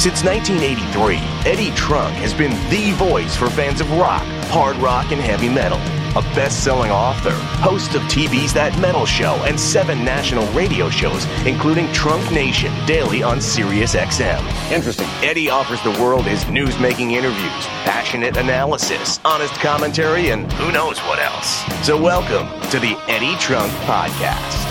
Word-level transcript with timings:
Since 0.00 0.24
1983, 0.24 1.16
Eddie 1.44 1.76
Trunk 1.76 2.14
has 2.14 2.32
been 2.32 2.52
the 2.70 2.92
voice 2.92 3.36
for 3.36 3.50
fans 3.50 3.82
of 3.82 3.90
rock, 3.98 4.22
hard 4.46 4.78
rock, 4.78 5.12
and 5.12 5.20
heavy 5.20 5.50
metal. 5.50 5.76
A 6.16 6.22
best 6.34 6.64
selling 6.64 6.90
author, 6.90 7.34
host 7.60 7.94
of 7.94 8.00
TV's 8.04 8.54
That 8.54 8.74
Metal 8.80 9.04
Show, 9.04 9.34
and 9.44 9.60
seven 9.60 10.02
national 10.02 10.50
radio 10.54 10.88
shows, 10.88 11.26
including 11.44 11.92
Trunk 11.92 12.32
Nation, 12.32 12.72
daily 12.86 13.22
on 13.22 13.42
Sirius 13.42 13.94
XM. 13.94 14.40
Interesting. 14.72 15.06
Eddie 15.20 15.50
offers 15.50 15.82
the 15.82 16.02
world 16.02 16.24
his 16.24 16.48
news 16.48 16.78
making 16.78 17.10
interviews, 17.10 17.66
passionate 17.84 18.38
analysis, 18.38 19.20
honest 19.22 19.52
commentary, 19.56 20.30
and 20.30 20.50
who 20.54 20.72
knows 20.72 20.98
what 21.00 21.18
else. 21.18 21.62
So, 21.86 22.00
welcome 22.00 22.48
to 22.70 22.78
the 22.78 22.96
Eddie 23.06 23.36
Trunk 23.36 23.70
Podcast. 23.84 24.69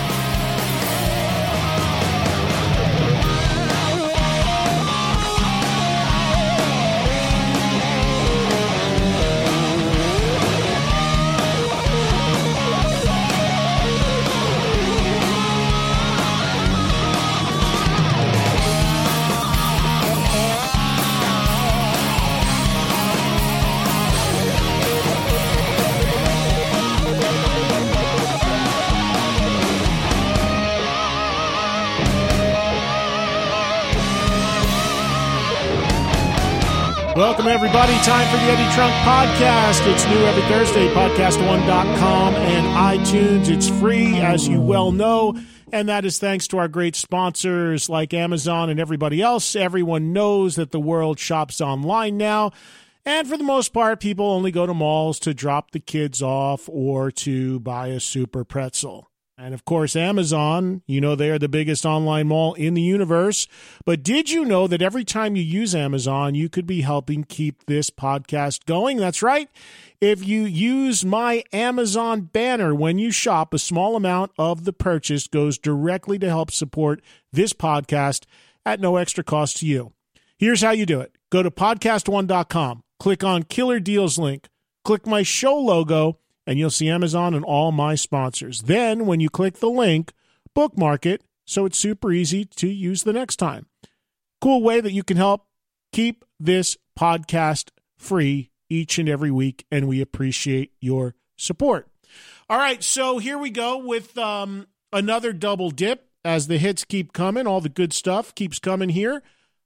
Welcome, 37.40 37.54
everybody. 37.54 37.94
Time 38.04 38.28
for 38.30 38.36
the 38.36 38.52
Eddie 38.52 38.74
Trunk 38.74 38.92
Podcast. 38.96 39.90
It's 39.90 40.04
new 40.04 40.26
every 40.26 40.42
Thursday, 40.42 40.92
podcast1.com 40.92 42.34
and 42.34 43.00
iTunes. 43.00 43.48
It's 43.48 43.66
free, 43.66 44.18
as 44.18 44.46
you 44.46 44.60
well 44.60 44.92
know. 44.92 45.40
And 45.72 45.88
that 45.88 46.04
is 46.04 46.18
thanks 46.18 46.46
to 46.48 46.58
our 46.58 46.68
great 46.68 46.94
sponsors 46.96 47.88
like 47.88 48.12
Amazon 48.12 48.68
and 48.68 48.78
everybody 48.78 49.22
else. 49.22 49.56
Everyone 49.56 50.12
knows 50.12 50.56
that 50.56 50.70
the 50.70 50.80
world 50.80 51.18
shops 51.18 51.62
online 51.62 52.18
now. 52.18 52.50
And 53.06 53.26
for 53.26 53.38
the 53.38 53.44
most 53.44 53.72
part, 53.72 54.00
people 54.00 54.26
only 54.26 54.50
go 54.50 54.66
to 54.66 54.74
malls 54.74 55.18
to 55.20 55.32
drop 55.32 55.70
the 55.70 55.80
kids 55.80 56.20
off 56.20 56.68
or 56.68 57.10
to 57.10 57.58
buy 57.60 57.86
a 57.86 58.00
super 58.00 58.44
pretzel. 58.44 59.09
And 59.42 59.54
of 59.54 59.64
course, 59.64 59.96
Amazon, 59.96 60.82
you 60.86 61.00
know, 61.00 61.14
they 61.14 61.30
are 61.30 61.38
the 61.38 61.48
biggest 61.48 61.86
online 61.86 62.28
mall 62.28 62.52
in 62.52 62.74
the 62.74 62.82
universe. 62.82 63.48
But 63.86 64.02
did 64.02 64.28
you 64.28 64.44
know 64.44 64.66
that 64.66 64.82
every 64.82 65.02
time 65.02 65.34
you 65.34 65.42
use 65.42 65.74
Amazon, 65.74 66.34
you 66.34 66.50
could 66.50 66.66
be 66.66 66.82
helping 66.82 67.24
keep 67.24 67.64
this 67.64 67.88
podcast 67.88 68.66
going? 68.66 68.98
That's 68.98 69.22
right. 69.22 69.48
If 69.98 70.28
you 70.28 70.42
use 70.42 71.06
my 71.06 71.42
Amazon 71.54 72.20
banner 72.20 72.74
when 72.74 72.98
you 72.98 73.10
shop, 73.10 73.54
a 73.54 73.58
small 73.58 73.96
amount 73.96 74.32
of 74.38 74.64
the 74.64 74.74
purchase 74.74 75.26
goes 75.26 75.56
directly 75.56 76.18
to 76.18 76.28
help 76.28 76.50
support 76.50 77.00
this 77.32 77.54
podcast 77.54 78.26
at 78.66 78.78
no 78.78 78.96
extra 78.96 79.24
cost 79.24 79.56
to 79.58 79.66
you. 79.66 79.94
Here's 80.36 80.60
how 80.60 80.72
you 80.72 80.84
do 80.84 81.00
it 81.00 81.16
go 81.30 81.42
to 81.42 81.50
podcast1.com, 81.50 82.82
click 82.98 83.24
on 83.24 83.44
Killer 83.44 83.80
Deals 83.80 84.18
link, 84.18 84.48
click 84.84 85.06
my 85.06 85.22
show 85.22 85.56
logo 85.56 86.18
and 86.50 86.58
you'll 86.58 86.68
see 86.68 86.88
Amazon 86.88 87.32
and 87.32 87.44
all 87.44 87.70
my 87.70 87.94
sponsors. 87.94 88.62
Then, 88.62 89.06
when 89.06 89.20
you 89.20 89.30
click 89.30 89.60
the 89.60 89.70
link, 89.70 90.12
bookmark 90.52 91.06
it 91.06 91.22
so 91.44 91.64
it's 91.64 91.78
super 91.78 92.10
easy 92.10 92.44
to 92.44 92.68
use 92.68 93.04
the 93.04 93.12
next 93.12 93.36
time. 93.36 93.66
Cool 94.40 94.60
way 94.60 94.80
that 94.80 94.90
you 94.90 95.04
can 95.04 95.16
help 95.16 95.46
keep 95.92 96.24
this 96.40 96.76
podcast 96.98 97.70
free 97.96 98.50
each 98.68 98.98
and 98.98 99.08
every 99.08 99.30
week, 99.30 99.64
and 99.70 99.86
we 99.86 100.00
appreciate 100.00 100.72
your 100.80 101.14
support. 101.36 101.86
All 102.48 102.58
right, 102.58 102.82
so 102.82 103.18
here 103.18 103.38
we 103.38 103.50
go 103.50 103.78
with 103.78 104.18
um, 104.18 104.66
another 104.92 105.32
double 105.32 105.70
dip 105.70 106.08
as 106.24 106.48
the 106.48 106.58
hits 106.58 106.84
keep 106.84 107.12
coming. 107.12 107.46
All 107.46 107.60
the 107.60 107.68
good 107.68 107.92
stuff 107.92 108.34
keeps 108.34 108.58
coming 108.58 108.88
here 108.88 109.22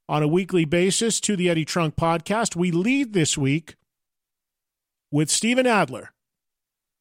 on 0.06 0.22
a 0.22 0.28
weekly 0.28 0.66
basis 0.66 1.18
to 1.20 1.34
the 1.34 1.48
Eddie 1.48 1.64
Trunk 1.64 1.96
podcast. 1.96 2.54
We 2.54 2.70
lead 2.70 3.14
this 3.14 3.38
week 3.38 3.76
with 5.10 5.30
Steven 5.30 5.66
Adler 5.66 6.13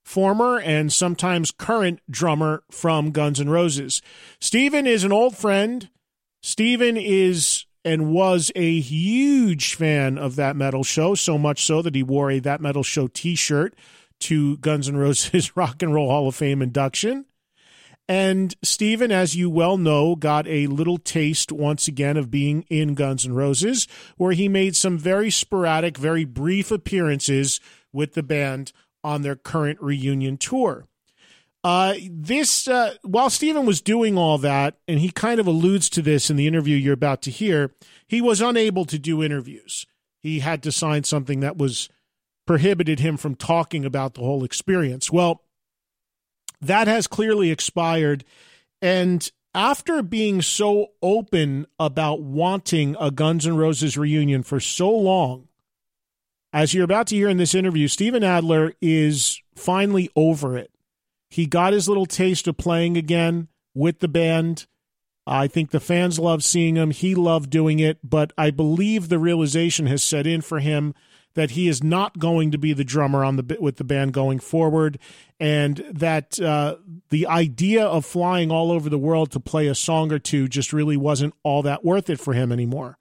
former 0.03 0.59
and 0.59 0.91
sometimes 0.91 1.51
current 1.51 1.99
drummer 2.09 2.63
from 2.69 3.11
Guns 3.11 3.39
N' 3.39 3.49
Roses. 3.49 4.01
Steven 4.39 4.85
is 4.85 5.03
an 5.03 5.11
old 5.11 5.35
friend. 5.35 5.89
Steven 6.41 6.97
is 6.97 7.65
and 7.85 8.11
was 8.13 8.51
a 8.55 8.79
huge 8.79 9.75
fan 9.75 10.17
of 10.17 10.35
that 10.35 10.55
metal 10.55 10.83
show, 10.83 11.15
so 11.15 11.37
much 11.37 11.65
so 11.65 11.81
that 11.81 11.95
he 11.95 12.03
wore 12.03 12.31
a 12.31 12.39
That 12.39 12.61
Metal 12.61 12.83
Show 12.83 13.07
t 13.07 13.35
shirt 13.35 13.75
to 14.21 14.57
Guns 14.57 14.87
N' 14.87 14.97
Roses 14.97 15.55
Rock 15.57 15.81
and 15.81 15.93
Roll 15.93 16.09
Hall 16.09 16.27
of 16.27 16.35
Fame 16.35 16.61
induction. 16.61 17.25
And 18.07 18.53
Steven, 18.61 19.11
as 19.11 19.35
you 19.35 19.49
well 19.49 19.77
know, 19.77 20.15
got 20.15 20.45
a 20.47 20.67
little 20.67 20.97
taste 20.97 21.51
once 21.53 21.87
again 21.87 22.17
of 22.17 22.29
being 22.29 22.65
in 22.69 22.95
Guns 22.95 23.25
N' 23.25 23.33
Roses, 23.33 23.87
where 24.17 24.33
he 24.33 24.49
made 24.49 24.75
some 24.75 24.97
very 24.97 25.29
sporadic, 25.29 25.97
very 25.97 26.25
brief 26.25 26.69
appearances 26.69 27.61
with 27.93 28.13
the 28.13 28.23
band 28.23 28.73
on 29.03 29.21
their 29.21 29.35
current 29.35 29.81
reunion 29.81 30.37
tour. 30.37 30.87
Uh, 31.63 31.95
this, 32.09 32.67
uh, 32.67 32.95
while 33.03 33.29
Steven 33.29 33.65
was 33.65 33.81
doing 33.81 34.17
all 34.17 34.37
that, 34.37 34.75
and 34.87 34.99
he 34.99 35.09
kind 35.09 35.39
of 35.39 35.47
alludes 35.47 35.89
to 35.89 36.01
this 36.01 36.29
in 36.29 36.35
the 36.35 36.47
interview 36.47 36.75
you're 36.75 36.93
about 36.93 37.21
to 37.21 37.31
hear, 37.31 37.71
he 38.05 38.21
was 38.21 38.41
unable 38.41 38.83
to 38.85 38.99
do 38.99 39.23
interviews. 39.23 39.85
He 40.19 40.39
had 40.39 40.61
to 40.63 40.71
sign 40.71 41.03
something 41.03 41.39
that 41.39 41.57
was 41.57 41.89
prohibited 42.45 42.99
him 42.99 43.15
from 43.15 43.35
talking 43.35 43.85
about 43.85 44.13
the 44.13 44.21
whole 44.21 44.43
experience. 44.43 45.09
Well, 45.09 45.41
that 46.61 46.87
has 46.87 47.07
clearly 47.07 47.49
expired. 47.49 48.25
And 48.81 49.29
after 49.53 50.01
being 50.01 50.41
so 50.41 50.87
open 51.01 51.67
about 51.79 52.21
wanting 52.21 52.97
a 52.99 53.11
Guns 53.11 53.47
N' 53.47 53.55
Roses 53.55 53.97
reunion 53.97 54.43
for 54.43 54.59
so 54.59 54.89
long, 54.89 55.47
as 56.53 56.73
you're 56.73 56.85
about 56.85 57.07
to 57.07 57.15
hear 57.15 57.27
in 57.27 57.37
this 57.37 57.55
interview, 57.55 57.87
Steven 57.87 58.23
Adler 58.23 58.73
is 58.79 59.41
finally 59.55 60.09
over 60.15 60.55
it. 60.55 60.71
He 61.29 61.47
got 61.47 61.73
his 61.73 61.89
little 61.89 62.05
taste 62.05 62.47
of 62.47 62.57
playing 62.57 62.95
again 62.95 63.47
with 63.73 63.99
the 63.99 64.07
band. 64.07 64.67
I 65.25 65.47
think 65.47 65.71
the 65.71 65.79
fans 65.79 66.19
love 66.19 66.43
seeing 66.43 66.75
him. 66.75 66.91
He 66.91 67.15
loved 67.15 67.49
doing 67.49 67.79
it, 67.79 67.97
but 68.03 68.31
I 68.37 68.51
believe 68.51 69.09
the 69.09 69.17
realization 69.17 69.87
has 69.87 70.03
set 70.03 70.27
in 70.27 70.41
for 70.41 70.59
him 70.59 70.93
that 71.33 71.51
he 71.51 71.67
is 71.67 71.81
not 71.81 72.19
going 72.19 72.51
to 72.51 72.59
be 72.59 72.73
the 72.73 72.83
drummer 72.83 73.23
on 73.23 73.37
the 73.37 73.57
with 73.59 73.77
the 73.77 73.83
band 73.83 74.13
going 74.13 74.37
forward, 74.37 74.99
and 75.39 75.77
that 75.91 76.39
uh, 76.39 76.75
the 77.09 77.25
idea 77.25 77.83
of 77.83 78.05
flying 78.05 78.51
all 78.51 78.71
over 78.71 78.89
the 78.89 78.99
world 78.99 79.31
to 79.31 79.39
play 79.39 79.67
a 79.67 79.73
song 79.73 80.11
or 80.11 80.19
two 80.19 80.47
just 80.47 80.71
really 80.71 80.97
wasn't 80.97 81.33
all 81.41 81.63
that 81.63 81.83
worth 81.83 82.11
it 82.11 82.19
for 82.19 82.33
him 82.33 82.51
anymore. 82.51 82.99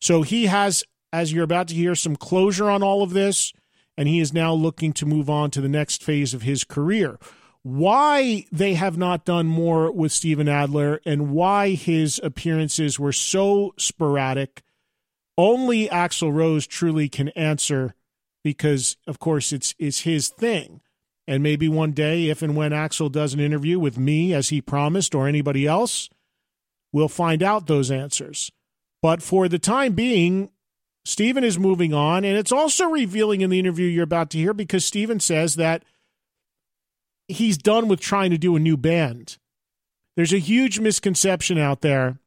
So 0.00 0.20
he 0.20 0.46
has 0.46 0.84
as 1.14 1.32
you're 1.32 1.44
about 1.44 1.68
to 1.68 1.74
hear, 1.74 1.94
some 1.94 2.16
closure 2.16 2.68
on 2.68 2.82
all 2.82 3.02
of 3.02 3.12
this, 3.12 3.52
and 3.96 4.08
he 4.08 4.18
is 4.18 4.32
now 4.32 4.52
looking 4.52 4.92
to 4.94 5.06
move 5.06 5.30
on 5.30 5.48
to 5.52 5.60
the 5.60 5.68
next 5.68 6.02
phase 6.02 6.34
of 6.34 6.42
his 6.42 6.64
career. 6.64 7.18
Why 7.62 8.44
they 8.50 8.74
have 8.74 8.98
not 8.98 9.24
done 9.24 9.46
more 9.46 9.90
with 9.92 10.10
Steven 10.10 10.48
Adler 10.48 11.00
and 11.06 11.30
why 11.30 11.70
his 11.70 12.20
appearances 12.22 12.98
were 12.98 13.12
so 13.12 13.74
sporadic, 13.78 14.62
only 15.38 15.88
Axl 15.88 16.34
Rose 16.34 16.66
truly 16.66 17.08
can 17.08 17.28
answer 17.30 17.94
because, 18.42 18.96
of 19.06 19.20
course, 19.20 19.52
it's, 19.52 19.74
it's 19.78 20.00
his 20.00 20.28
thing. 20.28 20.80
And 21.26 21.42
maybe 21.42 21.68
one 21.68 21.92
day, 21.92 22.28
if 22.28 22.42
and 22.42 22.56
when 22.56 22.72
Axl 22.72 23.10
does 23.10 23.32
an 23.32 23.40
interview 23.40 23.78
with 23.78 23.96
me, 23.96 24.34
as 24.34 24.48
he 24.48 24.60
promised, 24.60 25.14
or 25.14 25.26
anybody 25.26 25.66
else, 25.66 26.10
we'll 26.92 27.08
find 27.08 27.42
out 27.42 27.66
those 27.66 27.90
answers. 27.90 28.50
But 29.00 29.22
for 29.22 29.48
the 29.48 29.58
time 29.58 29.94
being, 29.94 30.50
Steven 31.04 31.44
is 31.44 31.58
moving 31.58 31.92
on, 31.92 32.24
and 32.24 32.36
it's 32.36 32.52
also 32.52 32.86
revealing 32.86 33.42
in 33.42 33.50
the 33.50 33.58
interview 33.58 33.86
you're 33.86 34.04
about 34.04 34.30
to 34.30 34.38
hear 34.38 34.54
because 34.54 34.84
Steven 34.86 35.20
says 35.20 35.56
that 35.56 35.84
he's 37.28 37.58
done 37.58 37.88
with 37.88 38.00
trying 38.00 38.30
to 38.30 38.38
do 38.38 38.56
a 38.56 38.60
new 38.60 38.76
band. 38.76 39.38
There's 40.16 40.32
a 40.32 40.38
huge 40.38 40.80
misconception 40.80 41.58
out 41.58 41.82
there 41.82 42.18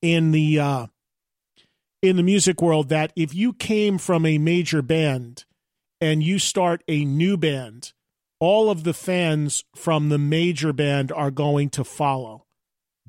in 0.00 0.30
the 0.30 0.60
uh, 0.60 0.86
in 2.00 2.16
the 2.16 2.22
music 2.22 2.62
world 2.62 2.88
that 2.90 3.12
if 3.16 3.34
you 3.34 3.52
came 3.52 3.98
from 3.98 4.24
a 4.24 4.38
major 4.38 4.82
band 4.82 5.44
and 6.00 6.22
you 6.22 6.38
start 6.38 6.84
a 6.86 7.04
new 7.04 7.36
band, 7.36 7.92
all 8.38 8.70
of 8.70 8.84
the 8.84 8.94
fans 8.94 9.64
from 9.74 10.08
the 10.08 10.18
major 10.18 10.72
band 10.72 11.10
are 11.10 11.30
going 11.30 11.70
to 11.70 11.84
follow. 11.84 12.44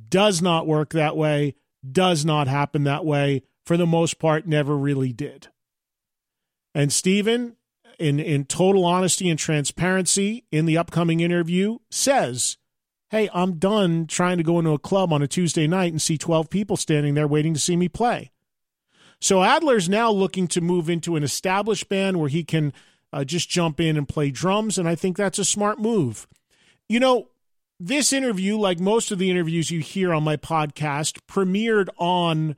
Does 0.10 0.42
not 0.42 0.66
work 0.66 0.92
that 0.92 1.16
way. 1.18 1.56
Does 1.90 2.24
not 2.24 2.48
happen 2.48 2.86
that 2.86 3.06
way 3.06 3.44
for 3.66 3.78
the 3.78 3.86
most 3.88 4.20
part, 4.20 4.48
never 4.48 4.78
really 4.78 5.14
did. 5.14 5.48
And 6.76 6.92
Steven, 6.92 7.56
in, 8.00 8.20
in 8.20 8.46
total 8.46 8.86
honesty 8.86 9.30
and 9.30 9.40
transparency 9.40 10.46
in 10.52 10.66
the 10.66 10.78
upcoming 10.78 11.20
interview, 11.20 11.78
says, 11.92 12.58
hey, 13.10 13.30
I'm 13.34 13.60
done 13.60 14.08
trying 14.08 14.38
to 14.38 14.44
go 14.44 14.58
into 14.58 14.72
a 14.72 14.80
club 14.80 15.14
on 15.14 15.22
a 15.22 15.28
Tuesday 15.28 15.68
night 15.68 15.92
and 15.92 16.02
see 16.02 16.18
12 16.18 16.50
people 16.50 16.76
standing 16.76 17.14
there 17.14 17.28
waiting 17.28 17.54
to 17.54 17.60
see 17.60 17.76
me 17.76 17.88
play. 17.88 18.32
So 19.22 19.44
Adler's 19.44 19.88
now 19.88 20.12
looking 20.12 20.48
to 20.50 20.62
move 20.62 20.90
into 20.90 21.16
an 21.16 21.24
established 21.24 21.88
band 21.88 22.20
where 22.20 22.28
he 22.28 22.44
can 22.44 22.74
uh, 23.14 23.24
just 23.24 23.50
jump 23.50 23.80
in 23.80 23.96
and 23.96 24.10
play 24.10 24.32
drums, 24.32 24.78
and 24.78 24.90
I 24.90 24.96
think 24.96 25.16
that's 25.16 25.40
a 25.40 25.46
smart 25.46 25.80
move. 25.80 26.28
You 26.90 27.00
know, 27.00 27.30
this 27.80 28.12
interview, 28.12 28.58
like 28.58 28.80
most 28.80 29.12
of 29.12 29.20
the 29.20 29.30
interviews 29.30 29.70
you 29.70 29.80
hear 29.80 30.12
on 30.14 30.24
my 30.24 30.36
podcast, 30.36 31.20
premiered 31.28 31.90
on 31.98 32.56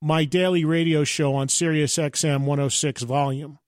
my 0.00 0.24
daily 0.24 0.64
radio 0.64 1.04
show 1.04 1.34
on 1.34 1.48
Sirius 1.48 1.96
XM 1.96 2.40
106 2.40 3.02
Volume, 3.02 3.58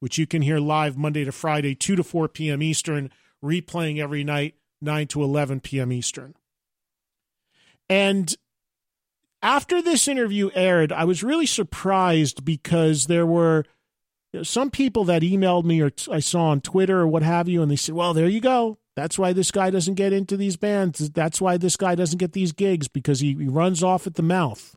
which 0.00 0.18
you 0.18 0.26
can 0.26 0.42
hear 0.42 0.58
live 0.58 0.96
Monday 0.96 1.24
to 1.24 1.32
Friday, 1.32 1.74
2 1.74 1.96
to 1.96 2.04
4 2.04 2.28
p.m. 2.28 2.62
Eastern, 2.62 3.10
replaying 3.42 3.98
every 3.98 4.24
night 4.24 4.54
9 4.80 5.06
to 5.08 5.22
11 5.22 5.60
p.m. 5.60 5.92
Eastern. 5.92 6.34
And 7.88 8.34
after 9.42 9.82
this 9.82 10.08
interview 10.08 10.50
aired, 10.54 10.92
I 10.92 11.04
was 11.04 11.22
really 11.22 11.46
surprised 11.46 12.44
because 12.44 13.06
there 13.06 13.26
were 13.26 13.64
some 14.42 14.70
people 14.70 15.04
that 15.04 15.22
emailed 15.22 15.64
me 15.64 15.80
or 15.80 15.90
t- 15.90 16.10
I 16.10 16.20
saw 16.20 16.46
on 16.46 16.60
Twitter 16.60 17.00
or 17.00 17.08
what 17.08 17.22
have 17.22 17.48
you, 17.48 17.62
and 17.62 17.70
they 17.70 17.76
said, 17.76 17.94
well, 17.94 18.14
there 18.14 18.28
you 18.28 18.40
go. 18.40 18.78
That's 18.96 19.18
why 19.18 19.32
this 19.32 19.50
guy 19.50 19.70
doesn't 19.70 19.94
get 19.94 20.12
into 20.12 20.36
these 20.36 20.56
bands. 20.56 21.10
That's 21.10 21.40
why 21.40 21.56
this 21.56 21.76
guy 21.76 21.94
doesn't 21.94 22.18
get 22.18 22.32
these 22.32 22.52
gigs 22.52 22.88
because 22.88 23.20
he, 23.20 23.34
he 23.34 23.48
runs 23.48 23.82
off 23.82 24.06
at 24.06 24.14
the 24.14 24.22
mouth. 24.22 24.76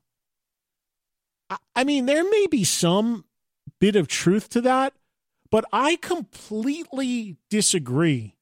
I, 1.75 1.83
mean, 1.83 2.05
there 2.05 2.23
may 2.23 2.47
be 2.47 2.63
some 2.63 3.25
bit 3.79 3.95
of 3.95 4.07
truth 4.07 4.49
to 4.49 4.61
that, 4.61 4.93
but 5.49 5.65
I 5.71 5.95
completely 5.95 7.37
disagree 7.49 8.37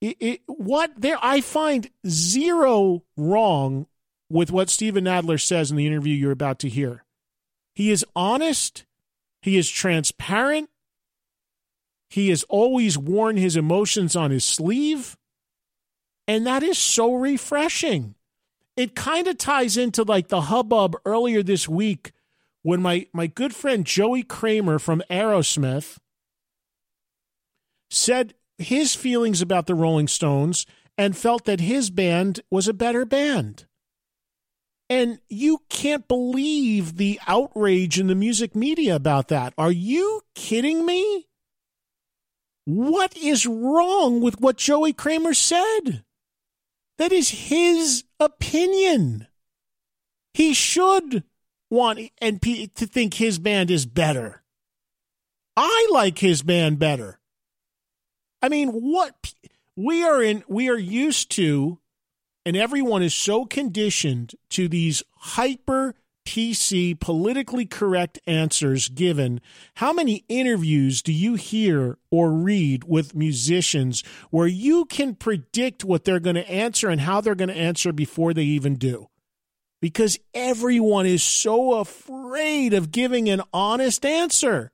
it, 0.00 0.16
it, 0.20 0.40
what 0.46 0.92
there 0.96 1.18
I 1.20 1.40
find 1.40 1.90
zero 2.06 3.02
wrong 3.16 3.86
with 4.30 4.50
what 4.50 4.70
Steven 4.70 5.06
Adler 5.06 5.38
says 5.38 5.70
in 5.70 5.76
the 5.76 5.86
interview 5.86 6.14
you're 6.14 6.30
about 6.30 6.58
to 6.60 6.68
hear. 6.68 7.04
He 7.74 7.90
is 7.90 8.04
honest, 8.14 8.84
he 9.42 9.56
is 9.56 9.68
transparent, 9.68 10.70
he 12.10 12.28
has 12.30 12.44
always 12.44 12.96
worn 12.96 13.36
his 13.36 13.56
emotions 13.56 14.14
on 14.14 14.30
his 14.30 14.44
sleeve, 14.44 15.16
and 16.26 16.46
that 16.46 16.62
is 16.62 16.78
so 16.78 17.14
refreshing. 17.14 18.14
It 18.78 18.94
kind 18.94 19.26
of 19.26 19.38
ties 19.38 19.76
into 19.76 20.04
like 20.04 20.28
the 20.28 20.42
hubbub 20.42 20.94
earlier 21.04 21.42
this 21.42 21.68
week 21.68 22.12
when 22.62 22.80
my 22.80 23.08
my 23.12 23.26
good 23.26 23.52
friend 23.52 23.84
Joey 23.84 24.22
Kramer 24.22 24.78
from 24.78 25.02
Aerosmith 25.10 25.98
said 27.90 28.34
his 28.56 28.94
feelings 28.94 29.42
about 29.42 29.66
the 29.66 29.74
Rolling 29.74 30.06
Stones 30.06 30.64
and 30.96 31.16
felt 31.16 31.44
that 31.44 31.58
his 31.58 31.90
band 31.90 32.38
was 32.52 32.68
a 32.68 32.72
better 32.72 33.04
band. 33.04 33.66
And 34.88 35.18
you 35.28 35.62
can't 35.68 36.06
believe 36.06 36.98
the 36.98 37.18
outrage 37.26 37.98
in 37.98 38.06
the 38.06 38.14
music 38.14 38.54
media 38.54 38.94
about 38.94 39.26
that. 39.26 39.54
Are 39.58 39.72
you 39.72 40.20
kidding 40.36 40.86
me? 40.86 41.26
What 42.64 43.16
is 43.16 43.44
wrong 43.44 44.20
with 44.20 44.40
what 44.40 44.56
Joey 44.56 44.92
Kramer 44.92 45.34
said? 45.34 46.04
That 46.98 47.12
is 47.12 47.30
his 47.30 48.04
opinion. 48.20 49.28
He 50.34 50.52
should 50.52 51.24
want 51.70 52.10
and 52.18 52.42
to 52.42 52.86
think 52.86 53.14
his 53.14 53.38
band 53.38 53.70
is 53.70 53.86
better. 53.86 54.42
I 55.56 55.88
like 55.90 56.18
his 56.18 56.42
band 56.42 56.78
better. 56.78 57.18
I 58.42 58.48
mean, 58.48 58.68
what 58.70 59.34
we 59.76 60.04
are 60.04 60.22
in, 60.22 60.44
we 60.48 60.68
are 60.68 60.78
used 60.78 61.30
to, 61.32 61.78
and 62.44 62.56
everyone 62.56 63.02
is 63.02 63.14
so 63.14 63.44
conditioned 63.44 64.34
to 64.50 64.68
these 64.68 65.02
hyper 65.16 65.94
PC 66.28 67.00
politically 67.00 67.64
correct 67.64 68.18
answers 68.26 68.90
given. 68.90 69.40
How 69.76 69.94
many 69.94 70.26
interviews 70.28 71.00
do 71.00 71.10
you 71.10 71.36
hear 71.36 71.96
or 72.10 72.30
read 72.30 72.84
with 72.84 73.14
musicians 73.14 74.04
where 74.28 74.46
you 74.46 74.84
can 74.84 75.14
predict 75.14 75.86
what 75.86 76.04
they're 76.04 76.20
going 76.20 76.36
to 76.36 76.50
answer 76.50 76.90
and 76.90 77.00
how 77.00 77.22
they're 77.22 77.34
going 77.34 77.48
to 77.48 77.56
answer 77.56 77.94
before 77.94 78.34
they 78.34 78.42
even 78.42 78.74
do? 78.74 79.06
Because 79.80 80.18
everyone 80.34 81.06
is 81.06 81.22
so 81.22 81.80
afraid 81.80 82.74
of 82.74 82.92
giving 82.92 83.30
an 83.30 83.40
honest 83.54 84.04
answer. 84.04 84.70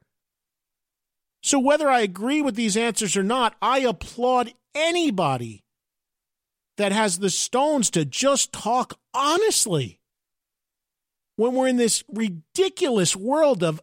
So, 1.41 1.61
whether 1.61 1.89
I 1.89 2.01
agree 2.01 2.43
with 2.43 2.57
these 2.57 2.77
answers 2.77 3.17
or 3.17 3.23
not, 3.23 3.55
I 3.63 3.81
applaud 3.81 4.53
anybody 4.75 5.63
that 6.79 6.91
has 6.91 7.21
the 7.21 7.31
stones 7.31 7.91
to 7.91 8.05
just 8.05 8.53
talk 8.53 8.99
honestly. 9.13 10.01
When 11.37 11.55
we're 11.55 11.69
in 11.69 11.77
this 11.77 12.05
ridiculous 12.13 13.17
world 13.17 13.63
of 13.63 13.81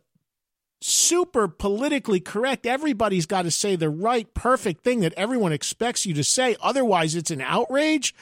super 0.82 1.48
politically 1.48 2.20
correct, 2.20 2.66
everybody's 2.66 3.26
got 3.26 3.44
to 3.44 3.52
say 3.52 3.76
the 3.76 3.90
right, 3.90 4.34
perfect 4.34 4.84
thing 4.84 5.02
that 5.02 5.14
everyone 5.14 5.52
expects 5.52 6.06
you 6.06 6.14
to 6.16 6.24
say. 6.24 6.56
Otherwise, 6.62 7.16
it's 7.16 7.32
an 7.32 7.42
outrage. 7.42 8.16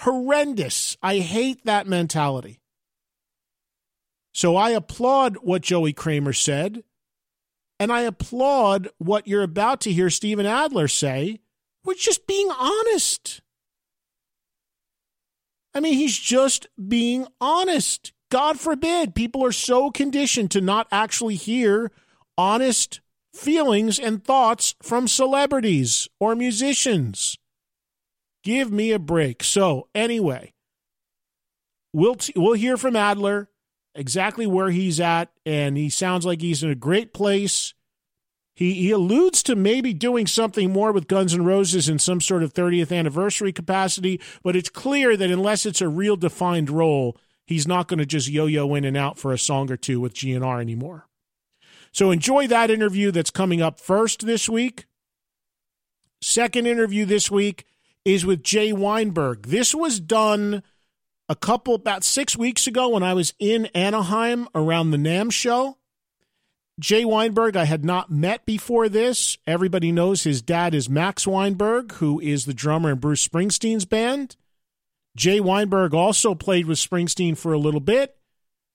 Horrendous. 0.00 0.96
I 1.02 1.18
hate 1.18 1.64
that 1.64 1.86
mentality. 1.86 2.60
So 4.32 4.56
I 4.56 4.70
applaud 4.70 5.38
what 5.40 5.62
Joey 5.62 5.92
Kramer 5.92 6.32
said. 6.32 6.84
And 7.78 7.92
I 7.92 8.02
applaud 8.02 8.88
what 8.98 9.26
you're 9.26 9.42
about 9.42 9.80
to 9.82 9.92
hear 9.92 10.10
Steven 10.10 10.46
Adler 10.46 10.88
say. 10.88 11.40
We're 11.84 11.94
just 11.94 12.26
being 12.26 12.50
honest. 12.50 13.42
I 15.74 15.80
mean, 15.80 15.94
he's 15.94 16.18
just 16.18 16.66
being 16.88 17.26
honest. 17.40 18.12
God 18.30 18.58
forbid 18.58 19.14
people 19.14 19.44
are 19.44 19.52
so 19.52 19.90
conditioned 19.90 20.50
to 20.52 20.60
not 20.60 20.88
actually 20.90 21.36
hear 21.36 21.92
honest 22.36 23.00
feelings 23.32 23.98
and 23.98 24.24
thoughts 24.24 24.74
from 24.82 25.06
celebrities 25.06 26.08
or 26.18 26.34
musicians. 26.34 27.38
Give 28.42 28.72
me 28.72 28.92
a 28.92 28.98
break. 28.98 29.42
So, 29.44 29.88
anyway, 29.94 30.52
we'll 31.92 32.16
t- 32.16 32.32
we'll 32.36 32.54
hear 32.54 32.76
from 32.76 32.96
Adler 32.96 33.48
exactly 33.94 34.46
where 34.46 34.70
he's 34.70 35.00
at, 35.00 35.30
and 35.44 35.76
he 35.76 35.90
sounds 35.90 36.26
like 36.26 36.40
he's 36.40 36.62
in 36.62 36.70
a 36.70 36.76
great 36.76 37.12
place. 37.12 37.74
He, 38.54 38.74
he 38.74 38.90
alludes 38.90 39.42
to 39.44 39.56
maybe 39.56 39.92
doing 39.92 40.26
something 40.26 40.72
more 40.72 40.92
with 40.92 41.08
Guns 41.08 41.34
N' 41.34 41.44
Roses 41.44 41.88
in 41.88 41.98
some 41.98 42.20
sort 42.20 42.42
of 42.42 42.54
30th 42.54 42.96
anniversary 42.96 43.52
capacity, 43.52 44.20
but 44.42 44.56
it's 44.56 44.70
clear 44.70 45.16
that 45.16 45.30
unless 45.30 45.66
it's 45.66 45.82
a 45.82 45.88
real 45.88 46.16
defined 46.16 46.70
role, 46.70 47.18
he's 47.46 47.66
not 47.66 47.88
going 47.88 47.98
to 47.98 48.06
just 48.06 48.28
yo 48.28 48.46
yo 48.46 48.74
in 48.74 48.84
and 48.84 48.96
out 48.96 49.18
for 49.18 49.32
a 49.32 49.38
song 49.38 49.70
or 49.70 49.76
two 49.76 50.00
with 50.00 50.14
GNR 50.14 50.60
anymore. 50.60 51.06
So 51.92 52.10
enjoy 52.10 52.46
that 52.48 52.70
interview 52.70 53.10
that's 53.10 53.30
coming 53.30 53.62
up 53.62 53.80
first 53.80 54.26
this 54.26 54.48
week. 54.48 54.86
Second 56.20 56.66
interview 56.66 57.04
this 57.04 57.30
week 57.30 57.64
is 58.04 58.26
with 58.26 58.42
Jay 58.42 58.72
Weinberg. 58.72 59.46
This 59.46 59.74
was 59.74 60.00
done 60.00 60.62
a 61.28 61.34
couple 61.34 61.74
about 61.74 62.04
six 62.04 62.36
weeks 62.36 62.66
ago 62.66 62.90
when 62.90 63.02
I 63.02 63.14
was 63.14 63.34
in 63.38 63.66
Anaheim 63.66 64.48
around 64.54 64.90
the 64.90 64.96
NAMM 64.96 65.32
show. 65.32 65.78
Jay 66.78 67.04
Weinberg, 67.04 67.56
I 67.56 67.64
had 67.64 67.84
not 67.84 68.10
met 68.10 68.44
before 68.44 68.88
this. 68.88 69.38
Everybody 69.46 69.92
knows 69.92 70.24
his 70.24 70.42
dad 70.42 70.74
is 70.74 70.90
Max 70.90 71.26
Weinberg, 71.26 71.92
who 71.92 72.20
is 72.20 72.44
the 72.44 72.52
drummer 72.52 72.90
in 72.90 72.98
Bruce 72.98 73.26
Springsteen's 73.26 73.86
band. 73.86 74.36
Jay 75.16 75.40
Weinberg 75.40 75.94
also 75.94 76.34
played 76.34 76.66
with 76.66 76.78
Springsteen 76.78 77.36
for 77.36 77.52
a 77.52 77.58
little 77.58 77.80
bit. 77.80 78.16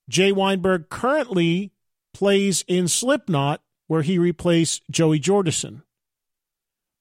Jay 0.10 0.34
Weinberg 0.34 0.90
currently 0.90 1.72
plays 2.14 2.66
in 2.68 2.90
Slipknot, 2.90 3.62
where 3.88 4.02
he 4.02 4.18
replaced 4.18 4.84
Joey 4.92 5.20
Jordison 5.20 5.84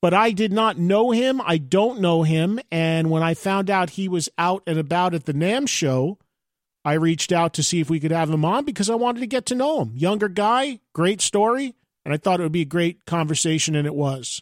but 0.03 0.15
I 0.15 0.31
did 0.31 0.53
not 0.53 0.79
know 0.79 1.11
him. 1.11 1.41
I 1.45 1.59
don't 1.59 2.01
know 2.01 2.23
him. 2.23 2.59
And 2.71 3.11
when 3.11 3.23
I 3.23 3.35
found 3.35 3.71
out 3.71 3.91
he 3.91 4.09
was 4.09 4.29
out 4.39 4.63
and 4.67 4.79
about 4.79 5.15
at 5.15 5.27
the 5.27 5.35
NAMM 5.35 5.69
show, 5.69 6.19
I 6.85 6.95
reached 6.95 7.33
out 7.33 7.53
to 7.55 7.63
see 7.63 7.81
if 7.81 7.91
we 7.91 8.01
could 8.01 8.11
have 8.11 8.31
him 8.31 8.45
on 8.45 8.65
because 8.65 8.89
I 8.89 8.95
wanted 8.95 9.21
to 9.21 9.27
get 9.27 9.47
to 9.47 9.55
know 9.55 9.83
him. 9.83 9.93
Younger 9.95 10.29
guy, 10.29 10.81
great 10.95 11.21
story. 11.21 11.75
And 12.05 12.15
I 12.15 12.17
thought 12.17 12.41
it 12.41 12.43
would 12.43 12.53
be 12.53 12.63
a 12.63 12.67
great 12.67 13.05
conversation, 13.05 13.77
and 13.77 13.87
it 13.87 13.95
was. 13.95 14.41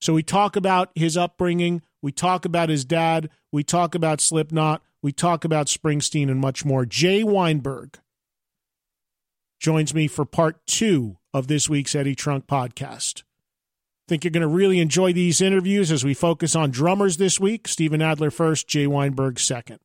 So 0.00 0.14
we 0.14 0.22
talk 0.22 0.56
about 0.56 0.90
his 0.94 1.14
upbringing. 1.14 1.82
We 2.00 2.10
talk 2.10 2.46
about 2.46 2.70
his 2.70 2.86
dad. 2.86 3.28
We 3.54 3.62
talk 3.62 3.94
about 3.94 4.20
Slipknot. 4.20 4.82
We 5.00 5.12
talk 5.12 5.44
about 5.44 5.68
Springsteen 5.68 6.28
and 6.28 6.40
much 6.40 6.64
more. 6.64 6.84
Jay 6.84 7.22
Weinberg 7.22 8.00
joins 9.60 9.94
me 9.94 10.08
for 10.08 10.24
part 10.24 10.66
two 10.66 11.18
of 11.32 11.46
this 11.46 11.68
week's 11.68 11.94
Eddie 11.94 12.16
Trunk 12.16 12.48
podcast. 12.48 13.22
Think 14.08 14.24
you're 14.24 14.32
going 14.32 14.40
to 14.40 14.48
really 14.48 14.80
enjoy 14.80 15.12
these 15.12 15.40
interviews 15.40 15.92
as 15.92 16.02
we 16.02 16.14
focus 16.14 16.56
on 16.56 16.72
drummers 16.72 17.16
this 17.16 17.38
week. 17.38 17.68
Steven 17.68 18.02
Adler 18.02 18.32
first, 18.32 18.66
Jay 18.66 18.88
Weinberg 18.88 19.38
second. 19.38 19.78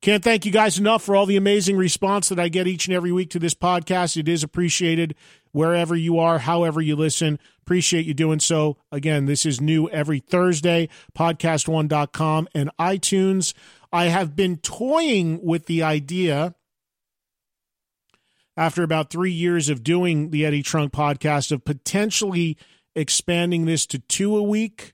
Can't 0.00 0.24
thank 0.24 0.46
you 0.46 0.52
guys 0.52 0.78
enough 0.78 1.02
for 1.02 1.14
all 1.14 1.26
the 1.26 1.36
amazing 1.36 1.76
response 1.76 2.30
that 2.30 2.40
I 2.40 2.48
get 2.48 2.66
each 2.66 2.86
and 2.86 2.96
every 2.96 3.12
week 3.12 3.28
to 3.32 3.38
this 3.38 3.54
podcast. 3.54 4.16
It 4.16 4.26
is 4.26 4.42
appreciated. 4.42 5.14
Wherever 5.56 5.96
you 5.96 6.18
are, 6.18 6.38
however 6.38 6.82
you 6.82 6.94
listen. 6.94 7.38
Appreciate 7.62 8.04
you 8.04 8.12
doing 8.12 8.38
so. 8.38 8.76
Again, 8.92 9.24
this 9.24 9.46
is 9.46 9.58
new 9.58 9.88
every 9.88 10.20
Thursday, 10.20 10.90
podcast1.com 11.16 12.46
and 12.54 12.70
iTunes. 12.78 13.54
I 13.90 14.04
have 14.08 14.36
been 14.36 14.58
toying 14.58 15.42
with 15.42 15.64
the 15.64 15.82
idea 15.82 16.54
after 18.54 18.82
about 18.82 19.08
three 19.08 19.32
years 19.32 19.70
of 19.70 19.82
doing 19.82 20.28
the 20.28 20.44
Eddie 20.44 20.62
Trunk 20.62 20.92
podcast 20.92 21.50
of 21.50 21.64
potentially 21.64 22.58
expanding 22.94 23.64
this 23.64 23.86
to 23.86 23.98
two 23.98 24.36
a 24.36 24.42
week. 24.42 24.92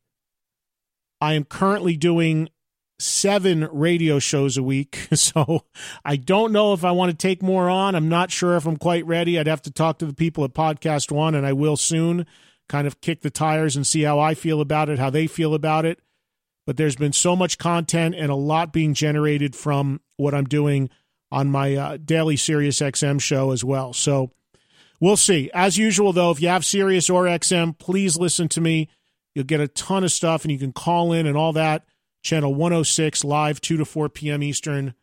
I 1.20 1.32
am 1.32 1.42
currently 1.42 1.96
doing 1.96 2.48
seven 3.02 3.68
radio 3.72 4.18
shows 4.18 4.56
a 4.56 4.62
week. 4.62 5.08
So 5.22 5.64
I 6.04 6.16
don't 6.16 6.52
know 6.52 6.72
if 6.72 6.84
I 6.84 6.90
want 6.90 7.10
to 7.10 7.16
take 7.16 7.42
more 7.42 7.70
on. 7.70 7.94
I'm 7.94 8.08
not 8.08 8.30
sure 8.30 8.56
if 8.56 8.66
I'm 8.66 8.76
quite 8.76 9.06
ready. 9.06 9.38
I'd 9.38 9.46
have 9.46 9.62
to 9.62 9.70
talk 9.70 9.98
to 9.98 10.06
the 10.06 10.14
people 10.14 10.44
at 10.44 10.52
Podcast 10.52 11.12
One, 11.12 11.34
and 11.34 11.46
I 11.46 11.52
will 11.52 11.76
soon 11.76 12.26
kind 12.68 12.86
of 12.86 13.00
kick 13.00 13.20
the 13.20 13.30
tires 13.30 13.76
and 13.76 13.86
see 13.86 14.02
how 14.02 14.18
I 14.18 14.34
feel 14.34 14.60
about 14.60 14.88
it, 14.88 14.98
how 14.98 15.10
they 15.10 15.26
feel 15.26 15.54
about 15.54 15.84
it. 15.84 16.00
But 16.66 16.76
there's 16.76 16.96
been 16.96 17.12
so 17.12 17.36
much 17.36 17.56
content 17.56 18.14
and 18.14 18.30
a 18.30 18.36
lot 18.36 18.72
being 18.72 18.94
generated 18.94 19.54
from 19.54 20.00
what 20.16 20.34
I'm 20.34 20.44
doing 20.44 20.90
on 21.30 21.50
my 21.50 21.76
uh, 21.76 21.96
daily 21.98 22.36
Sirius 22.36 22.80
XM 22.80 23.20
show 23.20 23.52
as 23.52 23.64
well. 23.64 23.92
So 23.92 24.32
we'll 25.00 25.16
see. 25.16 25.50
As 25.54 25.78
usual, 25.78 26.12
though, 26.12 26.30
if 26.30 26.42
you 26.42 26.48
have 26.48 26.64
Sirius 26.64 27.08
or 27.08 27.24
XM, 27.24 27.78
please 27.78 28.16
listen 28.18 28.48
to 28.48 28.60
me. 28.60 28.88
You'll 29.34 29.44
get 29.44 29.60
a 29.60 29.68
ton 29.68 30.04
of 30.04 30.12
stuff, 30.12 30.42
and 30.42 30.50
you 30.52 30.58
can 30.58 30.72
call 30.72 31.12
in 31.12 31.26
and 31.26 31.36
all 31.36 31.52
that 31.54 31.84
channel 32.22 32.54
106 32.54 33.24
live 33.24 33.60
2 33.60 33.76
to 33.76 33.84
4 33.84 34.08
p.m. 34.08 34.42
Eastern, 34.42 34.94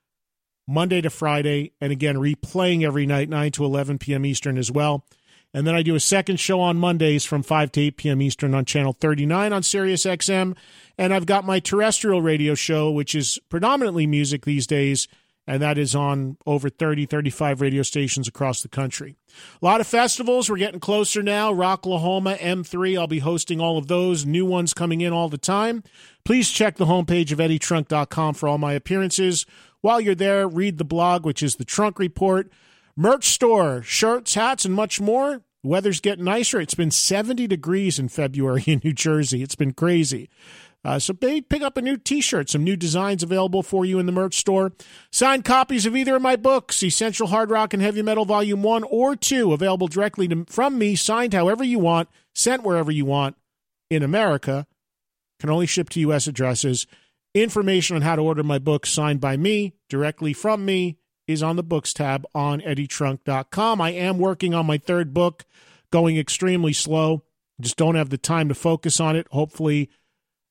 Monday 0.67 1.01
to 1.01 1.09
Friday, 1.09 1.73
and 1.81 1.91
again, 1.91 2.15
replaying 2.15 2.83
every 2.83 3.05
night, 3.05 3.29
9 3.29 3.51
to 3.51 3.65
11 3.65 3.99
p.m. 3.99 4.25
Eastern 4.25 4.57
as 4.57 4.71
well. 4.71 5.05
And 5.53 5.65
then 5.65 5.73
I 5.73 5.81
do 5.81 5.95
a 5.95 5.99
second 5.99 6.39
show 6.39 6.61
on 6.61 6.77
Mondays 6.77 7.25
from 7.25 7.41
5 7.41 7.71
to 7.73 7.81
8 7.81 7.97
p.m. 7.97 8.21
Eastern 8.21 8.53
on 8.53 8.65
channel 8.65 8.93
39 8.93 9.51
on 9.51 9.63
Sirius 9.63 10.05
XM. 10.05 10.55
And 10.97 11.13
I've 11.13 11.25
got 11.25 11.45
my 11.45 11.59
terrestrial 11.59 12.21
radio 12.21 12.53
show, 12.53 12.91
which 12.91 13.15
is 13.15 13.39
predominantly 13.49 14.05
music 14.05 14.45
these 14.45 14.67
days, 14.67 15.07
and 15.49 15.63
that 15.63 15.79
is 15.79 15.95
on 15.95 16.37
over 16.45 16.69
30, 16.69 17.07
35 17.07 17.59
radio 17.59 17.81
stations 17.81 18.27
across 18.27 18.61
the 18.61 18.67
country. 18.67 19.15
A 19.59 19.65
lot 19.65 19.81
of 19.81 19.87
festivals. 19.87 20.47
We're 20.47 20.57
getting 20.57 20.79
closer 20.79 21.23
now. 21.23 21.51
Rocklahoma, 21.51 22.37
M3. 22.37 22.99
I'll 22.99 23.07
be 23.07 23.17
hosting 23.17 23.59
all 23.59 23.79
of 23.79 23.87
those. 23.87 24.27
New 24.27 24.45
ones 24.45 24.75
coming 24.75 25.01
in 25.01 25.11
all 25.11 25.27
the 25.27 25.39
time. 25.39 25.83
Please 26.23 26.51
check 26.51 26.75
the 26.75 26.85
homepage 26.85 27.31
of 27.31 27.39
eddietrunk.com 27.39 28.35
for 28.35 28.47
all 28.47 28.59
my 28.59 28.73
appearances. 28.73 29.47
While 29.81 29.99
you're 29.99 30.13
there, 30.13 30.47
read 30.47 30.77
the 30.77 30.85
blog, 30.85 31.25
which 31.25 31.41
is 31.41 31.55
the 31.55 31.65
Trunk 31.65 31.97
Report. 31.97 32.51
Merch 32.95 33.29
store, 33.29 33.81
shirts, 33.81 34.35
hats, 34.35 34.65
and 34.65 34.75
much 34.75 35.01
more. 35.01 35.41
Weather's 35.63 35.99
getting 35.99 36.25
nicer. 36.25 36.61
It's 36.61 36.75
been 36.75 36.91
70 36.91 37.47
degrees 37.47 37.97
in 37.97 38.09
February 38.09 38.65
in 38.67 38.81
New 38.83 38.93
Jersey. 38.93 39.41
It's 39.41 39.55
been 39.55 39.73
crazy. 39.73 40.29
Uh, 40.85 40.97
so 40.97 41.13
pick 41.13 41.61
up 41.61 41.75
a 41.75 41.81
new 41.81 41.97
T-shirt, 41.97 42.49
some 42.49 42.63
new 42.63 42.77
designs 42.77 43.21
available 43.21 43.61
for 43.61 43.83
you 43.83 43.99
in 43.99 44.05
the 44.05 44.13
merch 44.13 44.37
store. 44.37 44.71
Signed 45.11 45.43
copies 45.43 45.85
of 45.85 45.95
either 45.95 46.15
of 46.15 46.21
my 46.21 46.37
books, 46.37 46.81
Essential 46.81 47.27
Hard 47.27 47.51
Rock 47.51 47.73
and 47.73 47.83
Heavy 47.83 48.01
Metal 48.01 48.23
Volume 48.23 48.63
One 48.63 48.83
or 48.83 49.15
Two, 49.15 49.51
available 49.51 49.87
directly 49.87 50.27
to, 50.29 50.45
from 50.47 50.77
me, 50.77 50.95
signed 50.95 51.33
however 51.33 51.65
you 51.65 51.79
want, 51.79 52.07
sent 52.33 52.63
wherever 52.63 52.91
you 52.91 53.03
want 53.03 53.35
in 53.89 54.03
America. 54.03 54.67
Can 55.39 55.49
only 55.49 55.65
ship 55.65 55.89
to 55.89 55.99
U.S. 56.01 56.27
addresses. 56.27 56.87
Information 57.33 57.95
on 57.95 58.01
how 58.01 58.15
to 58.15 58.21
order 58.21 58.43
my 58.43 58.57
books 58.57 58.89
signed 58.89 59.21
by 59.21 59.37
me 59.37 59.73
directly 59.89 60.33
from 60.33 60.65
me 60.65 60.97
is 61.27 61.43
on 61.43 61.57
the 61.57 61.63
books 61.63 61.93
tab 61.93 62.25
on 62.33 62.61
eddietrunk.com. 62.61 63.79
I 63.79 63.91
am 63.91 64.17
working 64.17 64.53
on 64.53 64.65
my 64.65 64.77
third 64.77 65.13
book, 65.13 65.45
going 65.91 66.17
extremely 66.17 66.73
slow. 66.73 67.23
Just 67.61 67.77
don't 67.77 67.95
have 67.95 68.09
the 68.09 68.17
time 68.17 68.47
to 68.49 68.55
focus 68.55 68.99
on 68.99 69.15
it. 69.15 69.27
Hopefully 69.31 69.89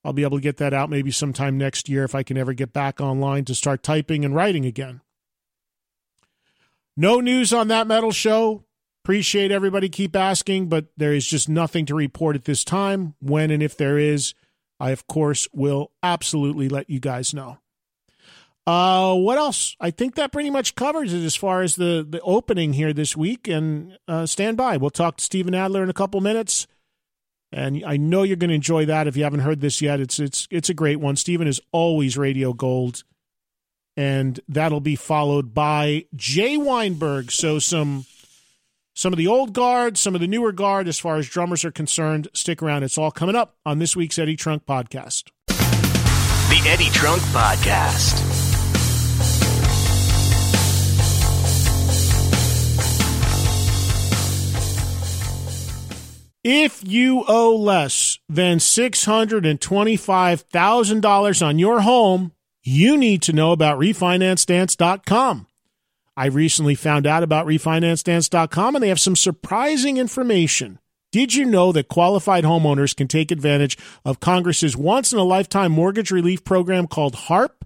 I'll 0.04 0.12
be 0.12 0.22
able 0.22 0.38
to 0.38 0.42
get 0.42 0.58
that 0.58 0.72
out 0.72 0.90
maybe 0.90 1.10
sometime 1.10 1.58
next 1.58 1.88
year 1.88 2.04
if 2.04 2.14
I 2.14 2.22
can 2.22 2.36
ever 2.36 2.52
get 2.52 2.72
back 2.72 3.00
online 3.00 3.44
to 3.46 3.54
start 3.54 3.82
typing 3.82 4.24
and 4.24 4.34
writing 4.34 4.64
again. 4.64 5.00
No 6.96 7.20
news 7.20 7.52
on 7.52 7.68
that 7.68 7.86
metal 7.86 8.12
show. 8.12 8.64
Appreciate 9.04 9.50
everybody 9.50 9.88
keep 9.88 10.14
asking, 10.14 10.68
but 10.68 10.86
there 10.96 11.14
is 11.14 11.26
just 11.26 11.48
nothing 11.48 11.86
to 11.86 11.94
report 11.94 12.36
at 12.36 12.44
this 12.44 12.64
time. 12.64 13.14
When 13.20 13.50
and 13.50 13.62
if 13.62 13.76
there 13.76 13.98
is, 13.98 14.34
I 14.78 14.90
of 14.90 15.06
course 15.06 15.48
will 15.52 15.92
absolutely 16.02 16.68
let 16.68 16.90
you 16.90 17.00
guys 17.00 17.32
know. 17.32 17.58
Uh, 18.66 19.14
what 19.14 19.38
else? 19.38 19.76
I 19.80 19.90
think 19.90 20.16
that 20.16 20.30
pretty 20.30 20.50
much 20.50 20.74
covers 20.74 21.14
it 21.14 21.24
as 21.24 21.34
far 21.34 21.62
as 21.62 21.76
the 21.76 22.06
the 22.08 22.20
opening 22.20 22.74
here 22.74 22.92
this 22.92 23.16
week. 23.16 23.48
And 23.48 23.96
uh, 24.06 24.26
stand 24.26 24.58
by. 24.58 24.76
We'll 24.76 24.90
talk 24.90 25.16
to 25.16 25.24
Steven 25.24 25.54
Adler 25.54 25.82
in 25.82 25.88
a 25.88 25.94
couple 25.94 26.20
minutes 26.20 26.66
and 27.52 27.82
I 27.84 27.96
know 27.96 28.22
you're 28.22 28.36
going 28.36 28.50
to 28.50 28.54
enjoy 28.54 28.86
that. 28.86 29.06
If 29.06 29.16
you 29.16 29.24
haven't 29.24 29.40
heard 29.40 29.60
this 29.60 29.80
yet, 29.80 30.00
it's 30.00 30.18
it's 30.18 30.46
it's 30.50 30.68
a 30.68 30.74
great 30.74 31.00
one. 31.00 31.16
Steven 31.16 31.46
is 31.46 31.60
always 31.72 32.16
radio 32.16 32.52
gold, 32.52 33.04
and 33.96 34.38
that'll 34.48 34.80
be 34.80 34.96
followed 34.96 35.54
by 35.54 36.04
Jay 36.14 36.56
Weinberg. 36.56 37.30
So 37.30 37.58
some 37.58 38.04
some 38.94 39.12
of 39.12 39.16
the 39.16 39.28
old 39.28 39.52
guard, 39.54 39.96
some 39.96 40.14
of 40.14 40.20
the 40.20 40.26
newer 40.26 40.52
guard, 40.52 40.88
as 40.88 40.98
far 40.98 41.16
as 41.16 41.28
drummers 41.28 41.64
are 41.64 41.72
concerned. 41.72 42.28
Stick 42.34 42.62
around; 42.62 42.82
it's 42.82 42.98
all 42.98 43.10
coming 43.10 43.36
up 43.36 43.56
on 43.64 43.78
this 43.78 43.96
week's 43.96 44.18
Eddie 44.18 44.36
Trunk 44.36 44.66
podcast. 44.66 45.30
The 45.46 46.62
Eddie 46.66 46.90
Trunk 46.90 47.22
podcast. 47.22 48.27
If 56.50 56.82
you 56.82 57.26
owe 57.28 57.54
less 57.54 58.20
than 58.26 58.56
$625,000 58.56 61.46
on 61.46 61.58
your 61.58 61.82
home, 61.82 62.32
you 62.62 62.96
need 62.96 63.20
to 63.20 63.34
know 63.34 63.52
about 63.52 63.78
refinancedance.com. 63.78 65.46
I 66.16 66.24
recently 66.24 66.74
found 66.74 67.06
out 67.06 67.22
about 67.22 67.46
refinancedance.com 67.46 68.74
and 68.74 68.82
they 68.82 68.88
have 68.88 68.98
some 68.98 69.14
surprising 69.14 69.98
information. 69.98 70.78
Did 71.12 71.34
you 71.34 71.44
know 71.44 71.70
that 71.72 71.88
qualified 71.88 72.44
homeowners 72.44 72.96
can 72.96 73.08
take 73.08 73.30
advantage 73.30 73.76
of 74.02 74.20
Congress's 74.20 74.74
once 74.74 75.12
in 75.12 75.18
a 75.18 75.24
lifetime 75.24 75.72
mortgage 75.72 76.10
relief 76.10 76.44
program 76.44 76.86
called 76.86 77.14
HARP? 77.14 77.62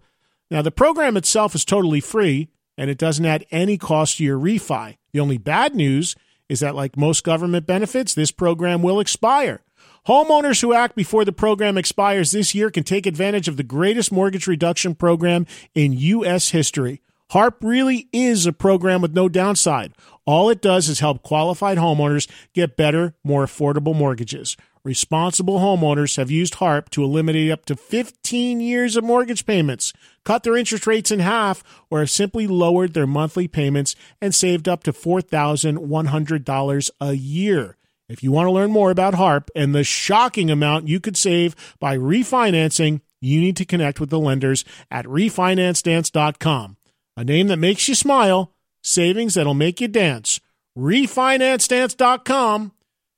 Now, 0.50 0.60
the 0.60 0.72
program 0.72 1.16
itself 1.16 1.54
is 1.54 1.64
totally 1.64 2.00
free 2.00 2.48
and 2.76 2.90
it 2.90 2.98
doesn't 2.98 3.26
add 3.26 3.46
any 3.52 3.78
cost 3.78 4.16
to 4.16 4.24
your 4.24 4.40
refi. 4.40 4.96
The 5.12 5.20
only 5.20 5.38
bad 5.38 5.76
news 5.76 6.16
is 6.52 6.60
that, 6.60 6.76
like 6.76 6.96
most 6.96 7.24
government 7.24 7.66
benefits, 7.66 8.14
this 8.14 8.30
program 8.30 8.82
will 8.82 9.00
expire. 9.00 9.62
Homeowners 10.06 10.60
who 10.60 10.74
act 10.74 10.94
before 10.94 11.24
the 11.24 11.32
program 11.32 11.78
expires 11.78 12.30
this 12.30 12.54
year 12.54 12.70
can 12.70 12.84
take 12.84 13.06
advantage 13.06 13.48
of 13.48 13.56
the 13.56 13.62
greatest 13.62 14.12
mortgage 14.12 14.46
reduction 14.46 14.94
program 14.94 15.46
in 15.74 15.92
U.S. 15.92 16.50
history. 16.50 17.00
HARP 17.30 17.56
really 17.62 18.08
is 18.12 18.44
a 18.44 18.52
program 18.52 19.00
with 19.00 19.14
no 19.14 19.28
downside. 19.28 19.94
All 20.26 20.50
it 20.50 20.60
does 20.60 20.90
is 20.90 21.00
help 21.00 21.22
qualified 21.22 21.78
homeowners 21.78 22.28
get 22.52 22.76
better, 22.76 23.14
more 23.24 23.46
affordable 23.46 23.96
mortgages. 23.96 24.56
Responsible 24.84 25.60
homeowners 25.60 26.16
have 26.16 26.28
used 26.28 26.56
HARP 26.56 26.90
to 26.90 27.04
eliminate 27.04 27.52
up 27.52 27.64
to 27.66 27.76
15 27.76 28.58
years 28.58 28.96
of 28.96 29.04
mortgage 29.04 29.46
payments, 29.46 29.92
cut 30.24 30.42
their 30.42 30.56
interest 30.56 30.88
rates 30.88 31.12
in 31.12 31.20
half, 31.20 31.62
or 31.88 32.00
have 32.00 32.10
simply 32.10 32.48
lowered 32.48 32.92
their 32.92 33.06
monthly 33.06 33.46
payments 33.46 33.94
and 34.20 34.34
saved 34.34 34.68
up 34.68 34.82
to 34.82 34.92
$4,100 34.92 36.90
a 37.00 37.12
year. 37.12 37.76
If 38.08 38.24
you 38.24 38.32
want 38.32 38.48
to 38.48 38.52
learn 38.52 38.72
more 38.72 38.90
about 38.90 39.14
HARP 39.14 39.50
and 39.54 39.72
the 39.72 39.84
shocking 39.84 40.50
amount 40.50 40.88
you 40.88 40.98
could 40.98 41.16
save 41.16 41.54
by 41.78 41.96
refinancing, 41.96 43.02
you 43.20 43.40
need 43.40 43.56
to 43.58 43.64
connect 43.64 44.00
with 44.00 44.10
the 44.10 44.18
lenders 44.18 44.64
at 44.90 45.04
refinancedance.com. 45.04 46.76
A 47.16 47.22
name 47.22 47.46
that 47.46 47.58
makes 47.58 47.86
you 47.88 47.94
smile, 47.94 48.52
savings 48.82 49.34
that'll 49.34 49.54
make 49.54 49.80
you 49.80 49.86
dance. 49.86 50.40
Refinancedance.com. 50.76 52.72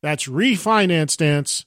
That's 0.05 0.29
refinancedance.com. 0.29 1.65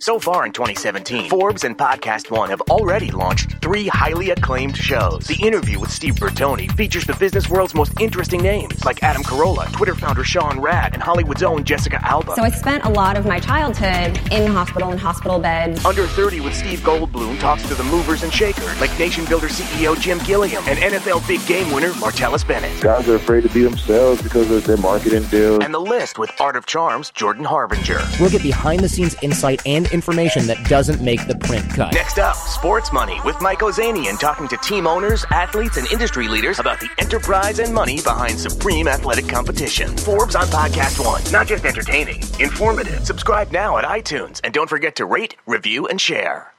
So 0.00 0.18
far 0.18 0.44
in 0.44 0.50
2017, 0.52 1.30
Forbes 1.30 1.62
and 1.62 1.78
Podcast 1.78 2.32
One 2.32 2.50
have 2.50 2.60
already 2.62 3.12
launched 3.12 3.62
three 3.62 3.86
highly 3.86 4.30
acclaimed 4.30 4.76
shows. 4.76 5.26
The 5.28 5.40
interview 5.40 5.78
with 5.78 5.92
Steve 5.92 6.16
Bertoni 6.16 6.70
features 6.72 7.04
the 7.04 7.14
business 7.14 7.48
world's 7.48 7.74
most 7.74 7.92
interesting 8.00 8.42
names, 8.42 8.84
like 8.84 9.04
Adam 9.04 9.22
Carolla, 9.22 9.66
Tinder 9.76 9.94
founder 9.94 10.24
Sean 10.24 10.58
Rad, 10.58 10.94
and 10.94 11.02
Hollywood's 11.02 11.44
own 11.44 11.62
Jessica 11.62 12.00
Alba. 12.02 12.34
So 12.34 12.42
I 12.42 12.50
spent 12.50 12.84
a 12.84 12.88
lot 12.88 13.16
of 13.16 13.24
my 13.24 13.38
childhood 13.38 14.18
in 14.32 14.50
hospital 14.50 14.90
and 14.90 14.98
hospital 14.98 15.38
beds. 15.38 15.84
Under 15.84 16.08
30 16.08 16.40
with 16.40 16.54
Steve 16.56 16.80
Goldblum 16.80 17.38
talks 17.38 17.62
to 17.68 17.74
the 17.74 17.84
movers 17.84 18.24
and 18.24 18.32
shakers, 18.32 18.80
like 18.80 18.98
Nation 18.98 19.24
Builder 19.26 19.48
CEO 19.48 19.98
Jim 20.00 20.18
Gilliam 20.24 20.64
and 20.66 20.78
NFL 20.78 21.26
big 21.28 21.46
game 21.46 21.72
winner 21.72 21.92
Martellus 21.92 22.46
Bennett. 22.46 22.82
Guys 22.82 23.08
are 23.08 23.14
afraid 23.14 23.44
to 23.44 23.48
be 23.50 23.62
themselves 23.62 24.20
because 24.22 24.50
of 24.50 24.64
their 24.64 24.76
marketing 24.76 25.22
deals. 25.24 25.62
And 25.62 25.72
the 25.72 25.78
list 25.78 26.18
with 26.18 26.32
Art 26.40 26.56
of 26.56 26.66
Charms, 26.66 27.12
Jordan 27.12 27.44
Harbinger. 27.44 28.00
We'll 28.18 28.30
get 28.30 28.42
behind 28.42 28.80
the 28.80 28.88
scenes 28.88 29.03
insight 29.22 29.60
and 29.66 29.90
information 29.92 30.46
that 30.46 30.64
doesn't 30.66 31.02
make 31.02 31.26
the 31.26 31.34
print 31.34 31.68
cut. 31.70 31.92
Next 31.92 32.18
up, 32.18 32.36
Sports 32.36 32.92
Money 32.92 33.20
with 33.24 33.40
Mike 33.40 33.58
Ozanian 33.58 34.18
talking 34.18 34.48
to 34.48 34.56
team 34.58 34.86
owners, 34.86 35.26
athletes, 35.30 35.76
and 35.76 35.90
industry 35.92 36.28
leaders 36.28 36.58
about 36.58 36.80
the 36.80 36.88
enterprise 36.98 37.58
and 37.58 37.74
money 37.74 38.00
behind 38.00 38.38
supreme 38.38 38.88
athletic 38.88 39.28
competition. 39.28 39.94
Forbes 39.98 40.34
on 40.34 40.46
Podcast 40.46 41.04
One. 41.04 41.22
Not 41.32 41.46
just 41.46 41.64
entertaining, 41.64 42.22
informative. 42.40 43.04
Subscribe 43.04 43.52
now 43.52 43.76
at 43.78 43.84
iTunes 43.84 44.40
and 44.42 44.54
don't 44.54 44.70
forget 44.70 44.96
to 44.96 45.04
rate, 45.04 45.36
review, 45.46 45.86
and 45.86 46.00
share. 46.00 46.54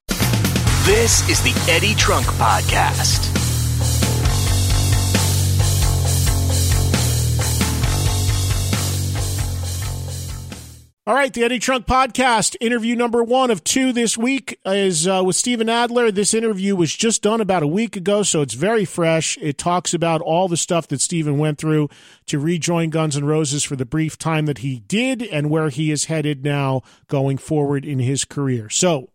This 0.85 1.27
is 1.29 1.41
the 1.41 1.71
Eddie 1.71 1.95
Trunk 1.95 2.27
Podcast. 2.27 3.44
All 11.07 11.13
right, 11.13 11.31
the 11.31 11.43
Eddie 11.43 11.59
Trunk 11.59 11.85
Podcast, 11.85 12.55
interview 12.59 12.95
number 12.95 13.23
one 13.23 13.51
of 13.51 13.63
two 13.63 13.93
this 13.93 14.17
week 14.17 14.59
is 14.65 15.07
uh, 15.07 15.21
with 15.23 15.35
Steven 15.35 15.69
Adler. 15.69 16.09
This 16.09 16.33
interview 16.33 16.75
was 16.75 16.91
just 16.91 17.21
done 17.21 17.41
about 17.41 17.61
a 17.61 17.67
week 17.67 17.95
ago, 17.95 18.23
so 18.23 18.41
it's 18.41 18.55
very 18.55 18.85
fresh. 18.85 19.37
It 19.39 19.59
talks 19.59 19.93
about 19.93 20.21
all 20.21 20.47
the 20.47 20.57
stuff 20.57 20.87
that 20.87 21.01
Steven 21.01 21.37
went 21.37 21.59
through 21.59 21.89
to 22.25 22.39
rejoin 22.39 22.89
Guns 22.89 23.15
N' 23.15 23.23
Roses 23.23 23.63
for 23.63 23.75
the 23.75 23.85
brief 23.85 24.17
time 24.17 24.47
that 24.47 24.57
he 24.57 24.79
did 24.79 25.21
and 25.21 25.51
where 25.51 25.69
he 25.69 25.91
is 25.91 26.05
headed 26.05 26.43
now 26.43 26.81
going 27.05 27.37
forward 27.37 27.85
in 27.85 27.99
his 27.99 28.25
career. 28.25 28.67
So, 28.71 29.11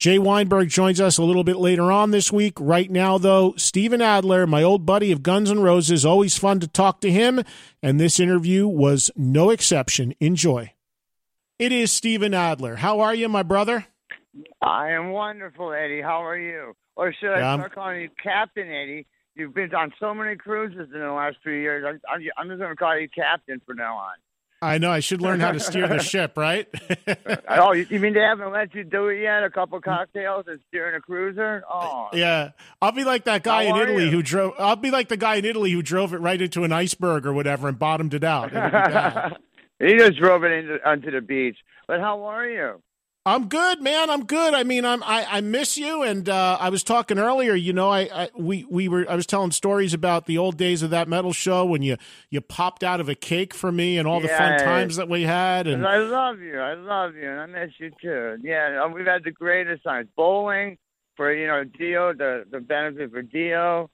Jay 0.00 0.18
Weinberg 0.18 0.70
joins 0.70 1.00
us 1.00 1.18
a 1.18 1.22
little 1.24 1.44
bit 1.44 1.58
later 1.58 1.92
on 1.92 2.10
this 2.10 2.32
week. 2.32 2.54
Right 2.58 2.90
now, 2.90 3.16
though, 3.16 3.54
Steven 3.56 4.02
Adler, 4.02 4.44
my 4.48 4.64
old 4.64 4.84
buddy 4.84 5.12
of 5.12 5.22
Guns 5.22 5.52
N' 5.52 5.60
Roses, 5.60 6.04
always 6.04 6.36
fun 6.36 6.58
to 6.58 6.66
talk 6.66 7.00
to 7.02 7.12
him, 7.12 7.44
and 7.80 8.00
this 8.00 8.18
interview 8.18 8.66
was 8.66 9.12
no 9.14 9.50
exception. 9.50 10.14
Enjoy. 10.18 10.72
It 11.58 11.72
is 11.72 11.90
Steven 11.92 12.34
Adler. 12.34 12.76
How 12.76 13.00
are 13.00 13.14
you, 13.14 13.28
my 13.28 13.42
brother? 13.42 13.86
I 14.62 14.90
am 14.90 15.10
wonderful, 15.10 15.72
Eddie. 15.72 16.00
How 16.00 16.24
are 16.24 16.38
you? 16.38 16.74
Or 16.96 17.12
should 17.12 17.30
I 17.30 17.38
Yeah, 17.40 17.50
I'm- 17.50 17.58
start 17.60 17.74
calling 17.74 18.00
you 18.02 18.10
Captain 18.22 18.68
Eddie? 18.68 19.06
You've 19.34 19.54
been 19.54 19.72
on 19.74 19.92
so 20.00 20.14
many 20.14 20.36
cruises 20.36 20.88
in 20.92 21.00
the 21.00 21.12
last 21.12 21.36
few 21.44 21.52
years. 21.52 21.84
I'm, 22.10 22.20
just 22.48 22.58
going 22.58 22.70
to 22.70 22.76
call 22.76 22.98
you 22.98 23.08
Captain 23.08 23.60
from 23.64 23.76
now 23.76 23.96
on. 23.96 24.14
I 24.60 24.78
know 24.78 24.90
I 24.90 24.98
should 24.98 25.22
learn 25.22 25.38
how 25.38 25.52
to 25.52 25.60
steer 25.60 25.86
the 25.86 26.00
ship, 26.00 26.36
right? 26.36 26.66
oh, 27.48 27.72
you, 27.72 27.86
you 27.88 28.00
mean 28.00 28.14
they 28.14 28.20
haven't 28.20 28.50
let 28.50 28.74
you 28.74 28.82
do 28.82 29.06
it 29.06 29.20
yet? 29.22 29.44
A 29.44 29.50
couple 29.50 29.80
cocktails 29.80 30.46
and 30.48 30.58
steering 30.66 30.96
a 30.96 31.00
cruiser? 31.00 31.62
Oh, 31.70 32.08
yeah, 32.12 32.50
I'll 32.82 32.90
be 32.90 33.04
like 33.04 33.22
that 33.26 33.44
guy 33.44 33.66
How 33.66 33.76
in 33.76 33.82
Italy 33.88 34.04
you? 34.06 34.10
who 34.10 34.22
drove. 34.24 34.54
I'll 34.58 34.74
be 34.74 34.90
like 34.90 35.06
the 35.06 35.16
guy 35.16 35.36
in 35.36 35.44
Italy 35.44 35.70
who 35.70 35.80
drove 35.82 36.12
it 36.12 36.18
right 36.18 36.42
into 36.42 36.64
an 36.64 36.72
iceberg 36.72 37.24
or 37.24 37.32
whatever 37.32 37.68
and 37.68 37.78
bottomed 37.78 38.14
it 38.14 38.24
out. 38.24 38.52
It'll 39.80 39.92
be 39.92 39.98
bad. 39.98 40.02
he 40.02 40.10
just 40.10 40.18
drove 40.18 40.44
it 40.44 40.52
into, 40.52 40.88
onto 40.88 41.10
the 41.10 41.20
beach. 41.20 41.58
But 41.86 42.00
how 42.00 42.24
are 42.24 42.46
you? 42.46 42.82
I'm 43.26 43.48
good, 43.48 43.82
man. 43.82 44.08
I'm 44.08 44.24
good. 44.24 44.54
I 44.54 44.62
mean, 44.62 44.86
I'm 44.86 45.02
I, 45.02 45.26
I 45.28 45.40
miss 45.42 45.76
you, 45.76 46.02
and 46.02 46.26
uh, 46.30 46.56
I 46.58 46.70
was 46.70 46.82
talking 46.82 47.18
earlier. 47.18 47.54
You 47.54 47.74
know, 47.74 47.90
I, 47.90 48.08
I 48.10 48.30
we 48.34 48.64
we 48.70 48.88
were 48.88 49.04
I 49.06 49.16
was 49.16 49.26
telling 49.26 49.50
stories 49.50 49.92
about 49.92 50.24
the 50.24 50.38
old 50.38 50.56
days 50.56 50.82
of 50.82 50.90
that 50.90 51.08
metal 51.08 51.34
show 51.34 51.66
when 51.66 51.82
you 51.82 51.98
you 52.30 52.40
popped 52.40 52.82
out 52.82 53.00
of 53.00 53.08
a 53.10 53.14
cake 53.14 53.52
for 53.52 53.70
me 53.70 53.98
and 53.98 54.08
all 54.08 54.20
the 54.20 54.28
fun 54.28 54.58
times 54.60 54.96
that 54.96 55.10
we 55.10 55.24
had. 55.24 55.66
And 55.66 55.84
And 55.84 55.86
I 55.86 55.98
love 55.98 56.40
you. 56.40 56.58
I 56.58 56.72
love 56.72 57.16
you, 57.16 57.28
and 57.28 57.40
I 57.40 57.46
miss 57.46 57.72
you 57.78 57.90
too. 58.00 58.38
Yeah, 58.42 58.82
uh, 58.82 58.88
we've 58.88 59.04
had 59.04 59.24
the 59.24 59.30
greatest 59.30 59.84
times. 59.84 60.08
Bowling 60.16 60.78
for 61.16 61.30
you 61.34 61.48
know 61.48 61.64
Dio, 61.64 62.14
the 62.14 62.44
the 62.50 62.60
benefit 62.60 63.10
for 63.10 63.20
Dio. 63.20 63.90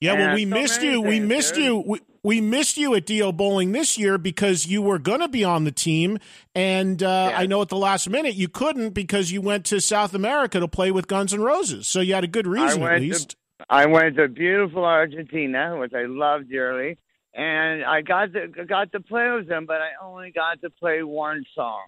Yeah, 0.00 0.14
well, 0.14 0.34
we 0.34 0.44
so 0.44 0.50
missed 0.50 0.82
you. 0.82 1.00
We 1.02 1.20
missed 1.20 1.56
you. 1.56 1.82
We, 1.86 2.00
we 2.22 2.40
missed 2.40 2.76
you 2.76 2.94
at 2.94 3.06
Dio 3.06 3.32
Bowling 3.32 3.72
this 3.72 3.98
year 3.98 4.18
because 4.18 4.66
you 4.66 4.82
were 4.82 4.98
going 4.98 5.20
to 5.20 5.28
be 5.28 5.44
on 5.44 5.64
the 5.64 5.72
team, 5.72 6.18
and 6.54 7.02
uh, 7.02 7.28
Yeah. 7.30 7.38
I 7.38 7.46
know 7.46 7.60
at 7.62 7.68
the 7.68 7.76
last 7.76 8.08
minute 8.08 8.34
you 8.34 8.48
couldn't 8.48 8.90
because 8.90 9.30
you 9.30 9.40
went 9.42 9.64
to 9.66 9.80
South 9.80 10.14
America 10.14 10.58
to 10.60 10.68
play 10.68 10.90
with 10.90 11.06
Guns 11.06 11.32
N' 11.34 11.40
Roses. 11.42 11.86
So 11.86 12.00
you 12.00 12.14
had 12.14 12.24
a 12.24 12.28
good 12.28 12.46
reason, 12.46 12.82
at 12.82 12.96
to- 12.96 13.00
least. 13.00 13.36
I 13.68 13.86
went 13.86 14.16
to 14.16 14.26
beautiful 14.26 14.84
Argentina, 14.86 15.76
which 15.78 15.92
I 15.92 16.04
loved 16.06 16.48
dearly, 16.48 16.96
and 17.34 17.84
I 17.84 18.00
got 18.00 18.32
to 18.32 18.48
got 18.48 18.90
to 18.92 19.00
play 19.00 19.30
with 19.32 19.48
them, 19.48 19.66
but 19.66 19.82
I 19.82 19.90
only 20.02 20.30
got 20.30 20.62
to 20.62 20.70
play 20.70 21.02
one 21.02 21.44
song, 21.54 21.82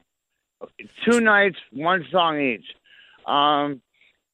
two 1.10 1.20
nights, 1.20 1.56
one 1.72 2.04
song 2.12 2.38
each. 2.40 2.66
Um, 3.26 3.80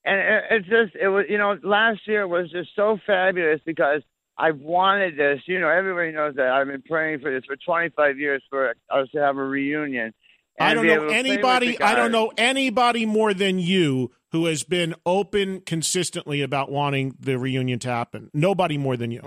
and 0.09 0.21
it, 0.21 0.45
it's 0.51 0.69
just 0.69 0.97
it 1.01 1.09
was 1.09 1.27
you 1.29 1.39
know 1.39 1.59
last 1.63 2.01
year 2.07 2.27
was 2.27 2.51
just 2.51 2.71
so 2.75 2.99
fabulous 3.07 3.61
because 3.65 4.03
I 4.37 4.53
wanted 4.53 5.17
this. 5.17 5.41
You 5.47 5.61
know, 5.61 5.69
everybody 5.69 6.13
knows 6.13 6.37
that 6.37 6.49
I've 6.49 6.67
been 6.67 6.83
praying 6.83 7.21
for 7.21 7.31
this 7.33 7.45
for 7.45 7.57
25 7.57 8.19
years 8.19 8.43
for 8.49 8.75
us 8.91 9.09
to 9.13 9.19
have 9.19 9.37
a 9.37 9.45
reunion. 9.45 10.15
I 10.61 10.75
don't 10.75 10.87
know 10.87 10.93
able 10.93 11.05
to 11.05 11.09
play 11.09 11.17
with 11.23 11.27
anybody. 11.27 11.81
I 11.81 11.95
don't 11.95 12.13
know 12.13 12.33
anybody 12.37 13.07
more 13.07 13.35
than 13.35 13.59
you 13.59 14.11
who 14.33 14.47
has 14.47 14.63
been 14.65 14.95
open 15.07 15.61
consistently 15.61 16.43
about 16.43 16.71
wanting 16.71 17.15
the 17.19 17.39
reunion 17.39 17.79
to 17.81 17.89
happen. 17.89 18.31
Nobody 18.35 18.77
more 18.77 18.97
than 18.97 19.11
you. 19.11 19.23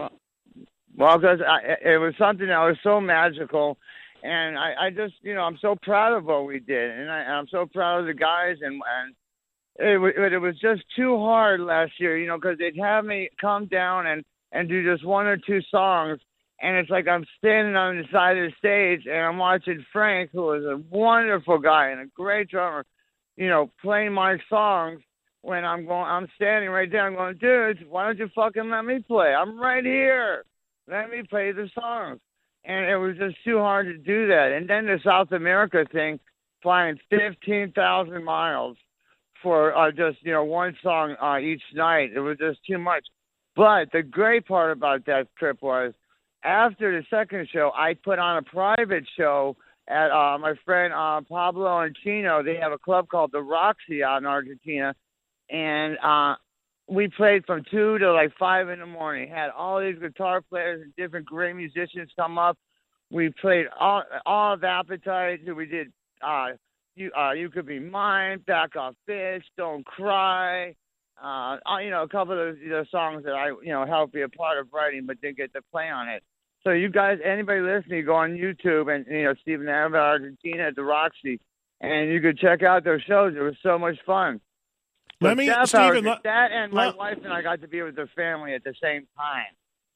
Well, 0.95 1.17
because 1.17 1.39
it 1.83 1.99
was 1.99 2.13
something 2.17 2.47
that 2.47 2.59
was 2.59 2.77
so 2.83 2.99
magical, 2.99 3.77
and 4.23 4.57
I, 4.57 4.73
I 4.79 4.89
just, 4.89 5.15
you 5.21 5.33
know, 5.33 5.41
I'm 5.41 5.57
so 5.61 5.75
proud 5.81 6.15
of 6.15 6.25
what 6.25 6.45
we 6.45 6.59
did, 6.59 6.91
and, 6.91 7.09
I, 7.09 7.19
I'm 7.19 7.47
so 7.47 7.65
proud 7.65 8.01
of 8.01 8.05
the 8.07 8.13
guys, 8.13 8.57
and 8.61 8.73
and 8.73 9.15
it, 9.75 10.33
it 10.33 10.37
was 10.37 10.59
just 10.59 10.83
too 10.95 11.17
hard 11.17 11.59
last 11.59 11.93
year, 11.99 12.17
you 12.17 12.27
know, 12.27 12.37
because 12.37 12.57
they'd 12.57 12.79
have 12.79 13.05
me 13.05 13.29
come 13.39 13.67
down 13.67 14.07
and 14.07 14.23
and 14.51 14.67
do 14.67 14.83
just 14.83 15.05
one 15.05 15.27
or 15.27 15.37
two 15.37 15.61
songs, 15.71 16.19
and 16.61 16.75
it's 16.75 16.89
like 16.89 17.07
I'm 17.07 17.25
standing 17.37 17.75
on 17.75 17.97
the 17.97 18.03
side 18.11 18.37
of 18.37 18.49
the 18.49 18.55
stage, 18.57 19.07
and 19.07 19.17
I'm 19.17 19.37
watching 19.37 19.85
Frank, 19.93 20.31
who 20.33 20.51
is 20.53 20.65
a 20.65 20.81
wonderful 20.89 21.57
guy 21.59 21.89
and 21.89 22.01
a 22.01 22.05
great 22.13 22.49
drummer, 22.49 22.85
you 23.37 23.47
know, 23.47 23.71
playing 23.81 24.13
my 24.13 24.37
songs. 24.49 25.01
When 25.43 25.65
I'm 25.65 25.87
going, 25.87 26.05
I'm 26.05 26.27
standing 26.35 26.69
right 26.69 26.91
there. 26.91 27.07
I'm 27.07 27.15
going, 27.15 27.37
dude, 27.37 27.89
why 27.89 28.05
don't 28.05 28.19
you 28.19 28.29
fucking 28.35 28.69
let 28.69 28.85
me 28.85 28.99
play? 28.99 29.33
I'm 29.33 29.59
right 29.59 29.83
here 29.83 30.45
let 30.91 31.09
me 31.09 31.23
play 31.27 31.51
the 31.51 31.69
songs. 31.73 32.19
And 32.65 32.85
it 32.85 32.97
was 32.97 33.17
just 33.17 33.37
too 33.43 33.57
hard 33.57 33.87
to 33.87 33.97
do 33.97 34.27
that. 34.27 34.51
And 34.55 34.69
then 34.69 34.85
the 34.85 34.99
South 35.03 35.31
America 35.31 35.85
thing, 35.91 36.19
flying 36.61 36.99
15,000 37.09 38.23
miles 38.23 38.77
for 39.41 39.75
uh, 39.75 39.91
just, 39.91 40.17
you 40.21 40.31
know, 40.31 40.43
one 40.43 40.75
song 40.83 41.15
uh, 41.21 41.37
each 41.39 41.63
night, 41.73 42.11
it 42.15 42.19
was 42.19 42.37
just 42.37 42.59
too 42.67 42.77
much. 42.77 43.05
But 43.55 43.91
the 43.91 44.03
great 44.03 44.47
part 44.47 44.71
about 44.71 45.05
that 45.05 45.27
trip 45.37 45.57
was 45.61 45.93
after 46.43 46.97
the 46.97 47.05
second 47.09 47.47
show, 47.51 47.71
I 47.75 47.93
put 47.93 48.19
on 48.19 48.37
a 48.37 48.41
private 48.43 49.03
show 49.17 49.57
at 49.87 50.11
uh, 50.11 50.37
my 50.37 50.53
friend 50.65 50.93
uh, 50.93 51.21
Pablo 51.27 51.81
and 51.81 51.95
Chino. 52.03 52.43
They 52.43 52.55
have 52.55 52.71
a 52.71 52.77
club 52.77 53.09
called 53.09 53.31
the 53.31 53.41
Roxy 53.41 54.03
out 54.03 54.17
in 54.17 54.25
Argentina. 54.25 54.95
And 55.49 55.97
uh, 55.99 56.35
we 56.87 57.09
played 57.09 57.45
from 57.45 57.63
two 57.69 57.97
to 57.99 58.13
like 58.13 58.31
five 58.39 58.69
in 58.69 58.79
the 58.79 58.85
morning. 58.85 59.29
Had 59.29 59.49
all 59.49 59.81
these 59.81 59.99
guitar 59.99 60.41
players 60.41 60.81
and 60.81 60.95
different 60.95 61.25
great 61.25 61.55
musicians 61.55 62.09
come 62.17 62.37
up. 62.37 62.57
We 63.11 63.33
played 63.41 63.65
all 63.79 64.03
all 64.25 64.53
of 64.53 64.63
Appetite. 64.63 65.39
We 65.53 65.65
did 65.65 65.91
uh 66.21 66.51
you 66.95 67.11
uh 67.17 67.31
you 67.31 67.49
could 67.49 67.65
be 67.65 67.79
mine, 67.79 68.39
back 68.45 68.75
off 68.75 68.95
bitch, 69.09 69.43
don't 69.57 69.85
cry. 69.85 70.75
Uh, 71.23 71.57
you 71.83 71.91
know, 71.91 72.01
a 72.01 72.07
couple 72.07 72.33
of 72.33 72.55
the, 72.57 72.67
the 72.67 72.85
songs 72.89 73.23
that 73.25 73.33
I 73.33 73.49
you 73.49 73.71
know 73.71 73.85
helped 73.85 74.13
be 74.13 74.21
a 74.21 74.29
part 74.29 74.57
of 74.57 74.67
writing, 74.73 75.05
but 75.05 75.21
didn't 75.21 75.37
get 75.37 75.53
to 75.53 75.61
play 75.71 75.87
on 75.89 76.07
it. 76.09 76.23
So 76.63 76.71
you 76.71 76.89
guys, 76.89 77.17
anybody 77.23 77.61
listening, 77.61 78.05
go 78.05 78.15
on 78.15 78.31
YouTube 78.31 78.93
and 78.93 79.05
you 79.07 79.23
know 79.23 79.33
Steven 79.41 79.67
Adler, 79.67 79.99
Argentina 79.99 80.63
at 80.63 80.75
the 80.75 80.83
Roxy, 80.83 81.39
and 81.79 82.11
you 82.11 82.21
could 82.21 82.37
check 82.39 82.63
out 82.63 82.83
their 82.83 82.99
shows. 82.99 83.35
It 83.35 83.41
was 83.41 83.55
so 83.63 83.77
much 83.77 83.97
fun. 84.05 84.41
Let 85.19 85.37
But 85.37 85.37
me, 85.37 85.51
Steven. 85.65 86.05
let- 86.05 86.23
that 86.23 86.51
and 86.51 86.73
my 86.73 86.87
let- 86.87 86.97
wife 86.97 87.17
and 87.23 87.31
I 87.31 87.43
got 87.43 87.61
to 87.61 87.67
be 87.67 87.81
with 87.83 87.95
the 87.95 88.07
family 88.15 88.53
at 88.55 88.63
the 88.63 88.73
same 88.81 89.07
time 89.15 89.45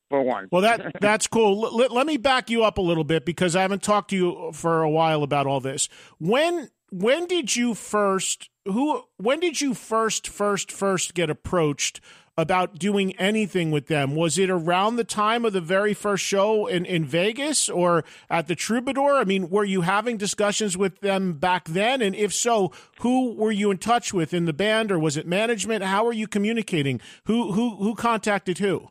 for 0.09 0.21
one. 0.21 0.47
Well, 0.51 0.61
that 0.61 0.97
that's 1.01 1.25
cool. 1.25 1.59
Let, 1.75 1.91
let 1.91 2.05
me 2.05 2.17
back 2.17 2.51
you 2.51 2.63
up 2.63 2.77
a 2.77 2.81
little 2.81 3.03
bit 3.03 3.25
because 3.25 3.55
I 3.55 3.63
haven't 3.63 3.81
talked 3.81 4.11
to 4.11 4.15
you 4.15 4.51
for 4.53 4.83
a 4.83 4.89
while 4.89 5.23
about 5.23 5.47
all 5.47 5.59
this. 5.59 5.89
When 6.19 6.69
when 6.91 7.25
did 7.25 7.55
you 7.55 7.73
first 7.73 8.49
who 8.65 9.03
when 9.17 9.39
did 9.39 9.61
you 9.61 9.73
first 9.73 10.27
first 10.27 10.71
first 10.71 11.13
get 11.13 11.29
approached 11.29 12.01
about 12.37 12.77
doing 12.77 13.15
anything 13.17 13.71
with 13.71 13.87
them? 13.87 14.13
Was 14.13 14.37
it 14.37 14.49
around 14.49 14.97
the 14.97 15.05
time 15.05 15.45
of 15.45 15.53
the 15.53 15.61
very 15.61 15.93
first 15.93 16.23
show 16.23 16.67
in 16.67 16.85
in 16.85 17.05
Vegas 17.05 17.69
or 17.69 18.03
at 18.29 18.47
the 18.47 18.55
Troubadour? 18.55 19.15
I 19.15 19.23
mean, 19.23 19.49
were 19.49 19.63
you 19.63 19.81
having 19.81 20.17
discussions 20.17 20.77
with 20.77 20.99
them 20.99 21.33
back 21.33 21.65
then? 21.65 22.01
And 22.01 22.15
if 22.15 22.33
so, 22.33 22.71
who 22.99 23.33
were 23.33 23.51
you 23.51 23.71
in 23.71 23.77
touch 23.77 24.13
with 24.13 24.33
in 24.33 24.45
the 24.45 24.53
band 24.53 24.91
or 24.91 24.99
was 24.99 25.17
it 25.17 25.25
management? 25.25 25.83
How 25.83 26.05
are 26.05 26.13
you 26.13 26.27
communicating? 26.27 26.99
Who 27.25 27.53
who 27.53 27.77
who 27.77 27.95
contacted 27.95 28.57
who? 28.57 28.89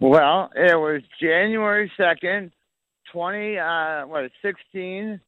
Well, 0.00 0.50
it 0.56 0.76
was 0.76 1.02
January 1.20 1.90
second, 1.96 2.52
twenty 3.12 3.58
uh 3.58 4.06
what 4.06 4.30
sixteen, 4.42 5.20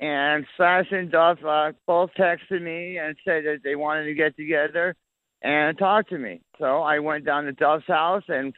and 0.00 0.44
Slash 0.56 0.86
and 0.90 1.10
Duff 1.10 1.38
uh, 1.46 1.72
both 1.86 2.10
texted 2.18 2.62
me 2.62 2.98
and 2.98 3.16
said 3.24 3.44
that 3.44 3.60
they 3.62 3.76
wanted 3.76 4.04
to 4.06 4.14
get 4.14 4.36
together 4.36 4.96
and 5.42 5.78
talk 5.78 6.08
to 6.08 6.18
me. 6.18 6.40
So 6.58 6.82
I 6.82 6.98
went 6.98 7.24
down 7.24 7.44
to 7.44 7.52
Duff's 7.52 7.86
house 7.86 8.24
and 8.28 8.52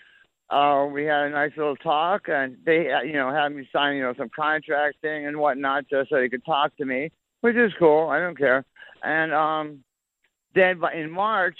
uh 0.49 0.87
we 0.92 1.05
had 1.05 1.27
a 1.27 1.31
nice 1.31 1.51
little 1.57 1.75
talk 1.75 2.29
and 2.29 2.57
they 2.64 2.88
uh, 2.92 3.03
you 3.03 3.14
know 3.14 3.33
had 3.33 3.49
me 3.49 3.68
sign 3.72 3.96
you 3.96 4.03
know 4.03 4.14
some 4.16 4.29
contract 4.29 4.94
thing 5.03 5.27
and 5.27 5.37
whatnot 5.37 5.88
just 5.90 6.09
so 6.09 6.14
they 6.20 6.29
could 6.29 6.44
talk 6.44 6.70
to 6.77 6.85
me 6.85 7.11
which 7.46 7.57
is 7.57 7.72
cool. 7.79 8.09
I 8.09 8.18
don't 8.18 8.37
care. 8.37 8.64
And 9.03 9.33
um, 9.33 9.85
then 10.55 10.81
but 10.81 10.94
in 10.94 11.11
March, 11.11 11.57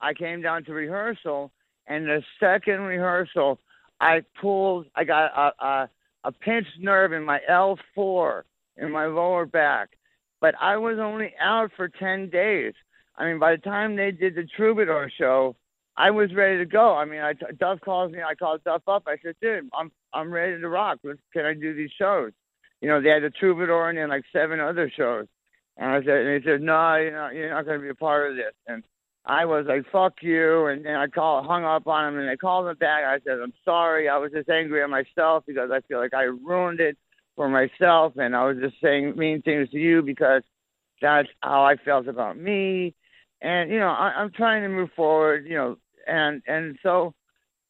I 0.00 0.14
came 0.14 0.40
down 0.40 0.64
to 0.64 0.72
rehearsal, 0.72 1.50
and 1.86 2.06
the 2.06 2.22
second 2.40 2.80
rehearsal, 2.80 3.58
I 4.00 4.22
pulled. 4.40 4.86
I 4.94 5.04
got 5.04 5.32
a 5.36 5.64
a, 5.64 5.90
a 6.24 6.32
pinched 6.32 6.78
nerve 6.80 7.12
in 7.12 7.22
my 7.22 7.40
L4 7.50 8.42
in 8.76 8.90
my 8.90 9.06
lower 9.06 9.46
back, 9.46 9.90
but 10.40 10.54
I 10.60 10.76
was 10.76 10.98
only 10.98 11.34
out 11.40 11.70
for 11.76 11.88
ten 11.88 12.28
days. 12.30 12.74
I 13.16 13.26
mean, 13.26 13.38
by 13.38 13.52
the 13.52 13.62
time 13.62 13.96
they 13.96 14.10
did 14.10 14.34
the 14.34 14.46
Troubadour 14.56 15.10
show, 15.16 15.56
I 15.96 16.10
was 16.10 16.34
ready 16.34 16.58
to 16.58 16.66
go. 16.66 16.94
I 16.94 17.06
mean, 17.06 17.20
I, 17.20 17.32
Duff 17.58 17.80
calls 17.80 18.12
me. 18.12 18.18
I 18.22 18.34
called 18.34 18.62
Duff 18.64 18.82
up. 18.86 19.04
I 19.06 19.16
said, 19.22 19.36
"Dude, 19.40 19.68
I'm 19.72 19.90
I'm 20.12 20.30
ready 20.30 20.60
to 20.60 20.68
rock. 20.68 20.98
Can 21.32 21.46
I 21.46 21.54
do 21.54 21.74
these 21.74 21.90
shows?" 21.98 22.32
You 22.80 22.88
know, 22.88 23.00
they 23.00 23.08
had 23.08 23.22
the 23.22 23.30
Troubadour 23.30 23.88
and 23.88 23.98
then 23.98 24.10
like 24.10 24.24
seven 24.32 24.60
other 24.60 24.92
shows. 24.94 25.26
And 25.78 25.90
I 25.90 26.00
said, 26.00 26.26
and 26.26 26.42
he 26.42 26.48
said, 26.48 26.60
"No, 26.60 26.96
you're 26.96 27.12
not. 27.12 27.34
You're 27.34 27.50
not 27.50 27.64
going 27.64 27.78
to 27.78 27.82
be 27.82 27.88
a 27.88 27.94
part 27.94 28.30
of 28.30 28.36
this." 28.36 28.52
And 28.66 28.82
I 29.24 29.46
was 29.46 29.64
like, 29.66 29.84
"Fuck 29.90 30.22
you!" 30.22 30.66
And 30.66 30.84
then 30.84 30.96
I 30.96 31.06
called, 31.06 31.46
hung 31.46 31.64
up 31.64 31.86
on 31.86 32.08
him, 32.08 32.20
and 32.20 32.28
they 32.28 32.36
called 32.36 32.68
him 32.68 32.76
back. 32.76 33.04
I 33.04 33.18
said, 33.24 33.38
"I'm 33.42 33.54
sorry. 33.64 34.08
I 34.08 34.18
was 34.18 34.32
just 34.32 34.50
angry 34.50 34.82
at 34.82 34.90
myself 34.90 35.44
because 35.46 35.70
I 35.70 35.80
feel 35.88 35.98
like 35.98 36.14
I 36.14 36.24
ruined 36.24 36.80
it 36.80 36.98
for 37.36 37.48
myself, 37.48 38.14
and 38.16 38.34
I 38.34 38.44
was 38.46 38.56
just 38.60 38.76
saying 38.82 39.14
mean 39.16 39.42
things 39.42 39.70
to 39.70 39.78
you 39.78 40.02
because 40.02 40.42
that's 41.00 41.28
how 41.42 41.64
I 41.64 41.76
felt 41.76 42.08
about 42.08 42.38
me." 42.38 42.94
And 43.40 43.70
you 43.70 43.78
know, 43.78 43.88
I, 43.88 44.12
I'm 44.16 44.32
trying 44.32 44.62
to 44.62 44.68
move 44.68 44.90
forward. 44.96 45.46
You 45.46 45.56
know, 45.56 45.78
and 46.06 46.42
and 46.46 46.78
so 46.82 47.14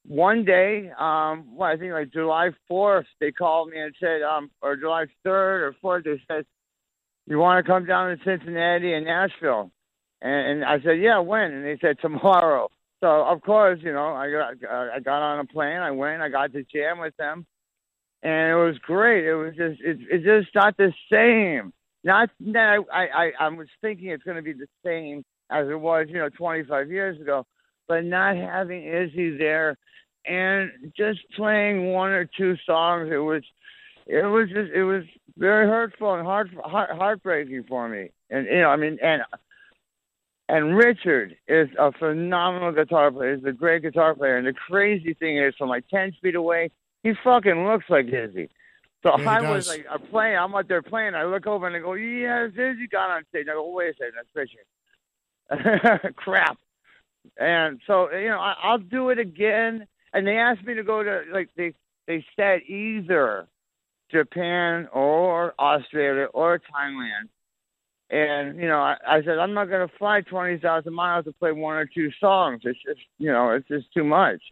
one 0.06 0.44
day, 0.44 0.90
um, 0.98 1.56
well, 1.56 1.70
I 1.70 1.76
think 1.76 1.92
like 1.92 2.12
July 2.12 2.50
4th, 2.70 3.06
they 3.20 3.32
called 3.32 3.70
me 3.70 3.78
and 3.80 3.94
said, 3.98 4.22
um, 4.22 4.50
or 4.62 4.76
July 4.76 5.06
3rd 5.24 5.72
or 5.72 5.76
4th, 5.82 6.04
they 6.04 6.22
said, 6.28 6.46
you 7.26 7.38
want 7.38 7.64
to 7.64 7.70
come 7.70 7.86
down 7.86 8.16
to 8.16 8.24
Cincinnati 8.24 8.92
and 8.92 9.04
Nashville? 9.04 9.72
And, 10.22 10.62
and 10.62 10.64
I 10.64 10.80
said, 10.80 11.00
yeah, 11.00 11.18
when? 11.18 11.52
And 11.52 11.64
they 11.64 11.76
said, 11.80 11.98
tomorrow. 12.00 12.68
So, 13.00 13.08
of 13.24 13.42
course, 13.42 13.80
you 13.82 13.92
know, 13.92 14.14
I 14.14 14.30
got, 14.30 14.54
I 14.70 15.00
got 15.00 15.22
on 15.22 15.40
a 15.40 15.44
plane, 15.44 15.78
I 15.78 15.90
went, 15.90 16.22
I 16.22 16.28
got 16.28 16.52
to 16.52 16.62
jam 16.62 16.98
with 16.98 17.16
them, 17.16 17.44
and 18.26 18.50
it 18.50 18.56
was 18.56 18.78
great. 18.78 19.24
It 19.24 19.34
was 19.34 19.54
just, 19.56 19.80
it, 19.80 19.98
it's 20.10 20.24
just 20.24 20.54
not 20.54 20.76
the 20.76 20.92
same. 21.12 21.72
Not 22.04 22.30
that 22.40 22.84
I, 22.92 23.06
I, 23.06 23.32
I 23.40 23.48
was 23.48 23.68
thinking 23.80 24.08
it's 24.08 24.22
going 24.22 24.36
to 24.36 24.42
be 24.42 24.52
the 24.52 24.66
same 24.84 25.24
as 25.50 25.68
it 25.68 25.78
was, 25.78 26.06
you 26.08 26.18
know, 26.18 26.28
25 26.28 26.90
years 26.90 27.20
ago, 27.20 27.46
but 27.88 28.04
not 28.04 28.36
having 28.36 28.84
Izzy 28.84 29.36
there 29.36 29.76
and 30.26 30.70
just 30.96 31.20
playing 31.36 31.92
one 31.92 32.10
or 32.10 32.24
two 32.24 32.56
songs, 32.66 33.10
it 33.12 33.18
was 33.18 33.42
it 34.06 34.24
was 34.24 34.48
just 34.48 34.72
it 34.74 34.84
was 34.84 35.04
very 35.36 35.66
hurtful 35.66 36.14
and 36.14 36.26
heart, 36.26 36.48
heart 36.64 36.90
heartbreaking 36.90 37.64
for 37.68 37.88
me. 37.88 38.10
And 38.30 38.46
you 38.46 38.60
know, 38.60 38.70
I 38.70 38.76
mean, 38.76 38.98
and 39.02 39.22
and 40.48 40.76
Richard 40.76 41.36
is 41.48 41.68
a 41.78 41.92
phenomenal 41.92 42.72
guitar 42.72 43.10
player. 43.10 43.36
He's 43.36 43.44
a 43.44 43.52
great 43.52 43.82
guitar 43.82 44.14
player. 44.14 44.36
And 44.36 44.46
the 44.46 44.52
crazy 44.52 45.14
thing 45.14 45.38
is, 45.38 45.54
from 45.56 45.68
like 45.68 45.88
ten 45.88 46.12
feet 46.22 46.34
away, 46.34 46.70
he 47.06 47.12
fucking 47.22 47.66
looks 47.66 47.84
like 47.88 48.06
Izzy. 48.06 48.50
So 49.02 49.16
Yeah, 49.18 49.30
I 49.30 49.50
was 49.50 49.68
like, 49.68 49.86
I'm 49.88 50.00
playing. 50.08 50.36
I'm 50.36 50.54
out 50.54 50.66
there 50.66 50.82
playing. 50.82 51.14
I 51.14 51.24
look 51.24 51.46
over 51.46 51.66
and 51.66 51.76
I 51.76 51.78
go, 51.78 51.94
"Yes, 51.94 52.50
Izzy 52.52 52.88
got 52.88 53.10
on 53.10 53.24
stage." 53.28 53.46
I 53.48 53.54
go, 53.54 53.70
"Wait 53.70 53.90
a 53.90 53.94
second, 53.94 54.14
that's 54.16 54.34
Richard." 54.34 56.14
Crap. 56.16 56.58
And 57.38 57.80
so 57.86 58.10
you 58.10 58.28
know, 58.28 58.38
I, 58.38 58.54
I'll 58.62 58.78
do 58.78 59.10
it 59.10 59.18
again. 59.18 59.86
And 60.12 60.26
they 60.26 60.38
asked 60.38 60.64
me 60.64 60.74
to 60.74 60.82
go 60.82 61.02
to 61.02 61.22
like 61.32 61.50
they 61.56 61.74
they 62.08 62.24
said 62.34 62.62
either 62.62 63.46
Japan 64.10 64.88
or 64.92 65.54
Australia 65.58 66.26
or 66.32 66.58
Thailand. 66.58 67.28
And 68.10 68.58
you 68.58 68.66
know, 68.66 68.80
I, 68.80 68.96
I 69.06 69.22
said 69.22 69.38
I'm 69.38 69.54
not 69.54 69.68
going 69.68 69.86
to 69.86 69.96
fly 69.98 70.22
twenty 70.22 70.58
thousand 70.58 70.94
miles 70.94 71.26
to 71.26 71.32
play 71.32 71.52
one 71.52 71.76
or 71.76 71.86
two 71.86 72.10
songs. 72.18 72.62
It's 72.64 72.82
just 72.84 73.00
you 73.18 73.30
know, 73.30 73.50
it's 73.52 73.68
just 73.68 73.92
too 73.94 74.04
much. 74.04 74.42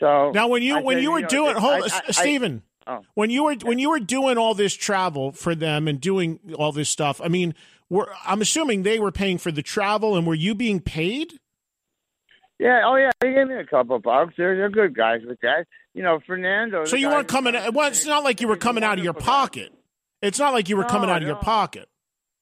So 0.00 0.30
Now, 0.32 0.48
when 0.48 0.62
you 0.62 0.78
I 0.78 0.80
when 0.82 0.96
said, 0.96 1.02
you 1.02 1.12
were 1.12 1.20
know, 1.20 1.28
doing, 1.28 1.56
hold, 1.56 1.82
I- 1.90 2.02
I- 2.08 2.10
Steven, 2.12 2.62
Oh. 2.86 3.00
when 3.14 3.30
you 3.30 3.44
were 3.44 3.54
when 3.62 3.78
you 3.78 3.90
were 3.90 4.00
doing 4.00 4.36
all 4.36 4.54
this 4.54 4.74
travel 4.74 5.32
for 5.32 5.54
them 5.54 5.88
and 5.88 6.00
doing 6.00 6.38
all 6.58 6.70
this 6.72 6.90
stuff, 6.90 7.20
I 7.24 7.28
mean, 7.28 7.54
were 7.88 8.12
I'm 8.26 8.42
assuming 8.42 8.82
they 8.82 8.98
were 8.98 9.12
paying 9.12 9.38
for 9.38 9.50
the 9.50 9.62
travel, 9.62 10.16
and 10.16 10.26
were 10.26 10.34
you 10.34 10.54
being 10.54 10.80
paid? 10.80 11.32
Yeah, 12.58 12.82
oh 12.84 12.96
yeah, 12.96 13.10
they 13.20 13.32
gave 13.32 13.48
me 13.48 13.56
a 13.56 13.64
couple 13.64 13.98
bucks. 13.98 14.34
They're 14.36 14.56
they're 14.56 14.70
good 14.70 14.94
guys 14.94 15.20
with 15.26 15.40
that. 15.40 15.66
You 15.94 16.02
know, 16.02 16.20
Fernando. 16.26 16.84
So 16.84 16.96
you 16.96 17.08
weren't 17.08 17.28
coming. 17.28 17.54
Well, 17.72 17.88
it's 17.88 18.06
not 18.06 18.22
like 18.24 18.40
you 18.40 18.48
were 18.48 18.56
coming 18.56 18.84
out 18.84 18.98
of 18.98 19.04
your 19.04 19.14
pocket. 19.14 19.72
It's 20.22 20.38
not 20.38 20.52
like 20.52 20.68
you 20.68 20.76
were 20.76 20.82
No, 20.82 20.88
coming 20.88 21.10
out 21.10 21.22
of 21.22 21.28
your 21.28 21.36
pocket, 21.36 21.88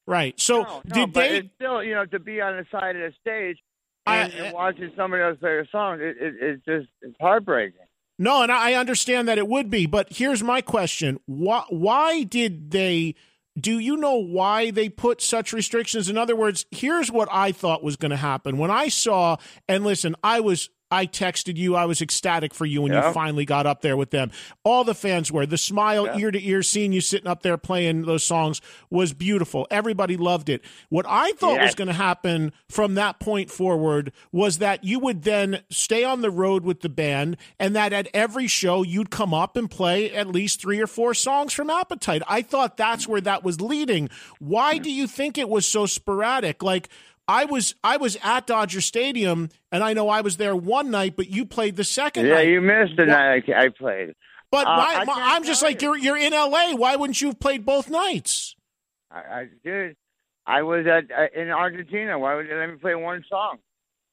right? 0.06 0.38
So 0.40 0.62
No, 0.62 0.82
no, 0.86 0.94
did 0.94 1.14
they? 1.14 1.50
Still, 1.56 1.82
you 1.82 1.94
know, 1.94 2.04
to 2.06 2.18
be 2.18 2.40
on 2.40 2.56
the 2.56 2.66
side 2.70 2.96
of 2.96 3.02
the 3.02 3.12
stage 3.20 3.58
I- 4.06 4.16
and 4.18 4.32
eh, 4.34 4.52
watching 4.52 4.92
somebody 4.96 5.22
else 5.22 5.38
play 5.38 5.58
a 5.58 5.66
song, 5.70 6.00
it, 6.00 6.16
it, 6.20 6.34
it's 6.40 6.64
just 6.64 6.88
it's 7.02 7.16
heartbreaking. 7.20 7.80
No, 8.18 8.42
and 8.42 8.52
I 8.52 8.74
understand 8.74 9.28
that 9.28 9.38
it 9.38 9.48
would 9.48 9.70
be, 9.70 9.86
but 9.86 10.08
here's 10.12 10.42
my 10.42 10.60
question: 10.60 11.18
Why? 11.26 11.64
Why 11.70 12.22
did 12.24 12.70
they? 12.70 13.14
Do 13.58 13.78
you 13.78 13.96
know 13.96 14.14
why 14.16 14.70
they 14.70 14.88
put 14.88 15.20
such 15.20 15.52
restrictions? 15.52 16.08
In 16.08 16.16
other 16.16 16.34
words, 16.34 16.64
here's 16.70 17.10
what 17.12 17.28
I 17.30 17.52
thought 17.52 17.82
was 17.82 17.96
going 17.96 18.10
to 18.10 18.16
happen 18.16 18.56
when 18.58 18.70
I 18.70 18.88
saw. 18.88 19.36
And 19.68 19.84
listen, 19.84 20.14
I 20.22 20.40
was. 20.40 20.68
I 20.92 21.06
texted 21.06 21.56
you. 21.56 21.74
I 21.74 21.86
was 21.86 22.02
ecstatic 22.02 22.52
for 22.52 22.66
you 22.66 22.82
when 22.82 22.92
Yeah. 22.92 23.08
you 23.08 23.12
finally 23.14 23.44
got 23.46 23.66
up 23.66 23.80
there 23.80 23.96
with 23.96 24.10
them. 24.10 24.30
All 24.62 24.84
the 24.84 24.94
fans 24.94 25.32
were. 25.32 25.46
The 25.46 25.56
smile 25.56 26.04
Yeah. 26.06 26.18
ear 26.18 26.30
to 26.30 26.46
ear, 26.46 26.62
seeing 26.62 26.92
you 26.92 27.00
sitting 27.00 27.26
up 27.26 27.42
there 27.42 27.56
playing 27.56 28.02
those 28.02 28.22
songs 28.22 28.60
was 28.90 29.14
beautiful. 29.14 29.66
Everybody 29.70 30.18
loved 30.18 30.48
it. 30.50 30.62
What 30.90 31.06
I 31.08 31.32
thought 31.32 31.60
was 31.60 31.74
going 31.74 31.88
to 31.88 31.94
happen 31.94 32.52
from 32.68 32.94
that 32.94 33.18
point 33.18 33.50
forward 33.50 34.12
was 34.32 34.58
that 34.58 34.84
you 34.84 34.98
would 34.98 35.22
then 35.22 35.60
stay 35.70 36.04
on 36.04 36.20
the 36.20 36.30
road 36.30 36.62
with 36.62 36.80
the 36.82 36.88
band 36.90 37.38
and 37.58 37.74
that 37.74 37.92
at 37.94 38.08
every 38.12 38.46
show 38.46 38.82
you'd 38.82 39.10
come 39.10 39.32
up 39.32 39.56
and 39.56 39.70
play 39.70 40.12
at 40.12 40.26
least 40.28 40.60
three 40.60 40.78
or 40.80 40.86
four 40.86 41.14
songs 41.14 41.54
from 41.54 41.70
Appetite. 41.70 42.22
I 42.28 42.42
thought 42.42 42.76
that's 42.76 43.08
where 43.08 43.22
that 43.22 43.42
was 43.42 43.60
leading. 43.62 44.10
Why 44.40 44.76
do 44.76 44.90
you 44.92 45.06
think 45.06 45.38
it 45.38 45.48
was 45.48 45.64
so 45.66 45.86
sporadic? 45.86 46.62
Like 46.62 46.90
I 47.28 47.44
was 47.44 47.74
I 47.84 47.96
was 47.96 48.16
at 48.22 48.46
Dodger 48.46 48.80
Stadium 48.80 49.48
and 49.70 49.82
I 49.82 49.92
know 49.92 50.08
I 50.08 50.20
was 50.20 50.36
there 50.36 50.56
one 50.56 50.90
night, 50.90 51.16
but 51.16 51.28
you 51.28 51.44
played 51.44 51.76
the 51.76 51.84
second 51.84 52.26
Yeah, 52.26 52.34
night. 52.34 52.48
you 52.48 52.60
missed 52.60 52.96
the 52.96 53.06
night 53.06 53.44
I, 53.48 53.68
played. 53.68 54.14
but 54.50 54.66
Uh, 54.66 54.76
why, 54.76 55.04
I 55.08 55.34
I'm 55.36 55.44
just 55.44 55.62
like 55.62 55.80
you. 55.82 55.94
you're 55.94 55.98
you're 55.98 56.16
in 56.18 56.32
LA. 56.32 56.74
Why 56.74 56.96
wouldn't 56.96 57.20
you 57.20 57.28
have 57.28 57.40
played 57.40 57.64
both 57.64 57.88
nights? 57.88 58.56
I, 59.10 59.18
I 59.18 59.46
did. 59.64 59.96
I 60.46 60.62
was 60.62 60.86
at 60.86 61.04
uh, 61.16 61.40
in 61.40 61.50
Argentina. 61.50 62.18
Why 62.18 62.34
would 62.34 62.48
they 62.48 62.54
let 62.54 62.70
me 62.70 62.76
play 62.76 62.94
one 62.94 63.24
song? 63.28 63.58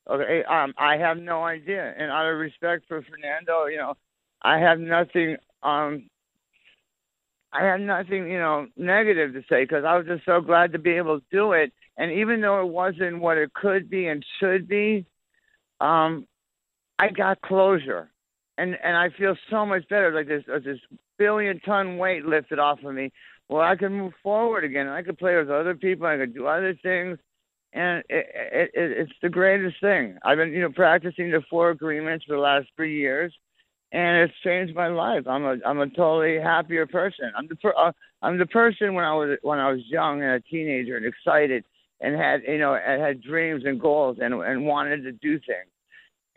Okay, 0.09 0.43
um, 0.43 0.73
I 0.77 0.97
have 0.97 1.17
no 1.17 1.43
idea. 1.43 1.93
And 1.97 2.11
out 2.11 2.25
of 2.31 2.37
respect 2.37 2.85
for 2.87 3.01
Fernando, 3.01 3.65
you 3.65 3.77
know, 3.77 3.95
I 4.41 4.59
have 4.59 4.79
nothing. 4.79 5.37
Um, 5.63 6.09
I 7.51 7.65
have 7.65 7.79
nothing, 7.79 8.29
you 8.29 8.37
know, 8.37 8.67
negative 8.77 9.33
to 9.33 9.41
say 9.49 9.63
because 9.63 9.83
I 9.83 9.97
was 9.97 10.05
just 10.05 10.23
so 10.25 10.39
glad 10.41 10.71
to 10.73 10.79
be 10.79 10.91
able 10.91 11.19
to 11.19 11.25
do 11.31 11.53
it. 11.53 11.73
And 11.99 12.13
even 12.13 12.39
though 12.39 12.61
it 12.61 12.71
wasn't 12.71 13.19
what 13.19 13.37
it 13.37 13.53
could 13.53 13.89
be 13.89 14.07
and 14.07 14.25
should 14.39 14.69
be, 14.69 15.05
um, 15.81 16.25
I 16.97 17.09
got 17.09 17.41
closure, 17.41 18.09
and 18.57 18.77
and 18.81 18.95
I 18.95 19.09
feel 19.09 19.35
so 19.49 19.65
much 19.65 19.87
better. 19.89 20.13
Like 20.13 20.27
this 20.27 20.43
uh, 20.51 20.59
this 20.59 20.79
billion 21.17 21.59
ton 21.59 21.97
weight 21.97 22.25
lifted 22.25 22.57
off 22.57 22.81
of 22.83 22.93
me. 22.95 23.11
Well, 23.49 23.61
I 23.61 23.75
can 23.75 23.93
move 23.93 24.13
forward 24.23 24.63
again. 24.63 24.87
I 24.87 25.01
could 25.01 25.17
play 25.17 25.35
with 25.35 25.49
other 25.49 25.75
people. 25.75 26.07
I 26.07 26.15
could 26.15 26.33
do 26.33 26.47
other 26.47 26.73
things, 26.81 27.19
and 27.73 28.01
it, 28.09 28.27
it, 28.33 28.71
it, 28.73 28.91
it's 28.97 29.11
the 29.21 29.29
greatest 29.29 29.81
thing. 29.81 30.17
I've 30.23 30.37
been, 30.37 30.53
you 30.53 30.61
know, 30.61 30.71
practicing 30.71 31.31
the 31.31 31.41
four 31.49 31.69
agreements 31.69 32.23
for 32.25 32.35
the 32.35 32.41
last 32.41 32.67
three 32.77 32.97
years, 32.97 33.33
and 33.91 34.23
it's 34.23 34.39
changed 34.41 34.73
my 34.73 34.87
life. 34.87 35.27
I'm 35.27 35.43
a 35.43 35.57
I'm 35.65 35.79
a 35.79 35.89
totally 35.89 36.39
happier 36.39 36.85
person. 36.85 37.29
I'm 37.35 37.49
the 37.49 37.55
per, 37.55 37.73
uh, 37.77 37.91
I'm 38.21 38.37
the 38.37 38.45
person 38.45 38.93
when 38.93 39.03
I 39.03 39.13
was 39.13 39.37
when 39.41 39.59
I 39.59 39.69
was 39.69 39.81
young 39.85 40.21
and 40.21 40.31
a 40.31 40.39
teenager 40.39 40.95
and 40.95 41.05
excited 41.05 41.65
and 42.01 42.15
had 42.15 42.43
you 42.47 42.57
know 42.57 42.75
and 42.75 43.01
had 43.01 43.21
dreams 43.21 43.63
and 43.65 43.79
goals 43.79 44.17
and 44.21 44.33
and 44.33 44.65
wanted 44.65 45.03
to 45.03 45.11
do 45.11 45.39
things. 45.39 45.69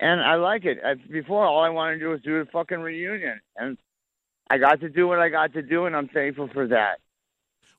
And 0.01 0.21
I 0.21 0.35
like 0.35 0.65
it. 0.65 0.79
I, 0.85 0.95
before, 0.95 1.47
all 1.47 1.63
I 1.63 1.69
wanted 1.69 1.95
to 1.95 2.01
do 2.01 2.09
was 2.09 2.21
do 2.23 2.37
a 2.37 2.45
fucking 2.47 2.81
reunion, 2.81 3.41
and 3.57 3.79
I 4.51 4.59
got 4.59 4.81
to 4.81 4.89
do 4.89 5.07
what 5.07 5.21
I 5.21 5.29
got 5.29 5.53
to 5.53 5.63
do, 5.63 5.87
and 5.87 5.95
I'm 5.95 6.09
thankful 6.09 6.49
for 6.53 6.67
that. 6.69 6.99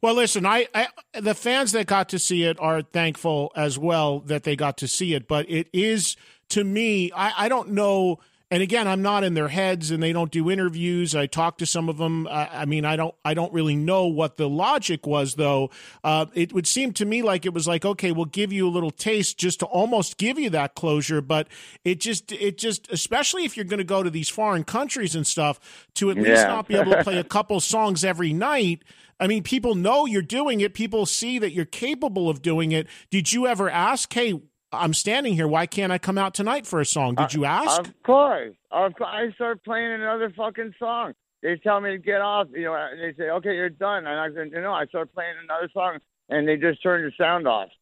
Well, 0.01 0.15
listen, 0.15 0.45
I, 0.45 0.67
I 0.73 0.87
the 1.19 1.33
fans 1.33 1.71
that 1.73 1.87
got 1.87 2.09
to 2.09 2.19
see 2.19 2.43
it 2.43 2.57
are 2.59 2.81
thankful 2.81 3.51
as 3.55 3.77
well 3.77 4.19
that 4.21 4.43
they 4.43 4.55
got 4.55 4.77
to 4.79 4.87
see 4.87 5.13
it, 5.13 5.27
but 5.27 5.49
it 5.49 5.67
is 5.73 6.15
to 6.49 6.63
me, 6.63 7.11
I, 7.13 7.45
I 7.45 7.49
don't 7.49 7.69
know 7.69 8.19
and 8.53 8.61
again, 8.61 8.87
I'm 8.87 9.01
not 9.01 9.23
in 9.23 9.33
their 9.33 9.47
heads, 9.47 9.89
and 9.89 10.03
they 10.03 10.13
don't 10.13 10.29
do 10.29 10.51
interviews. 10.51 11.15
I 11.15 11.25
talked 11.25 11.57
to 11.57 11.65
some 11.65 11.89
of 11.89 11.97
them. 11.97 12.27
I, 12.27 12.61
I 12.61 12.65
mean, 12.65 12.85
I 12.85 12.95
don't 12.95 13.15
I 13.25 13.33
don't 13.33 13.51
really 13.51 13.75
know 13.75 14.05
what 14.05 14.37
the 14.37 14.47
logic 14.47 15.07
was, 15.07 15.33
though. 15.33 15.71
Uh, 16.03 16.27
it 16.35 16.53
would 16.53 16.67
seem 16.67 16.93
to 16.93 17.05
me 17.05 17.23
like 17.23 17.47
it 17.47 17.53
was 17.53 17.67
like, 17.67 17.83
okay, 17.83 18.11
we'll 18.11 18.25
give 18.25 18.53
you 18.53 18.67
a 18.67 18.69
little 18.69 18.91
taste 18.91 19.39
just 19.39 19.61
to 19.61 19.65
almost 19.65 20.17
give 20.19 20.37
you 20.37 20.51
that 20.51 20.75
closure, 20.75 21.19
but 21.19 21.47
it 21.83 21.99
just 21.99 22.31
it 22.31 22.59
just 22.59 22.91
especially 22.91 23.43
if 23.43 23.57
you're 23.57 23.65
going 23.65 23.79
to 23.79 23.83
go 23.83 24.03
to 24.03 24.11
these 24.11 24.29
foreign 24.29 24.63
countries 24.63 25.15
and 25.15 25.25
stuff 25.25 25.59
to 25.95 26.11
at 26.11 26.17
least 26.17 26.27
Yeah. 26.29 26.47
not 26.47 26.67
be 26.67 26.75
able 26.75 26.91
to 26.91 27.03
play 27.03 27.17
a 27.17 27.23
couple 27.37 27.59
songs 27.59 28.05
every 28.05 28.33
night. 28.33 28.83
I 29.19 29.25
mean, 29.25 29.41
people 29.41 29.73
know 29.73 30.05
you're 30.05 30.21
doing 30.21 30.61
it. 30.61 30.75
People 30.75 31.07
see 31.07 31.39
that 31.39 31.53
you're 31.53 31.65
capable 31.65 32.29
of 32.29 32.43
doing 32.43 32.71
it. 32.71 32.85
Did 33.09 33.33
you 33.33 33.47
ever 33.47 33.67
ask, 33.67 34.13
"Hey, 34.13 34.39
I'm 34.73 34.93
standing 34.93 35.33
here. 35.33 35.47
Why 35.47 35.65
can't 35.65 35.91
I 35.91 35.97
come 35.97 36.17
out 36.17 36.33
tonight 36.33 36.65
for 36.65 36.79
a 36.79 36.85
song?" 36.85 37.15
Did 37.15 37.33
you 37.33 37.45
ask? 37.45 37.79
Of 37.79 38.03
course, 38.03 38.55
of 38.71 38.95
course. 38.95 39.09
I 39.11 39.31
start 39.35 39.63
playing 39.63 39.93
another 39.93 40.31
fucking 40.35 40.73
song. 40.79 41.13
They 41.41 41.57
tell 41.57 41.81
me 41.81 41.91
to 41.91 41.97
get 41.97 42.21
off. 42.21 42.47
You 42.51 42.63
know, 42.63 42.89
they 42.99 43.13
say, 43.17 43.29
"Okay, 43.29 43.55
you're 43.55 43.69
done," 43.69 44.07
and 44.07 44.19
I 44.19 44.33
said, 44.33 44.51
"You 44.51 44.61
know," 44.61 44.73
I 44.73 44.85
start 44.85 45.13
playing 45.13 45.35
another 45.43 45.69
song, 45.73 45.99
and 46.29 46.47
they 46.47 46.57
just 46.57 46.81
turn 46.81 47.03
the 47.03 47.11
sound 47.17 47.47
off. 47.47 47.69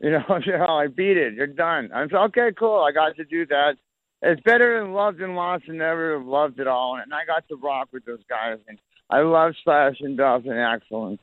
You 0.00 0.10
know, 0.12 0.22
you 0.46 0.52
know, 0.52 0.78
I 0.78 0.86
beat 0.86 1.16
it. 1.16 1.34
You're 1.34 1.48
done. 1.48 1.90
I 1.92 2.04
said, 2.04 2.14
"Okay, 2.26 2.50
cool. 2.56 2.84
I 2.88 2.92
got 2.92 3.16
to 3.16 3.24
do 3.24 3.44
that." 3.46 3.74
It's 4.22 4.40
better 4.42 4.80
than 4.80 4.92
loved 4.92 5.20
and 5.20 5.34
lost 5.34 5.64
and 5.66 5.78
never 5.78 6.16
have 6.16 6.26
loved 6.26 6.60
it 6.60 6.68
all. 6.68 6.96
And 6.96 7.12
I 7.12 7.24
got 7.24 7.48
to 7.48 7.56
rock 7.56 7.88
with 7.92 8.04
those 8.04 8.22
guys, 8.28 8.58
and 8.68 8.78
I 9.10 9.20
love 9.20 9.54
Slash 9.64 9.96
and 10.00 10.16
Duff 10.16 10.42
and 10.44 10.52
Axl, 10.52 11.08
and 11.08 11.18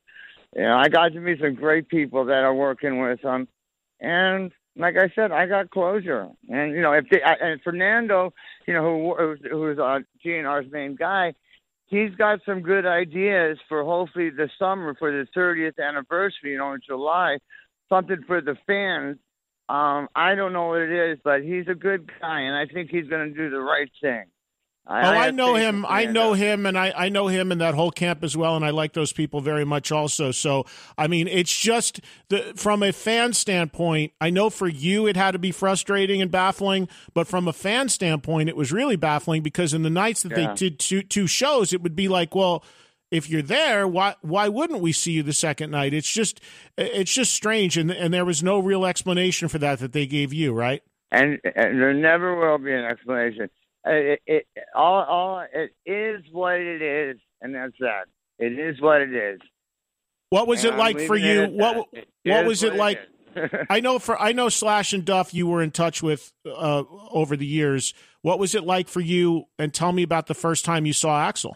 you 0.56 0.62
know, 0.62 0.76
I 0.76 0.88
got 0.90 1.14
to 1.14 1.20
meet 1.20 1.40
some 1.40 1.56
great 1.56 1.90
people 1.90 2.26
that 2.26 2.44
are 2.44 2.54
working 2.54 3.00
with 3.00 3.22
them, 3.22 3.48
and 4.00 4.52
like 4.78 4.96
I 4.98 5.10
said, 5.16 5.32
I 5.32 5.46
got 5.46 5.70
closure. 5.70 6.28
And 6.50 6.72
you 6.74 6.82
know, 6.82 6.94
if 6.94 7.06
they, 7.10 7.22
I, 7.22 7.34
and 7.34 7.62
Fernando, 7.62 8.34
you 8.68 8.74
know, 8.74 9.16
who 9.16 9.36
who's, 9.50 9.80
uh, 9.80 10.00
GNR's 10.26 10.72
main 10.72 10.96
guy, 10.96 11.34
he's 11.88 12.14
got 12.16 12.40
some 12.46 12.62
good 12.62 12.86
ideas 12.86 13.58
for 13.70 13.84
hopefully 13.84 14.30
the 14.30 14.50
summer 14.60 14.96
for 14.98 15.12
the 15.12 15.28
30th 15.38 15.80
anniversary, 15.80 16.52
you 16.52 16.58
know, 16.58 16.74
in 16.74 16.82
July, 16.86 17.38
something 17.90 18.24
for 18.28 18.42
the 18.42 18.56
fans. 18.68 19.18
Um, 19.68 20.10
I 20.16 20.36
don't 20.36 20.54
know 20.54 20.68
what 20.68 20.82
it 20.82 20.92
is, 20.92 21.20
but 21.24 21.42
he's 21.42 21.68
a 21.68 21.74
good 21.74 22.12
guy, 22.22 22.42
and 22.42 22.56
I 22.56 22.72
think 22.72 22.92
he's 22.92 23.08
going 23.08 23.34
to 23.34 23.36
do 23.36 23.50
the 23.50 23.60
right 23.60 23.90
thing. 24.02 24.26
Oh, 24.88 24.94
I, 24.94 25.32
know 25.32 25.56
him. 25.56 25.84
I 25.88 26.06
know 26.06 26.34
him, 26.34 26.68
and 26.68 26.78
I, 26.78 26.94
I 26.96 27.10
know 27.10 27.26
him 27.28 27.52
and 27.52 27.60
that 27.60 27.74
whole 27.74 27.90
camp 27.90 28.24
as 28.24 28.38
well, 28.38 28.56
and 28.56 28.64
I 28.64 28.70
like 28.70 28.94
those 28.94 29.12
people 29.12 29.42
very 29.42 29.66
much 29.66 29.92
also. 29.92 30.30
So, 30.32 30.66
I 30.96 31.08
mean, 31.08 31.28
it's 31.28 31.56
just 31.58 32.02
the 32.30 32.54
from 32.56 32.84
a 32.84 32.92
fan 32.94 33.34
standpoint. 33.34 34.14
I 34.22 34.30
know 34.30 34.52
for 34.52 34.68
you 34.68 35.08
it 35.08 35.16
had 35.16 35.32
to 35.32 35.40
be 35.40 35.52
frustrating 35.52 36.22
and 36.22 36.30
baffling, 36.30 36.88
but 37.16 37.28
from 37.28 37.48
a 37.48 37.54
fan 37.54 37.90
standpoint, 37.90 38.48
it 38.48 38.56
was 38.56 38.72
really 38.72 38.96
baffling 38.96 39.42
because 39.42 39.74
in 39.74 39.82
the 39.82 39.90
nights 39.90 40.22
that 40.22 40.38
Yeah. 40.38 40.50
they 40.50 40.54
did 40.54 40.78
two, 40.80 41.02
two 41.02 41.26
shows, 41.26 41.74
it 41.74 41.82
would 41.82 41.96
be 41.96 42.08
like, 42.08 42.36
well, 42.36 42.64
if 43.10 43.28
you're 43.30 43.42
there, 43.42 43.88
why 43.88 44.16
why 44.22 44.50
wouldn't 44.50 44.82
we 44.82 44.92
see 44.92 45.14
you 45.14 45.24
the 45.24 45.34
second 45.34 45.72
night? 45.72 45.94
It's 45.94 46.12
just 46.12 46.42
it's 46.78 47.14
just 47.14 47.34
strange, 47.34 47.76
and 47.78 47.90
and 47.90 48.14
there 48.14 48.26
was 48.26 48.44
no 48.44 48.60
real 48.60 48.86
explanation 48.86 49.48
for 49.48 49.58
that 49.60 49.80
that 49.80 49.94
they 49.94 50.06
gave 50.06 50.32
you, 50.32 50.54
right? 50.54 50.84
and, 51.12 51.40
and 51.56 51.82
there 51.82 51.94
never 51.94 52.36
will 52.36 52.58
be 52.58 52.74
an 52.74 52.84
explanation. 52.84 53.50
Uh, 53.86 53.92
It, 53.92 54.22
it, 54.26 54.48
all, 54.74 55.04
all, 55.04 55.46
it 55.54 55.72
is 55.90 56.24
what 56.32 56.60
it 56.60 56.82
is, 56.82 57.18
and 57.42 57.54
that's 57.54 57.76
that. 57.80 58.06
It 58.40 58.60
is 58.60 58.82
what 58.82 59.02
it 59.02 59.14
is. 59.14 59.40
What 60.30 60.48
was 60.48 60.66
And 60.66 60.76
it 60.76 60.78
like 60.78 61.00
for 61.00 61.16
you? 61.16 61.46
What 61.48 61.88
what 62.24 62.44
is 62.44 62.48
was 62.48 62.64
it 62.64 62.74
what 62.74 62.80
like? 62.80 63.00
I 63.70 63.80
know 63.80 64.00
for 64.00 64.20
I 64.20 64.32
know 64.32 64.50
Slash 64.50 64.94
and 64.94 65.06
Duff 65.06 65.34
you 65.34 65.48
were 65.48 65.62
in 65.62 65.72
touch 65.72 66.02
with 66.02 66.34
uh, 66.46 66.84
over 67.12 67.38
the 67.38 67.46
years. 67.46 67.94
What 68.22 68.40
was 68.40 68.56
it 68.56 68.64
like 68.64 68.88
for 68.88 69.02
you? 69.02 69.46
And 69.60 69.74
tell 69.74 69.92
me 69.92 70.04
about 70.04 70.28
the 70.28 70.34
first 70.34 70.66
time 70.66 70.86
you 70.86 70.94
saw 70.94 71.30
Axl. 71.30 71.54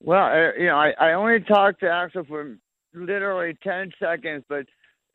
Well, 0.00 0.26
uh, 0.26 0.52
you 0.58 0.66
know, 0.66 0.76
I, 0.76 0.92
I 0.98 1.12
only 1.12 1.40
talked 1.40 1.80
to 1.80 1.86
Axl 1.86 2.26
for 2.26 2.58
literally 2.94 3.56
10 3.62 3.92
seconds, 4.00 4.44
but 4.48 4.66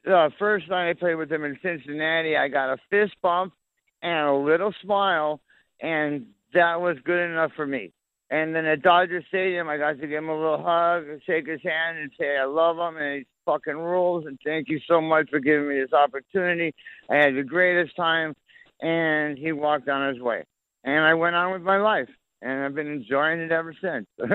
the 0.03 0.31
first 0.39 0.69
night 0.69 0.89
I 0.89 0.93
played 0.93 1.15
with 1.15 1.31
him 1.31 1.43
in 1.43 1.57
Cincinnati, 1.61 2.35
I 2.35 2.47
got 2.47 2.73
a 2.73 2.77
fist 2.89 3.13
bump 3.21 3.53
and 4.01 4.27
a 4.27 4.33
little 4.33 4.73
smile, 4.81 5.41
and 5.81 6.27
that 6.53 6.79
was 6.81 6.97
good 7.03 7.19
enough 7.31 7.51
for 7.55 7.65
me. 7.65 7.91
And 8.29 8.55
then 8.55 8.65
at 8.65 8.81
Dodger 8.81 9.21
Stadium, 9.27 9.67
I 9.67 9.77
got 9.77 9.99
to 9.99 10.07
give 10.07 10.11
him 10.23 10.29
a 10.29 10.35
little 10.35 10.63
hug, 10.63 11.07
and 11.09 11.21
shake 11.25 11.47
his 11.47 11.61
hand, 11.63 11.97
and 11.97 12.11
say 12.17 12.37
I 12.37 12.45
love 12.45 12.77
him, 12.77 12.95
and 13.01 13.19
he 13.19 13.25
fucking 13.45 13.75
rules, 13.77 14.25
and 14.25 14.39
thank 14.45 14.69
you 14.69 14.79
so 14.87 15.01
much 15.01 15.29
for 15.29 15.39
giving 15.39 15.67
me 15.67 15.79
this 15.81 15.91
opportunity. 15.93 16.73
I 17.09 17.15
had 17.17 17.35
the 17.35 17.43
greatest 17.43 17.95
time, 17.97 18.33
and 18.79 19.37
he 19.37 19.51
walked 19.51 19.89
on 19.89 20.13
his 20.13 20.21
way. 20.21 20.43
And 20.83 21.03
I 21.03 21.13
went 21.15 21.35
on 21.35 21.51
with 21.51 21.61
my 21.61 21.77
life, 21.77 22.07
and 22.41 22.63
I've 22.63 22.73
been 22.73 22.87
enjoying 22.87 23.39
it 23.41 23.51
ever 23.51 23.73
since. 23.81 24.07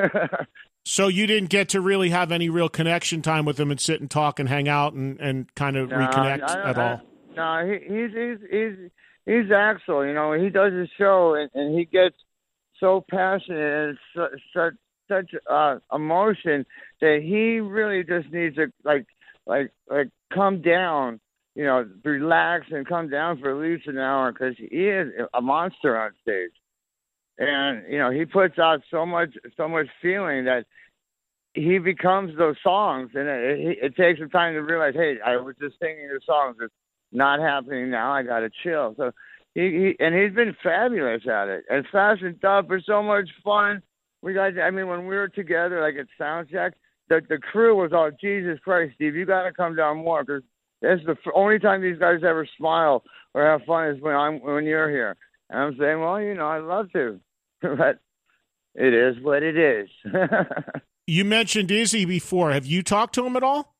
So 0.88 1.08
you 1.08 1.26
didn't 1.26 1.50
get 1.50 1.70
to 1.70 1.80
really 1.80 2.10
have 2.10 2.30
any 2.30 2.48
real 2.48 2.68
connection 2.68 3.20
time 3.20 3.44
with 3.44 3.58
him 3.58 3.72
and 3.72 3.80
sit 3.80 4.00
and 4.00 4.08
talk 4.08 4.38
and 4.38 4.48
hang 4.48 4.68
out 4.68 4.92
and, 4.92 5.18
and 5.18 5.52
kind 5.56 5.76
of 5.76 5.90
No, 5.90 5.96
reconnect 5.96 6.42
I 6.48 6.70
at 6.70 6.78
I- 6.78 6.90
all. 6.92 7.00
No, 7.36 7.66
he, 7.66 7.92
he's 7.92 8.10
he's 8.12 8.38
he's 8.48 8.90
he's 9.26 9.46
Axl. 9.46 10.06
You 10.06 10.14
know, 10.14 10.32
he 10.32 10.48
does 10.48 10.72
his 10.72 10.88
show 10.96 11.34
and, 11.34 11.50
and 11.54 11.78
he 11.78 11.84
gets 11.84 12.16
so 12.80 13.04
passionate 13.10 13.88
and 13.88 13.98
su- 14.14 14.38
such 14.54 14.74
such 15.08 15.30
uh, 15.48 15.76
emotion 15.92 16.66
that 17.00 17.20
he 17.22 17.60
really 17.60 18.02
just 18.02 18.32
needs 18.32 18.56
to 18.56 18.72
like 18.84 19.06
like 19.46 19.72
like 19.90 20.08
come 20.32 20.62
down. 20.62 21.20
You 21.54 21.64
know, 21.64 21.88
relax 22.04 22.66
and 22.70 22.86
come 22.86 23.08
down 23.08 23.38
for 23.40 23.50
at 23.50 23.56
least 23.56 23.86
an 23.86 23.96
hour 23.96 24.30
because 24.30 24.56
he 24.58 24.88
is 24.88 25.08
a 25.32 25.40
monster 25.40 25.98
on 25.98 26.10
stage. 26.20 26.50
And 27.38 27.90
you 27.90 27.98
know, 27.98 28.10
he 28.10 28.26
puts 28.26 28.58
out 28.58 28.80
so 28.90 29.06
much 29.06 29.30
so 29.56 29.66
much 29.66 29.86
feeling 30.02 30.44
that 30.44 30.66
he 31.54 31.78
becomes 31.78 32.36
those 32.36 32.56
songs, 32.62 33.10
and 33.14 33.26
it, 33.26 33.58
it, 33.58 33.78
it 33.82 33.96
takes 33.96 34.20
some 34.20 34.28
time 34.28 34.52
to 34.52 34.60
realize, 34.60 34.92
hey, 34.94 35.16
I 35.24 35.36
was 35.36 35.54
just 35.58 35.78
singing 35.80 36.08
the 36.08 36.20
songs. 36.26 36.56
It's 36.60 36.74
not 37.16 37.40
happening 37.40 37.90
now. 37.90 38.12
I 38.12 38.22
got 38.22 38.40
to 38.40 38.50
chill. 38.62 38.94
So 38.96 39.10
he, 39.54 39.60
he 39.60 40.04
and 40.04 40.14
he's 40.14 40.34
been 40.34 40.56
fabulous 40.62 41.22
at 41.26 41.48
it. 41.48 41.64
And 41.68 41.86
Fast 41.90 42.22
and 42.22 42.40
Tough 42.40 42.66
are 42.70 42.80
so 42.84 43.02
much 43.02 43.28
fun. 43.44 43.82
We 44.22 44.34
got, 44.34 44.58
I 44.58 44.70
mean, 44.70 44.88
when 44.88 45.06
we 45.06 45.16
were 45.16 45.28
together, 45.28 45.80
like 45.80 45.94
at 45.96 46.06
Soundcheck, 46.20 46.72
the 47.08 47.20
the 47.28 47.38
crew 47.38 47.76
was 47.76 47.92
all, 47.92 48.10
Jesus 48.20 48.58
Christ, 48.62 48.94
Steve, 48.96 49.16
you 49.16 49.26
got 49.26 49.44
to 49.44 49.52
come 49.52 49.74
down 49.74 49.98
more 49.98 50.24
because 50.24 50.42
that's 50.82 51.02
the 51.06 51.16
only 51.34 51.58
time 51.58 51.82
these 51.82 51.98
guys 51.98 52.20
ever 52.22 52.46
smile 52.56 53.02
or 53.34 53.44
have 53.44 53.62
fun 53.66 53.88
is 53.88 54.02
when 54.02 54.14
I'm 54.14 54.40
when 54.40 54.64
you're 54.64 54.90
here. 54.90 55.16
And 55.50 55.60
I'm 55.60 55.76
saying, 55.78 56.00
well, 56.00 56.20
you 56.20 56.34
know, 56.34 56.48
I'd 56.48 56.64
love 56.64 56.92
to, 56.92 57.20
but 57.62 58.00
it 58.74 58.92
is 58.92 59.22
what 59.22 59.42
it 59.42 59.56
is. 59.56 59.88
You 61.08 61.24
mentioned 61.24 61.70
Izzy 61.70 62.04
before. 62.04 62.50
Have 62.50 62.66
you 62.66 62.82
talked 62.82 63.14
to 63.14 63.24
him 63.24 63.36
at 63.36 63.44
all? 63.44 63.75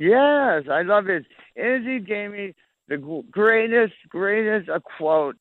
Yes, 0.00 0.64
I 0.70 0.80
love 0.82 1.08
it. 1.08 1.26
Izzy 1.56 2.00
gave 2.00 2.30
me 2.30 2.54
the 2.88 3.22
greatest, 3.30 3.92
greatest 4.08 4.70
uh, 4.70 4.80
quote 4.96 5.36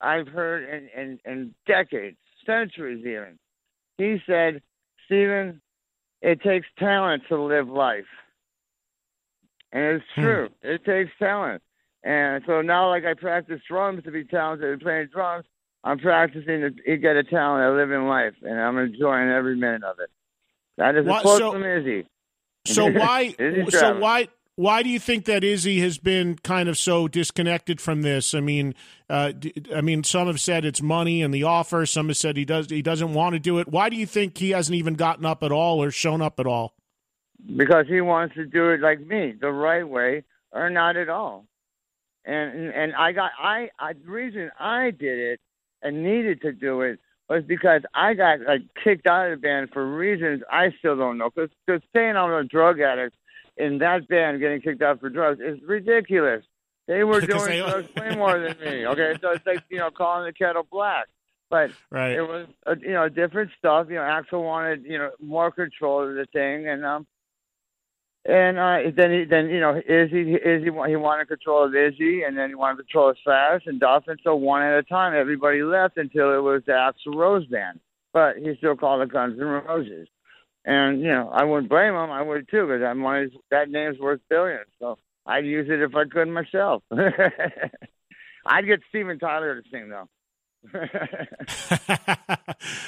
I've 0.00 0.28
heard 0.28 0.62
in, 0.68 0.88
in, 0.98 1.18
in 1.24 1.54
decades, 1.66 2.16
centuries 2.46 3.00
even. 3.00 3.36
He 3.98 4.18
said, 4.24 4.62
Steven, 5.06 5.60
it 6.22 6.40
takes 6.40 6.68
talent 6.78 7.24
to 7.28 7.42
live 7.42 7.68
life. 7.68 8.04
And 9.72 9.96
it's 9.96 10.04
Hmm. 10.14 10.22
true. 10.22 10.48
It 10.62 10.84
takes 10.84 11.10
talent. 11.18 11.60
And 12.04 12.44
so 12.46 12.62
now, 12.62 12.88
like 12.88 13.04
I 13.04 13.14
practice 13.14 13.60
drums 13.68 14.04
to 14.04 14.12
be 14.12 14.22
talented 14.24 14.72
at 14.72 14.80
playing 14.80 15.08
drums, 15.12 15.46
I'm 15.82 15.98
practicing 15.98 16.60
to 16.86 16.96
get 16.96 17.16
a 17.16 17.24
talent 17.24 17.64
at 17.64 17.76
living 17.76 18.06
life, 18.06 18.34
and 18.42 18.60
I'm 18.60 18.78
enjoying 18.78 19.30
every 19.30 19.56
minute 19.56 19.82
of 19.82 19.98
it. 19.98 20.10
That 20.76 20.94
is 20.94 21.06
a 21.08 21.20
quote 21.20 21.38
so- 21.40 21.52
from 21.52 21.64
Izzy. 21.64 22.06
So 22.66 22.86
why? 22.90 23.34
So 23.70 23.98
why? 23.98 24.28
Why 24.56 24.82
do 24.82 24.88
you 24.88 24.98
think 24.98 25.26
that 25.26 25.44
Izzy 25.44 25.80
has 25.80 25.98
been 25.98 26.38
kind 26.38 26.70
of 26.70 26.78
so 26.78 27.08
disconnected 27.08 27.78
from 27.78 28.00
this? 28.00 28.32
I 28.32 28.40
mean, 28.40 28.74
uh, 29.10 29.32
I 29.74 29.82
mean, 29.82 30.02
some 30.02 30.28
have 30.28 30.40
said 30.40 30.64
it's 30.64 30.80
money 30.80 31.20
and 31.22 31.34
the 31.34 31.42
offer. 31.42 31.84
Some 31.84 32.08
have 32.08 32.16
said 32.16 32.38
he 32.38 32.46
does 32.46 32.70
he 32.70 32.80
doesn't 32.80 33.12
want 33.12 33.34
to 33.34 33.38
do 33.38 33.58
it. 33.58 33.68
Why 33.68 33.90
do 33.90 33.96
you 33.96 34.06
think 34.06 34.38
he 34.38 34.50
hasn't 34.50 34.74
even 34.74 34.94
gotten 34.94 35.26
up 35.26 35.42
at 35.42 35.52
all 35.52 35.82
or 35.82 35.90
shown 35.90 36.22
up 36.22 36.40
at 36.40 36.46
all? 36.46 36.76
because 37.56 37.86
he 37.88 38.00
wants 38.00 38.34
to 38.34 38.44
do 38.44 38.70
it 38.70 38.80
like 38.80 39.00
me, 39.00 39.34
the 39.40 39.50
right 39.50 39.86
way, 39.86 40.24
or 40.52 40.70
not 40.70 40.96
at 40.96 41.08
all. 41.08 41.46
And 42.24 42.72
and 42.74 42.94
I 42.96 43.12
got 43.12 43.30
I, 43.38 43.70
I 43.78 43.92
the 43.92 44.10
reason 44.10 44.50
I 44.58 44.90
did 44.90 45.18
it 45.18 45.40
and 45.82 46.02
needed 46.02 46.40
to 46.42 46.52
do 46.52 46.80
it 46.80 46.98
was 47.28 47.44
because 47.44 47.82
I 47.94 48.14
got 48.14 48.40
like 48.40 48.62
kicked 48.82 49.06
out 49.06 49.30
of 49.30 49.38
the 49.38 49.42
band 49.42 49.70
for 49.72 49.84
reasons 49.86 50.42
I 50.50 50.72
still 50.78 50.96
don't 50.96 51.18
know. 51.18 51.30
Because 51.34 51.50
saying 51.94 52.16
I'm 52.16 52.30
a 52.32 52.44
drug 52.44 52.80
addict 52.80 53.16
in 53.56 53.78
that 53.78 54.06
band 54.08 54.40
getting 54.40 54.60
kicked 54.60 54.82
out 54.82 55.00
for 55.00 55.08
drugs 55.10 55.40
is 55.40 55.58
ridiculous. 55.66 56.44
They 56.86 57.02
were 57.04 57.20
doing 57.32 57.46
they- 57.46 57.58
drugs 57.58 57.88
way 57.96 58.14
more 58.16 58.38
than 58.38 58.56
me. 58.60 58.86
Okay, 58.86 59.14
so 59.20 59.30
it's 59.30 59.46
like 59.46 59.62
you 59.70 59.78
know 59.78 59.90
calling 59.90 60.24
the 60.26 60.32
kettle 60.32 60.66
black. 60.70 61.06
But 61.48 61.70
Right. 61.90 62.12
it 62.12 62.22
was 62.22 62.46
uh, 62.66 62.74
you 62.80 62.92
know 62.92 63.08
different 63.08 63.50
stuff. 63.58 63.86
You 63.88 63.96
know, 63.96 64.00
Axl 64.02 64.42
wanted 64.42 64.84
you 64.84 64.98
know 64.98 65.10
more 65.20 65.50
control 65.50 66.08
of 66.08 66.14
the 66.14 66.26
thing, 66.32 66.68
and 66.68 66.84
um, 66.84 67.06
And 68.28 68.58
uh, 68.58 68.78
then 68.96 69.12
he, 69.12 69.24
then 69.24 69.50
you 69.50 69.60
know, 69.60 69.76
Izzy, 69.76 70.34
Izzy, 70.34 70.64
he 70.64 70.96
wanted 70.96 71.28
control 71.28 71.64
of 71.64 71.74
Izzy, 71.76 72.22
and 72.22 72.36
then 72.36 72.48
he 72.48 72.54
wanted 72.56 72.78
control 72.78 73.10
of 73.10 73.16
Fast 73.24 73.66
and 73.66 73.80
and 73.82 74.20
so 74.24 74.34
one 74.34 74.62
at 74.62 74.76
a 74.76 74.82
time, 74.82 75.14
everybody 75.14 75.62
left 75.62 75.96
until 75.96 76.34
it 76.34 76.42
was 76.42 76.62
the 76.66 76.72
Axl 76.72 77.14
Rose 77.14 77.46
band. 77.46 77.78
But 78.12 78.36
he 78.38 78.54
still 78.58 78.74
called 78.74 79.02
it 79.02 79.12
Guns 79.12 79.38
N' 79.38 79.46
Roses, 79.46 80.08
and 80.64 81.00
you 81.00 81.08
know, 81.08 81.30
I 81.32 81.44
wouldn't 81.44 81.68
blame 81.68 81.94
him. 81.94 82.10
I 82.10 82.22
would 82.22 82.48
too, 82.50 82.66
because 82.66 82.80
that 82.80 82.96
money's 82.96 83.30
that 83.52 83.70
name's 83.70 84.00
worth 84.00 84.20
billions. 84.28 84.66
So 84.80 84.98
I'd 85.24 85.46
use 85.46 85.68
it 85.70 85.80
if 85.80 85.94
I 85.94 86.04
could 86.06 86.26
myself. 86.28 86.82
I'd 88.46 88.66
get 88.66 88.80
Steven 88.88 89.18
Tyler 89.20 89.60
to 89.60 89.68
sing 89.70 89.88
though. 89.88 90.08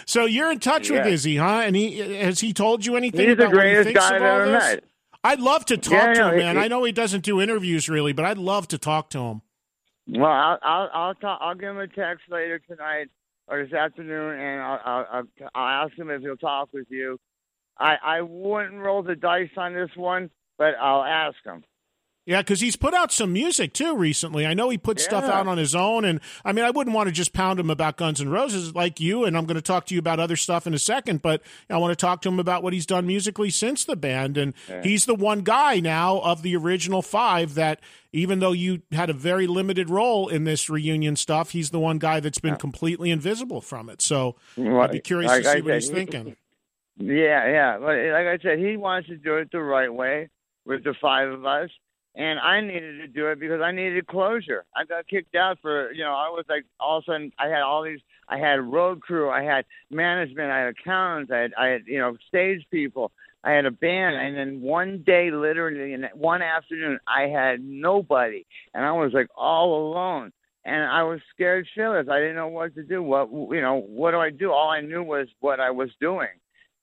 so 0.07 0.25
you're 0.25 0.51
in 0.51 0.59
touch 0.59 0.91
Yeah. 0.91 0.99
with 0.99 1.07
Izzy, 1.13 1.37
huh? 1.37 1.63
And 1.65 1.77
he 1.77 1.99
has 1.99 2.41
he 2.41 2.53
told 2.53 2.85
you 2.85 2.97
anything 2.97 3.29
He's 3.29 3.37
the 3.37 3.45
about 3.45 3.55
what 3.57 3.67
he 3.67 3.73
greatest 3.75 3.95
guy 3.95 4.17
I've 4.17 4.23
ever 4.23 4.47
met. 4.47 4.85
I'd 5.25 5.41
love 5.41 5.65
to 5.67 5.77
talk 5.77 5.93
Yeah, 5.93 6.15
to 6.15 6.21
yeah, 6.21 6.31
him, 6.31 6.37
man. 6.39 6.57
he- 6.57 6.63
I 6.63 6.69
know 6.69 6.85
he 6.85 6.93
doesn't 6.93 7.25
do 7.25 7.41
interviews 7.41 7.89
really, 7.89 8.13
but 8.13 8.25
I'd 8.25 8.39
love 8.39 8.69
to 8.69 8.79
talk 8.79 9.11
to 9.11 9.19
him. 9.19 9.43
Well, 10.09 10.31
I'll 10.31 10.59
I'll 10.63 10.91
I'll, 10.93 11.15
talk, 11.15 11.39
I'll 11.43 11.55
give 11.55 11.71
him 11.71 11.79
a 11.79 11.87
text 11.89 12.25
later 12.31 12.59
tonight 12.61 13.09
or 13.47 13.63
this 13.65 13.73
afternoon, 13.75 14.39
and 14.41 14.63
I'll 14.63 14.81
I'll, 14.85 15.07
I'll, 15.13 15.49
I'll 15.55 15.87
ask 15.87 15.99
him 15.99 16.11
if 16.11 16.23
he'll 16.23 16.37
talk 16.37 16.71
with 16.73 16.87
you. 16.91 17.19
I 17.79 17.97
I 18.03 18.21
wouldn't 18.23 18.75
roll 18.81 19.03
the 19.03 19.17
dice 19.17 19.51
on 19.57 19.75
this 19.75 19.91
one, 19.97 20.31
but 20.57 20.75
I'll 20.81 21.05
ask 21.05 21.37
him. 21.45 21.63
Yeah, 22.29 22.43
because 22.43 22.61
he's 22.61 22.77
put 22.77 22.93
out 22.93 23.11
some 23.11 23.33
music 23.33 23.73
too 23.73 23.97
recently. 23.97 24.47
I 24.47 24.53
know 24.53 24.69
he 24.69 24.77
put 24.77 25.01
stuff 25.01 25.25
out 25.25 25.47
on 25.47 25.57
his 25.57 25.75
own, 25.75 26.05
and 26.05 26.21
I 26.45 26.53
mean, 26.53 26.63
I 26.63 26.71
wouldn't 26.71 26.95
want 26.95 27.07
to 27.09 27.13
just 27.13 27.33
pound 27.33 27.59
him 27.59 27.71
about 27.71 27.97
Guns 27.97 28.21
N' 28.21 28.29
Roses 28.29 28.75
like 28.75 29.01
you. 29.01 29.25
And 29.25 29.35
I'm 29.35 29.47
going 29.47 29.55
to 29.55 29.63
talk 29.63 29.87
to 29.87 29.95
you 29.95 29.99
about 29.99 30.21
other 30.21 30.37
stuff 30.37 30.67
in 30.67 30.75
a 30.75 30.79
second, 30.79 31.23
but 31.23 31.41
I 31.71 31.79
want 31.79 31.93
to 31.93 31.97
talk 31.97 32.21
to 32.21 32.29
him 32.29 32.39
about 32.39 32.63
what 32.63 32.75
he's 32.75 32.85
done 32.85 33.07
musically 33.07 33.49
since 33.49 33.83
the 33.87 33.97
band. 33.97 34.37
And 34.37 34.53
he's 34.83 35.07
the 35.07 35.15
one 35.15 35.41
guy 35.41 35.81
now 35.81 36.19
of 36.19 36.43
the 36.43 36.55
original 36.55 37.01
five 37.01 37.55
that, 37.55 37.81
even 38.13 38.41
though 38.41 38.53
you 38.53 38.83
had 38.93 39.09
a 39.09 39.15
very 39.15 39.47
limited 39.47 39.89
role 39.89 40.29
in 40.29 40.45
this 40.45 40.69
reunion 40.69 41.17
stuff, 41.17 41.53
he's 41.53 41.71
the 41.71 41.81
one 41.81 41.97
guy 41.97 42.21
that's 42.21 42.41
been 42.41 42.57
completely 42.57 43.11
invisible 43.11 43.63
from 43.63 43.89
it. 43.89 44.03
So 44.03 44.37
I'd 44.59 44.91
be 44.91 45.01
curious 45.01 45.31
Like 45.31 45.45
to 45.45 45.53
see 45.53 45.63
what 45.63 45.75
he's 45.77 45.89
he- 45.89 45.95
thinking. 45.95 46.37
Yeah, 46.99 47.49
yeah. 47.49 47.77
Like 47.79 48.27
I 48.27 48.39
said, 48.43 48.59
he 48.59 48.77
wants 48.77 49.09
to 49.09 49.17
do 49.17 49.37
it 49.37 49.51
the 49.51 49.63
right 49.63 49.91
way 49.91 50.29
with 50.67 50.85
the 50.85 50.93
five 51.01 51.31
of 51.31 51.47
us. 51.47 51.71
And 52.19 52.41
I 52.41 52.61
needed 52.61 52.99
to 52.99 53.07
do 53.07 53.29
it 53.29 53.39
because 53.39 53.61
I 53.61 53.71
needed 53.71 54.09
closure. 54.09 54.65
I 54.75 54.85
got 54.85 55.07
kicked 55.07 55.37
out 55.37 55.59
for, 55.63 55.93
you 55.93 56.03
know, 56.03 56.11
I 56.11 56.29
was 56.29 56.45
like, 56.49 56.65
all 56.81 56.99
of 56.99 57.05
a 57.05 57.13
sudden, 57.13 57.33
I 57.39 57.47
had 57.47 57.63
all 57.63 57.85
these, 57.85 58.01
I 58.29 58.39
had 58.39 58.57
road 58.61 59.01
crew, 59.01 59.31
I 59.31 59.45
had 59.45 59.65
management, 59.89 60.51
I 60.51 60.59
had 60.59 60.69
accountants, 60.71 61.31
I 61.31 61.37
had, 61.37 61.53
I 61.57 61.67
had, 61.69 61.83
you 61.87 62.01
know, 62.01 62.17
stage 62.27 62.67
people, 62.73 63.13
I 63.45 63.53
had 63.53 63.67
a 63.67 63.71
band. 63.71 64.17
And 64.17 64.37
then 64.37 64.61
one 64.61 65.05
day, 65.07 65.31
literally, 65.31 65.93
in 65.93 66.09
one 66.13 66.43
afternoon, 66.43 66.99
I 67.07 67.29
had 67.29 67.63
nobody. 67.63 68.45
And 68.75 68.85
I 68.85 68.91
was 68.91 69.13
like 69.13 69.29
all 69.37 69.89
alone. 69.89 70.33
And 70.65 70.83
I 70.83 71.05
was 71.05 71.21
scared 71.33 71.69
shitless. 71.79 72.11
I 72.11 72.19
didn't 72.19 72.35
know 72.35 72.49
what 72.49 72.75
to 72.75 72.83
do. 72.83 73.01
What, 73.01 73.31
you 73.31 73.61
know, 73.61 73.81
what 73.87 74.11
do 74.11 74.19
I 74.19 74.31
do? 74.31 74.51
All 74.51 74.71
I 74.71 74.81
knew 74.81 75.05
was 75.05 75.29
what 75.39 75.61
I 75.61 75.71
was 75.71 75.91
doing 76.01 76.29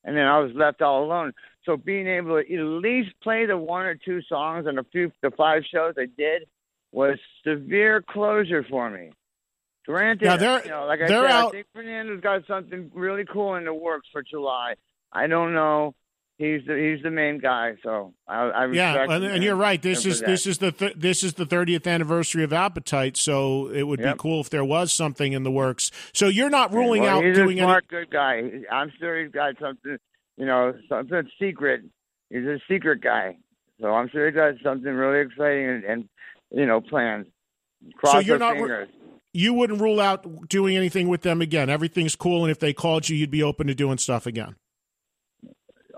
and 0.05 0.15
then 0.15 0.25
I 0.25 0.39
was 0.39 0.51
left 0.55 0.81
all 0.81 1.03
alone. 1.03 1.33
So 1.65 1.77
being 1.77 2.07
able 2.07 2.41
to 2.41 2.53
at 2.53 2.59
least 2.61 3.11
play 3.23 3.45
the 3.45 3.57
one 3.57 3.85
or 3.85 3.95
two 3.95 4.21
songs 4.23 4.67
on 4.67 4.77
a 4.77 4.83
few, 4.83 5.11
the 5.21 5.31
five 5.31 5.63
shows 5.71 5.95
I 5.97 6.05
did, 6.17 6.43
was 6.91 7.17
severe 7.45 8.01
closure 8.07 8.63
for 8.69 8.89
me. 8.89 9.11
Granted, 9.85 10.25
Now, 10.25 10.37
they're- 10.37 10.61
you 10.63 10.69
know, 10.71 10.85
like 10.85 11.01
I 11.01 11.07
said, 11.07 11.25
out- 11.25 11.47
I 11.49 11.51
think 11.51 11.67
Fernando's 11.73 12.21
got 12.21 12.45
something 12.47 12.89
really 12.93 13.25
cool 13.25 13.55
in 13.55 13.65
the 13.65 13.73
works 13.73 14.07
for 14.11 14.23
July. 14.23 14.75
I 15.11 15.27
don't 15.27 15.53
know. 15.53 15.93
He's 16.37 16.65
the 16.67 16.75
he's 16.75 17.01
the 17.01 17.11
main 17.11 17.37
guy, 17.39 17.75
so 17.81 18.13
I, 18.27 18.41
I 18.49 18.65
Yeah, 18.67 19.05
and, 19.09 19.23
and 19.23 19.41
you're 19.41 19.55
right. 19.55 19.81
This 19.81 20.05
is 20.05 20.19
this 20.19 20.45
is 20.45 20.57
the 20.57 20.73
th- 20.73 20.95
this 20.97 21.23
is 21.23 21.35
the 21.35 21.45
30th 21.45 21.87
anniversary 21.87 22.43
of 22.43 22.51
Appetite, 22.51 23.15
so 23.15 23.67
it 23.69 23.83
would 23.83 24.01
Yep. 24.01 24.15
be 24.15 24.19
cool 24.19 24.41
if 24.41 24.49
there 24.49 24.65
was 24.65 24.91
something 24.91 25.31
in 25.31 25.43
the 25.43 25.51
works. 25.51 25.91
So 26.13 26.27
you're 26.27 26.49
not 26.49 26.73
ruling 26.73 27.03
well, 27.03 27.19
out 27.19 27.23
he's 27.23 27.35
doing 27.37 27.59
a 27.59 27.61
any. 27.61 27.61
smart, 27.61 27.87
good 27.87 28.09
guy. 28.09 28.41
I'm 28.69 28.91
sure 28.99 29.23
he's 29.23 29.31
got 29.31 29.57
something, 29.61 29.97
you 30.37 30.45
know, 30.45 30.73
something 30.89 31.23
secret. 31.39 31.81
He's 32.29 32.43
a 32.43 32.59
secret 32.69 33.01
guy, 33.01 33.37
so 33.79 33.87
I'm 33.87 34.09
sure 34.09 34.25
he 34.25 34.31
got 34.31 34.55
something 34.63 34.91
really 34.91 35.25
exciting 35.25 35.69
and, 35.69 35.83
and 35.85 36.09
you 36.51 36.65
know, 36.65 36.81
planned. 36.81 37.27
Cross 37.95 38.13
So 38.13 38.19
you're 38.19 38.39
not 38.39 38.55
fingers. 38.55 38.89
You 39.33 39.53
wouldn't 39.53 39.81
rule 39.81 39.99
out 39.99 40.47
doing 40.47 40.77
anything 40.77 41.09
with 41.09 41.21
them 41.21 41.41
again. 41.41 41.69
Everything's 41.69 42.15
cool, 42.15 42.43
and 42.43 42.51
if 42.51 42.59
they 42.59 42.71
called 42.73 43.09
you, 43.09 43.17
you'd 43.17 43.31
be 43.31 43.43
open 43.43 43.67
to 43.67 43.75
doing 43.75 43.97
stuff 43.97 44.25
again. 44.25 44.55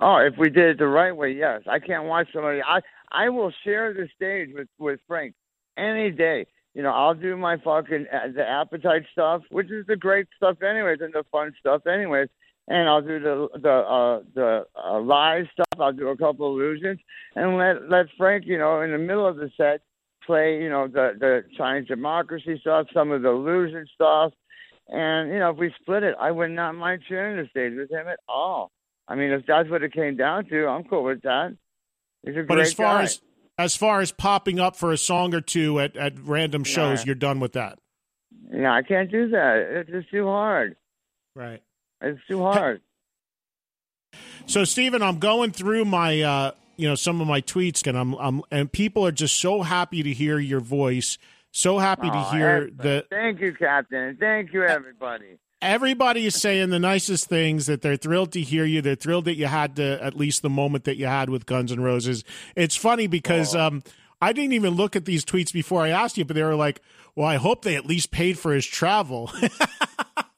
Oh, 0.01 0.17
if 0.17 0.37
we 0.37 0.49
did 0.49 0.69
it 0.71 0.77
the 0.79 0.87
right 0.87 1.15
way, 1.15 1.31
yes. 1.31 1.61
I 1.69 1.79
can't 1.79 2.05
watch 2.05 2.27
somebody. 2.33 2.61
I 2.61 2.81
I 3.11 3.29
will 3.29 3.51
share 3.63 3.93
the 3.93 4.07
stage 4.15 4.49
with 4.53 4.67
with 4.79 4.99
Frank 5.07 5.33
any 5.77 6.11
day. 6.11 6.47
You 6.73 6.83
know, 6.83 6.91
I'll 6.91 7.15
do 7.15 7.35
my 7.37 7.57
fucking 7.57 8.05
uh, 8.13 8.31
the 8.35 8.47
appetite 8.47 9.03
stuff, 9.11 9.41
which 9.49 9.71
is 9.71 9.85
the 9.87 9.95
great 9.95 10.27
stuff, 10.35 10.61
anyways, 10.61 10.99
and 11.01 11.13
the 11.13 11.23
fun 11.31 11.53
stuff, 11.59 11.87
anyways. 11.87 12.27
And 12.69 12.89
I'll 12.89 13.01
do 13.01 13.19
the 13.19 13.47
the 13.61 13.69
uh, 13.69 14.21
the 14.35 14.65
uh, 14.75 14.99
live 14.99 15.45
stuff. 15.53 15.65
I'll 15.79 15.93
do 15.93 16.09
a 16.09 16.17
couple 16.17 16.47
illusions, 16.47 16.99
and 17.35 17.57
let 17.57 17.89
let 17.89 18.07
Frank, 18.17 18.45
you 18.45 18.57
know, 18.57 18.81
in 18.81 18.91
the 18.91 18.97
middle 18.97 19.25
of 19.25 19.37
the 19.37 19.49
set, 19.55 19.81
play, 20.25 20.61
you 20.61 20.69
know, 20.69 20.87
the 20.87 21.13
the 21.17 21.43
Chinese 21.57 21.87
democracy 21.87 22.57
stuff, 22.59 22.87
some 22.93 23.11
of 23.11 23.21
the 23.21 23.29
illusion 23.29 23.87
stuff, 23.95 24.33
and 24.89 25.29
you 25.31 25.39
know, 25.39 25.51
if 25.51 25.57
we 25.57 25.73
split 25.79 26.03
it, 26.03 26.15
I 26.19 26.29
would 26.31 26.51
not 26.51 26.75
mind 26.75 27.03
sharing 27.07 27.37
the 27.41 27.47
stage 27.49 27.73
with 27.77 27.89
him 27.89 28.05
at 28.09 28.19
all. 28.27 28.71
I 29.07 29.15
mean, 29.15 29.31
if 29.31 29.45
that's 29.47 29.69
what 29.69 29.81
it 29.83 29.93
came 29.93 30.17
down 30.17 30.45
to, 30.49 30.67
I'm 30.67 30.83
cool 30.83 31.03
with 31.05 31.21
that. 31.21 31.55
He's 32.25 32.35
a 32.35 32.39
But 32.43 32.55
great 32.55 32.67
as 32.67 32.73
far 32.73 32.97
guy. 32.97 33.03
as 33.03 33.21
as 33.57 33.75
far 33.77 34.01
as 34.01 34.11
popping 34.11 34.59
up 34.59 34.75
for 34.75 34.91
a 34.91 34.97
song 34.97 35.33
or 35.33 35.39
two 35.39 35.79
at, 35.79 35.95
at 35.95 36.19
random 36.19 36.65
shows, 36.65 36.99
Yeah. 36.99 37.05
you're 37.05 37.15
done 37.15 37.39
with 37.39 37.53
that. 37.53 37.79
yeah, 38.53 38.73
I 38.73 38.81
can't 38.83 39.09
do 39.09 39.29
that. 39.29 39.55
It's 39.71 39.89
just 39.89 40.11
too 40.11 40.25
hard. 40.25 40.75
Right. 41.33 41.61
It's 42.01 42.19
too 42.27 42.41
hard. 42.41 42.81
So, 44.45 44.63
Steven, 44.63 45.01
I'm 45.01 45.19
going 45.19 45.51
through 45.51 45.85
my, 45.85 46.21
uh, 46.21 46.51
you 46.77 46.87
know, 46.87 46.95
some 46.95 47.19
of 47.21 47.27
my 47.27 47.41
tweets, 47.41 47.85
and 47.87 47.97
I'm, 47.97 48.13
I'm, 48.15 48.41
and 48.51 48.71
people 48.71 49.05
are 49.05 49.11
just 49.11 49.37
so 49.37 49.61
happy 49.63 50.03
to 50.03 50.13
hear 50.13 50.39
your 50.39 50.59
voice, 50.61 51.17
so 51.51 51.79
happy 51.79 52.09
to 52.09 52.15
Oh, 52.17 52.31
hear 52.31 52.49
excellent. 52.49 52.77
the 52.77 53.05
Thank 53.09 53.39
you, 53.41 53.53
Captain. 53.53 53.99
and 53.99 54.19
Thank 54.19 54.53
you, 54.53 54.63
everybody. 54.63 55.37
everybody 55.61 56.25
is 56.27 56.35
saying 56.35 56.69
the 56.69 56.79
nicest 56.79 57.27
things 57.27 57.65
that 57.65 57.81
they're 57.81 57.97
thrilled 57.97 58.31
to 58.33 58.41
hear 58.41 58.63
you. 58.63 58.81
They're 58.81 58.95
thrilled 58.95 59.25
that 59.25 59.35
you 59.35 59.47
had 59.47 59.75
the, 59.75 59.99
at 60.01 60.15
least 60.15 60.43
the 60.43 60.49
moment 60.49 60.83
that 60.85 60.97
you 60.97 61.07
had 61.07 61.29
with 61.29 61.45
Guns 61.45 61.71
N' 61.71 61.81
Roses. 61.81 62.23
It's 62.55 62.75
funny 62.75 63.07
because 63.07 63.55
Oh. 63.55 63.67
um, 63.67 63.83
I 64.21 64.33
didn't 64.33 64.53
even 64.53 64.75
look 64.75 64.95
at 64.95 65.05
these 65.05 65.25
tweets 65.25 65.51
before 65.51 65.81
I 65.83 65.89
asked 65.89 66.17
you, 66.17 66.25
but 66.25 66.35
they 66.35 66.43
were 66.43 66.55
like, 66.55 66.81
"Well, 67.15 67.27
I 67.27 67.35
hope 67.35 67.63
they 67.63 67.75
at 67.75 67.85
least 67.85 68.09
paid 68.11 68.39
for 68.39 68.51
his 68.53 68.65
travel." 68.65 69.31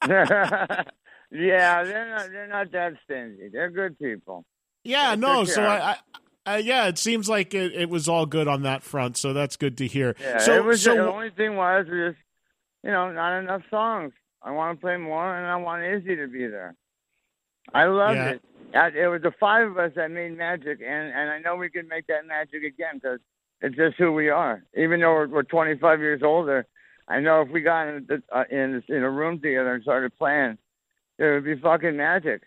yeah, 1.30 1.84
they're 1.84 2.08
not. 2.08 2.30
They're 2.30 2.46
not 2.48 2.72
that 2.72 2.94
stingy. 3.04 3.48
They're 3.52 3.70
good 3.70 3.98
people. 3.98 4.44
yeah, 4.84 5.10
Yeah, 5.10 5.14
no. 5.16 5.44
So. 5.44 5.62
I, 5.62 5.90
I, 5.92 5.96
I, 6.46 6.56
yeah, 6.58 6.86
it 6.88 6.98
seems 6.98 7.28
like 7.28 7.52
it, 7.54 7.72
it 7.74 7.90
was 7.90 8.08
all 8.08 8.24
good 8.26 8.48
on 8.48 8.62
that 8.62 8.82
front. 8.82 9.16
So 9.16 9.32
that's 9.32 9.56
good 9.56 9.76
to 9.78 9.86
hear. 9.86 10.16
Yeah, 10.20 10.38
so, 10.38 10.54
it 10.54 10.64
was 10.64 10.82
so 10.82 10.94
the 10.94 11.12
only 11.12 11.30
thing 11.30 11.54
was 11.54 11.84
just 11.86 12.16
you 12.82 12.90
know 12.90 13.12
not 13.12 13.38
enough 13.38 13.62
songs. 13.70 14.12
I 14.42 14.52
want 14.52 14.78
to 14.78 14.80
play 14.80 14.96
more, 14.96 15.36
and 15.36 15.46
I 15.46 15.56
want 15.56 15.84
Izzy 15.84 16.16
to 16.16 16.26
be 16.26 16.46
there. 16.46 16.74
I 17.74 17.84
loved 17.84 18.16
Yeah. 18.16 18.30
it. 18.30 18.42
Uh, 18.74 18.90
It 18.98 19.08
was 19.08 19.20
the 19.22 19.32
five 19.38 19.68
of 19.68 19.78
us 19.78 19.92
that 19.96 20.10
made 20.10 20.36
magic, 20.36 20.80
and 20.80 21.12
and 21.12 21.30
I 21.30 21.38
know 21.40 21.56
we 21.56 21.68
can 21.70 21.86
make 21.88 22.06
that 22.06 22.26
magic 22.26 22.62
again 22.64 22.94
because 22.94 23.20
it's 23.60 23.76
just 23.76 23.96
who 23.98 24.12
we 24.12 24.30
are. 24.30 24.64
Even 24.76 25.00
though 25.00 25.12
we're, 25.12 25.28
we're 25.28 25.42
25 25.42 26.00
years 26.00 26.22
older, 26.22 26.66
I 27.06 27.20
know 27.20 27.42
if 27.42 27.50
we 27.50 27.60
got 27.60 27.88
in 27.88 28.06
the, 28.08 28.22
uh, 28.34 28.44
in 28.50 28.82
in 28.88 29.02
a 29.02 29.10
room 29.10 29.40
together 29.40 29.74
and 29.74 29.82
started 29.82 30.16
playing, 30.16 30.56
it 31.20 31.24
would 31.34 31.44
be 31.44 31.56
fucking 31.56 31.96
magic. 31.96 32.42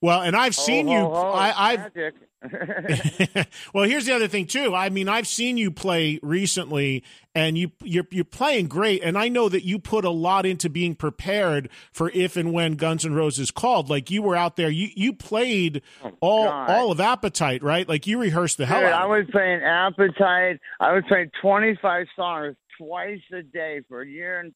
well, 0.00 0.22
and 0.22 0.34
I've 0.36 0.54
seen 0.54 0.86
Ho, 0.86 0.92
you. 0.92 1.00
ho, 1.00 1.32
I, 1.32 1.72
I've 1.72 1.80
magic. 1.94 2.14
well, 3.74 3.84
here's 3.84 4.04
the 4.04 4.14
other 4.14 4.28
thing 4.28 4.46
too. 4.46 4.74
I 4.74 4.90
mean, 4.90 5.08
I've 5.08 5.26
seen 5.26 5.56
you 5.56 5.70
play 5.70 6.20
recently, 6.22 7.02
and 7.34 7.56
you 7.56 7.72
you're 7.82 8.06
you're 8.10 8.24
playing 8.26 8.66
great. 8.68 9.02
And 9.02 9.16
I 9.16 9.28
know 9.28 9.48
that 9.48 9.64
you 9.64 9.78
put 9.78 10.04
a 10.04 10.10
lot 10.10 10.44
into 10.44 10.68
being 10.68 10.94
prepared 10.94 11.70
for 11.90 12.10
if 12.10 12.36
and 12.36 12.52
when 12.52 12.74
Guns 12.74 13.06
N' 13.06 13.14
Roses 13.14 13.50
called. 13.50 13.88
Like 13.88 14.10
you 14.10 14.22
were 14.22 14.36
out 14.36 14.56
there, 14.56 14.68
you 14.68 14.88
you 14.94 15.14
played 15.14 15.80
oh, 16.02 16.12
all 16.20 16.42
Oh, 16.44 16.50
God. 16.50 16.70
all 16.70 16.92
of 16.92 17.00
Appetite, 17.00 17.62
right? 17.62 17.88
Like 17.88 18.06
you 18.06 18.20
rehearsed 18.20 18.58
the 18.58 18.66
hell 18.66 18.80
Dude, 18.80 18.90
out. 18.90 19.02
I 19.02 19.04
of 19.06 19.10
it. 19.12 19.18
was 19.24 19.26
playing 19.32 19.62
Appetite. 19.62 20.60
I 20.80 20.92
was 20.92 21.04
playing 21.08 21.30
25 21.40 22.06
songs 22.14 22.56
twice 22.76 23.20
a 23.32 23.42
day 23.42 23.80
for 23.88 24.02
a 24.02 24.06
year 24.06 24.40
and 24.40 24.52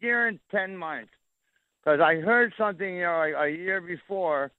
year 0.00 0.26
and 0.26 0.40
10 0.50 0.76
months. 0.76 1.10
Because 1.84 2.00
I 2.00 2.16
heard 2.16 2.54
something, 2.56 2.96
you 2.96 3.02
know, 3.02 3.18
like 3.18 3.34
a 3.36 3.50
year 3.50 3.80
before, 3.80 4.50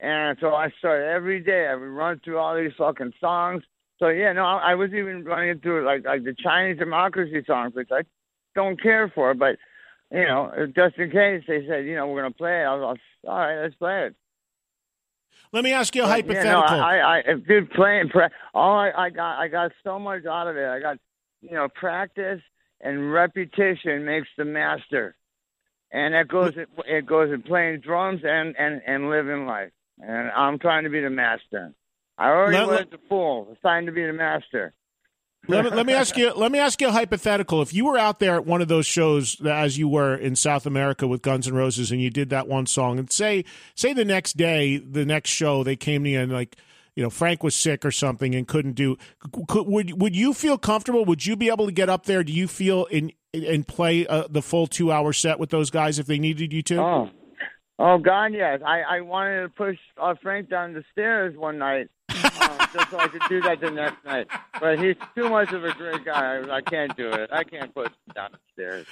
and 0.00 0.36
so 0.40 0.54
I 0.54 0.70
started 0.78 1.08
every 1.08 1.40
day. 1.40 1.66
I 1.66 1.74
would 1.74 1.86
run 1.86 2.20
through 2.22 2.38
all 2.38 2.56
these 2.56 2.72
fucking 2.76 3.14
songs. 3.20 3.62
So 3.98 4.08
yeah, 4.08 4.32
no, 4.32 4.44
I, 4.44 4.72
I 4.72 4.74
was 4.74 4.90
even 4.92 5.24
running 5.24 5.60
through 5.60 5.86
like 5.86 6.04
like 6.04 6.24
the 6.24 6.34
Chinese 6.34 6.78
democracy 6.78 7.42
songs, 7.46 7.74
which 7.74 7.88
I 7.90 8.02
don't 8.54 8.80
care 8.80 9.10
for, 9.14 9.34
but 9.34 9.56
you 10.10 10.24
know, 10.24 10.52
just 10.76 10.98
in 10.98 11.10
case 11.10 11.42
they 11.48 11.66
said, 11.66 11.86
you 11.86 11.96
know, 11.96 12.06
we're 12.08 12.22
gonna 12.22 12.34
play 12.34 12.60
it, 12.60 12.64
I 12.64 12.74
was, 12.74 12.98
like, 13.24 13.30
all 13.32 13.38
right, 13.38 13.62
let's 13.62 13.74
play 13.76 14.06
it. 14.06 14.14
Let 15.52 15.64
me 15.64 15.72
ask 15.72 15.94
you 15.94 16.02
a 16.02 16.06
But, 16.06 16.10
hypothetical. 16.10 16.50
You 16.50 16.52
know, 16.52 16.62
I, 16.62 17.18
I, 17.18 17.22
dude, 17.46 17.70
playing, 17.70 18.08
pra- 18.08 18.30
all 18.52 18.76
I, 18.76 18.90
I 18.90 19.10
got, 19.10 19.38
I 19.38 19.48
got 19.48 19.70
so 19.84 20.00
much 20.00 20.26
out 20.26 20.48
of 20.48 20.56
it. 20.56 20.66
I 20.66 20.80
got, 20.80 20.98
you 21.42 21.52
know, 21.52 21.68
practice 21.68 22.40
and 22.80 23.12
repetition 23.12 24.04
makes 24.04 24.28
the 24.36 24.44
master, 24.44 25.14
and 25.94 26.12
that 26.12 26.28
goes, 26.28 26.52
it 26.86 27.06
goes 27.06 27.32
in 27.32 27.42
playing 27.42 27.80
drums 27.80 28.20
and 28.24 28.54
and 28.58 28.82
and 28.86 29.08
living 29.08 29.46
life. 29.46 29.70
And 30.00 30.30
I'm 30.30 30.58
trying 30.58 30.84
to 30.84 30.90
be 30.90 31.00
the 31.00 31.08
master. 31.10 31.72
I 32.18 32.28
already 32.28 32.56
Let- 32.58 32.66
was 32.68 32.78
let- 32.80 32.90
the 32.90 32.98
fool. 33.08 33.48
It's 33.52 33.62
time 33.62 33.86
to 33.86 33.92
be 33.92 34.04
the 34.04 34.12
master. 34.12 34.74
let, 35.46 35.64
me, 35.64 35.70
let 35.70 35.86
me 35.86 35.92
ask 35.92 36.16
you. 36.16 36.32
Let 36.32 36.50
me 36.50 36.58
ask 36.58 36.80
you 36.80 36.88
a 36.88 36.92
hypothetical. 36.92 37.62
If 37.62 37.72
you 37.74 37.84
were 37.84 37.98
out 37.98 38.18
there 38.18 38.34
at 38.34 38.46
one 38.46 38.60
of 38.62 38.68
those 38.68 38.86
shows, 38.86 39.40
as 39.44 39.78
you 39.78 39.88
were 39.88 40.14
in 40.14 40.36
South 40.36 40.66
America 40.66 41.06
with 41.06 41.22
Guns 41.22 41.46
N' 41.46 41.54
Roses, 41.54 41.92
and 41.92 42.00
you 42.00 42.10
did 42.10 42.30
that 42.30 42.48
one 42.48 42.66
song, 42.66 42.98
and 42.98 43.10
say, 43.12 43.44
say 43.74 43.92
the 43.92 44.04
next 44.04 44.36
day, 44.36 44.78
the 44.78 45.04
next 45.04 45.30
show, 45.30 45.62
they 45.62 45.76
came 45.76 46.02
to 46.04 46.10
you 46.10 46.20
and 46.20 46.32
like, 46.32 46.56
you 46.96 47.02
know, 47.02 47.10
Frank 47.10 47.42
was 47.42 47.54
sick 47.54 47.84
or 47.84 47.90
something 47.90 48.34
and 48.34 48.48
couldn't 48.48 48.72
do. 48.74 48.96
Could, 49.48 49.66
would 49.66 50.00
would 50.00 50.16
you 50.16 50.32
feel 50.32 50.56
comfortable? 50.58 51.04
Would 51.04 51.26
you 51.26 51.36
be 51.36 51.50
able 51.50 51.66
to 51.66 51.72
get 51.72 51.88
up 51.88 52.06
there? 52.06 52.24
Do 52.24 52.32
you 52.32 52.48
feel 52.48 52.86
in 52.86 53.12
and 53.34 53.66
play 53.66 54.06
uh, 54.06 54.24
the 54.28 54.42
full 54.42 54.66
two 54.66 54.92
hour 54.92 55.12
set 55.12 55.38
with 55.38 55.50
those 55.50 55.70
guys 55.70 55.98
if 55.98 56.06
they 56.06 56.18
needed 56.18 56.52
you 56.52 56.62
to? 56.62 56.80
Oh, 56.80 57.10
oh 57.78 57.98
God, 57.98 58.32
yes. 58.32 58.60
I 58.64 58.82
I 58.82 59.00
wanted 59.00 59.42
to 59.42 59.48
push 59.48 59.76
uh, 60.00 60.14
Frank 60.22 60.48
down 60.48 60.72
the 60.72 60.84
stairs 60.92 61.36
one 61.36 61.58
night, 61.58 61.88
just 62.72 62.90
so 62.90 62.98
I 62.98 63.08
could 63.08 63.22
do 63.28 63.40
that 63.42 63.60
the 63.60 63.70
next 63.70 64.04
night. 64.04 64.26
But 64.60 64.78
he's 64.78 64.96
too 65.14 65.28
much 65.28 65.52
of 65.52 65.64
a 65.64 65.72
great 65.72 66.04
guy. 66.04 66.38
I, 66.38 66.56
I 66.56 66.60
can't 66.60 66.96
do 66.96 67.08
it. 67.10 67.30
I 67.32 67.44
can't 67.44 67.74
push 67.74 67.88
him 67.88 68.14
down 68.14 68.30
the 68.32 68.38
stairs. 68.52 68.86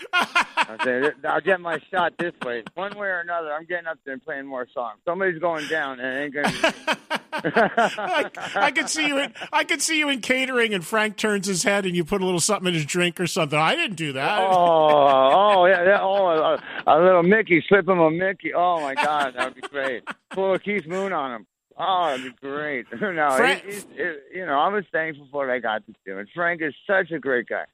Said, 0.84 1.14
I'll 1.24 1.40
get 1.40 1.61
my 1.61 1.78
shot 1.90 2.14
this 2.18 2.32
way, 2.44 2.62
one 2.74 2.96
way 2.96 3.09
or 3.09 3.20
another. 3.20 3.53
I'm 3.53 3.64
getting 3.64 3.86
up 3.86 3.98
there 4.05 4.14
and 4.14 4.24
playing 4.24 4.46
more 4.46 4.66
songs. 4.72 5.00
Somebody's 5.05 5.40
going 5.40 5.66
down, 5.68 6.00
and 6.00 6.18
it 6.18 6.24
ain't 6.24 6.34
gonna. 6.34 6.72
Be 6.72 7.18
I, 7.34 8.30
I 8.55 8.70
could 8.70 8.88
see 8.88 9.07
you 9.07 9.18
in 9.18 9.32
I 9.53 9.64
could 9.64 9.80
see 9.80 9.98
you 9.98 10.09
in 10.11 10.20
catering 10.20 10.74
and 10.74 10.84
Frank 10.84 11.16
turns 11.16 11.46
his 11.46 11.62
head 11.62 11.86
and 11.86 11.96
you 11.96 12.05
put 12.05 12.20
a 12.20 12.24
little 12.24 12.40
something 12.40 12.68
in 12.68 12.74
his 12.74 12.84
drink 12.84 13.18
or 13.18 13.26
something. 13.26 13.59
I 13.59 13.74
didn't 13.74 13.96
do 13.96 14.12
that. 14.12 14.40
Oh, 14.40 15.30
oh, 15.32 15.66
yeah, 15.66 15.82
yeah. 15.82 15.98
Oh, 16.00 16.26
a, 16.26 16.59
a 16.86 16.96
little 17.03 17.22
Mickey, 17.22 17.64
slip 17.68 17.88
him 17.88 17.98
a 17.98 18.11
Mickey. 18.11 18.53
Oh 18.55 18.80
my 18.80 18.94
God, 18.94 19.34
that 19.36 19.46
would 19.46 19.55
be 19.55 19.68
great. 19.68 20.05
Pull 20.30 20.55
a 20.55 20.59
Keith 20.59 20.86
Moon 20.86 21.12
on 21.12 21.32
him. 21.32 21.46
Oh, 21.79 22.11
that'd 22.11 22.25
be 22.25 22.33
great. 22.47 22.87
no, 23.01 23.31
Frank- 23.37 23.64
he, 23.64 23.73
he- 23.73 24.39
you 24.39 24.47
know, 24.47 24.59
I 24.59 24.68
was 24.68 24.85
thankful 24.93 25.27
for 25.31 25.47
what 25.47 25.51
I 25.55 25.59
got 25.59 25.85
to 25.87 25.93
do, 26.07 26.18
and 26.18 26.29
Frank 26.35 26.61
is 26.62 26.75
such 26.87 27.11
a 27.11 27.18
great 27.18 27.49
guy. 27.49 27.64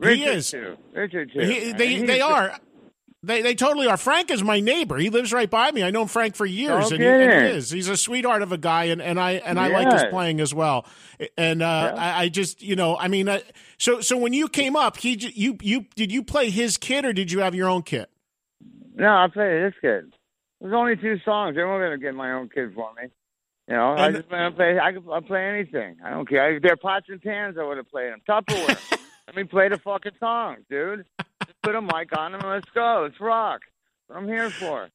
He 0.00 0.06
Richard 0.08 0.36
is. 0.36 0.50
too. 0.50 0.76
Richard 0.94 1.32
too. 1.32 1.40
He- 1.40 1.72
they 1.72 2.02
they 2.02 2.20
are. 2.20 2.58
They 3.24 3.42
they 3.42 3.56
totally 3.56 3.88
are. 3.88 3.96
Frank 3.96 4.30
is 4.30 4.44
my 4.44 4.60
neighbor. 4.60 4.96
He 4.96 5.10
lives 5.10 5.32
right 5.32 5.50
by 5.50 5.72
me. 5.72 5.82
I 5.82 5.90
know 5.90 6.06
Frank 6.06 6.36
for 6.36 6.46
years, 6.46 6.90
No 6.90 6.94
and, 6.94 7.02
he, 7.02 7.08
and 7.08 7.32
he 7.46 7.48
is. 7.56 7.68
He's 7.68 7.88
a 7.88 7.96
sweetheart 7.96 8.42
of 8.42 8.52
a 8.52 8.58
guy, 8.58 8.84
and, 8.84 9.02
and 9.02 9.18
I 9.18 9.32
and 9.32 9.58
I 9.58 9.66
like 9.68 9.92
his 9.92 10.04
playing 10.04 10.40
as 10.40 10.54
well. 10.54 10.86
And 11.36 11.60
uh, 11.60 11.92
Yeah. 11.96 12.00
I, 12.00 12.22
I 12.22 12.28
just 12.28 12.62
you 12.62 12.76
know 12.76 12.96
I 12.96 13.08
mean, 13.08 13.28
uh, 13.28 13.40
so 13.76 14.00
so 14.00 14.16
when 14.16 14.34
you 14.34 14.48
came 14.48 14.76
up, 14.76 14.98
he 14.98 15.14
you 15.34 15.58
you 15.60 15.86
did 15.96 16.12
you 16.12 16.22
play 16.22 16.50
his 16.50 16.76
kit 16.76 17.04
or 17.04 17.12
did 17.12 17.32
you 17.32 17.40
have 17.40 17.56
your 17.56 17.68
own 17.68 17.82
kit? 17.82 18.08
No, 18.94 19.08
I 19.08 19.26
played 19.26 19.64
his 19.64 19.74
kid. 19.80 20.12
There's 20.60 20.72
only 20.74 20.94
two 20.96 21.18
songs. 21.24 21.56
They 21.56 21.62
weren't 21.64 21.84
gonna 21.84 21.98
get 21.98 22.14
my 22.16 22.32
own 22.32 22.48
kid 22.48 22.72
for 22.72 22.88
me. 22.94 23.08
You 23.68 23.74
know, 23.74 23.92
I 23.98 24.10
just 24.12 24.30
want 24.30 24.54
to 24.54 24.56
play. 24.56 24.78
I 24.78 24.92
could 24.92 25.04
I 25.12 25.20
play 25.20 25.44
anything. 25.46 25.96
I 26.02 26.10
don't 26.10 26.26
care. 26.26 26.56
If 26.56 26.62
they're 26.62 26.76
pots 26.76 27.06
and 27.10 27.20
pans, 27.20 27.56
I 27.60 27.64
would 27.64 27.76
have 27.76 27.90
played 27.90 28.10
them. 28.12 28.22
Tupperware. 28.26 28.98
Let 29.26 29.36
me 29.36 29.44
play 29.44 29.68
the 29.68 29.76
fucking 29.76 30.12
song, 30.18 30.56
dude. 30.70 31.04
Just 31.44 31.60
put 31.62 31.74
a 31.74 31.82
mic 31.82 32.16
on 32.16 32.32
them 32.32 32.40
and 32.40 32.50
let's 32.50 32.70
go. 32.74 33.02
Let's 33.02 33.20
rock. 33.20 33.60
That's 33.60 34.16
what 34.16 34.22
I'm 34.22 34.26
here 34.26 34.48
for. 34.48 34.88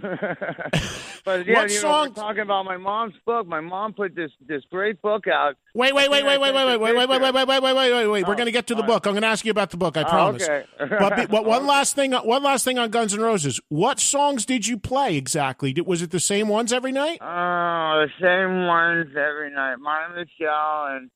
But 0.00 1.46
yeah, 1.46 1.54
What 1.54 1.70
you 1.70 1.82
know, 1.82 2.08
talking 2.08 2.40
about 2.42 2.64
my 2.64 2.76
mom's 2.76 3.14
book. 3.24 3.46
My 3.46 3.60
mom 3.60 3.92
put 3.92 4.14
this 4.14 4.30
this 4.46 4.62
great 4.70 5.00
book 5.00 5.26
out. 5.28 5.56
Wait 5.74 5.94
wait 5.94 6.10
wait 6.10 6.24
wait 6.24 6.40
wait 6.40 6.52
wait 6.54 6.66
wait 6.66 6.80
wait 6.80 6.96
wait 6.96 7.08
wait 7.08 7.20
wait 7.20 7.32
wait 7.34 7.46
wait 7.48 7.62
wait 7.62 7.92
wait 7.92 8.06
wait. 8.08 8.26
We're 8.26 8.32
Oh, 8.32 8.36
going 8.36 8.46
to 8.46 8.52
get 8.52 8.66
to 8.68 8.74
the 8.74 8.82
book. 8.82 9.06
I'm 9.06 9.12
going 9.12 9.22
to 9.22 9.28
ask 9.28 9.44
you 9.44 9.50
about 9.52 9.70
the 9.70 9.76
book. 9.76 9.96
I 9.96 10.02
Oh, 10.02 10.06
promise. 10.06 10.42
okay. 10.48 10.64
but, 10.78 11.30
but 11.30 11.44
one 11.44 11.66
last 11.66 11.94
thing, 11.94 12.12
one 12.12 12.42
last 12.42 12.64
thing 12.64 12.78
on 12.78 12.90
Guns 12.90 13.14
N' 13.14 13.20
Roses. 13.20 13.60
What 13.68 14.00
songs 14.00 14.44
did 14.44 14.66
you 14.66 14.78
play 14.78 15.16
exactly? 15.16 15.72
Did, 15.72 15.86
was 15.86 16.02
it 16.02 16.10
the 16.10 16.20
same 16.20 16.48
ones 16.48 16.72
every 16.72 16.92
night? 16.92 17.18
Oh, 17.20 18.06
the 18.06 18.10
same 18.20 18.66
ones 18.66 19.08
every 19.16 19.50
night. 19.52 19.76
My 19.76 20.08
Michelle 20.08 20.86
and 20.96 21.10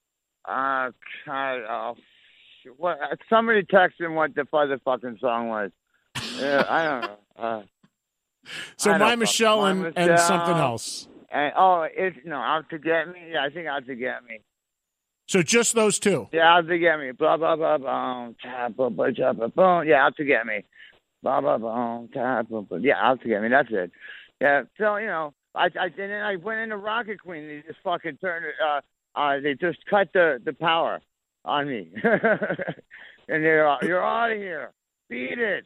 uh, 0.45 0.91
God, 1.27 1.61
oh, 1.69 1.97
what? 2.77 2.99
Somebody 3.29 3.63
texted 3.65 4.01
me 4.01 4.09
what 4.09 4.35
the 4.35 4.45
fucking 4.45 5.19
song 5.21 5.49
was. 5.49 5.71
Yeah, 6.39 6.65
I 6.69 6.85
don't 6.85 7.01
know. 7.39 7.65
So 8.77 8.97
my 8.99 9.17
Michelle 9.17 9.65
and, 9.67 9.83
My 9.83 9.93
and 9.97 10.19
something 10.21 10.57
else. 10.57 11.09
and 11.31 11.53
oh, 11.57 11.87
it's 11.91 12.17
no, 12.25 12.37
out 12.37 12.71
to 12.71 12.79
get 12.79 13.09
me. 13.09 13.31
Yeah, 13.33 13.45
I 13.45 13.51
think 13.51 13.67
out 13.67 13.87
to 13.87 13.95
get 13.95 14.25
me. 14.25 14.41
So 15.27 15.43
just 15.43 15.75
those 15.75 15.99
two. 15.99 16.29
Yeah, 16.33 16.57
out 16.57 16.69
to 16.69 16.79
get 16.79 16.99
me. 16.99 17.13
Blah 17.13 17.37
blah 17.37 17.57
blah 17.57 17.79
blah. 17.79 18.31
Tap 18.43 18.77
blah 18.77 18.89
blah 18.89 19.11
blah 19.11 19.49
blah. 19.49 19.81
Yeah, 19.83 20.07
out 20.07 20.17
to 20.17 20.25
get 20.25 20.47
me. 20.47 20.65
Blah 21.23 21.41
blah 21.41 21.59
blah. 21.59 22.05
Tap 22.15 22.49
blah 22.49 22.63
blah. 22.63 22.79
Yeah, 22.79 22.95
out 22.99 23.21
to 23.23 23.29
get 23.29 23.43
me. 23.43 23.49
That's 23.49 23.69
it. 23.71 23.93
Yeah. 24.41 24.63
So 24.79 24.97
you 24.97 25.07
know, 25.07 25.35
I 25.55 25.67
I 25.79 25.89
then 25.95 26.11
I 26.11 26.37
went 26.37 26.61
into 26.61 26.77
Rocket 26.79 27.21
Queen. 27.21 27.47
They 27.47 27.63
just 27.67 27.81
fucking 27.85 28.19
turned 28.19 28.47
it. 28.47 28.55
Uh, 28.65 28.81
uh, 29.19 29.41
they 29.41 29.55
just 29.55 29.79
cut 29.91 30.09
the 30.15 30.41
the 30.43 30.53
power 30.55 31.01
on 31.45 31.69
me, 31.69 31.91
and 32.03 33.45
they're 33.45 33.77
you're 33.83 34.05
out 34.05 34.33
of 34.33 34.39
here. 34.39 34.73
Beat 35.11 35.39
it. 35.39 35.65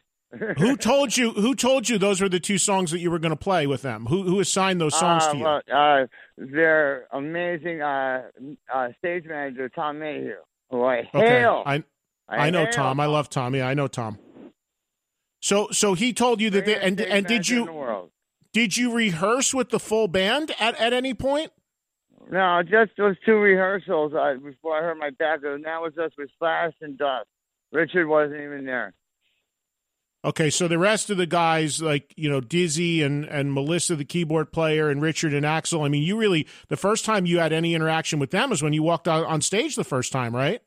Who 0.58 0.76
told 0.78 1.16
you? 1.16 1.32
Who 1.32 1.54
told 1.54 1.88
you 1.88 1.98
those 1.98 2.20
were 2.20 2.28
the 2.28 2.40
two 2.40 2.58
songs 2.58 2.90
that 2.90 3.00
you 3.00 3.10
were 3.10 3.18
going 3.18 3.30
to 3.30 3.36
play 3.36 3.66
with 3.66 3.82
them? 3.82 4.06
Who 4.06 4.22
who 4.22 4.40
assigned 4.40 4.80
those 4.80 4.98
songs 4.98 5.24
uh, 5.24 5.32
to 5.32 5.38
you? 5.38 5.44
Well, 5.44 5.60
uh, 5.72 6.06
their 6.36 7.06
amazing 7.12 7.82
uh, 7.82 8.22
uh, 8.72 8.88
stage 8.98 9.24
manager 9.26 9.68
Tom 9.68 9.98
Mayhue, 9.98 10.34
who 10.70 10.84
I 10.84 11.00
okay, 11.14 11.40
hail. 11.40 11.62
I 11.66 11.84
I 12.28 12.50
know 12.50 12.64
hail. 12.64 12.72
Tom. 12.72 13.00
I 13.00 13.06
love 13.06 13.28
Tommy. 13.28 13.58
Yeah, 13.58 13.68
I 13.68 13.74
know 13.74 13.88
Tom. 13.88 14.18
So 15.40 15.68
so 15.70 15.94
he 15.94 16.12
told 16.12 16.40
you 16.40 16.50
that 16.50 16.64
they, 16.64 16.76
and 16.76 17.00
and 17.00 17.26
did 17.26 17.48
manager 17.48 17.60
in 17.60 17.66
the 17.66 17.72
you 17.72 18.10
did 18.52 18.76
you 18.76 18.92
rehearse 18.92 19.52
with 19.52 19.70
the 19.70 19.80
full 19.80 20.08
band 20.08 20.52
at 20.58 20.74
at 20.80 20.92
any 20.92 21.14
point? 21.14 21.52
No, 22.30 22.62
just 22.62 22.92
those 22.96 23.16
two 23.26 23.34
rehearsals 23.34 24.14
uh, 24.14 24.34
before 24.42 24.78
I 24.78 24.82
hurt 24.82 24.96
my 24.98 25.10
back. 25.10 25.40
And 25.42 25.64
that 25.64 25.82
was 25.82 25.92
just 25.94 26.14
with 26.16 26.30
Slash 26.38 26.72
and 26.80 26.96
Duff. 26.96 27.26
Richard 27.72 28.06
wasn't 28.06 28.40
even 28.40 28.64
there. 28.64 28.94
Okay, 30.24 30.50
so 30.50 30.68
the 30.68 30.78
rest 30.78 31.10
of 31.10 31.16
the 31.16 31.26
guys, 31.26 31.82
like 31.82 32.14
you 32.16 32.30
know, 32.30 32.40
Dizzy 32.40 33.02
and 33.02 33.24
and 33.24 33.52
Melissa, 33.52 33.96
the 33.96 34.04
keyboard 34.04 34.52
player, 34.52 34.88
and 34.88 35.02
Richard 35.02 35.34
and 35.34 35.44
Axl. 35.44 35.84
I 35.84 35.88
mean, 35.88 36.04
you 36.04 36.16
really 36.16 36.46
the 36.68 36.76
first 36.76 37.04
time 37.04 37.26
you 37.26 37.40
had 37.40 37.52
any 37.52 37.74
interaction 37.74 38.20
with 38.20 38.30
them 38.30 38.52
is 38.52 38.62
when 38.62 38.72
you 38.72 38.84
walked 38.84 39.08
out 39.08 39.24
on 39.26 39.40
stage 39.40 39.74
the 39.74 39.84
first 39.84 40.12
time, 40.12 40.34
right? 40.34 40.62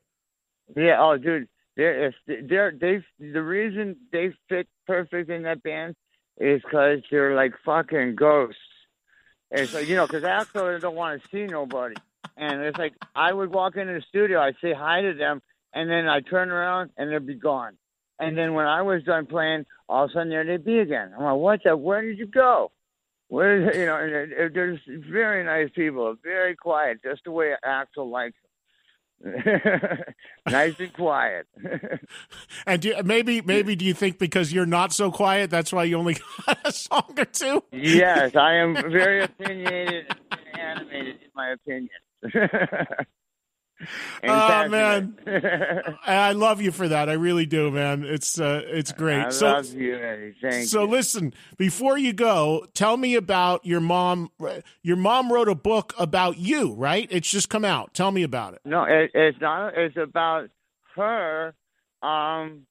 Yeah. 0.76 0.96
Oh, 1.00 1.16
dude, 1.16 1.48
they're 1.74 2.14
they're 2.26 2.72
they 2.78 3.02
the 3.18 3.42
reason 3.42 3.96
they 4.12 4.34
fit 4.48 4.68
perfect 4.86 5.30
in 5.30 5.42
that 5.44 5.62
band 5.62 5.94
is 6.38 6.60
because 6.62 7.00
they're 7.10 7.34
like 7.34 7.54
fucking 7.64 8.14
ghosts. 8.14 8.60
It's 9.50 9.72
like 9.72 9.88
you 9.88 9.96
know, 9.96 10.06
because 10.06 10.22
Axl 10.22 10.78
don't 10.82 10.94
want 10.94 11.22
to 11.22 11.28
see 11.28 11.46
nobody, 11.46 11.94
and 12.36 12.60
it's 12.60 12.78
like 12.78 12.92
I 13.14 13.32
would 13.32 13.50
walk 13.50 13.76
into 13.76 13.94
the 13.94 14.02
studio, 14.06 14.40
I'd 14.40 14.56
say 14.60 14.74
hi 14.74 15.00
to 15.00 15.14
them, 15.14 15.40
and 15.72 15.88
then 15.88 16.08
I 16.08 16.20
turn 16.20 16.50
around 16.50 16.90
and 16.98 17.10
they'd 17.10 17.26
be 17.26 17.36
gone. 17.36 17.78
And 18.18 18.36
then 18.36 18.54
when 18.54 18.66
I 18.66 18.82
was 18.82 19.02
done 19.02 19.26
playing, 19.26 19.66
all 19.88 20.04
of 20.04 20.10
a 20.10 20.12
sudden 20.12 20.30
there 20.30 20.44
they'd 20.44 20.64
be 20.64 20.78
again. 20.78 21.12
I'm 21.16 21.24
like, 21.24 21.36
what 21.36 21.60
the? 21.64 21.76
Where 21.76 22.02
did 22.02 22.18
you 22.18 22.26
go? 22.26 22.72
Where 23.28 23.68
is 23.68 23.76
you 23.76 23.86
know? 23.86 23.96
And 23.96 24.54
just 24.54 24.86
very 25.10 25.44
nice 25.44 25.70
people, 25.74 26.14
very 26.22 26.54
quiet, 26.54 27.02
just 27.02 27.24
the 27.24 27.32
way 27.32 27.54
Axl 27.64 28.10
likes 28.10 28.36
them. 28.42 28.50
nice 30.48 30.74
and 30.78 30.92
quiet. 30.92 31.46
And 32.66 32.82
do, 32.82 32.94
maybe 33.04 33.40
maybe 33.42 33.76
do 33.76 33.84
you 33.84 33.94
think 33.94 34.18
because 34.18 34.52
you're 34.52 34.66
not 34.66 34.92
so 34.92 35.10
quiet, 35.10 35.50
that's 35.50 35.72
why 35.72 35.84
you 35.84 35.96
only 35.98 36.16
got 36.46 36.58
a 36.64 36.72
song 36.72 37.14
or 37.16 37.24
two? 37.24 37.62
yes, 37.72 38.34
I 38.34 38.54
am 38.54 38.74
very 38.74 39.22
opinionated 39.22 40.06
and 40.30 40.60
animated 40.60 41.16
in 41.22 41.30
my 41.34 41.50
opinion. 41.50 43.06
And 44.22 44.32
Oh, 44.32 44.68
man. 44.68 45.16
I 46.06 46.32
love 46.32 46.60
you 46.60 46.72
for 46.72 46.88
that. 46.88 47.08
I 47.08 47.14
really 47.14 47.46
do, 47.46 47.70
man. 47.70 48.04
It's 48.04 48.40
uh, 48.40 48.62
it's 48.64 48.92
great. 48.92 49.26
I 49.26 49.30
so 49.30 49.46
love 49.46 49.72
you, 49.72 49.96
Eddie. 49.96 50.34
Thank 50.40 50.68
so 50.68 50.82
you. 50.82 50.90
listen, 50.90 51.34
before 51.56 51.98
you 51.98 52.12
go, 52.12 52.66
tell 52.74 52.96
me 52.96 53.14
about 53.14 53.64
your 53.66 53.80
mom. 53.80 54.30
Your 54.82 54.96
mom 54.96 55.32
wrote 55.32 55.48
a 55.48 55.54
book 55.54 55.94
about 55.98 56.38
you, 56.38 56.72
right? 56.74 57.06
It's 57.10 57.30
just 57.30 57.48
come 57.48 57.64
out. 57.64 57.92
Tell 57.94 58.10
me 58.10 58.22
about 58.22 58.54
it. 58.54 58.60
No, 58.64 58.84
it, 58.84 59.10
it's 59.14 59.40
not. 59.40 59.76
It's 59.76 59.96
about 59.96 60.48
her 60.94 61.54
um, 62.02 62.62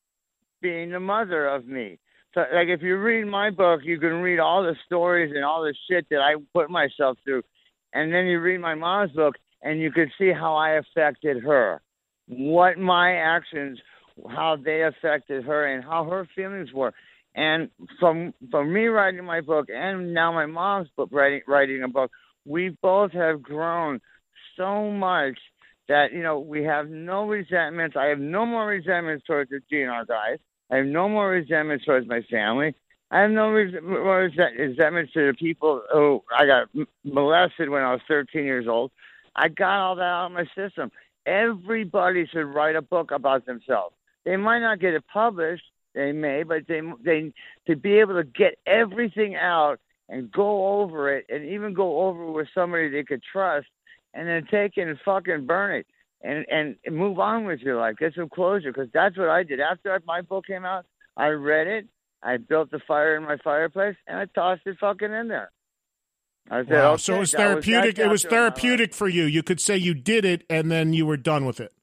being 0.62 0.92
the 0.92 1.00
mother 1.00 1.48
of 1.48 1.68
me. 1.68 2.00
So, 2.34 2.42
like, 2.54 2.68
if 2.68 2.82
you 2.82 2.98
read 2.98 3.26
my 3.26 3.50
book, 3.50 3.82
you 3.84 4.00
can 4.00 4.22
read 4.22 4.40
all 4.40 4.64
the 4.64 4.76
stories 4.86 5.32
and 5.34 5.46
all 5.46 5.64
the 5.64 5.74
shit 5.90 6.08
that 6.10 6.20
I 6.20 6.36
put 6.54 6.70
myself 6.70 7.18
through, 7.24 7.44
and 7.94 8.14
then 8.14 8.26
you 8.26 8.42
read 8.42 8.60
my 8.60 8.76
mom's 8.76 9.12
book, 9.12 9.36
and 9.66 9.82
you 9.82 9.92
can 9.92 10.10
see 10.18 10.32
how 10.32 10.56
I 10.56 10.78
affected 10.78 11.44
her, 11.44 11.82
what 12.28 12.78
my 12.78 13.16
actions, 13.16 13.80
how 14.30 14.56
they 14.64 14.84
affected 14.84 15.44
her, 15.44 15.66
and 15.66 15.84
how 15.84 16.06
her 16.06 16.28
feelings 16.36 16.72
were. 16.72 16.94
And 17.36 17.70
from 18.00 18.34
from 18.50 18.72
me 18.72 18.86
writing 18.86 19.26
my 19.26 19.42
book, 19.42 19.68
and 19.74 20.14
now 20.14 20.32
my 20.32 20.46
mom's 20.46 20.88
book 20.96 21.10
writing 21.12 21.42
writing 21.48 21.84
a 21.84 21.90
book, 21.90 22.12
we 22.46 22.78
both 22.82 23.12
have 23.12 23.42
grown 23.42 24.00
so 24.56 24.90
much 24.92 25.38
that 25.90 26.14
you 26.14 26.24
know 26.24 26.40
we 26.40 26.64
have 26.64 26.88
no 26.90 27.28
resentments. 27.28 27.98
I 28.00 28.06
have 28.06 28.20
no 28.20 28.46
more 28.46 28.68
resentments 28.68 29.26
towards 29.26 29.50
the 29.50 29.60
GNR 29.70 30.08
guys. 30.08 30.38
I 30.72 30.78
have 30.78 30.86
no 30.86 31.10
more 31.10 31.30
resentments 31.30 31.86
towards 31.86 32.08
my 32.08 32.22
family. 32.32 32.76
I 33.12 33.22
have 33.22 33.32
no 33.32 33.50
res- 33.50 33.74
resentments 33.74 35.14
to 35.14 35.28
the 35.28 35.34
people 35.38 35.82
who 35.92 36.24
I 36.38 36.46
got 36.46 36.88
molested 37.04 37.70
when 37.70 37.84
I 37.84 37.92
was 37.92 38.02
13 38.08 38.46
years 38.46 38.68
old. 38.68 38.92
I 39.36 39.50
got 39.50 39.80
all 39.80 39.96
that 39.96 40.04
out 40.04 40.26
of 40.28 40.32
my 40.32 40.46
system. 40.56 40.92
Everybody 41.26 42.26
should 42.28 42.46
write 42.46 42.76
a 42.76 42.82
book 42.82 43.12
about 43.12 43.46
themselves. 43.46 43.96
They 44.26 44.38
might 44.38 44.60
not 44.60 44.80
get 44.80 44.94
it 44.94 45.04
published, 45.12 45.64
they 45.94 46.12
may, 46.12 46.44
but 46.44 46.68
they 46.68 46.82
they 47.04 47.32
to 47.68 47.76
be 47.76 48.00
able 48.00 48.16
to 48.16 48.24
get 48.24 48.58
everything 48.68 49.36
out 49.36 49.80
and 50.10 50.32
go 50.32 50.80
over 50.82 51.16
it, 51.16 51.26
and 51.30 51.46
even 51.46 51.74
go 51.74 52.08
over 52.08 52.32
with 52.32 52.48
somebody 52.54 52.90
they 52.90 53.04
could 53.04 53.22
trust, 53.32 53.68
and 54.14 54.28
then 54.28 54.46
take 54.52 54.78
it 54.78 54.88
and 54.88 55.00
fucking 55.04 55.46
burn 55.46 55.76
it, 55.76 55.88
and 56.22 56.46
and 56.50 56.96
move 56.96 57.20
on 57.20 57.46
with 57.46 57.60
your 57.60 57.80
life, 57.80 57.96
get 57.98 58.14
some 58.16 58.30
closure, 58.30 58.72
because 58.72 58.90
that's 58.94 59.18
what 59.18 59.30
I 59.30 59.44
did 59.44 59.60
after 59.60 60.00
my 60.06 60.22
book 60.22 60.46
came 60.46 60.66
out. 60.66 60.86
I 61.18 61.28
read 61.28 61.68
it, 61.68 61.88
I 62.22 62.38
built 62.38 62.72
the 62.72 62.80
fire 62.88 63.16
in 63.16 63.24
my 63.24 63.38
fireplace, 63.44 63.96
and 64.08 64.18
I 64.18 64.26
tossed 64.26 64.62
it 64.66 64.78
fucking 64.80 65.12
in 65.12 65.28
there. 65.28 65.52
I 66.50 66.64
said, 66.64 66.70
Wow. 66.72 66.92
okay, 66.94 67.02
so 67.02 67.16
it 67.16 67.20
was 67.20 67.32
therapeutic. 67.32 67.98
it 67.98 68.08
was 68.08 68.24
my 68.24 68.30
life. 68.30 68.38
therapeutic 68.38 68.94
for 68.94 69.08
you. 69.08 69.24
You 69.24 69.42
could 69.42 69.60
say 69.60 69.78
you 69.78 69.94
did 69.94 70.26
it, 70.26 70.44
and 70.50 70.72
then 70.72 70.94
you 70.94 71.06
were 71.06 71.18
done 71.18 71.46
with 71.46 71.60
it. 71.60 71.74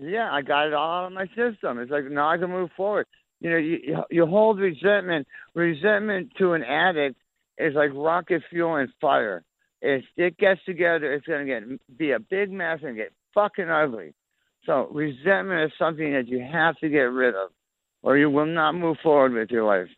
Yeah, 0.00 0.30
I 0.32 0.40
got 0.42 0.68
it 0.68 0.72
all 0.72 1.02
out 1.02 1.06
of 1.06 1.12
my 1.12 1.26
system. 1.28 1.78
It's 1.78 1.90
like 1.90 2.04
now 2.04 2.30
I 2.30 2.38
can 2.38 2.50
move 2.50 2.70
forward. 2.76 3.06
You 3.40 3.50
know, 3.50 3.56
you 3.56 4.04
you 4.10 4.26
hold 4.26 4.58
resentment. 4.58 5.26
Resentment 5.54 6.32
to 6.38 6.52
an 6.52 6.62
addict 6.62 7.16
is 7.58 7.74
like 7.74 7.90
rocket 7.94 8.42
fuel 8.48 8.76
and 8.76 8.88
fire. 9.00 9.42
If 9.82 10.04
it 10.16 10.38
gets 10.38 10.64
together, 10.64 11.12
it's 11.12 11.26
gonna 11.26 11.44
get 11.44 11.62
be 11.98 12.12
a 12.12 12.18
big 12.18 12.50
mess 12.50 12.80
and 12.82 12.96
get 12.96 13.12
fucking 13.34 13.68
ugly. 13.68 14.14
So 14.64 14.88
resentment 14.90 15.64
is 15.64 15.78
something 15.78 16.12
that 16.12 16.28
you 16.28 16.40
have 16.40 16.76
to 16.78 16.88
get 16.88 16.98
rid 17.00 17.34
of, 17.34 17.50
or 18.02 18.16
you 18.16 18.30
will 18.30 18.46
not 18.46 18.72
move 18.74 18.98
forward 19.02 19.32
with 19.32 19.50
your 19.50 19.64
life. 19.64 19.88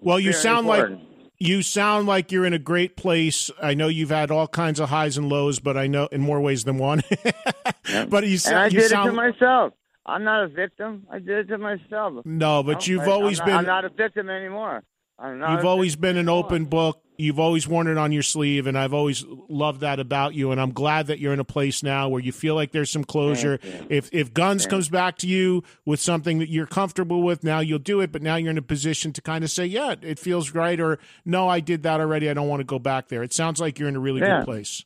Well, 0.00 0.20
you 0.20 0.30
Very 0.32 0.42
sound 0.42 0.66
like 0.66 0.80
important. 0.80 1.09
You 1.40 1.62
sound 1.62 2.06
like 2.06 2.30
you're 2.30 2.44
in 2.44 2.52
a 2.52 2.58
great 2.58 2.96
place. 2.96 3.50
I 3.60 3.74
know 3.74 3.88
you've 3.88 4.10
had 4.10 4.30
all 4.30 4.46
kinds 4.46 4.78
of 4.78 4.90
highs 4.90 5.16
and 5.16 5.28
lows, 5.28 5.58
but 5.58 5.76
I 5.76 5.86
know 5.86 6.06
in 6.12 6.20
more 6.20 6.40
ways 6.40 6.64
than 6.64 6.76
one. 6.78 7.00
but 8.08 8.26
you, 8.26 8.38
and 8.46 8.56
I 8.58 8.66
you 8.66 8.80
did 8.80 8.90
sound 8.90 9.08
it 9.08 9.10
to 9.12 9.16
myself. 9.16 9.72
I'm 10.06 10.22
not 10.24 10.44
a 10.44 10.48
victim. 10.48 11.06
I 11.10 11.18
did 11.18 11.30
it 11.30 11.48
to 11.48 11.58
myself. 11.58 12.24
no, 12.24 12.62
but 12.62 12.76
I'm- 12.76 12.82
you've 12.90 13.02
I'm 13.02 13.08
always 13.10 13.38
not- 13.38 13.46
been 13.46 13.56
I'm 13.56 13.66
not 13.66 13.84
a 13.84 13.88
victim 13.88 14.28
anymore. 14.30 14.82
I'm 15.18 15.38
not 15.38 15.52
You've 15.56 15.66
always 15.66 15.96
been 15.96 16.16
an 16.16 16.28
anymore. 16.28 16.44
open 16.44 16.64
book. 16.64 17.02
You've 17.20 17.38
always 17.38 17.68
worn 17.68 17.86
it 17.86 17.98
on 17.98 18.12
your 18.12 18.22
sleeve, 18.22 18.66
and 18.66 18.78
I've 18.78 18.94
always 18.94 19.24
loved 19.48 19.80
that 19.80 20.00
about 20.00 20.34
you. 20.34 20.52
And 20.52 20.60
I'm 20.60 20.72
glad 20.72 21.08
that 21.08 21.18
you're 21.18 21.32
in 21.34 21.40
a 21.40 21.44
place 21.44 21.82
now 21.82 22.08
where 22.08 22.20
you 22.20 22.32
feel 22.32 22.54
like 22.54 22.72
there's 22.72 22.90
some 22.90 23.04
closure. 23.04 23.58
If 23.90 24.08
if 24.12 24.32
Guns 24.32 24.66
comes 24.66 24.88
back 24.88 25.18
to 25.18 25.26
you 25.28 25.62
with 25.84 26.00
something 26.00 26.38
that 26.38 26.48
you're 26.48 26.66
comfortable 26.66 27.22
with, 27.22 27.44
now 27.44 27.60
you'll 27.60 27.78
do 27.78 28.00
it. 28.00 28.10
But 28.10 28.22
now 28.22 28.36
you're 28.36 28.50
in 28.50 28.58
a 28.58 28.62
position 28.62 29.12
to 29.12 29.20
kind 29.20 29.44
of 29.44 29.50
say, 29.50 29.66
"Yeah, 29.66 29.96
it 30.00 30.18
feels 30.18 30.54
right," 30.54 30.80
or 30.80 30.98
"No, 31.24 31.46
I 31.46 31.60
did 31.60 31.82
that 31.82 32.00
already. 32.00 32.30
I 32.30 32.34
don't 32.34 32.48
want 32.48 32.60
to 32.60 32.64
go 32.64 32.78
back 32.78 33.08
there." 33.08 33.22
It 33.22 33.34
sounds 33.34 33.60
like 33.60 33.78
you're 33.78 33.88
in 33.88 33.96
a 33.96 34.00
really 34.00 34.20
Yeah. 34.20 34.38
good 34.38 34.46
place. 34.46 34.84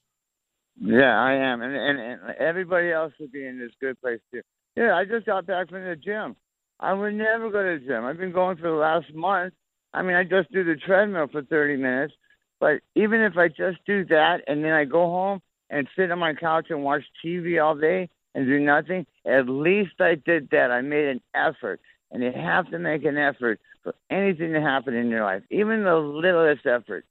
Yeah, 0.81 1.17
I 1.17 1.35
am, 1.35 1.63
and, 1.63 1.77
and 1.77 2.01
and 2.01 2.21
everybody 2.41 2.91
else 2.91 3.13
would 3.21 3.31
be 3.31 3.47
in 3.47 3.61
this 3.61 3.71
good 3.81 4.01
place 4.01 4.21
too. 4.33 4.43
Yeah, 4.75 4.97
I 4.97 5.05
just 5.05 5.25
got 5.25 5.47
back 5.47 5.69
from 5.69 5.85
the 5.85 5.95
gym. 5.95 6.35
I 6.81 6.93
would 6.93 7.15
never 7.15 7.49
go 7.51 7.63
to 7.63 7.79
the 7.79 7.87
gym. 7.87 8.05
I've 8.05 8.19
been 8.19 8.33
going 8.33 8.57
for 8.57 8.69
the 8.69 8.77
last 8.77 9.15
month. 9.15 9.55
I 9.93 10.03
mean, 10.03 10.17
I 10.17 10.25
just 10.25 10.51
do 10.51 10.65
the 10.65 10.75
treadmill 10.75 11.29
for 11.31 11.43
30 11.43 11.77
minutes. 11.77 12.15
But 12.61 12.81
even 12.95 13.21
if 13.21 13.37
I 13.37 13.49
just 13.49 13.79
do 13.87 14.05
that 14.07 14.43
and 14.47 14.65
then 14.65 14.73
I 14.73 14.85
go 14.85 15.07
home 15.07 15.43
and 15.71 15.89
sit 15.97 16.11
on 16.11 16.19
my 16.19 16.35
couch 16.35 16.67
and 16.71 16.85
watch 16.85 17.03
TV 17.25 17.63
all 17.63 17.75
day 17.75 18.09
and 18.35 18.47
do 18.47 18.59
nothing, 18.61 19.07
at 19.27 19.49
least 19.49 20.01
I 20.01 20.15
did 20.15 20.51
that. 20.51 20.71
I 20.71 20.81
made 20.81 21.09
an 21.09 21.21
effort. 21.35 21.81
And 22.11 22.23
you 22.23 22.33
have 22.33 22.71
to 22.71 22.79
make 22.79 23.05
an 23.05 23.19
effort 23.19 23.61
for 23.83 23.95
anything 24.09 24.53
to 24.53 24.61
happen 24.61 24.95
in 24.95 25.09
your 25.09 25.25
life, 25.25 25.43
even 25.51 25.85
the 25.85 25.97
littlest 25.97 26.65
effort. 26.67 27.05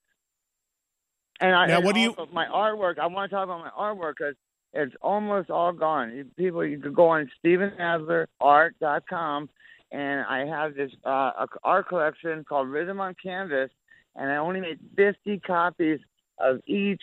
And 1.39 1.53
I, 1.53 1.67
Now, 1.67 1.77
and 1.77 1.85
what 1.85 1.95
do 1.95 2.01
you- 2.01 2.15
my 2.31 2.45
artwork? 2.45 2.99
I 2.99 3.07
want 3.07 3.29
to 3.29 3.35
talk 3.35 3.43
about 3.43 3.59
my 3.59 3.71
artwork 3.71 4.13
because 4.17 4.35
it's 4.73 4.95
almost 5.01 5.49
all 5.49 5.73
gone. 5.73 6.31
People, 6.37 6.63
you 6.65 6.79
could 6.79 6.95
go 6.95 7.09
on 7.09 7.29
StevenAdlerArt.com, 7.43 9.49
and 9.91 10.25
I 10.25 10.45
have 10.45 10.75
this 10.75 10.91
uh, 11.03 11.47
art 11.63 11.87
collection 11.89 12.43
called 12.43 12.69
Rhythm 12.69 13.01
on 13.01 13.15
Canvas, 13.21 13.71
and 14.15 14.31
I 14.31 14.37
only 14.37 14.61
made 14.61 14.79
50 14.95 15.39
copies 15.39 15.99
of 16.39 16.59
each 16.65 17.01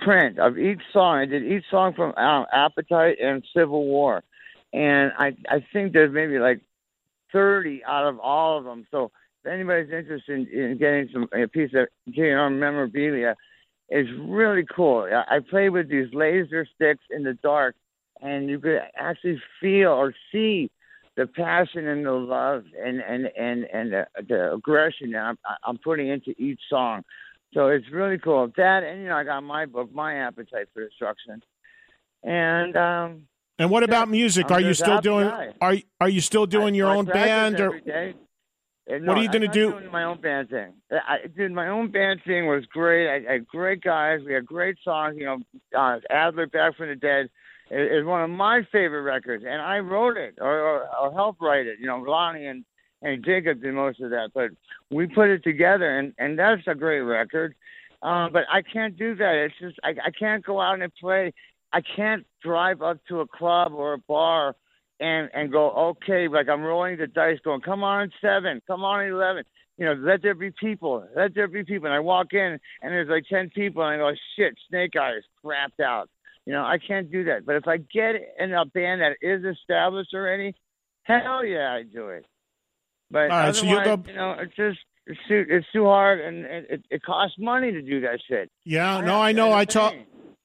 print 0.00 0.38
of 0.38 0.58
each 0.58 0.80
song. 0.92 1.18
I 1.18 1.26
did 1.26 1.44
each 1.44 1.64
song 1.70 1.94
from 1.94 2.14
um, 2.16 2.46
Appetite 2.52 3.18
and 3.22 3.44
Civil 3.56 3.84
War, 3.84 4.22
and 4.72 5.12
I 5.18 5.36
I 5.48 5.64
think 5.72 5.92
there's 5.92 6.12
maybe 6.12 6.38
like 6.38 6.60
30 7.32 7.84
out 7.84 8.06
of 8.06 8.18
all 8.18 8.58
of 8.58 8.64
them. 8.64 8.86
So 8.90 9.10
if 9.44 9.50
anybody's 9.50 9.92
interested 9.92 10.48
in, 10.48 10.58
in 10.58 10.78
getting 10.78 11.08
some 11.12 11.28
a 11.32 11.46
piece 11.46 11.70
of 11.74 11.88
GNR 12.12 12.58
memorabilia, 12.58 13.36
it's 13.88 14.10
really 14.18 14.64
cool. 14.64 15.08
I, 15.10 15.36
I 15.36 15.40
play 15.40 15.68
with 15.68 15.88
these 15.88 16.12
laser 16.12 16.66
sticks 16.74 17.04
in 17.10 17.24
the 17.24 17.34
dark, 17.34 17.74
and 18.20 18.48
you 18.48 18.58
could 18.58 18.80
actually 18.96 19.40
feel 19.60 19.90
or 19.90 20.14
see 20.30 20.70
the 21.16 21.26
passion 21.26 21.86
and 21.88 22.04
the 22.06 22.12
love 22.12 22.64
and 22.82 23.00
and 23.00 23.26
and 23.38 23.64
and 23.72 23.92
the, 23.92 24.06
the 24.28 24.52
aggression 24.54 25.12
that 25.12 25.18
I'm 25.18 25.38
I'm 25.64 25.78
putting 25.78 26.08
into 26.08 26.30
each 26.38 26.60
song. 26.70 27.02
So 27.54 27.68
it's 27.68 27.84
really 27.92 28.18
cool. 28.18 28.50
That 28.56 28.82
and 28.82 29.02
you 29.02 29.08
know 29.08 29.16
I 29.16 29.24
got 29.24 29.42
my 29.42 29.66
book, 29.66 29.92
My 29.92 30.14
Appetite 30.16 30.68
for 30.72 30.82
Destruction, 30.84 31.42
and 32.22 32.76
um, 32.76 33.26
And 33.58 33.70
what 33.70 33.82
about 33.82 34.08
music? 34.08 34.46
I'm 34.50 34.56
are 34.56 34.60
you 34.60 34.74
still 34.74 35.00
doing? 35.00 35.28
guy. 35.28 35.54
Are 35.60 35.76
are 36.00 36.08
you 36.08 36.20
still 36.20 36.46
doing 36.46 36.74
I- 36.74 36.78
your 36.78 36.88
I 36.90 36.96
own 36.96 37.04
band? 37.04 37.60
Or 37.60 37.66
every 37.66 37.80
day. 37.82 38.14
Uh, 38.90 38.96
What 39.04 39.16
are 39.16 39.22
you 39.22 39.28
gonna 39.30 39.46
I'm 39.46 39.52
do? 39.52 39.70
Doing 39.72 39.90
my 39.92 40.04
own 40.04 40.20
band 40.20 40.48
thing. 40.50 40.72
I, 40.90 41.18
dude, 41.36 41.52
my 41.52 41.68
own 41.68 41.90
band 41.92 42.20
thing 42.26 42.46
was 42.46 42.64
great. 42.66 43.08
I, 43.08 43.28
I 43.28 43.32
had 43.34 43.46
great 43.46 43.80
guys. 43.82 44.20
We 44.26 44.32
had 44.34 44.44
great 44.44 44.76
songs. 44.82 45.16
You 45.18 45.26
know, 45.26 45.38
uh, 45.78 46.00
Adler, 46.10 46.46
Back 46.48 46.76
from 46.76 46.88
the 46.88 46.96
Dead, 46.96 47.28
is, 47.72 48.04
one 48.04 48.22
of 48.22 48.30
my 48.30 48.62
favorite 48.70 49.02
records, 49.02 49.44
and 49.46 49.60
I 49.60 49.78
wrote 49.78 50.16
it 50.16 50.34
or, 50.40 50.60
or, 50.60 50.88
or 51.00 51.12
helped 51.12 51.40
write 51.40 51.66
it. 51.66 51.78
You 51.80 51.86
know, 51.86 51.98
Lonnie 51.98 52.46
and 52.46 52.64
and 53.00 53.24
Jacob 53.24 53.60
did 53.60 53.74
most 53.74 54.00
of 54.00 54.10
that, 54.10 54.30
but 54.32 54.50
we 54.90 55.06
put 55.06 55.28
it 55.28 55.42
together, 55.42 55.98
and 55.98 56.12
and 56.18 56.38
that's 56.38 56.62
a 56.66 56.74
great 56.74 57.00
record. 57.00 57.54
Uh, 58.02 58.28
but 58.28 58.42
I 58.52 58.62
can't 58.62 58.96
do 58.96 59.14
that. 59.16 59.34
It's 59.34 59.54
just 59.60 59.78
I, 59.82 59.90
I 59.90 60.10
can't 60.10 60.44
go 60.44 60.60
out 60.60 60.80
and 60.80 60.92
play. 61.00 61.32
I 61.72 61.80
can't 61.96 62.26
drive 62.42 62.82
up 62.82 62.98
to 63.08 63.20
a 63.20 63.26
club 63.26 63.72
or 63.74 63.94
a 63.94 63.98
bar 63.98 64.54
and 65.02 65.28
and 65.34 65.50
go 65.50 65.70
okay 65.70 66.28
like 66.28 66.48
i'm 66.48 66.62
rolling 66.62 66.96
the 66.96 67.06
dice 67.06 67.38
going 67.44 67.60
come 67.60 67.82
on 67.82 68.10
seven 68.20 68.62
come 68.66 68.84
on 68.84 69.04
eleven 69.04 69.42
you 69.76 69.84
know 69.84 69.94
let 69.94 70.22
there 70.22 70.34
be 70.34 70.50
people 70.60 71.06
let 71.16 71.34
there 71.34 71.48
be 71.48 71.64
people 71.64 71.86
and 71.86 71.94
i 71.94 71.98
walk 71.98 72.32
in 72.32 72.58
and 72.82 72.92
there's 72.92 73.08
like 73.08 73.24
ten 73.28 73.50
people 73.50 73.82
and 73.82 73.94
i 73.94 73.96
go 73.96 74.12
shit 74.36 74.54
snake 74.68 74.92
eyes 75.00 75.22
crapped 75.44 75.84
out 75.84 76.08
you 76.46 76.52
know 76.52 76.62
i 76.62 76.78
can't 76.78 77.10
do 77.10 77.24
that 77.24 77.44
but 77.46 77.56
if 77.56 77.66
i 77.66 77.76
get 77.76 78.14
in 78.38 78.52
a 78.52 78.64
band 78.66 79.00
that 79.00 79.16
is 79.20 79.44
established 79.44 80.10
already 80.14 80.54
hell 81.04 81.44
yeah 81.44 81.72
i 81.72 81.82
do 81.82 82.08
it 82.08 82.24
but 83.10 83.28
right, 83.28 83.54
so 83.54 83.64
you 83.66 83.76
otherwise, 83.76 83.98
go- 84.04 84.10
you 84.10 84.16
know 84.16 84.36
it's 84.40 84.56
just 84.56 84.78
it's 85.06 85.20
too 85.28 85.44
it's 85.48 85.66
too 85.72 85.84
hard 85.84 86.20
and 86.20 86.44
it, 86.44 86.66
it, 86.70 86.84
it 86.90 87.02
costs 87.02 87.36
money 87.38 87.72
to 87.72 87.82
do 87.82 88.00
that 88.00 88.20
shit 88.28 88.50
yeah, 88.64 89.00
no, 89.00 89.20
I 89.20 89.32
know. 89.32 89.52
I 89.52 89.64
talk. 89.64 89.94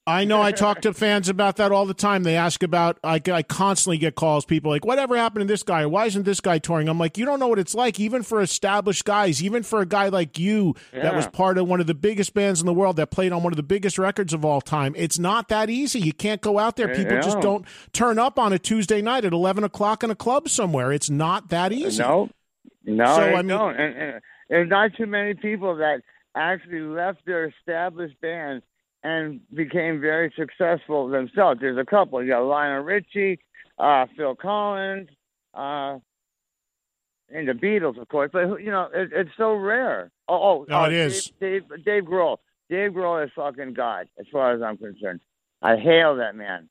I 0.08 0.24
know 0.24 0.40
I 0.40 0.52
talk 0.52 0.80
to 0.82 0.94
fans 0.94 1.28
about 1.28 1.56
that 1.56 1.70
all 1.70 1.84
the 1.84 1.92
time. 1.92 2.22
They 2.22 2.34
ask 2.36 2.62
about, 2.62 2.98
I, 3.04 3.20
I 3.30 3.42
constantly 3.42 3.98
get 3.98 4.14
calls, 4.14 4.46
people 4.46 4.70
like, 4.70 4.84
whatever 4.84 5.16
happened 5.16 5.42
to 5.42 5.52
this 5.52 5.62
guy? 5.62 5.84
Why 5.84 6.06
isn't 6.06 6.22
this 6.24 6.40
guy 6.40 6.58
touring? 6.58 6.88
I'm 6.88 6.98
like, 6.98 7.18
you 7.18 7.26
don't 7.26 7.38
know 7.38 7.48
what 7.48 7.58
it's 7.58 7.74
like, 7.74 8.00
even 8.00 8.22
for 8.22 8.40
established 8.40 9.04
guys, 9.04 9.42
even 9.42 9.62
for 9.62 9.80
a 9.80 9.86
guy 9.86 10.08
like 10.08 10.38
you 10.38 10.74
that 10.92 11.14
was 11.14 11.26
part 11.26 11.58
of 11.58 11.68
one 11.68 11.80
of 11.80 11.86
the 11.86 11.94
biggest 11.94 12.32
bands 12.32 12.60
in 12.60 12.66
the 12.66 12.72
world 12.72 12.96
that 12.96 13.10
played 13.10 13.32
on 13.32 13.42
one 13.42 13.52
of 13.52 13.58
the 13.58 13.62
biggest 13.62 13.98
records 13.98 14.32
of 14.32 14.44
all 14.44 14.62
time. 14.62 14.94
It's 14.96 15.18
not 15.18 15.48
that 15.48 15.68
easy. 15.68 16.00
You 16.00 16.14
can't 16.14 16.40
go 16.40 16.58
out 16.58 16.76
there. 16.76 16.94
People 16.94 17.20
just 17.20 17.40
don't 17.40 17.66
turn 17.92 18.18
up 18.18 18.38
on 18.38 18.52
a 18.54 18.58
Tuesday 18.58 19.02
night 19.02 19.26
at 19.26 19.34
11 19.34 19.62
o'clock 19.62 20.02
in 20.02 20.10
a 20.10 20.16
club 20.16 20.48
somewhere. 20.48 20.90
It's 20.90 21.10
not 21.10 21.50
that 21.50 21.70
uh, 21.70 21.74
easy. 21.74 22.02
No, 22.02 22.30
no, 22.84 23.04
So, 23.04 23.22
I 23.22 23.36
mean- 23.36 23.48
don't. 23.48 23.76
And, 23.76 23.96
and 23.96 24.20
there's 24.48 24.70
not 24.70 24.92
too 24.96 25.06
many 25.06 25.34
people 25.34 25.76
that 25.76 26.00
actually 26.34 26.80
left 26.80 27.26
their 27.26 27.46
established 27.46 28.18
bands 28.22 28.64
and 29.08 29.40
became 29.54 30.00
very 30.00 30.32
successful 30.36 31.08
themselves. 31.08 31.60
There's 31.60 31.78
a 31.78 31.84
couple. 31.84 32.22
You 32.22 32.30
got 32.30 32.40
Lionel 32.40 32.82
Richie, 32.82 33.38
uh, 33.78 34.06
Phil 34.16 34.34
Collins, 34.34 35.08
uh, 35.54 35.98
and 37.30 37.48
the 37.48 37.52
Beatles, 37.52 38.00
of 38.00 38.08
course. 38.08 38.30
But 38.32 38.58
you 38.62 38.70
know, 38.70 38.88
it, 38.92 39.10
it's 39.12 39.30
so 39.38 39.54
rare. 39.54 40.10
Oh, 40.28 40.34
oh, 40.36 40.66
No, 40.68 40.84
it 40.84 40.92
is. 40.92 41.32
Dave, 41.40 41.68
Dave, 41.68 41.84
Dave 41.84 42.04
Grohl. 42.04 42.36
Dave 42.68 42.92
Grohl 42.92 43.24
is 43.24 43.30
fucking 43.34 43.72
God, 43.72 44.08
as 44.20 44.26
far 44.30 44.52
as 44.52 44.60
I'm 44.60 44.76
concerned. 44.76 45.20
I 45.62 45.76
hail 45.76 46.16
that 46.16 46.36
man. 46.36 46.68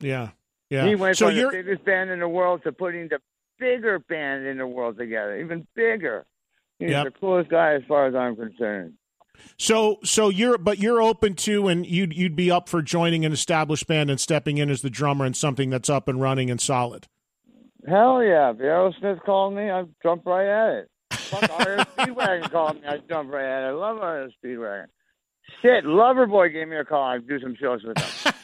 Yeah. 0.00 0.30
Yeah. 0.68 0.86
He 0.86 0.94
went 0.94 1.16
so 1.16 1.28
from 1.28 1.36
you're, 1.36 1.50
the 1.50 1.62
biggest 1.62 1.84
band 1.86 2.10
in 2.10 2.20
the 2.20 2.28
world 2.28 2.62
to 2.64 2.72
putting 2.72 3.08
the 3.08 3.20
bigger 3.58 3.98
band 3.98 4.46
in 4.46 4.58
the 4.58 4.66
world 4.66 4.98
together, 4.98 5.38
even 5.38 5.66
bigger. 5.74 6.26
He's 6.78 6.90
Yep. 6.90 7.04
the 7.06 7.10
coolest 7.12 7.50
guy 7.50 7.72
as 7.74 7.82
far 7.88 8.06
as 8.06 8.14
I'm 8.14 8.36
concerned. 8.36 8.94
So, 9.56 9.98
so 10.04 10.28
you're, 10.28 10.58
but 10.58 10.78
you're 10.78 11.02
open 11.02 11.34
to, 11.36 11.68
and 11.68 11.86
you'd 11.86 12.14
you'd 12.14 12.36
be 12.36 12.50
up 12.50 12.68
for 12.68 12.82
joining 12.82 13.24
an 13.24 13.32
established 13.32 13.86
band 13.86 14.10
and 14.10 14.20
stepping 14.20 14.58
in 14.58 14.70
as 14.70 14.82
the 14.82 14.90
drummer 14.90 15.26
in 15.26 15.34
something 15.34 15.70
that's 15.70 15.90
up 15.90 16.08
and 16.08 16.20
running 16.20 16.50
and 16.50 16.60
solid. 16.60 17.06
Hell 17.86 18.22
yeah! 18.22 18.50
If 18.50 18.58
Aerosmith 18.58 19.22
called 19.24 19.54
me, 19.54 19.70
I'd 19.70 19.88
jump 20.02 20.26
right 20.26 20.46
at 20.46 20.78
it. 20.78 20.90
Fuck 21.10 21.42
Speedwagon 21.96 22.50
called 22.50 22.76
me, 22.76 22.88
I'd 22.88 23.08
jump 23.08 23.30
right 23.30 23.44
at 23.44 23.64
it. 23.64 23.68
I 23.68 23.70
love 23.72 23.96
REO 23.96 24.28
Speedwagon. 24.42 24.86
Shit, 25.62 25.84
Loverboy 25.84 26.52
gave 26.52 26.68
me 26.68 26.76
a 26.76 26.84
call. 26.84 27.04
I'd 27.04 27.26
do 27.26 27.40
some 27.40 27.56
shows 27.56 27.82
with 27.82 27.96
them. 27.96 28.34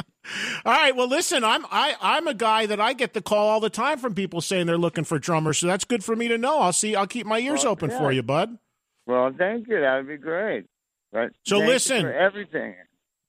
All 0.65 0.73
right. 0.73 0.95
Well, 0.95 1.07
listen, 1.07 1.43
I'm 1.43 1.65
I 1.71 1.95
I'm 2.01 2.27
a 2.27 2.34
guy 2.34 2.65
that 2.65 2.79
I 2.79 2.93
get 2.93 3.13
the 3.13 3.21
call 3.21 3.47
all 3.49 3.59
the 3.59 3.69
time 3.69 3.97
from 3.97 4.13
people 4.15 4.41
saying 4.41 4.67
they're 4.67 4.77
looking 4.77 5.03
for 5.03 5.19
drummers, 5.19 5.57
so 5.57 5.67
that's 5.67 5.86
good 5.86 6.03
for 6.03 6.15
me 6.15 6.27
to 6.27 6.38
know. 6.38 6.59
I'll 6.59 6.73
see. 6.73 6.95
I'll 6.95 7.07
keep 7.07 7.25
my 7.25 7.39
ears 7.39 7.63
Well, 7.63 7.73
open 7.73 7.89
yeah. 7.91 7.97
for 7.99 8.11
you, 8.11 8.23
bud. 8.23 8.57
well, 9.05 9.32
thank 9.38 9.67
you. 9.67 9.79
That 9.82 9.97
would 9.97 10.07
be 10.07 10.17
great. 10.17 10.65
But 11.11 11.32
So 11.45 11.57
listen. 11.59 12.03
for 12.03 12.13
everything. 12.13 12.75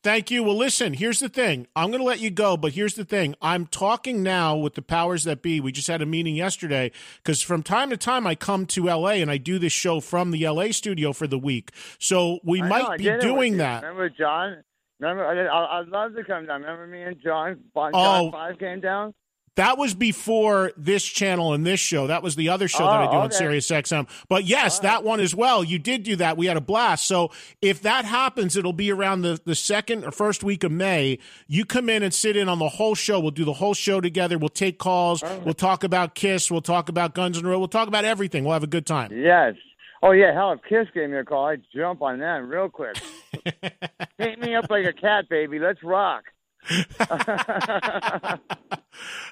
Thank 0.05 0.33
you. 0.33 0.43
Well, 0.43 0.57
listen, 0.57 0.95
here's 0.95 1.21
the 1.21 1.29
thing. 1.29 1.69
I'm 1.77 1.91
going 1.93 2.01
to 2.01 2.05
let 2.05 2.19
you 2.19 2.31
go, 2.31 2.57
but 2.57 2.73
here's 2.73 2.95
the 2.95 3.05
thing. 3.05 3.37
I'm 3.41 3.67
talking 3.67 4.21
now 4.25 4.57
with 4.57 4.75
the 4.75 4.83
powers 4.83 5.23
that 5.25 5.43
be. 5.43 5.61
We 5.61 5.71
just 5.71 5.87
had 5.87 6.03
a 6.03 6.07
meeting 6.07 6.35
yesterday 6.35 6.91
because 7.23 7.41
from 7.41 7.63
time 7.63 7.89
to 7.91 7.97
time 7.97 8.27
I 8.27 8.35
come 8.35 8.67
to 8.67 8.87
LA 8.87 9.11
and 9.23 9.31
I 9.31 9.37
do 9.37 9.61
this 9.61 9.73
show 9.73 10.01
from 10.01 10.33
the 10.33 10.49
LA 10.49 10.73
studio 10.73 11.13
for 11.13 11.29
the 11.29 11.39
week. 11.39 11.71
So 12.01 12.41
we 12.43 12.61
I 12.61 12.67
might 12.69 12.85
I 12.89 12.97
be 12.97 13.05
did 13.05 13.13
it 13.13 13.17
with 13.19 13.23
doing 13.23 13.57
that. 13.59 13.83
Remember 13.85 14.09
John? 14.09 14.65
Remember, 15.03 15.27
I 15.27 15.81
I'd 15.81 15.89
love 15.89 16.15
to 16.15 16.25
come 16.25 16.47
down. 16.47 16.63
Remember 16.63 16.87
me 16.87 17.03
and 17.03 17.17
John? 17.23 17.59
Bon, 17.75 17.91
Oh. 17.95 18.31
John 18.31 18.33
Five 18.33 18.59
came 18.59 18.81
down. 18.81 19.15
That 19.57 19.77
was 19.77 19.93
before 19.93 20.73
this 20.79 21.05
channel 21.05 21.53
and 21.53 21.67
this 21.67 21.79
show. 21.79 22.07
That 22.07 22.23
was 22.23 22.37
the 22.37 22.49
other 22.49 22.69
show 22.69 22.85
that 22.85 22.89
I 23.03 23.07
Oh, 23.09 23.11
do 23.11 23.17
on 23.19 23.27
okay. 23.27 23.37
Sirius 23.37 23.71
XM. 23.71 24.09
But 24.31 24.45
yes, 24.45 24.79
that 24.79 25.05
one 25.05 25.21
as 25.21 25.35
well. 25.35 25.63
You 25.63 25.79
did 25.79 26.05
do 26.05 26.17
that. 26.17 26.39
We 26.39 26.47
had 26.47 26.57
a 26.57 26.61
blast. 26.63 27.07
So 27.07 27.31
if 27.61 27.83
that 27.83 28.07
happens, 28.07 28.57
it'll 28.57 28.73
be 28.73 28.91
around 28.91 29.21
the, 29.21 29.39
the 29.45 29.55
second 29.55 30.05
or 30.07 30.11
first 30.11 30.43
week 30.43 30.65
of 30.65 30.73
May. 30.73 31.19
You 31.49 31.67
come 31.67 31.91
in 31.91 32.03
and 32.03 32.15
sit 32.15 32.35
in 32.35 32.49
on 32.49 32.61
the 32.61 32.69
whole 32.71 32.95
show. 32.95 33.21
We'll 33.21 33.31
do 33.31 33.45
the 33.45 33.53
whole 33.53 33.75
show 33.75 34.01
together. 34.01 34.39
We'll 34.39 34.49
take 34.49 34.79
calls. 34.79 35.23
We'll 35.45 35.53
talk 35.53 35.85
about 35.85 36.15
Kiss. 36.15 36.51
We'll 36.51 36.63
talk 36.63 36.89
about 36.89 37.15
Guns 37.15 37.37
N' 37.37 37.45
Roses. 37.45 37.59
We'll 37.59 37.69
talk 37.69 37.89
about 37.89 38.07
everything. 38.07 38.45
We'll 38.45 38.55
have 38.55 38.63
a 38.65 38.67
good 38.69 38.87
time. 38.87 39.11
Yes. 39.13 39.57
Oh 40.03 40.13
yeah, 40.13 40.33
hell, 40.33 40.53
if 40.53 40.61
Kiss 40.67 40.89
gave 40.95 41.11
me 41.11 41.19
a 41.19 41.25
call, 41.25 41.47
I'd 41.49 41.63
jump 41.77 42.01
on 42.01 42.21
that 42.21 42.43
real 42.47 42.71
quick. 42.71 42.97
Paint 44.19 44.41
me 44.41 44.55
up 44.55 44.71
like 44.71 44.87
a 44.87 44.93
cat, 44.93 45.29
baby. 45.29 45.59
Let's 45.59 45.83
rock. 45.83 46.25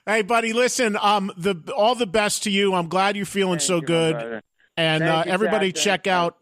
Hey, 0.07 0.23
buddy, 0.23 0.53
listen. 0.53 0.97
Um, 1.01 1.31
the 1.37 1.55
all 1.77 1.95
the 1.95 2.07
best 2.07 2.45
to 2.45 2.51
you. 2.51 2.75
I'm 2.75 2.89
glad 2.89 3.17
you're 3.17 3.27
feeling 3.27 3.59
Thank 3.59 3.67
so 3.67 3.77
you, 3.77 3.83
good. 3.83 4.43
And 4.77 5.05
uh, 5.05 5.25
you, 5.27 5.33
everybody, 5.33 5.69
Captain. 5.69 5.83
check 5.83 6.07
out 6.07 6.39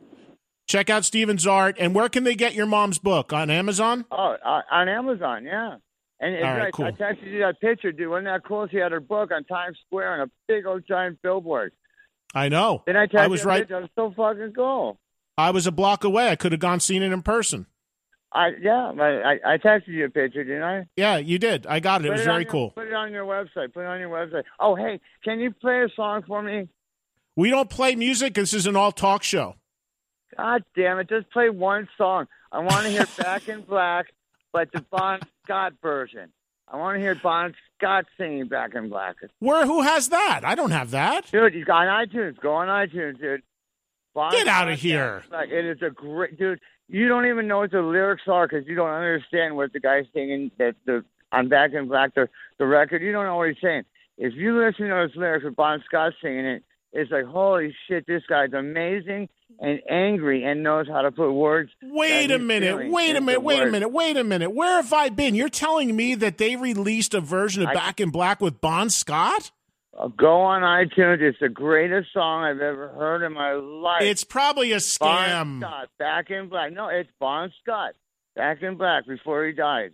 check 0.66 0.90
out 0.90 1.04
Steven's 1.04 1.46
art. 1.46 1.76
And 1.78 1.94
where 1.94 2.08
can 2.08 2.24
they 2.24 2.34
get 2.34 2.54
your 2.54 2.66
mom's 2.66 2.98
book 2.98 3.32
on 3.32 3.50
Amazon? 3.50 4.04
Oh, 4.10 4.36
uh, 4.44 4.62
on 4.70 4.88
Amazon, 4.88 5.44
yeah. 5.44 5.76
And 6.20 6.34
it's 6.34 6.44
All 6.44 6.50
right, 6.50 6.64
like, 6.64 6.74
cool. 6.74 6.86
I 6.86 6.90
texted 6.92 7.30
you 7.30 7.40
that 7.40 7.60
picture, 7.60 7.92
dude. 7.92 8.08
Wasn't 8.08 8.26
that 8.26 8.44
cool? 8.44 8.66
She 8.68 8.76
had 8.76 8.92
her 8.92 9.00
book 9.00 9.30
on 9.32 9.44
Times 9.44 9.78
Square 9.86 10.14
on 10.14 10.20
a 10.20 10.30
big 10.46 10.66
old 10.66 10.84
giant 10.86 11.20
billboard. 11.22 11.72
I 12.34 12.48
know. 12.48 12.82
Then 12.86 12.96
I 12.96 13.06
texted 13.06 13.20
I 13.20 13.26
was 13.28 13.44
right. 13.44 13.60
picture. 13.60 13.74
That 13.74 13.82
was 13.82 13.90
so 13.94 14.14
fucking 14.16 14.52
cool. 14.54 14.98
I 15.38 15.50
was 15.50 15.66
a 15.66 15.72
block 15.72 16.02
away. 16.04 16.28
I 16.28 16.36
could 16.36 16.52
have 16.52 16.60
gone 16.60 16.80
seen 16.80 17.02
it 17.02 17.12
in 17.12 17.22
person. 17.22 17.66
I 18.32 18.50
yeah, 18.60 18.92
I, 19.00 19.38
I 19.54 19.56
texted 19.56 19.86
you 19.88 20.04
a 20.04 20.10
picture, 20.10 20.44
didn't 20.44 20.62
I? 20.62 20.86
Yeah, 20.96 21.16
you 21.16 21.38
did. 21.38 21.66
I 21.66 21.80
got 21.80 22.02
it. 22.02 22.08
It 22.08 22.10
was 22.10 22.20
on 22.20 22.26
very 22.26 22.42
your- 22.42 22.50
cool. 22.52 22.70
Put 22.72 22.88
it 22.88 22.92
on 22.92 23.12
your 23.12 23.24
website. 23.24 23.72
Put 23.72 23.80
it 23.82 23.86
on 23.86 24.00
your 24.00 24.10
website. 24.10 24.42
Oh, 24.60 24.74
hey, 24.74 25.00
can 25.24 25.40
you 25.40 25.50
play 25.52 25.82
a 25.82 25.88
song 25.96 26.24
for 26.26 26.42
me? 26.42 26.68
We 27.36 27.48
don't 27.50 27.70
play 27.70 27.94
music. 27.94 28.34
This 28.34 28.52
is 28.52 28.66
an 28.66 28.76
all 28.76 28.92
talk 28.92 29.22
show. 29.22 29.54
God 30.36 30.62
damn 30.76 30.98
it! 30.98 31.08
Just 31.08 31.30
play 31.30 31.48
one 31.48 31.88
song. 31.96 32.26
I 32.52 32.58
want 32.58 32.84
to 32.84 32.90
hear 32.90 33.06
Back 33.18 33.48
in 33.48 33.62
Black, 33.62 34.06
but 34.52 34.70
the 34.72 34.82
Bon 34.90 35.20
Scott 35.44 35.72
version. 35.80 36.30
I 36.70 36.76
want 36.76 36.96
to 36.96 37.00
hear 37.00 37.14
Bon 37.14 37.54
Scott 37.78 38.04
singing 38.18 38.46
Back 38.48 38.74
in 38.74 38.90
Black. 38.90 39.16
Where? 39.38 39.64
Who 39.64 39.80
has 39.80 40.08
that? 40.10 40.42
I 40.44 40.54
don't 40.54 40.70
have 40.72 40.90
that. 40.90 41.30
Dude, 41.32 41.54
you 41.54 41.64
got 41.64 41.86
on 41.88 42.06
iTunes. 42.06 42.38
Go 42.40 42.52
on 42.52 42.68
iTunes, 42.68 43.18
dude. 43.18 43.42
Get 44.32 44.46
out 44.48 44.68
of 44.68 44.78
here. 44.78 45.24
Like 45.30 45.50
it 45.50 45.64
is 45.64 45.82
a 45.82 45.90
great 45.90 46.38
dude. 46.38 46.60
You 46.88 47.08
don't 47.08 47.26
even 47.26 47.46
know 47.46 47.58
what 47.58 47.70
the 47.70 47.82
lyrics 47.82 48.22
are 48.26 48.46
because 48.48 48.66
you 48.66 48.74
don't 48.74 48.88
understand 48.90 49.56
what 49.56 49.72
the 49.72 49.80
guy's 49.80 50.06
singing. 50.14 50.50
That 50.58 50.74
the 50.86 51.04
on 51.32 51.48
Back 51.48 51.72
in 51.74 51.88
Black, 51.88 52.14
the 52.14 52.28
the 52.58 52.66
record. 52.66 53.02
You 53.02 53.12
don't 53.12 53.26
know 53.26 53.36
what 53.36 53.48
he's 53.48 53.60
saying. 53.62 53.84
If 54.16 54.34
you 54.34 54.58
listen 54.58 54.88
to 54.88 54.94
those 54.94 55.14
lyrics 55.16 55.44
with 55.44 55.54
Bon 55.56 55.82
Scott 55.86 56.12
singing 56.22 56.46
it, 56.46 56.64
it's 56.92 57.10
like 57.10 57.26
holy 57.26 57.74
shit, 57.86 58.06
this 58.06 58.22
guy's 58.28 58.52
amazing 58.52 59.28
and 59.60 59.80
angry 59.88 60.44
and 60.44 60.62
knows 60.62 60.86
how 60.88 61.02
to 61.02 61.10
put 61.10 61.32
words. 61.32 61.70
Wait 61.82 62.30
a 62.30 62.38
minute. 62.38 62.90
Wait 62.90 63.16
a 63.16 63.20
minute. 63.20 63.42
Wait 63.42 63.60
a 63.62 63.66
minute. 63.66 63.88
Wait 63.90 64.16
a 64.16 64.24
minute. 64.24 64.50
Where 64.50 64.80
have 64.80 64.92
I 64.92 65.08
been? 65.08 65.34
You're 65.34 65.48
telling 65.48 65.94
me 65.94 66.14
that 66.16 66.38
they 66.38 66.56
released 66.56 67.14
a 67.14 67.20
version 67.20 67.62
of 67.62 67.68
I- 67.68 67.74
Back 67.74 68.00
in 68.00 68.10
Black 68.10 68.40
with 68.40 68.60
Bon 68.60 68.88
Scott? 68.90 69.50
Go 70.16 70.40
on 70.42 70.62
iTunes. 70.62 71.20
It's 71.20 71.38
the 71.40 71.48
greatest 71.48 72.12
song 72.12 72.44
I've 72.44 72.60
ever 72.60 72.88
heard 72.88 73.24
in 73.24 73.32
my 73.32 73.52
life. 73.52 74.02
It's 74.02 74.22
probably 74.22 74.70
a 74.70 74.76
Bon 74.76 74.80
scam. 74.80 75.60
Scott, 75.60 75.88
Back 75.98 76.30
in 76.30 76.48
Black. 76.48 76.72
No, 76.72 76.88
it's 76.88 77.10
Bon 77.18 77.52
Scott, 77.62 77.94
Back 78.36 78.62
in 78.62 78.76
Black 78.76 79.06
before 79.06 79.44
he 79.44 79.52
died. 79.52 79.90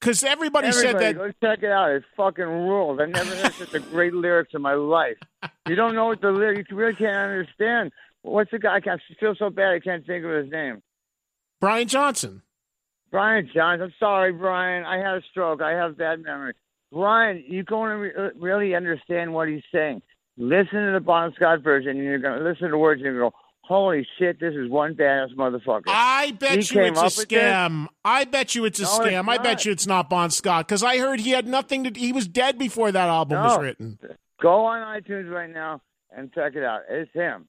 Because 0.00 0.22
everybody, 0.24 0.68
Everybody, 0.68 0.92
said 0.92 1.00
that. 1.00 1.16
go 1.16 1.30
check 1.48 1.62
it 1.62 1.70
out. 1.70 1.90
It 1.90 2.04
fucking 2.16 2.44
rules. 2.44 3.00
I've 3.00 3.08
never 3.10 3.34
heard 3.36 3.52
such 3.54 3.74
a 3.74 3.80
great 3.80 4.12
lyrics 4.14 4.52
in 4.54 4.62
my 4.62 4.74
life. 4.74 5.16
You 5.66 5.76
don't 5.76 5.94
know 5.94 6.04
what 6.08 6.20
the 6.20 6.30
lyrics. 6.30 6.70
You 6.70 6.76
really 6.76 6.94
can't 6.94 7.16
understand. 7.16 7.90
What's 8.20 8.50
the 8.50 8.58
guy? 8.58 8.74
I 8.76 8.80
can't- 8.80 9.00
feel 9.18 9.34
so 9.34 9.48
bad. 9.48 9.72
I 9.72 9.80
can't 9.80 10.06
think 10.06 10.22
of 10.22 10.30
his 10.30 10.50
name. 10.52 10.82
Brian 11.58 11.88
Johnson. 11.88 12.42
Brian 13.10 13.48
Johnson. 13.54 13.84
I'm 13.86 13.94
sorry, 13.98 14.32
Brian. 14.32 14.84
I 14.84 14.98
had 14.98 15.14
a 15.16 15.22
stroke. 15.30 15.62
I 15.62 15.70
have 15.72 15.96
bad 15.96 16.22
memory. 16.22 16.52
Brian, 16.94 17.44
you're 17.46 17.64
going 17.64 17.90
to 17.90 17.96
re- 17.96 18.12
uh, 18.16 18.30
really 18.38 18.74
understand 18.74 19.34
what 19.34 19.48
he's 19.48 19.62
saying. 19.72 20.00
Listen 20.38 20.86
to 20.86 20.92
the 20.92 21.00
Bon 21.00 21.32
Scott 21.36 21.60
version, 21.62 21.90
and 21.90 22.04
you're 22.04 22.18
going 22.18 22.38
to 22.38 22.44
listen 22.44 22.64
to 22.66 22.70
the 22.70 22.78
words, 22.78 23.00
and 23.00 23.06
you're 23.06 23.18
going 23.18 23.30
to 23.30 23.34
go, 23.34 23.38
"Holy 23.62 24.06
shit, 24.18 24.40
this 24.40 24.54
is 24.54 24.70
one 24.70 24.94
badass 24.94 25.34
motherfucker." 25.36 25.82
I 25.88 26.32
bet 26.38 26.50
He 26.64 26.74
you 26.74 26.82
it's 26.84 26.98
a 26.98 27.04
up 27.04 27.04
with 27.16 27.28
this? 27.28 27.38
scam. 27.42 27.86
I 28.04 28.24
bet 28.24 28.54
you 28.54 28.64
it's 28.64 28.78
a 28.80 28.84
No, 28.84 28.88
it's 28.88 28.98
scam. 28.98 29.28
I 29.28 29.38
bet 29.38 29.64
you 29.64 29.72
it's 29.72 29.86
not 29.86 30.08
Bon 30.08 30.30
Scott 30.30 30.66
because 30.66 30.82
I 30.82 30.98
heard 30.98 31.20
he 31.20 31.30
had 31.30 31.46
nothing 31.46 31.84
to. 31.84 31.98
He 32.00 32.12
was 32.12 32.26
dead 32.26 32.58
before 32.58 32.90
that 32.92 33.08
album 33.08 33.42
was 33.42 33.60
written. 33.60 33.98
Go 34.40 34.64
on 34.66 34.80
iTunes 35.00 35.30
right 35.30 35.50
now 35.52 35.80
and 36.16 36.32
check 36.32 36.54
it 36.56 36.64
out. 36.64 36.80
It's 36.88 37.12
him. 37.12 37.46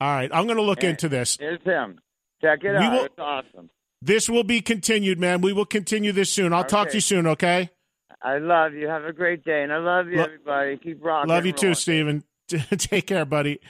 All 0.00 0.14
right, 0.14 0.30
I'm 0.32 0.44
going 0.46 0.56
to 0.56 0.62
look 0.62 0.82
Yeah. 0.82 0.90
into 0.90 1.08
this. 1.08 1.38
It's 1.40 1.64
him. 1.64 1.98
Check 2.42 2.64
it 2.64 2.70
We 2.72 2.76
out. 2.76 2.92
will- 2.92 3.04
It's 3.04 3.18
awesome. 3.18 3.70
This 4.02 4.28
will 4.28 4.44
be 4.44 4.60
continued, 4.60 5.18
man. 5.18 5.40
We 5.40 5.52
will 5.54 5.64
continue 5.64 6.12
this 6.12 6.30
soon. 6.30 6.52
I'll 6.52 6.64
talk 6.64 6.88
to 6.88 6.94
you 6.94 7.00
soon. 7.00 7.26
Okay. 7.26 7.70
I 8.24 8.38
love 8.38 8.72
you. 8.72 8.88
Have 8.88 9.04
a 9.04 9.12
great 9.12 9.44
day, 9.44 9.62
and 9.62 9.72
I 9.72 9.78
love 9.78 10.08
you, 10.08 10.16
Lo- 10.16 10.24
everybody. 10.24 10.78
Keep 10.78 11.04
rocking. 11.04 11.28
Love 11.28 11.44
you 11.44 11.52
too. 11.52 11.74
Steven. 11.74 12.24
Take 12.48 13.06
care, 13.06 13.26
buddy. 13.26 13.60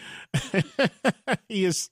he 1.48 1.64
is 1.64 1.90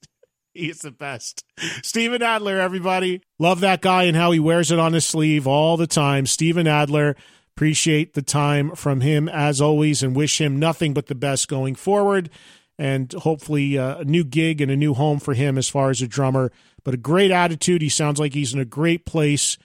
he 0.55 0.71
is 0.71 0.79
the 0.79 0.93
best. 0.93 1.45
Steven 1.83 2.23
Adler, 2.23 2.61
everybody. 2.61 3.21
Love 3.39 3.61
that 3.61 3.81
guy 3.81 4.05
and 4.05 4.17
how 4.17 4.31
he 4.31 4.39
wears 4.39 4.71
it 4.71 4.79
on 4.79 4.93
his 4.93 5.05
sleeve 5.05 5.47
all 5.47 5.77
the 5.77 5.87
time. 5.87 6.25
Steven 6.27 6.67
Adler. 6.67 7.17
Appreciate 7.57 8.15
the 8.15 8.23
time 8.23 8.75
from 8.75 9.03
him 9.03 9.29
as 9.29 9.61
always 9.61 10.03
and 10.03 10.17
wish 10.17 10.41
him 10.41 10.59
nothing 10.59 10.95
but 10.95 11.07
the 11.07 11.15
best 11.15 11.49
going 11.49 11.75
forward. 11.75 12.31
And 12.79 13.13
hopefully 13.13 13.77
uh, 13.77 13.99
a 13.99 14.05
new 14.05 14.25
gig 14.25 14.63
and 14.63 14.71
a 14.71 14.77
new 14.77 14.95
home 14.95 15.21
for 15.21 15.35
him 15.35 15.59
as 15.59 15.69
far 15.69 15.91
as 15.91 16.01
a 16.01 16.09
drummer. 16.09 16.51
But 16.83 16.95
a 16.95 16.99
great 16.99 17.31
attitude. 17.31 17.83
He 17.83 17.91
sounds 17.91 18.19
like 18.19 18.33
he's 18.33 18.55
in 18.55 18.61
a 18.61 18.65
great 18.65 19.05
place. 19.05 19.59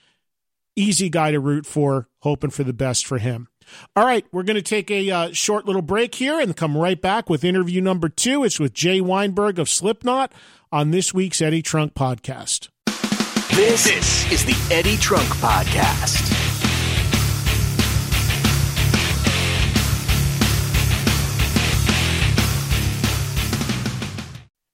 Easy 0.78 1.08
guy 1.08 1.32
to 1.32 1.40
root 1.40 1.66
for. 1.66 2.08
Hoping 2.20 2.50
for 2.50 2.62
the 2.62 2.72
best 2.72 3.04
for 3.04 3.18
him. 3.18 3.48
All 3.96 4.04
right, 4.04 4.24
we're 4.32 4.44
going 4.44 4.54
to 4.54 4.62
take 4.62 4.90
a 4.92 5.10
uh, 5.10 5.32
short 5.32 5.66
little 5.66 5.82
break 5.82 6.14
here 6.14 6.40
and 6.40 6.56
come 6.56 6.76
right 6.76 7.00
back 7.00 7.28
with 7.28 7.44
interview 7.44 7.80
number 7.80 8.08
two. 8.08 8.44
It's 8.44 8.60
with 8.60 8.74
Jay 8.74 9.00
Weinberg 9.00 9.58
of 9.58 9.68
Slipknot 9.68 10.32
on 10.70 10.92
this 10.92 11.12
week's 11.12 11.42
Eddie 11.42 11.62
Trunk 11.62 11.94
podcast. 11.94 12.68
This, 13.56 13.84
this 13.84 14.32
is 14.32 14.44
the 14.44 14.74
Eddie 14.74 14.96
Trunk 14.96 15.26
Podcast. 15.26 16.47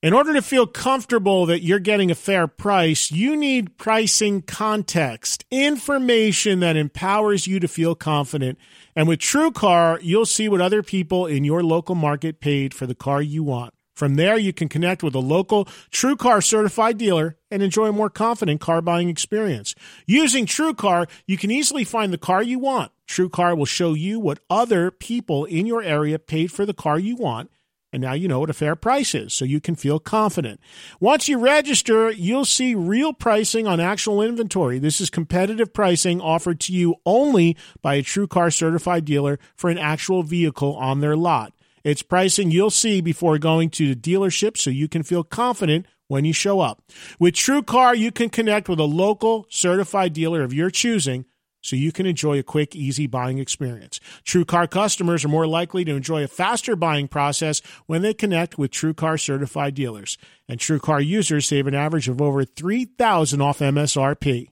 In 0.04 0.12
order 0.12 0.34
to 0.34 0.42
feel 0.42 0.66
comfortable 0.66 1.46
that 1.46 1.62
you're 1.62 1.78
getting 1.78 2.10
a 2.10 2.14
fair 2.14 2.46
price, 2.46 3.10
you 3.10 3.34
need 3.34 3.78
pricing 3.78 4.42
context, 4.42 5.46
information 5.50 6.60
that 6.60 6.76
empowers 6.76 7.46
you 7.46 7.58
to 7.58 7.66
feel 7.66 7.94
confident. 7.94 8.58
And 8.94 9.08
with 9.08 9.20
TrueCar, 9.20 10.00
you'll 10.02 10.26
see 10.26 10.46
what 10.46 10.60
other 10.60 10.82
people 10.82 11.24
in 11.24 11.42
your 11.42 11.62
local 11.62 11.94
market 11.94 12.38
paid 12.38 12.74
for 12.74 12.86
the 12.86 12.94
car 12.94 13.22
you 13.22 13.42
want. 13.42 13.72
From 13.96 14.16
there, 14.16 14.36
you 14.36 14.52
can 14.52 14.68
connect 14.68 15.02
with 15.02 15.14
a 15.14 15.20
local 15.20 15.64
TrueCar 15.90 16.44
certified 16.44 16.98
dealer 16.98 17.38
and 17.50 17.62
enjoy 17.62 17.86
a 17.86 17.92
more 17.92 18.10
confident 18.10 18.60
car 18.60 18.82
buying 18.82 19.08
experience. 19.08 19.74
Using 20.04 20.44
TrueCar, 20.44 21.08
you 21.26 21.38
can 21.38 21.50
easily 21.50 21.82
find 21.82 22.12
the 22.12 22.18
car 22.18 22.42
you 22.42 22.58
want. 22.58 22.92
TrueCar 23.08 23.56
will 23.56 23.64
show 23.64 23.94
you 23.94 24.20
what 24.20 24.40
other 24.50 24.90
people 24.90 25.46
in 25.46 25.64
your 25.64 25.82
area 25.82 26.18
paid 26.18 26.52
for 26.52 26.66
the 26.66 26.74
car 26.74 26.98
you 26.98 27.16
want 27.16 27.48
and 27.94 28.02
now 28.02 28.12
you 28.12 28.26
know 28.26 28.40
what 28.40 28.50
a 28.50 28.54
fair 28.54 28.74
price 28.74 29.14
is, 29.14 29.32
so 29.32 29.44
you 29.44 29.60
can 29.60 29.76
feel 29.76 30.00
confident. 30.00 30.58
Once 30.98 31.28
you 31.28 31.38
register, 31.38 32.10
you'll 32.10 32.44
see 32.44 32.74
real 32.74 33.12
pricing 33.12 33.68
on 33.68 33.78
actual 33.78 34.20
inventory. 34.20 34.80
This 34.80 35.00
is 35.00 35.10
competitive 35.10 35.72
pricing 35.72 36.20
offered 36.20 36.58
to 36.60 36.72
you 36.72 36.96
only 37.06 37.56
by 37.82 37.94
a 37.94 38.02
TrueCar 38.02 38.52
certified 38.52 39.04
dealer 39.04 39.38
for 39.54 39.70
an 39.70 39.78
actual 39.78 40.24
vehicle 40.24 40.74
on 40.74 40.98
their 40.98 41.16
lot. 41.16 41.52
It's 41.84 42.02
pricing 42.02 42.50
you'll 42.50 42.70
see 42.70 43.00
before 43.00 43.38
going 43.38 43.70
to 43.70 43.94
the 43.94 44.00
dealership 44.00 44.56
so 44.56 44.70
you 44.70 44.88
can 44.88 45.04
feel 45.04 45.22
confident 45.22 45.86
when 46.08 46.24
you 46.24 46.32
show 46.32 46.58
up. 46.58 46.82
With 47.20 47.34
TrueCar, 47.34 47.96
you 47.96 48.10
can 48.10 48.28
connect 48.28 48.68
with 48.68 48.80
a 48.80 48.84
local 48.84 49.46
certified 49.50 50.12
dealer 50.12 50.42
of 50.42 50.52
your 50.52 50.70
choosing 50.70 51.26
so 51.64 51.76
you 51.76 51.92
can 51.92 52.04
enjoy 52.04 52.38
a 52.38 52.42
quick, 52.42 52.76
easy 52.76 53.06
buying 53.06 53.38
experience. 53.38 53.98
TrueCar 54.22 54.68
customers 54.68 55.24
are 55.24 55.28
more 55.28 55.46
likely 55.46 55.82
to 55.86 55.94
enjoy 55.94 56.22
a 56.22 56.28
faster 56.28 56.76
buying 56.76 57.08
process 57.08 57.62
when 57.86 58.02
they 58.02 58.12
connect 58.12 58.58
with 58.58 58.70
TrueCar 58.70 59.18
certified 59.18 59.74
dealers. 59.74 60.18
And 60.46 60.60
TrueCar 60.60 61.04
users 61.04 61.46
save 61.46 61.66
an 61.66 61.74
average 61.74 62.06
of 62.06 62.20
over 62.20 62.44
3000 62.44 63.40
off 63.40 63.60
MSRP. 63.60 64.48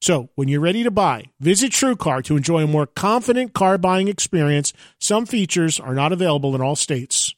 So, 0.00 0.30
when 0.34 0.48
you're 0.48 0.60
ready 0.60 0.82
to 0.82 0.90
buy, 0.90 1.26
visit 1.38 1.70
TrueCar 1.70 2.24
to 2.24 2.36
enjoy 2.36 2.64
a 2.64 2.66
more 2.66 2.88
confident 2.88 3.52
car 3.52 3.78
buying 3.78 4.08
experience. 4.08 4.72
Some 4.98 5.26
features 5.26 5.78
are 5.78 5.94
not 5.94 6.12
available 6.12 6.56
in 6.56 6.60
all 6.60 6.74
states. 6.74 7.36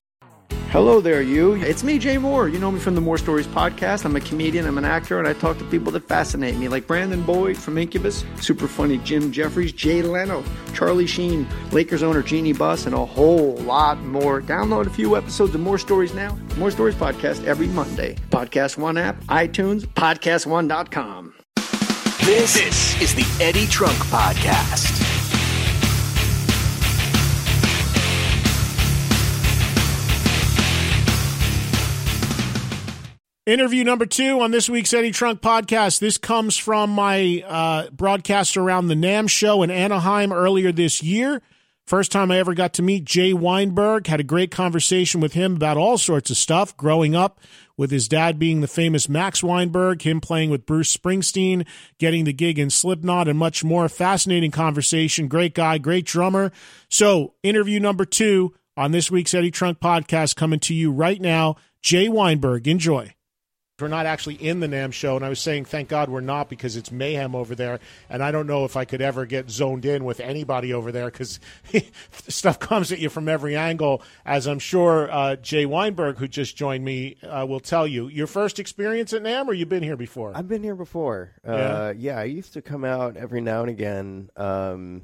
Hello 0.51 1.01
there, 1.01 1.23
you. 1.23 1.55
It's 1.55 1.85
me, 1.85 2.01
Jay 2.01 2.17
Mohr. 2.17 2.53
You 2.53 2.59
know 2.59 2.73
me 2.73 2.81
from 2.81 2.97
the 2.97 3.01
Mohr 3.01 3.17
Stories 3.17 3.47
podcast. 3.47 4.05
I'm 4.05 4.17
a 4.17 4.21
comedian, 4.21 4.67
I'm 4.67 4.77
an 4.77 4.85
actor, 4.85 5.21
and 5.21 5.29
I 5.29 5.33
talk 5.33 5.57
to 5.59 5.65
people 5.67 5.93
that 5.93 6.09
fascinate 6.09 6.57
me, 6.57 6.67
like 6.67 6.89
Brandon 6.89 7.23
Boyd 7.23 7.57
from 7.57 7.79
Incubus, 7.79 8.25
super 8.41 8.67
funny 8.67 8.99
Jim 8.99 9.31
Jeffries, 9.31 9.71
Jay 9.71 10.03
Leno, 10.03 10.43
Charlie 10.75 11.07
Sheen, 11.07 11.47
Lakers 11.71 12.03
owner 12.03 12.23
Jeanie 12.23 12.53
Buss, 12.53 12.87
and 12.87 12.95
a 12.95 13.05
whole 13.07 13.55
lot 13.59 14.01
more. 14.01 14.41
Download 14.43 14.87
a 14.87 14.91
few 14.91 15.17
episodes 15.17 15.55
of 15.55 15.61
Mohr 15.61 15.79
Stories 15.79 16.13
now. 16.13 16.31
Mohr 16.57 16.73
Stories 16.73 16.97
podcast 16.97 17.45
every 17.45 17.69
Monday. 17.69 18.17
Podcast 18.31 18.77
One 18.77 18.99
app, 18.99 19.23
iTunes, 19.27 19.83
podcast1.com. 19.87 21.35
This, 22.25 22.55
this 22.55 23.01
is 23.01 23.15
the 23.15 23.45
Eddie 23.45 23.67
Trunk 23.67 23.97
Podcast. 24.07 25.14
Interview 33.47 33.85
number 33.85 34.07
two 34.07 34.41
on 34.41 34.53
this 34.53 34.71
week's 34.71 34.95
Eddie 34.95 35.11
Trunk 35.11 35.43
podcast. 35.43 35.99
This 35.99 36.17
comes 36.17 36.57
from 36.57 36.89
my 36.89 37.45
uh, 37.47 37.91
broadcast 37.91 38.57
around 38.57 38.87
the 38.87 38.95
NAMM 38.95 39.29
show 39.29 39.63
in 39.63 39.71
Anaheim 39.71 40.33
earlier 40.33 40.73
this 40.73 41.03
year. 41.03 41.43
First 41.87 42.11
time 42.11 42.31
I 42.31 42.39
ever 42.39 42.55
got 42.55 42.73
to 42.75 42.83
meet 42.83 43.05
Jay 43.05 43.35
Weinberg. 43.35 44.07
Had 44.07 44.21
a 44.21 44.25
great 44.25 44.51
conversation 44.51 45.21
with 45.21 45.35
him 45.35 45.57
about 45.57 45.77
all 45.77 45.99
sorts 45.99 46.31
of 46.31 46.39
stuff. 46.39 46.75
Growing 46.79 47.15
up 47.15 47.39
with 47.77 47.91
his 47.91 48.09
dad 48.09 48.39
being 48.39 48.63
the 48.63 48.67
famous 48.67 49.11
Max 49.11 49.43
Weinberg, 49.43 50.01
him 50.01 50.23
playing 50.23 50.49
with 50.49 50.65
Bruce 50.65 50.97
Springsteen, 50.97 51.67
getting 51.99 52.25
the 52.25 52.33
gig 52.33 52.59
in 52.59 52.71
Slipknot, 52.71 53.29
and 53.29 53.39
much 53.39 53.63
more. 53.63 53.91
Fascinating 53.91 54.53
conversation. 54.53 55.29
Great 55.29 55.55
guy, 55.55 55.77
great 55.77 56.07
drummer. 56.07 56.51
So, 56.89 57.35
interview 57.43 57.79
number 57.79 58.07
two 58.07 58.55
on 58.75 58.93
this 58.93 59.11
week's 59.11 59.35
Eddie 59.35 59.51
Trunk 59.51 59.81
podcast 59.81 60.35
coming 60.35 60.61
to 60.61 60.73
you 60.73 60.91
right 60.91 61.21
now. 61.21 61.57
Jay 61.83 62.09
Weinberg. 62.09 62.67
Enjoy. 62.67 63.14
We're 63.81 63.89
not 63.89 64.07
actually 64.07 64.37
in 64.37 64.61
the 64.61 64.68
NAMM 64.68 64.93
show, 64.93 65.16
and 65.16 65.25
I 65.25 65.29
was 65.29 65.41
saying, 65.41 65.64
thank 65.64 65.89
God 65.89 66.09
we're 66.09 66.20
not 66.20 66.49
because 66.49 66.77
it's 66.77 66.93
mayhem 66.93 67.35
over 67.35 67.57
there, 67.57 67.81
and 68.09 68.22
I 68.22 68.31
don't 68.31 68.47
know 68.47 68.64
if 68.64 68.77
I 68.77 68.85
could 68.85 69.01
ever 69.01 69.27
get 69.27 69.51
zoned 69.51 69.85
in 69.85 70.05
with 70.05 70.20
anybody 70.20 70.72
over 70.72 70.93
there 70.93 71.07
because 71.07 71.41
stuff 72.29 72.61
comes 72.61 72.93
at 72.93 73.01
you 73.01 73.09
from 73.09 73.29
every 73.29 73.57
angle, 73.57 74.01
as 74.25 74.47
I'm 74.47 74.61
sure 74.61 75.11
uh, 75.11 75.35
Jay 75.35 75.66
Weinberg, 75.66 76.18
who 76.18 76.29
just 76.29 76.57
joined 76.57 76.85
me, 76.85 77.16
uh, 77.25 77.47
will 77.49 77.59
tell 77.59 77.85
you. 77.85 78.07
Your 78.07 78.29
first 78.29 78.61
experience 78.61 79.12
at 79.12 79.25
NAMM, 79.25 79.49
or 79.49 79.55
you've 79.55 79.68
been 79.68 79.83
here 79.83 79.97
before? 79.97 80.31
I've 80.37 80.47
been 80.47 80.62
here 80.62 80.77
before. 80.77 81.33
Yeah. 81.45 81.51
Uh, 81.53 81.95
yeah, 81.99 82.20
I 82.20 82.25
used 82.25 82.53
to 82.53 82.62
come 82.62 82.85
out 82.85 83.16
every 83.16 83.41
now 83.41 83.62
and 83.62 83.70
again. 83.70 84.31
Um, 84.37 85.03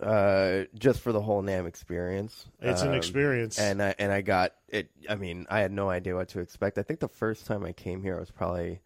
uh, 0.00 0.64
just 0.78 1.00
for 1.00 1.12
the 1.12 1.20
whole 1.20 1.42
NAMM 1.42 1.66
experience. 1.66 2.46
It's 2.60 2.82
an 2.82 2.88
Um, 2.88 2.94
experience. 2.94 3.58
and 3.58 3.82
I 3.82 3.94
and 3.98 4.10
I 4.12 4.20
got 4.22 4.52
it. 4.68 4.90
I 5.08 5.14
mean, 5.16 5.46
I 5.50 5.60
had 5.60 5.72
no 5.72 5.90
idea 5.90 6.14
what 6.16 6.28
to 6.30 6.40
expect. 6.40 6.78
I 6.78 6.82
think 6.82 7.00
the 7.00 7.08
first 7.08 7.46
time 7.46 7.64
I 7.64 7.72
came 7.72 8.02
here, 8.02 8.16
I 8.16 8.20
was 8.20 8.30
probably, 8.30 8.80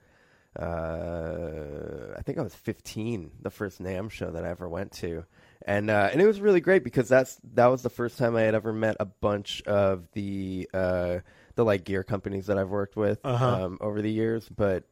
uh, 0.58 2.14
I 2.16 2.22
think 2.22 2.38
I 2.38 2.42
was 2.42 2.54
15. 2.54 3.30
The 3.42 3.50
first 3.50 3.82
NAMM 3.82 4.10
show 4.10 4.30
that 4.30 4.44
I 4.44 4.48
ever 4.50 4.68
went 4.68 4.92
to, 4.94 5.24
and 5.66 5.90
uh, 5.90 6.08
and 6.12 6.20
it 6.20 6.26
was 6.26 6.40
really 6.40 6.60
great 6.60 6.84
because 6.84 7.08
that's 7.08 7.38
that 7.54 7.66
was 7.66 7.82
the 7.82 7.90
first 7.90 8.18
time 8.18 8.36
I 8.36 8.42
had 8.42 8.54
ever 8.54 8.72
met 8.72 8.96
a 9.00 9.04
bunch 9.06 9.62
of 9.62 10.08
the 10.12 10.68
uh, 10.74 11.18
the 11.54 11.64
like 11.64 11.84
gear 11.84 12.02
companies 12.02 12.46
that 12.46 12.58
I've 12.58 12.70
worked 12.70 12.96
with 12.96 13.18
Uh-huh. 13.24 13.64
um, 13.64 13.78
over 13.80 14.02
the 14.02 14.10
years, 14.12 14.48
but. 14.48 14.84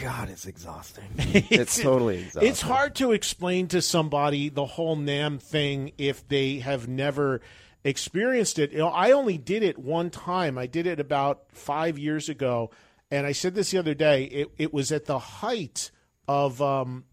God, 0.00 0.30
it's 0.30 0.46
exhausting. 0.46 1.04
It's, 1.50 1.80
totally 1.80 2.18
exhausting. 2.20 2.50
It's 2.50 2.60
hard 2.60 2.94
to 2.96 3.12
explain 3.12 3.68
to 3.68 3.82
somebody 3.82 4.48
the 4.48 4.64
whole 4.64 4.96
NAMM 4.96 5.40
thing 5.40 5.92
if 5.98 6.26
they 6.28 6.58
have 6.60 6.88
never 6.88 7.40
experienced 7.84 8.58
it. 8.58 8.72
You 8.72 8.78
know, 8.78 8.88
I 8.88 9.12
only 9.12 9.38
did 9.38 9.62
it 9.62 9.78
one 9.78 10.10
time. 10.10 10.58
I 10.58 10.66
did 10.66 10.86
it 10.86 11.00
about 11.00 11.44
five 11.52 11.98
years 11.98 12.28
ago, 12.28 12.70
and 13.10 13.26
I 13.26 13.32
said 13.32 13.54
this 13.54 13.70
the 13.70 13.78
other 13.78 13.94
day. 13.94 14.24
It, 14.24 14.48
it 14.58 14.74
was 14.74 14.92
at 14.92 15.06
the 15.06 15.18
height 15.18 15.90
of 16.28 16.62
um, 16.62 17.04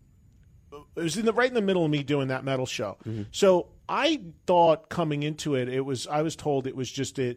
it 0.95 1.01
was 1.01 1.17
in 1.17 1.25
the 1.25 1.33
right 1.33 1.49
in 1.49 1.55
the 1.55 1.61
middle 1.61 1.83
of 1.85 1.91
me 1.91 2.03
doing 2.03 2.27
that 2.29 2.43
metal 2.43 2.65
show. 2.65 2.97
So 3.31 3.67
I 3.87 4.21
thought 4.45 4.89
coming 4.89 5.23
into 5.23 5.55
it, 5.55 5.67
it 5.69 5.81
was 5.81 6.07
I 6.07 6.21
was 6.21 6.35
told 6.35 6.67
it 6.67 6.75
was 6.75 6.91
just 6.91 7.19
a, 7.19 7.35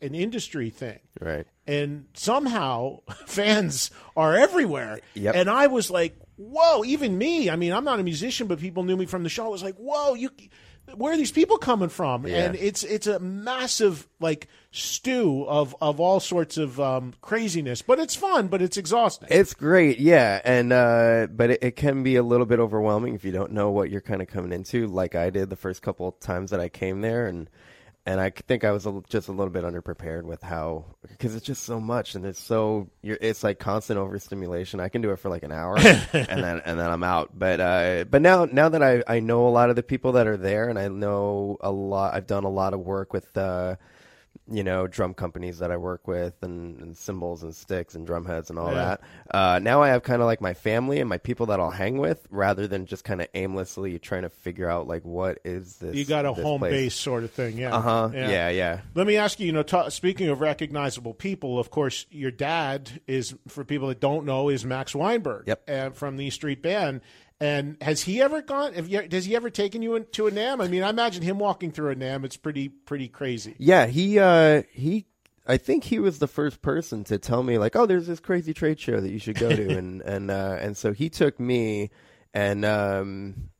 an 0.00 0.14
industry 0.14 0.70
thing 0.70 1.00
right. 1.20 1.46
And 1.66 2.06
somehow 2.14 3.00
fans 3.26 3.90
are 4.16 4.34
everywhere. 4.34 5.00
Yep. 5.14 5.34
And 5.34 5.50
I 5.50 5.66
was 5.68 5.90
like, 5.90 6.16
"Whoa!" 6.36 6.84
Even 6.84 7.16
me. 7.16 7.50
I 7.50 7.56
mean, 7.56 7.72
I'm 7.72 7.84
not 7.84 8.00
a 8.00 8.02
musician, 8.02 8.46
but 8.46 8.58
people 8.58 8.84
knew 8.84 8.96
me 8.96 9.06
from 9.06 9.22
the 9.22 9.28
show. 9.28 9.44
I 9.44 9.48
was 9.48 9.62
like, 9.62 9.76
"Whoa! 9.76 10.14
You, 10.14 10.30
where 10.96 11.12
are 11.12 11.16
these 11.16 11.32
people 11.32 11.58
coming 11.58 11.88
from?" 11.88 12.26
Yeah. 12.26 12.44
And 12.44 12.56
it's 12.56 12.82
it's 12.84 13.06
a 13.06 13.18
massive 13.20 14.08
like 14.20 14.48
stew 14.70 15.44
of 15.46 15.76
of 15.80 16.00
all 16.00 16.18
sorts 16.20 16.56
of 16.56 16.80
um, 16.80 17.14
craziness. 17.20 17.82
But 17.82 17.98
it's 17.98 18.14
fun, 18.14 18.48
but 18.48 18.60
it's 18.60 18.76
exhausting. 18.76 19.28
It's 19.30 19.54
great, 19.54 19.98
yeah, 19.98 20.40
and 20.44 20.72
uh, 20.72 21.28
but 21.30 21.50
it, 21.50 21.62
it 21.62 21.76
can 21.76 22.02
be 22.02 22.16
a 22.16 22.22
little 22.22 22.46
bit 22.46 22.58
overwhelming 22.58 23.14
if 23.14 23.24
you 23.24 23.32
don't 23.32 23.52
know 23.52 23.70
what 23.70 23.90
you're 23.90 24.00
kind 24.00 24.22
of 24.22 24.28
coming 24.28 24.52
into, 24.52 24.86
like 24.88 25.14
I 25.14 25.30
did 25.30 25.50
the 25.50 25.56
first 25.56 25.82
couple 25.82 26.10
times 26.12 26.50
that 26.50 26.60
I 26.60 26.68
came 26.68 27.00
there, 27.02 27.26
and 27.26 27.48
and 28.04 28.20
I 28.20 28.30
think 28.30 28.64
I 28.64 28.72
was 28.72 28.86
a, 28.86 29.00
just 29.08 29.28
a 29.28 29.32
little 29.32 29.52
bit 29.52 29.64
underprepared 29.64 30.24
with 30.24 30.42
how 30.42 30.86
because 31.08 31.34
it's 31.36 31.46
just 31.46 31.62
so 31.62 31.78
much, 31.78 32.14
and 32.14 32.24
it's 32.24 32.40
so 32.40 32.88
you're 33.00 33.18
it's 33.20 33.44
like 33.44 33.58
constant 33.58 33.98
overstimulation. 33.98 34.80
I 34.80 34.88
can 34.88 35.02
do 35.02 35.10
it 35.12 35.18
for 35.18 35.28
like 35.28 35.44
an 35.44 35.52
hour, 35.52 35.78
and 36.12 36.42
then 36.42 36.62
and 36.64 36.78
then 36.78 36.90
I'm 36.90 37.04
out. 37.04 37.30
But 37.38 37.60
uh, 37.60 38.04
but 38.10 38.20
now 38.20 38.44
now 38.46 38.68
that 38.70 38.82
I 38.82 39.04
I 39.06 39.20
know 39.20 39.46
a 39.46 39.50
lot 39.50 39.70
of 39.70 39.76
the 39.76 39.82
people 39.82 40.12
that 40.12 40.26
are 40.26 40.36
there, 40.36 40.68
and 40.68 40.78
I 40.78 40.88
know 40.88 41.58
a 41.60 41.70
lot, 41.70 42.14
I've 42.14 42.26
done 42.26 42.44
a 42.44 42.50
lot 42.50 42.74
of 42.74 42.80
work 42.80 43.12
with. 43.12 43.36
Uh, 43.36 43.76
you 44.54 44.62
know, 44.62 44.86
drum 44.86 45.14
companies 45.14 45.58
that 45.60 45.70
I 45.70 45.76
work 45.76 46.06
with 46.06 46.34
and, 46.42 46.78
and 46.80 46.96
cymbals 46.96 47.42
and 47.42 47.54
sticks 47.54 47.94
and 47.94 48.06
drum 48.06 48.24
heads 48.26 48.50
and 48.50 48.58
all 48.58 48.70
Yeah. 48.72 48.74
that. 48.74 49.00
Uh, 49.30 49.58
now 49.60 49.82
I 49.82 49.88
have 49.88 50.02
kind 50.02 50.20
of 50.20 50.26
like 50.26 50.40
my 50.40 50.54
family 50.54 51.00
and 51.00 51.08
my 51.08 51.18
people 51.18 51.46
that 51.46 51.58
I'll 51.60 51.70
hang 51.70 51.98
with 51.98 52.26
rather 52.30 52.66
than 52.66 52.86
just 52.86 53.04
kind 53.04 53.20
of 53.20 53.28
aimlessly 53.34 53.98
trying 53.98 54.22
to 54.22 54.28
figure 54.28 54.68
out 54.68 54.86
like 54.86 55.04
what 55.04 55.38
is 55.44 55.76
this. 55.76 55.94
you 55.96 56.04
got 56.04 56.26
a 56.26 56.32
home 56.32 56.58
place. 56.60 56.72
base 56.72 56.94
sort 56.94 57.24
of 57.24 57.30
thing, 57.30 57.56
yeah. 57.56 57.74
Uh 57.74 57.80
huh. 57.80 58.10
Yeah. 58.12 58.48
yeah. 58.50 58.80
Let 58.94 59.06
me 59.06 59.16
ask 59.16 59.40
you, 59.40 59.46
you 59.46 59.52
know, 59.52 59.62
ta 59.62 59.88
speaking 59.88 60.28
of 60.28 60.40
recognizable 60.40 61.14
people, 61.14 61.58
of 61.58 61.70
course, 61.70 62.06
your 62.10 62.30
dad 62.30 63.00
is, 63.06 63.34
for 63.48 63.64
people 63.64 63.88
that 63.88 64.00
don't 64.00 64.24
know, 64.26 64.48
is 64.48 64.64
Max 64.64 64.94
Weinberg 64.94 65.46
Yep. 65.46 65.70
uh, 65.70 65.90
from 65.90 66.16
the 66.16 66.30
Street 66.30 66.62
Band. 66.62 67.00
And 67.42 67.76
has 67.82 68.02
he 68.02 68.22
ever 68.22 68.40
gone? 68.40 68.72
Have 68.74 68.88
you, 68.88 69.02
has 69.10 69.24
he 69.24 69.34
ever 69.34 69.50
taken 69.50 69.82
you 69.82 69.98
to 69.98 70.28
a 70.28 70.30
NAMM? 70.30 70.62
I 70.62 70.68
mean, 70.68 70.84
I 70.84 70.90
imagine 70.90 71.22
him 71.24 71.40
walking 71.40 71.72
through 71.72 71.90
a 71.90 71.96
NAMM. 71.96 72.24
It's 72.24 72.36
pretty 72.36 72.68
pretty 72.68 73.08
crazy. 73.08 73.56
Yeah, 73.58 73.86
he 73.86 74.20
uh 74.20 74.62
he 74.70 75.06
I 75.44 75.56
think 75.56 75.82
he 75.82 75.98
was 75.98 76.20
the 76.20 76.28
first 76.28 76.62
person 76.62 77.02
to 77.02 77.18
tell 77.18 77.42
me 77.42 77.58
like, 77.58 77.74
"Oh, 77.74 77.84
there's 77.84 78.06
this 78.06 78.20
crazy 78.20 78.54
trade 78.54 78.78
show 78.78 79.00
that 79.00 79.10
you 79.10 79.18
should 79.18 79.40
go 79.40 79.48
to." 79.48 79.70
and 79.76 80.02
and 80.02 80.30
uh 80.30 80.58
and 80.60 80.76
so 80.76 80.92
he 80.92 81.10
took 81.10 81.40
me 81.40 81.90
and 82.32 82.64
um 82.64 83.50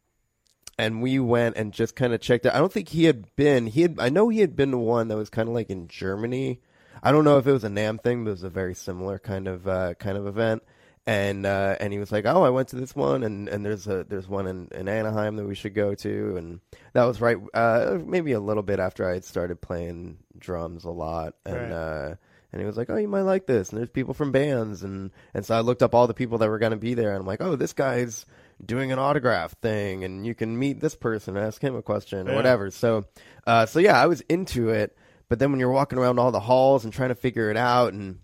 and 0.79 1.03
we 1.03 1.19
went 1.19 1.57
and 1.57 1.73
just 1.73 1.97
kind 1.97 2.13
of 2.13 2.21
checked 2.21 2.47
it. 2.47 2.55
I 2.55 2.59
don't 2.59 2.73
think 2.73 2.91
he 2.91 3.07
had 3.07 3.35
been. 3.35 3.67
He 3.67 3.83
had 3.83 3.97
I 3.99 4.11
know 4.11 4.29
he 4.29 4.39
had 4.39 4.55
been 4.55 4.71
to 4.71 4.79
one 4.79 5.09
that 5.09 5.17
was 5.17 5.29
kind 5.29 5.49
of 5.49 5.57
like 5.57 5.71
in 5.71 5.89
Germany. 5.89 6.61
I 7.03 7.11
don't 7.11 7.25
know 7.25 7.39
if 7.39 7.49
it 7.49 7.53
was 7.53 7.65
a 7.65 7.69
NAMM 7.69 8.01
thing, 8.01 8.23
but 8.23 8.31
it 8.31 8.35
was 8.35 8.45
a 8.45 8.49
very 8.49 8.77
similar 8.77 9.19
kind 9.19 9.49
of 9.49 9.67
uh 9.67 9.95
kind 9.95 10.17
of 10.17 10.29
event. 10.29 10.63
And 11.05 11.45
uh, 11.47 11.75
and 11.81 11.93
he 11.93 11.99
was 11.99 12.13
like, 12.13 12.27
"Oh, 12.27 12.45
I 12.45 12.51
went 12.51 12.69
to 12.69 12.77
this 12.77 12.95
one, 12.95 13.25
and, 13.25 13.49
and 13.49 13.65
there's 13.65 13.89
a 13.89 14.05
there's 14.05 14.29
one 14.29 14.47
in, 14.47 14.69
in 14.71 14.89
Anaheim 14.89 15.35
that 15.35 15.45
we 15.47 15.57
should 15.57 15.75
go 15.75 15.97
to." 15.97 16.37
And 16.37 16.61
that 16.93 17.03
was 17.05 17.21
right, 17.21 17.37
uh, 17.55 17.99
maybe 18.05 18.31
a 18.33 18.41
little 18.41 18.63
bit 18.63 18.79
after 18.79 19.09
I 19.09 19.15
had 19.15 19.25
started 19.25 19.61
playing 19.61 20.19
drums 20.39 20.85
a 20.85 20.91
lot, 20.91 21.35
and 21.45 21.57
Right. 21.57 21.73
uh, 21.73 22.15
and 22.53 22.61
he 22.61 22.67
was 22.67 22.77
like, 22.77 22.89
"Oh, 22.89 22.97
you 22.97 23.09
might 23.09 23.23
like 23.23 23.47
this." 23.47 23.71
And 23.71 23.79
there's 23.81 23.89
people 23.91 24.15
from 24.15 24.31
bands, 24.31 24.85
and 24.85 25.11
and 25.35 25.45
so 25.45 25.57
I 25.57 25.61
looked 25.61 25.83
up 25.83 25.93
all 25.93 26.07
the 26.07 26.15
people 26.15 26.39
that 26.39 26.49
were 26.49 26.61
going 26.61 26.71
to 26.71 26.77
be 26.77 26.95
there, 26.95 27.11
and 27.11 27.19
I'm 27.19 27.27
like, 27.27 27.41
"Oh, 27.43 27.57
this 27.57 27.73
guy's 27.73 28.25
doing 28.65 28.93
an 28.93 29.01
autograph 29.01 29.57
thing, 29.61 30.05
and 30.05 30.25
you 30.25 30.37
can 30.37 30.57
meet 30.57 30.79
this 30.79 30.95
person, 30.95 31.37
ask 31.37 31.61
him 31.61 31.75
a 31.75 31.83
question, 31.83 32.29
or 32.29 32.31
Yeah. 32.31 32.37
whatever. 32.37 32.71
So, 32.71 33.07
uh, 33.45 33.67
so 33.67 33.81
yeah, 33.81 34.01
I 34.01 34.07
was 34.07 34.21
into 34.29 34.69
it. 34.69 34.97
But 35.29 35.41
then 35.41 35.51
when 35.51 35.59
you're 35.59 35.71
walking 35.73 35.99
around 35.99 36.21
all 36.21 36.31
the 36.31 36.39
halls 36.39 36.85
and 36.85 36.93
trying 36.93 37.09
to 37.09 37.17
figure 37.17 37.51
it 37.51 37.57
out, 37.57 37.93
and 37.93 38.21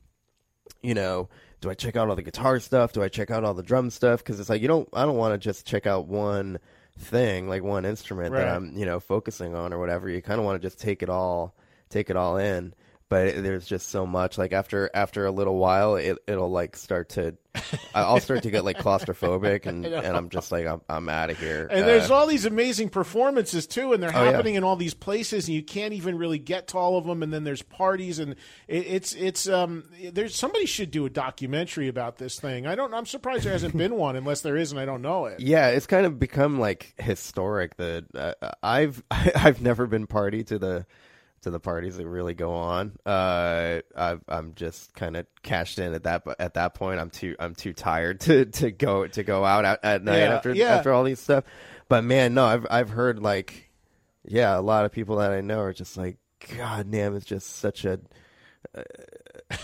you 0.81 0.95
know, 0.95 1.29
do 1.61 1.71
I 1.71 1.75
check 1.75 1.97
out 1.97 2.09
all 2.09 2.17
the 2.17 2.23
guitar 2.23 2.61
stuff? 2.61 2.93
Do 2.93 3.03
I 3.03 3.09
check 3.09 3.31
out 3.31 3.45
all 3.45 3.55
the 3.55 3.63
drum 3.63 3.91
stuff? 3.91 4.23
Because 4.23 4.39
it's 4.41 4.49
like 4.49 4.63
you 4.63 4.69
don't. 4.69 4.89
I 4.93 5.05
don't 5.05 5.17
want 5.17 5.35
to 5.35 5.39
just 5.39 5.67
check 5.67 5.87
out 5.87 6.07
one 6.07 6.59
thing, 6.99 7.49
like 7.49 7.63
one 7.63 7.85
instrument 7.85 8.33
Right. 8.33 8.41
that 8.41 8.57
I'm, 8.57 8.77
you 8.77 8.85
know, 8.87 9.01
focusing 9.01 9.55
on 9.55 9.73
or 9.73 9.79
whatever. 9.79 10.09
You 10.09 10.21
kind 10.23 10.39
of 10.41 10.45
want 10.45 10.61
to 10.61 10.67
just 10.67 10.79
take 10.81 11.03
it 11.03 11.09
all, 11.09 11.55
take 11.91 12.11
it 12.11 12.17
all 12.17 12.37
in. 12.37 12.75
But 13.11 13.29
it, 13.29 13.43
there's 13.43 13.67
just 13.67 13.89
so 13.89 14.07
much. 14.07 14.37
Like 14.37 14.53
after 14.53 14.91
after 14.93 15.25
a 15.25 15.31
little 15.31 15.57
while, 15.57 15.97
it 15.97 16.19
it'll 16.27 16.51
like 16.51 16.77
start 16.77 17.11
to. 17.11 17.37
I- 17.95 18.03
I'll 18.03 18.21
start 18.21 18.43
to 18.45 18.51
get 18.51 18.65
like 18.65 18.77
claustrophobic, 18.79 19.65
and 19.67 19.85
and 19.87 20.17
I'm 20.17 20.29
just 20.29 20.53
like 20.53 20.67
I'm 20.67 20.83
I'm 20.89 21.09
out 21.09 21.31
of 21.31 21.39
here. 21.39 21.67
And 21.71 21.85
Uh, 21.85 21.87
there's 21.87 22.11
all 22.11 22.27
these 22.27 22.45
amazing 22.45 22.91
performances 22.91 23.67
too, 23.67 23.93
and 23.95 24.03
they're 24.03 24.15
Oh, 24.15 24.25
yeah. 24.25 24.31
happening 24.33 24.55
in 24.57 24.63
all 24.65 24.77
these 24.77 24.93
places, 24.95 25.49
and 25.49 25.55
you 25.55 25.63
can't 25.63 25.95
even 25.95 26.19
really 26.19 26.39
get 26.39 26.69
to 26.69 26.79
all 26.79 26.99
of 26.99 27.07
them. 27.07 27.23
And 27.23 27.33
then 27.33 27.45
there's 27.45 27.63
parties, 27.63 28.19
and 28.19 28.33
it, 28.69 28.87
it's 28.87 29.15
it's 29.15 29.49
um 29.49 29.85
there's 30.13 30.35
somebody 30.37 30.67
should 30.67 30.91
do 30.91 31.07
a 31.07 31.11
documentary 31.11 31.89
about 31.89 32.19
this 32.19 32.39
thing. 32.39 32.67
I 32.67 32.75
don't. 32.75 32.93
I'm 32.93 33.07
surprised 33.07 33.45
there 33.45 33.53
hasn't 33.53 33.77
been 33.77 33.95
one, 33.97 34.17
unless 34.17 34.43
there 34.43 34.57
is, 34.57 34.71
and 34.71 34.79
I 34.81 34.85
don't 34.85 35.03
know 35.03 35.25
it. 35.27 35.41
Yeah, 35.41 35.69
it's 35.69 35.87
kind 35.87 36.05
of 36.05 36.19
become 36.19 36.61
like 36.61 36.93
historic. 36.99 37.77
That 37.79 38.05
uh, 38.15 38.53
I've 38.63 39.03
I've 39.11 39.63
never 39.63 39.87
been 39.87 40.07
party 40.07 40.45
to 40.45 40.59
the 40.59 40.87
to 41.43 41.51
the 41.51 41.61
parties 41.61 41.97
that 41.97 42.07
really 42.07 42.35
go 42.35 42.53
on. 42.53 42.99
Uh, 43.07 43.81
I've, 43.97 44.23
I'm 44.29 44.55
just 44.55 44.95
kind 44.95 45.17
of 45.17 45.27
cashed 45.43 45.79
in 45.79 45.95
at 45.95 46.05
that 46.05 46.25
at 46.39 46.55
that 46.55 46.75
point. 46.75 47.01
I'm 47.01 47.11
too 47.11 47.37
I'm 47.39 47.55
too 47.55 47.73
tired 47.73 48.21
to, 48.23 48.45
to 48.47 48.71
go 48.71 49.07
to 49.07 49.23
go 49.23 49.45
out 49.45 49.65
at, 49.65 49.85
at 49.85 50.05
night 50.05 50.19
Yeah, 50.19 50.35
after 50.35 50.53
yeah. 50.55 50.75
after 50.77 50.93
all 50.93 51.05
these 51.05 51.21
stuff. 51.21 51.45
But 51.89 52.05
man, 52.05 52.35
no, 52.35 52.45
I've 52.45 52.67
I've 52.71 52.91
heard 52.91 53.21
like 53.21 53.71
yeah, 54.25 54.59
a 54.59 54.61
lot 54.61 54.85
of 54.85 54.93
people 54.93 55.17
that 55.17 55.31
I 55.31 55.41
know 55.41 55.61
are 55.61 55.73
just 55.73 55.97
like, 55.97 56.19
God 56.57 56.91
damn, 56.91 57.17
it's 57.17 57.25
just 57.25 57.57
such 57.57 57.85
a. 57.85 58.01
Uh, 59.51 59.57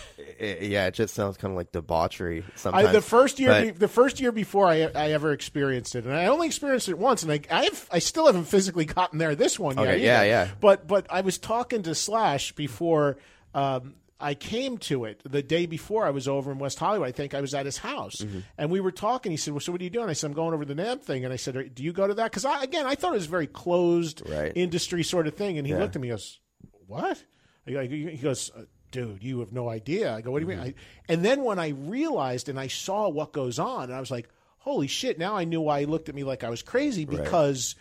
yeah, 0.61 0.87
it 0.87 0.95
just 0.95 1.15
sounds 1.15 1.37
kind 1.37 1.53
of 1.53 1.57
like 1.57 1.71
debauchery. 1.73 2.45
Sometimes 2.57 2.89
I, 2.89 2.93
the 2.93 3.01
first 3.01 3.39
year, 3.39 3.51
But- 3.51 3.63
be, 3.63 3.71
the 3.71 3.89
first 3.89 4.21
year 4.21 4.33
before 4.33 4.67
I, 4.67 4.83
I 4.95 5.13
ever 5.13 5.33
experienced 5.33 5.95
it, 5.95 6.05
and 6.05 6.13
I 6.15 6.27
only 6.27 6.47
experienced 6.47 6.89
it 6.89 6.99
once, 6.99 7.23
and 7.23 7.31
I, 7.33 7.41
I, 7.51 7.65
have, 7.65 7.89
I 7.93 7.99
still 8.01 8.27
haven't 8.27 8.45
physically 8.45 8.85
gotten 8.85 9.19
there 9.19 9.35
this 9.35 9.59
one 9.59 9.77
yet. 9.77 9.87
Okay, 9.89 10.05
yeah, 10.05 10.19
either. 10.21 10.27
yeah. 10.29 10.49
But, 10.61 10.87
but 10.89 11.07
I 11.11 11.21
was 11.21 11.39
talking 11.39 11.83
to 11.85 11.95
Slash 11.95 12.53
before 12.53 13.17
um, 13.55 13.95
I 14.21 14.35
came 14.35 14.79
to 14.79 15.05
it. 15.05 15.21
The 15.25 15.43
day 15.43 15.67
before 15.67 16.05
I 16.07 16.11
was 16.11 16.27
over 16.27 16.51
in 16.51 16.59
West 16.59 16.79
Hollywood, 16.79 17.09
I 17.09 17.13
think 17.13 17.35
I 17.35 17.41
was 17.41 17.55
at 17.55 17.65
his 17.67 17.79
house, 17.79 18.17
Mm-hmm. 18.17 18.41
and 18.59 18.71
we 18.71 18.81
were 18.81 18.93
talking. 18.93 19.31
He 19.31 19.37
said, 19.37 19.55
"Well, 19.55 19.61
so 19.61 19.71
what 19.73 19.81
are 19.81 19.85
you 19.85 19.91
doing?" 19.91 20.09
I 20.09 20.15
said, 20.15 20.29
"I'm 20.29 20.33
going 20.35 20.55
over 20.55 20.65
the 20.65 20.75
NAMM 20.75 21.01
thing," 21.03 21.25
and 21.25 21.33
I 21.33 21.37
said, 21.37 21.75
"Do 21.75 21.83
you 21.85 21.93
go 21.93 22.07
to 22.07 22.15
that?" 22.15 22.25
Because 22.31 22.45
I, 22.45 22.63
again, 22.63 22.87
I 22.87 22.95
thought 22.97 23.13
it 23.13 23.17
was 23.19 23.27
a 23.27 23.31
very 23.31 23.47
closed 23.47 24.23
Right. 24.29 24.53
industry 24.55 25.03
sort 25.05 25.27
of 25.27 25.35
thing, 25.35 25.59
and 25.59 25.67
he 25.67 25.73
Yeah. 25.73 25.81
looked 25.81 25.95
at 25.97 26.03
me, 26.03 26.09
and 26.11 26.19
goes, 26.19 26.41
"What?" 26.87 27.23
He 27.67 27.73
goes, 28.19 28.51
"Dude, 28.95 29.23
you 29.23 29.41
have 29.41 29.53
no 29.53 29.69
idea." 29.69 30.15
I 30.15 30.21
go, 30.23 30.31
"What 30.31 30.41
do 30.43 30.47
you 30.47 30.53
Mm-hmm. 30.53 30.65
mean?" 30.65 30.75
I, 31.09 31.13
and 31.13 31.25
then 31.25 31.45
when 31.45 31.59
I 31.59 31.69
realized 31.69 32.49
and 32.49 32.59
I 32.59 32.69
saw 32.69 33.09
what 33.09 33.33
goes 33.33 33.59
on, 33.59 33.85
and 33.85 33.95
I 33.95 34.01
was 34.01 34.11
like, 34.11 34.29
"Holy 34.59 34.87
shit!" 34.87 35.19
Now 35.19 35.37
I 35.37 35.45
knew 35.45 35.61
why 35.61 35.81
he 35.81 35.87
looked 35.87 36.09
at 36.09 36.15
me 36.15 36.25
like 36.25 36.45
I 36.45 36.51
was 36.51 36.63
crazy 36.63 37.05
because 37.05 37.75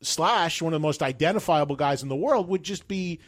Slash, 0.00 0.62
one 0.62 0.72
of 0.72 0.80
the 0.80 0.86
most 0.86 1.02
identifiable 1.02 1.74
guys 1.76 2.02
in 2.04 2.08
the 2.08 2.14
world, 2.16 2.48
would 2.48 2.62
just 2.62 2.86
be 2.86 3.18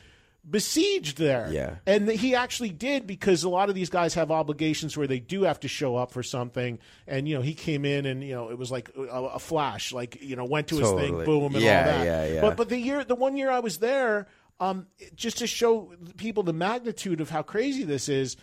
besieged 0.48 1.18
there. 1.18 1.48
Yeah. 1.52 1.76
And 1.84 2.08
he 2.08 2.34
actually 2.36 2.70
did 2.70 3.06
because 3.08 3.42
a 3.42 3.48
lot 3.48 3.68
of 3.68 3.74
these 3.74 3.90
guys 3.90 4.14
have 4.14 4.30
obligations 4.30 4.96
where 4.96 5.08
they 5.08 5.18
do 5.18 5.42
have 5.42 5.58
to 5.60 5.68
show 5.68 5.96
up 5.96 6.12
for 6.12 6.22
something. 6.22 6.78
And, 7.08 7.28
you 7.28 7.34
know, 7.34 7.42
he 7.42 7.54
came 7.54 7.84
in 7.84 8.06
and, 8.06 8.22
you 8.22 8.34
know, 8.34 8.50
it 8.50 8.56
was 8.56 8.70
like 8.70 8.90
a, 8.96 9.02
a 9.02 9.38
flash, 9.40 9.92
like, 9.92 10.22
you 10.22 10.36
know, 10.36 10.44
went 10.44 10.68
to 10.68 10.78
his 10.78 10.90
thing, 10.92 11.24
boom, 11.24 11.54
and 11.56 11.62
Yeah, 11.64 11.78
all 11.80 11.84
that. 11.98 12.04
yeah, 12.06 12.34
yeah. 12.34 12.40
But, 12.40 12.56
but 12.56 12.68
the 12.68 12.78
year, 12.78 13.02
the 13.04 13.16
one 13.16 13.36
year 13.36 13.50
I 13.50 13.58
was 13.60 13.78
there, 13.78 14.28
um, 14.60 14.86
just 15.14 15.38
to 15.38 15.46
show 15.46 15.92
people 16.16 16.42
the 16.42 16.52
magnitude 16.52 17.20
of 17.20 17.30
how 17.30 17.42
crazy 17.42 17.82
this 17.82 18.08
is, 18.08 18.36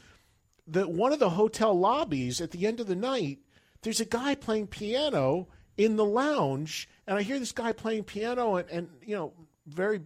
that 0.67 0.89
one 0.89 1.13
of 1.13 1.19
the 1.19 1.29
hotel 1.29 1.77
lobbies 1.77 2.41
at 2.41 2.51
the 2.51 2.65
end 2.67 2.79
of 2.79 2.87
the 2.87 2.95
night, 2.95 3.39
there's 3.83 4.01
a 4.01 4.05
guy 4.05 4.35
playing 4.35 4.67
piano 4.67 5.47
in 5.77 5.95
the 5.95 6.03
lounge, 6.05 6.89
and 7.05 7.17
I 7.17 7.21
hear 7.21 7.39
this 7.39 7.51
guy 7.51 7.71
playing 7.71 8.03
piano 8.05 8.55
and, 8.55 8.69
and 8.69 8.89
you 9.05 9.15
know 9.15 9.33
very 9.67 10.01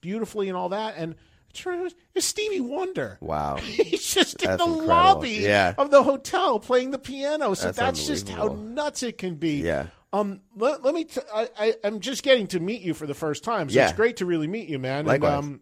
beautifully 0.00 0.48
and 0.48 0.56
all 0.56 0.68
that, 0.68 0.94
and 0.96 1.14
I 1.14 1.52
turn 1.52 1.80
around, 1.80 1.94
it's 2.14 2.26
Stevie 2.26 2.60
Wonder. 2.60 3.18
Wow. 3.20 3.56
He's 3.62 4.14
just 4.14 4.40
in 4.42 4.46
the 4.46 4.52
incredible. 4.64 4.86
lobby 4.86 5.30
Yeah. 5.40 5.74
of 5.76 5.90
the 5.90 6.02
hotel 6.04 6.60
playing 6.60 6.92
the 6.92 6.98
piano. 6.98 7.54
So 7.54 7.66
That's 7.72 7.76
that's, 7.78 8.06
just 8.06 8.28
how 8.28 8.48
nuts 8.48 9.02
it 9.02 9.18
can 9.18 9.34
be. 9.34 9.62
Yeah. 9.62 9.86
Um. 10.12 10.40
Let, 10.56 10.82
let 10.84 10.94
me. 10.94 11.04
T- 11.04 11.20
I, 11.34 11.48
I. 11.58 11.74
I'm 11.84 12.00
just 12.00 12.22
getting 12.22 12.46
to 12.48 12.60
meet 12.60 12.82
you 12.82 12.94
for 12.94 13.06
the 13.06 13.14
first 13.14 13.44
time, 13.44 13.68
so 13.68 13.76
Yeah. 13.76 13.88
it's 13.88 13.96
great 13.96 14.16
to 14.18 14.26
really 14.26 14.46
meet 14.46 14.68
you, 14.68 14.78
man. 14.78 15.04
Likewise. 15.06 15.32
And, 15.44 15.44
um, 15.54 15.60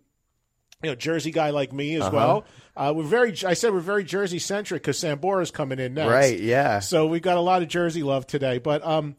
you 0.82 0.90
know, 0.90 0.94
Jersey 0.94 1.30
guy 1.30 1.50
like 1.50 1.72
me 1.72 1.94
as 1.96 2.02
Uh-huh. 2.02 2.10
well. 2.14 2.44
Uh, 2.76 2.92
we're 2.94 3.02
very. 3.02 3.34
I 3.46 3.54
said 3.54 3.72
we're 3.72 3.80
very 3.80 4.04
Jersey 4.04 4.38
centric 4.38 4.82
because 4.82 4.98
Sambora's 4.98 5.50
coming 5.50 5.78
in 5.78 5.94
next. 5.94 6.10
Right, 6.10 6.38
yeah. 6.38 6.80
So 6.80 7.06
we've 7.06 7.22
got 7.22 7.38
a 7.38 7.40
lot 7.40 7.62
of 7.62 7.68
Jersey 7.68 8.02
love 8.02 8.26
today. 8.26 8.58
But 8.58 8.84
um, 8.86 9.16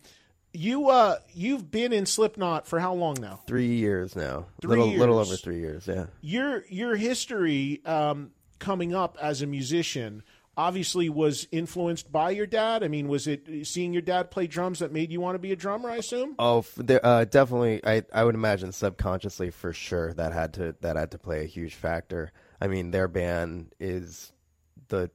you 0.53 0.89
uh, 0.89 1.17
you've 1.33 1.69
been 1.71 1.91
in 1.93 2.05
Slipknot 2.05 2.67
for 2.67 2.79
how 2.79 2.93
long 2.93 3.15
now? 3.19 3.41
Three 3.47 3.75
years 3.75 4.15
now. 4.15 4.45
Three 4.61 4.69
little 4.77 4.87
little 4.93 5.19
over 5.19 5.35
three 5.35 5.59
years. 5.59 5.87
Yeah. 5.87 6.05
Your 6.21 6.63
your 6.69 6.95
history 6.95 7.81
um, 7.85 8.31
coming 8.59 8.93
up 8.93 9.17
as 9.21 9.41
a 9.41 9.47
musician 9.47 10.23
obviously 10.57 11.07
was 11.07 11.47
influenced 11.51 12.11
by 12.11 12.31
your 12.31 12.47
dad. 12.47 12.83
I 12.83 12.87
mean, 12.87 13.07
was 13.07 13.27
it 13.27 13.47
seeing 13.67 13.93
your 13.93 14.01
dad 14.01 14.31
play 14.31 14.47
drums 14.47 14.79
that 14.79 14.91
made 14.91 15.11
you 15.11 15.21
want 15.21 15.35
to 15.35 15.39
be 15.39 15.51
a 15.51 15.55
drummer? 15.55 15.89
I 15.89 15.97
assume. 15.97 16.35
Oh, 16.39 16.65
there, 16.75 17.05
uh, 17.05 17.25
definitely. 17.25 17.79
I 17.85 18.03
I 18.13 18.23
would 18.23 18.35
imagine 18.35 18.71
subconsciously 18.71 19.51
for 19.51 19.71
sure 19.71 20.13
that 20.15 20.33
had 20.33 20.55
to 20.55 20.75
that 20.81 20.95
had 20.95 21.11
to 21.11 21.17
play 21.19 21.43
a 21.43 21.47
huge 21.47 21.75
factor. 21.75 22.31
I 22.59 22.67
mean, 22.67 22.91
their 22.91 23.07
band 23.07 23.73
is 23.79 24.33
the 24.87 25.11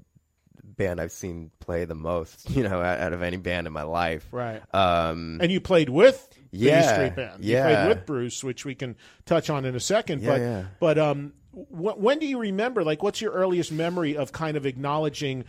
band 0.64 1.01
I've 1.01 1.12
seen 1.12 1.51
play 1.59 1.84
the 1.84 1.95
most. 1.97 2.49
You 2.51 2.62
know, 2.62 2.80
out 2.80 3.12
of 3.12 3.22
any 3.22 3.36
band 3.36 3.66
in 3.66 3.72
my 3.72 3.82
life. 3.82 4.26
Right. 4.30 4.62
Um. 4.74 5.38
And 5.43 5.51
you 5.51 5.61
played 5.61 5.88
with 5.88 6.28
the 6.53 6.59
Yeah, 6.59 6.93
Street 6.95 7.16
Band. 7.16 7.43
yeah. 7.45 7.68
You 7.68 7.74
played 7.74 7.88
with 7.88 8.07
Bruce, 8.07 8.45
which 8.45 8.64
we 8.64 8.74
can 8.76 8.95
touch 9.26 9.51
on 9.51 9.64
in 9.64 9.74
a 9.74 9.80
second. 9.80 10.22
Yeah, 10.22 10.28
but 10.30 10.40
yeah. 10.40 10.64
but 10.78 10.99
um, 10.99 11.32
wh- 11.53 11.98
when 11.98 12.18
do 12.18 12.26
you 12.26 12.38
remember? 12.38 12.84
Like, 12.84 13.03
what's 13.03 13.20
your 13.20 13.32
earliest 13.32 13.72
memory 13.72 14.16
of 14.16 14.32
kind 14.32 14.57
of 14.57 14.66
acknowledging 14.66 15.44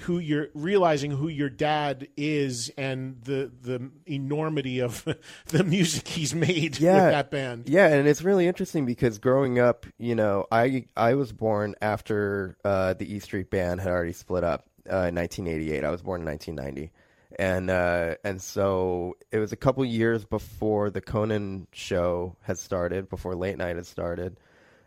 who 0.00 0.18
you're 0.18 0.48
realizing 0.54 1.10
who 1.10 1.28
your 1.28 1.48
dad 1.48 2.08
is 2.16 2.70
and 2.76 3.20
the 3.24 3.50
the 3.62 3.90
enormity 4.06 4.80
of 4.80 5.06
the 5.46 5.64
music 5.64 6.06
he's 6.06 6.34
made 6.34 6.78
yeah, 6.78 6.94
with 6.94 7.12
that 7.12 7.30
band? 7.30 7.68
Yeah, 7.68 7.88
and 7.88 8.06
it's 8.06 8.22
really 8.22 8.46
interesting 8.46 8.86
because 8.86 9.18
growing 9.18 9.58
up, 9.58 9.86
you 9.98 10.14
know, 10.14 10.46
I 10.52 10.86
I 10.96 11.14
was 11.14 11.32
born 11.32 11.74
after 11.80 12.56
uh, 12.64 12.94
the 12.94 13.12
E 13.14 13.18
Street 13.20 13.50
Band 13.50 13.80
had 13.80 13.90
already 13.90 14.12
split 14.12 14.44
up 14.44 14.66
uh, 14.86 15.08
in 15.08 15.14
1988. 15.14 15.84
I 15.84 15.90
was 15.90 16.02
born 16.02 16.20
in 16.20 16.26
1990, 16.26 16.92
and 17.38 17.70
uh, 17.70 18.16
and 18.24 18.40
so 18.42 19.16
it 19.30 19.38
was 19.38 19.52
a 19.52 19.56
couple 19.56 19.84
years 19.84 20.24
before 20.24 20.90
the 20.90 21.00
Conan 21.00 21.66
show 21.72 22.36
had 22.42 22.58
started, 22.58 23.08
before 23.08 23.34
late 23.34 23.56
night 23.56 23.76
had 23.76 23.86
started, 23.86 24.38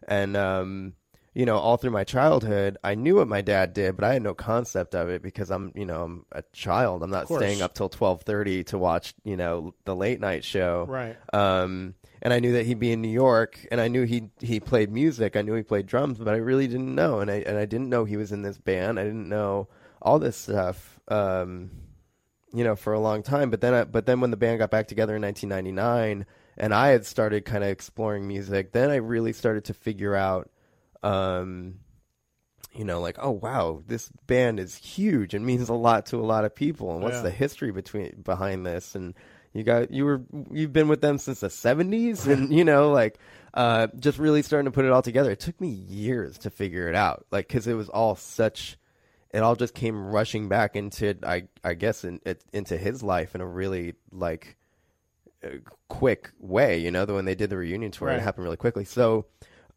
and 0.08 0.38
um, 0.38 0.94
you 1.34 1.46
know, 1.46 1.58
all 1.58 1.78
through 1.78 1.92
my 1.92 2.04
childhood, 2.04 2.78
I 2.84 2.94
knew 2.94 3.16
what 3.16 3.28
my 3.28 3.42
dad 3.42 3.74
did, 3.74 3.96
but 3.96 4.06
I 4.06 4.14
had 4.14 4.22
no 4.22 4.36
concept 4.36 4.94
of 4.94 5.10
it 5.10 5.24
because 5.24 5.50
I'm, 5.50 5.72
you 5.74 5.86
know, 5.86 6.04
I'm 6.04 6.26
a 6.32 6.44
child. 6.54 7.02
I'm 7.02 7.10
not 7.10 7.28
staying 7.28 7.62
up 7.62 7.74
till 7.74 7.90
12:30 7.90 8.68
to 8.68 8.78
watch, 8.78 9.16
you 9.24 9.36
know, 9.36 9.74
the 9.86 9.96
late 9.96 10.20
night 10.20 10.44
show. 10.44 10.86
Right. 10.88 11.18
Um, 11.34 11.96
and 12.22 12.34
I 12.34 12.40
knew 12.40 12.54
that 12.54 12.66
he'd 12.66 12.80
be 12.80 12.92
in 12.92 13.02
New 13.02 13.10
York, 13.10 13.66
and 13.72 13.82
I 13.82 13.88
knew 13.88 14.04
he 14.04 14.30
he 14.40 14.60
played 14.60 14.92
music. 14.92 15.36
I 15.36 15.42
knew 15.42 15.56
he 15.56 15.64
played 15.64 15.88
drums, 15.88 16.20
but 16.20 16.30
I 16.30 16.38
really 16.38 16.68
didn't 16.68 16.94
know, 16.94 17.20
and 17.20 17.32
I 17.32 17.38
and 17.48 17.58
I 17.58 17.66
didn't 17.66 17.90
know 17.90 18.06
he 18.06 18.18
was 18.18 18.32
in 18.32 18.44
this 18.44 18.58
band. 18.58 19.00
I 19.00 19.04
didn't 19.04 19.28
know 19.28 19.68
all 20.02 20.20
this 20.20 20.38
stuff. 20.38 21.00
Um, 21.08 21.72
you 22.54 22.64
know, 22.64 22.76
for 22.76 22.94
a 22.94 23.00
long 23.00 23.24
time. 23.24 23.50
But 23.50 23.62
then, 23.62 23.74
I, 23.74 23.84
but 23.84 24.06
then 24.06 24.22
when 24.22 24.30
the 24.30 24.38
band 24.38 24.60
got 24.60 24.70
back 24.70 24.88
together 24.88 25.16
in 25.16 25.24
1999, 25.24 26.28
and 26.58 26.74
I 26.74 26.90
had 26.90 27.06
started 27.06 27.46
kind 27.46 27.64
of 27.64 27.70
exploring 27.70 28.28
music, 28.28 28.72
then 28.72 28.90
I 28.90 28.96
really 28.98 29.34
started 29.34 29.66
to 29.66 29.74
figure 29.74 30.16
out, 30.16 30.50
um, 31.02 31.76
you 32.74 32.86
know, 32.86 33.02
like, 33.02 33.18
oh 33.20 33.32
wow, 33.32 33.84
this 33.88 34.10
band 34.28 34.60
is 34.60 34.76
huge 34.76 35.34
and 35.34 35.46
means 35.46 35.70
a 35.70 35.74
lot 35.74 36.08
to 36.08 36.18
a 36.18 36.26
lot 36.26 36.46
of 36.46 36.56
people. 36.56 36.94
And 36.94 37.04
what's 37.04 37.18
Yeah. 37.18 37.24
the 37.24 37.32
history 37.32 37.72
between 37.72 38.22
behind 38.24 38.66
this? 38.66 38.96
And 38.96 39.14
you 39.54 39.64
got 39.64 39.92
you 39.92 40.06
were 40.06 40.22
you've 40.52 40.74
been 40.74 40.88
with 40.88 41.02
them 41.02 41.18
since 41.20 41.42
the 41.42 41.48
70s, 41.50 42.26
and 42.32 42.52
you 42.52 42.64
know, 42.66 42.92
like, 42.92 43.20
uh, 43.54 43.88
just 44.00 44.18
really 44.18 44.42
starting 44.42 44.66
to 44.66 44.72
put 44.72 44.86
it 44.86 44.92
all 44.92 45.04
together. 45.04 45.30
It 45.32 45.40
took 45.40 45.60
me 45.62 45.70
years 45.70 46.40
to 46.40 46.50
figure 46.50 46.90
it 46.90 46.96
out, 46.96 47.26
like, 47.32 47.48
because 47.48 47.68
it 47.68 47.76
was 47.76 47.90
all 47.90 48.16
such 48.16 48.78
it 49.32 49.40
all 49.42 49.56
just 49.56 49.74
came 49.74 50.06
rushing 50.08 50.48
back 50.48 50.76
into 50.76 51.16
I 51.24 51.44
I 51.64 51.74
guess 51.76 52.04
in, 52.04 52.20
it, 52.26 52.44
into 52.54 52.78
his 52.78 53.02
life 53.04 53.36
in 53.36 53.42
a 53.42 53.48
really 53.48 53.94
like 54.12 54.58
quick 55.90 56.32
way. 56.40 56.78
You 56.80 56.92
know, 56.92 57.06
the 57.06 57.14
when 57.14 57.26
they 57.26 57.36
did 57.36 57.50
the 57.50 57.58
reunion 57.58 57.92
tour, 57.92 58.08
Right. 58.10 58.18
it 58.18 58.22
happened 58.22 58.44
really 58.46 58.58
quickly. 58.58 58.86
So, 58.86 59.26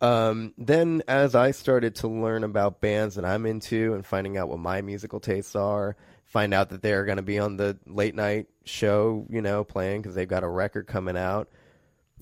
um, 0.01 0.53
then 0.59 1.03
as 1.09 1.35
I 1.35 1.51
started 1.53 1.95
to 1.97 2.09
learn 2.09 2.45
about 2.45 2.81
bands 2.81 3.15
that 3.15 3.25
I'm 3.25 3.47
into 3.47 3.95
and 3.95 4.05
finding 4.05 4.37
out 4.37 4.49
what 4.49 4.59
my 4.59 4.81
musical 4.83 5.21
tastes 5.21 5.57
are, 5.57 5.97
find 6.25 6.53
out 6.53 6.69
that 6.71 6.83
they're 6.83 7.05
going 7.05 7.17
to 7.17 7.23
be 7.23 7.39
on 7.39 7.57
the 7.57 7.79
late 7.87 8.15
night 8.15 8.47
show, 8.65 9.27
you 9.31 9.41
know, 9.41 9.65
playing 9.65 10.03
because 10.03 10.15
they've 10.15 10.29
got 10.29 10.45
a 10.45 10.49
record 10.49 10.87
coming 10.87 11.17
out. 11.17 11.49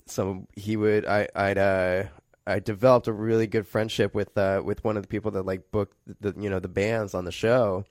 So 0.07 0.47
he 0.55 0.77
would, 0.77 1.05
I, 1.05 1.27
I'd, 1.35 1.57
uh, 1.57 2.03
I 2.47 2.59
developed 2.59 3.07
a 3.07 3.13
really 3.13 3.47
good 3.47 3.65
friendship 3.67 4.13
with 4.13 4.37
uh, 4.37 4.61
with 4.63 4.83
one 4.83 4.97
of 4.97 5.01
the 5.03 5.07
people 5.07 5.31
that 5.31 5.47
like 5.47 5.71
booked 5.71 5.97
the 6.21 6.31
you 6.39 6.47
know 6.49 6.59
the 6.59 6.67
bands 6.67 7.15
on 7.15 7.25
the 7.25 7.31
show, 7.31 7.85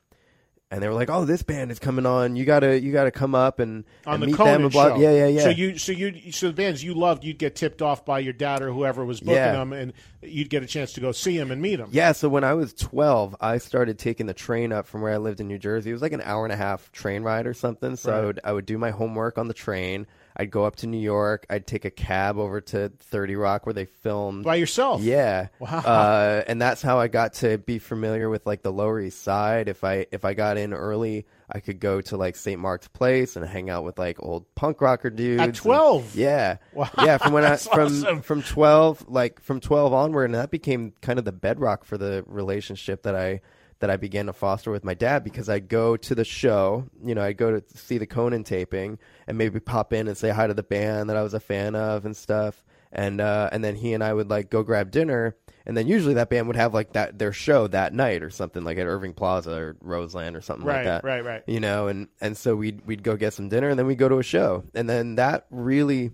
and 0.75 0.83
they 0.83 0.89
were 0.89 0.95
like, 0.95 1.09
"Oh, 1.09 1.25
this 1.25 1.43
band 1.45 1.71
is 1.71 1.79
coming 1.79 2.05
on. 2.05 2.35
You 2.35 2.45
gotta 2.45 2.81
you 2.81 2.93
gotta 2.93 3.13
come 3.13 3.35
up 3.35 3.61
and, 3.61 3.85
on 4.05 4.15
and 4.15 4.23
the 4.25 4.27
meet 4.27 4.37
Conan 4.37 4.53
them." 4.55 4.63
and 4.65 4.73
blah- 4.73 4.89
show. 4.89 4.97
Yeah, 5.01 5.13
yeah, 5.13 5.27
yeah. 5.29 5.43
So 5.43 5.49
you, 5.51 5.79
so 5.79 5.93
you, 5.93 6.33
so 6.33 6.49
the 6.49 6.53
bands 6.53 6.83
you 6.83 6.95
loved, 6.95 7.23
you'd 7.23 7.39
get 7.39 7.55
tipped 7.55 7.81
off 7.81 8.05
by 8.05 8.19
your 8.19 8.33
dad 8.33 8.61
or 8.61 8.73
whoever 8.73 9.05
was 9.05 9.21
booking 9.21 9.37
Yeah. 9.37 9.53
them, 9.53 9.73
and 9.73 9.93
you'd 10.21 10.51
get 10.51 10.65
a 10.65 10.67
chance 10.67 10.93
to 10.95 11.01
go 11.01 11.13
see 11.13 11.39
them 11.39 11.53
and 11.53 11.63
meet 11.63 11.77
them. 11.77 11.91
Yeah, 11.93 12.11
so 12.11 12.29
when 12.29 12.43
I 12.43 12.55
was 12.55 12.75
12, 12.75 13.37
I 13.41 13.59
started 13.59 13.99
taking 13.99 14.27
the 14.27 14.35
train 14.35 14.73
up 14.73 14.87
from 14.89 15.01
where 15.01 15.13
I 15.13 15.19
lived 15.19 15.41
in 15.41 15.47
New 15.47 15.59
Jersey. 15.59 15.91
It 15.91 15.93
was 15.93 16.03
like 16.03 16.13
an 16.13 16.23
hour 16.23 16.45
and 16.45 16.53
a 16.53 16.57
half 16.57 16.91
train 16.91 17.23
ride 17.23 17.47
or 17.47 17.55
something. 17.55 17.95
So 17.95 18.13
I 18.13 18.25
would 18.25 18.41
I 18.43 18.53
would 18.53 18.67
do 18.67 18.77
my 18.77 18.91
homework 18.91 19.39
on 19.39 19.47
the 19.47 19.55
train. 19.55 20.07
I'd 20.37 20.51
go 20.51 20.65
up 20.65 20.77
to 20.77 20.89
New 20.89 20.99
York. 20.99 21.47
I'd 21.49 21.65
take 21.67 21.85
a 21.85 21.91
cab 21.91 22.39
over 22.39 22.61
to 22.61 22.89
30 22.99 23.37
Rock 23.37 23.67
where 23.67 23.73
they 23.73 23.85
filmed. 23.85 24.45
by 24.45 24.57
yourself. 24.57 25.01
Yeah. 25.01 25.47
Wow. 25.61 25.79
Uh, 25.79 26.43
and 26.49 26.61
that's 26.61 26.83
how 26.83 26.99
I 26.99 27.07
got 27.09 27.35
to 27.35 27.59
be 27.59 27.79
familiar 27.79 28.29
with 28.29 28.45
like 28.45 28.63
the 28.63 28.73
Lower 28.73 29.01
East 29.01 29.23
Side. 29.23 29.69
If 29.69 29.85
I 29.85 30.07
if 30.11 30.25
I 30.25 30.35
got 30.35 30.57
in 30.59 30.73
early, 30.73 31.27
I 31.49 31.61
could 31.61 31.79
go 31.79 32.01
to 32.01 32.17
like 32.17 32.35
St. 32.35 32.61
Mark's 32.61 32.89
Place 32.89 33.37
and 33.37 33.47
hang 33.47 33.71
out 33.71 33.85
with 33.85 33.97
like 33.99 34.17
old 34.21 34.53
punk 34.57 34.81
rocker 34.81 35.09
dudes. 35.11 35.41
At 35.41 35.49
and- 35.51 35.55
12? 35.57 36.17
yeah. 36.17 36.57
Wow. 36.73 36.91
Yeah, 36.99 37.19
from 37.19 37.33
when 37.33 37.45
I 37.45 37.57
from 37.57 37.87
awesome. 37.87 38.23
from 38.23 38.43
12 38.43 39.07
like 39.09 39.41
from 39.41 39.61
12 39.61 39.93
onward 39.93 40.25
and 40.25 40.35
that 40.35 40.51
became 40.51 40.95
kind 41.01 41.19
of 41.21 41.25
the 41.25 41.33
bedrock 41.33 41.85
for 41.85 41.97
the 41.97 42.25
relationship 42.27 43.05
that 43.05 43.15
I 43.15 43.41
that 43.81 43.91
I 43.91 43.97
began 43.97 44.27
to 44.27 44.33
foster 44.33 44.71
with 44.71 44.83
my 44.85 44.95
dad 44.95 45.23
because 45.25 45.49
I'd 45.49 45.69
go 45.69 45.97
to 45.97 46.15
the 46.15 46.25
show, 46.25 46.87
you 47.05 47.15
know, 47.15 47.23
I'd 47.23 47.37
go 47.37 47.59
to 47.61 47.63
see 47.77 47.99
the 47.99 48.07
Conan 48.07 48.43
taping 48.45 48.99
and 49.27 49.39
maybe 49.39 49.61
pop 49.61 49.93
in 49.93 50.09
and 50.09 50.17
say 50.17 50.31
hi 50.31 50.47
to 50.47 50.55
the 50.55 50.63
band 50.63 51.11
that 51.11 51.17
I 51.17 51.23
was 51.23 51.35
a 51.35 51.41
fan 51.41 51.75
of 51.75 52.05
and 52.05 52.17
stuff. 52.17 52.63
And 52.93 53.21
uh, 53.21 53.49
and 53.51 53.65
then 53.65 53.75
he 53.75 53.93
and 53.93 54.05
I 54.05 54.13
would 54.13 54.31
like 54.31 54.51
go 54.51 54.63
grab 54.63 54.93
dinner, 54.93 55.35
and 55.67 55.77
then 55.77 55.89
usually 55.89 56.15
that 56.15 56.31
band 56.31 56.47
would 56.47 56.55
have 56.55 56.73
like 56.73 56.93
that 56.93 57.19
their 57.19 57.33
show 57.33 57.67
that 57.67 57.93
night 57.93 58.23
or 58.23 58.31
something 58.31 58.63
like 58.63 58.79
at 58.79 58.87
Irving 58.87 59.15
Plaza 59.15 59.51
or 59.53 59.77
Roseland 59.81 60.37
or 60.37 60.41
something 60.41 60.65
Right, 60.65 60.77
like 60.77 60.85
that. 60.85 61.05
right, 61.05 61.25
right. 61.25 61.43
You 61.49 61.59
know, 61.59 61.89
and 61.89 62.07
and 62.21 62.37
so 62.37 62.55
we'd 62.55 62.87
we'd 62.87 63.03
go 63.03 63.17
get 63.17 63.33
some 63.35 63.49
dinner 63.49 63.69
and 63.69 63.77
then 63.77 63.87
we'd 63.87 63.99
go 63.99 64.09
to 64.09 64.19
a 64.19 64.23
show, 64.23 64.63
and 64.77 64.89
then 64.89 65.17
that 65.17 65.47
really 65.51 66.13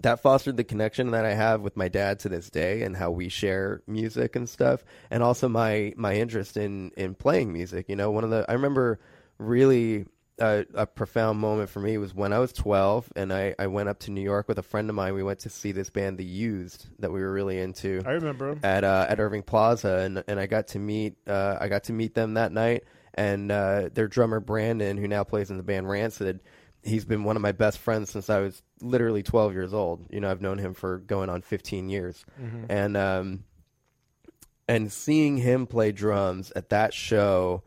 that 0.00 0.20
fostered 0.20 0.56
the 0.56 0.64
connection 0.64 1.12
that 1.12 1.24
I 1.24 1.34
have 1.34 1.60
with 1.60 1.76
my 1.76 1.86
dad 1.86 2.18
to 2.20 2.28
this 2.28 2.50
day 2.50 2.82
and 2.82 2.96
how 2.96 3.12
we 3.12 3.28
share 3.28 3.82
music 3.86 4.34
and 4.34 4.48
stuff 4.48 4.82
and 5.10 5.22
also 5.22 5.48
my 5.48 5.92
my 5.96 6.14
interest 6.16 6.56
in 6.56 6.90
in 6.96 7.14
playing 7.14 7.52
music 7.52 7.90
you 7.90 7.94
know 7.94 8.10
one 8.10 8.24
of 8.24 8.30
the 8.30 8.44
I 8.48 8.54
remember 8.54 9.00
really 9.38 10.06
uh, 10.40 10.62
a 10.74 10.86
profound 10.86 11.38
moment 11.38 11.68
for 11.68 11.80
me 11.80 11.98
was 11.98 12.14
when 12.14 12.32
I 12.32 12.38
was 12.38 12.52
12 12.52 13.12
and 13.16 13.32
I, 13.32 13.54
I 13.58 13.66
went 13.66 13.88
up 13.88 13.98
to 14.00 14.10
New 14.10 14.22
York 14.22 14.48
with 14.48 14.58
a 14.58 14.62
friend 14.62 14.88
of 14.88 14.96
mine. 14.96 15.14
We 15.14 15.22
went 15.22 15.40
to 15.40 15.50
see 15.50 15.72
this 15.72 15.90
band 15.90 16.18
The 16.18 16.24
Used 16.24 16.86
that 16.98 17.12
we 17.12 17.20
were 17.20 17.32
really 17.32 17.60
into 17.60 18.02
I 18.06 18.12
remember 18.12 18.58
at 18.62 18.84
uh, 18.84 19.06
at 19.08 19.20
Irving 19.20 19.42
Plaza, 19.42 19.98
and 19.98 20.24
and 20.26 20.40
I 20.40 20.46
got 20.46 20.68
to 20.68 20.78
meet 20.78 21.16
uh, 21.26 21.58
I 21.60 21.68
got 21.68 21.84
to 21.84 21.92
meet 21.92 22.14
them 22.14 22.34
that 22.34 22.52
night, 22.52 22.84
and 23.14 23.52
uh, 23.52 23.90
their 23.92 24.08
drummer 24.08 24.40
Brandon, 24.40 24.96
who 24.96 25.06
now 25.06 25.24
plays 25.24 25.50
in 25.50 25.58
the 25.58 25.62
band 25.62 25.88
Rancid, 25.88 26.40
he's 26.82 27.04
been 27.04 27.24
one 27.24 27.36
of 27.36 27.42
my 27.42 27.52
best 27.52 27.78
friends 27.78 28.10
since 28.10 28.30
I 28.30 28.40
was 28.40 28.62
literally 28.80 29.22
12 29.22 29.52
years 29.52 29.74
old. 29.74 30.06
You 30.10 30.20
know, 30.20 30.30
I've 30.30 30.40
known 30.40 30.58
him 30.58 30.74
for 30.74 30.98
going 30.98 31.28
on 31.28 31.42
15 31.42 31.88
years, 31.88 32.24
and 32.68 32.96
um, 32.96 33.44
and 34.66 34.90
seeing 34.90 35.36
him 35.36 35.66
play 35.66 35.92
drums 35.92 36.52
at 36.56 36.70
that 36.70 36.94
show. 36.94 37.62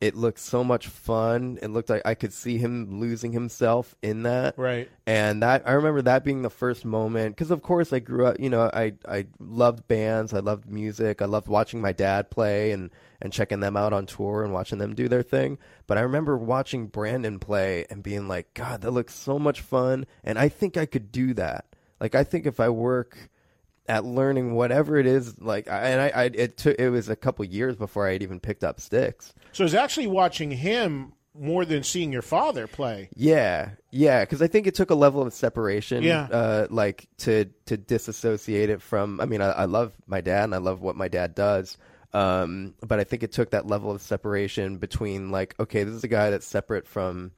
It 0.00 0.16
looked 0.16 0.38
so 0.38 0.64
much 0.64 0.86
fun. 0.88 1.58
It 1.60 1.68
looked 1.68 1.90
like 1.90 2.00
I 2.06 2.14
could 2.14 2.32
see 2.32 2.56
him 2.56 3.00
losing 3.00 3.32
himself 3.32 3.94
in 4.02 4.22
that 4.22 4.56
Right. 4.56 4.88
and 5.06 5.42
that 5.42 5.62
I 5.68 5.72
remember 5.72 6.00
that 6.02 6.24
being 6.24 6.40
the 6.40 6.48
first 6.48 6.84
moment 6.86 7.36
because 7.36 7.50
of 7.50 7.60
course 7.62 7.92
I 7.92 7.98
grew 7.98 8.24
up 8.26 8.40
you 8.40 8.48
know 8.48 8.70
I 8.72 8.94
I 9.06 9.26
loved 9.38 9.86
bands 9.88 10.32
I 10.32 10.38
loved 10.38 10.70
music 10.70 11.20
I 11.20 11.26
loved 11.26 11.48
watching 11.48 11.80
my 11.82 11.92
dad 11.92 12.30
play 12.30 12.72
and 12.72 12.90
and 13.20 13.30
checking 13.32 13.60
them 13.60 13.76
out 13.76 13.92
on 13.92 14.06
tour 14.06 14.42
and 14.42 14.54
watching 14.54 14.78
them 14.78 14.94
do 14.94 15.06
their 15.06 15.22
thing 15.22 15.58
but 15.86 15.98
I 15.98 16.00
remember 16.00 16.38
watching 16.38 16.86
Brandon 16.86 17.38
play 17.38 17.84
and 17.90 18.02
being 18.02 18.26
like 18.26 18.54
god 18.54 18.80
that 18.80 18.92
looks 18.92 19.14
so 19.14 19.38
much 19.38 19.60
fun 19.60 20.06
and 20.24 20.38
I 20.38 20.48
think 20.48 20.78
I 20.78 20.86
could 20.86 21.12
do 21.12 21.34
that 21.34 21.66
like 22.00 22.14
I 22.14 22.24
think 22.24 22.46
if 22.46 22.58
I 22.58 22.70
work 22.70 23.28
at 23.90 24.04
learning 24.04 24.54
whatever 24.54 24.96
it 24.96 25.06
is 25.06 25.38
like 25.40 25.66
and 25.68 26.00
I, 26.00 26.08
I 26.14 26.24
it 26.32 26.56
took 26.56 26.78
it 26.78 26.90
was 26.90 27.08
a 27.08 27.16
couple 27.16 27.44
years 27.44 27.76
before 27.76 28.06
I 28.08 28.12
had 28.12 28.22
even 28.22 28.40
picked 28.40 28.64
up 28.64 28.80
sticks 28.80 29.34
So 29.52 29.64
it's 29.64 29.74
actually 29.74 30.06
watching 30.06 30.50
him 30.50 31.12
more 31.34 31.64
than 31.64 31.82
seeing 31.84 32.12
your 32.12 32.22
father 32.22 32.66
play. 32.66 33.08
Yeah, 33.14 33.70
yeah, 33.92 34.22
because 34.24 34.42
I 34.42 34.48
think 34.48 34.66
it 34.66 34.74
took 34.74 34.90
a 34.90 34.96
level 34.96 35.22
of 35.22 35.32
separation, 35.32 36.02
Yeah. 36.02 36.24
uh, 36.24 36.66
like 36.70 37.08
to 37.18 37.46
to 37.66 37.76
disassociate 37.76 38.68
it 38.68 38.82
from. 38.82 39.20
I 39.20 39.26
mean, 39.26 39.40
I, 39.40 39.50
I 39.50 39.64
love 39.66 39.92
my 40.08 40.20
dad 40.20 40.44
and 40.44 40.54
I 40.54 40.58
love 40.58 40.82
what 40.82 40.96
my 40.96 41.06
dad 41.06 41.36
does, 41.36 41.78
um, 42.12 42.74
but 42.86 42.98
I 42.98 43.04
think 43.04 43.22
it 43.22 43.30
took 43.32 43.50
that 43.50 43.64
level 43.66 43.92
of 43.92 44.02
separation 44.02 44.78
between 44.78 45.30
like, 45.30 45.54
okay, 45.60 45.84
this 45.84 45.94
is 45.94 46.02
a 46.04 46.08
guy 46.08 46.30
that's 46.30 46.46
separate 46.46 46.86
from 46.86 47.30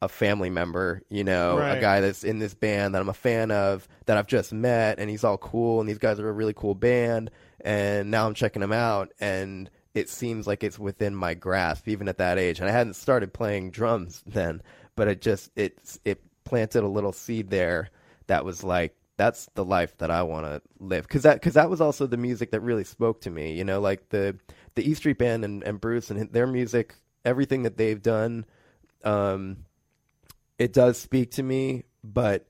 a 0.00 0.08
family 0.08 0.50
member, 0.50 1.02
you 1.08 1.24
know, 1.24 1.58
Right. 1.58 1.76
a 1.76 1.80
guy 1.80 2.00
that's 2.00 2.22
in 2.22 2.38
this 2.38 2.54
band 2.54 2.94
that 2.94 3.02
I'm 3.02 3.08
a 3.08 3.14
fan 3.14 3.50
of, 3.50 3.88
that 4.06 4.16
I've 4.16 4.28
just 4.28 4.52
met, 4.52 4.98
and 4.98 5.10
he's 5.10 5.24
all 5.24 5.38
cool, 5.38 5.80
and 5.80 5.88
these 5.88 5.98
guys 5.98 6.20
are 6.20 6.28
a 6.28 6.32
really 6.32 6.54
cool 6.54 6.74
band, 6.74 7.30
and 7.60 8.10
now 8.10 8.26
I'm 8.26 8.34
checking 8.34 8.60
them 8.60 8.72
out, 8.72 9.12
and 9.18 9.68
it 9.94 10.08
seems 10.08 10.46
like 10.46 10.62
it's 10.62 10.78
within 10.78 11.16
my 11.16 11.34
grasp, 11.34 11.88
even 11.88 12.06
at 12.08 12.18
that 12.18 12.38
age. 12.38 12.60
And 12.60 12.68
I 12.68 12.72
hadn't 12.72 12.94
started 12.94 13.32
playing 13.32 13.72
drums 13.72 14.22
then, 14.24 14.62
but 14.94 15.08
it 15.08 15.20
just 15.20 15.50
it 15.56 15.76
it 16.04 16.22
planted 16.44 16.84
a 16.84 16.88
little 16.88 17.12
seed 17.12 17.50
there 17.50 17.90
that 18.28 18.44
was 18.44 18.62
like, 18.62 18.94
that's 19.16 19.48
the 19.54 19.64
life 19.64 19.96
that 19.98 20.12
I 20.12 20.22
want 20.22 20.46
to 20.46 20.62
live, 20.78 21.08
because 21.08 21.24
that 21.24 21.34
because 21.34 21.54
that 21.54 21.68
was 21.70 21.80
also 21.80 22.06
the 22.06 22.16
music 22.16 22.52
that 22.52 22.60
really 22.60 22.84
spoke 22.84 23.22
to 23.22 23.30
me, 23.30 23.54
you 23.54 23.64
know, 23.64 23.80
like 23.80 24.10
the 24.10 24.38
the 24.76 24.88
E 24.88 24.94
Street 24.94 25.18
Band 25.18 25.44
and, 25.44 25.64
and 25.64 25.80
Bruce 25.80 26.08
and 26.10 26.32
their 26.32 26.46
music, 26.46 26.94
everything 27.24 27.64
that 27.64 27.76
they've 27.76 28.00
done. 28.00 28.44
Um, 29.02 29.64
it 30.58 30.72
does 30.72 30.98
speak 30.98 31.32
to 31.32 31.42
me, 31.42 31.84
but 32.02 32.46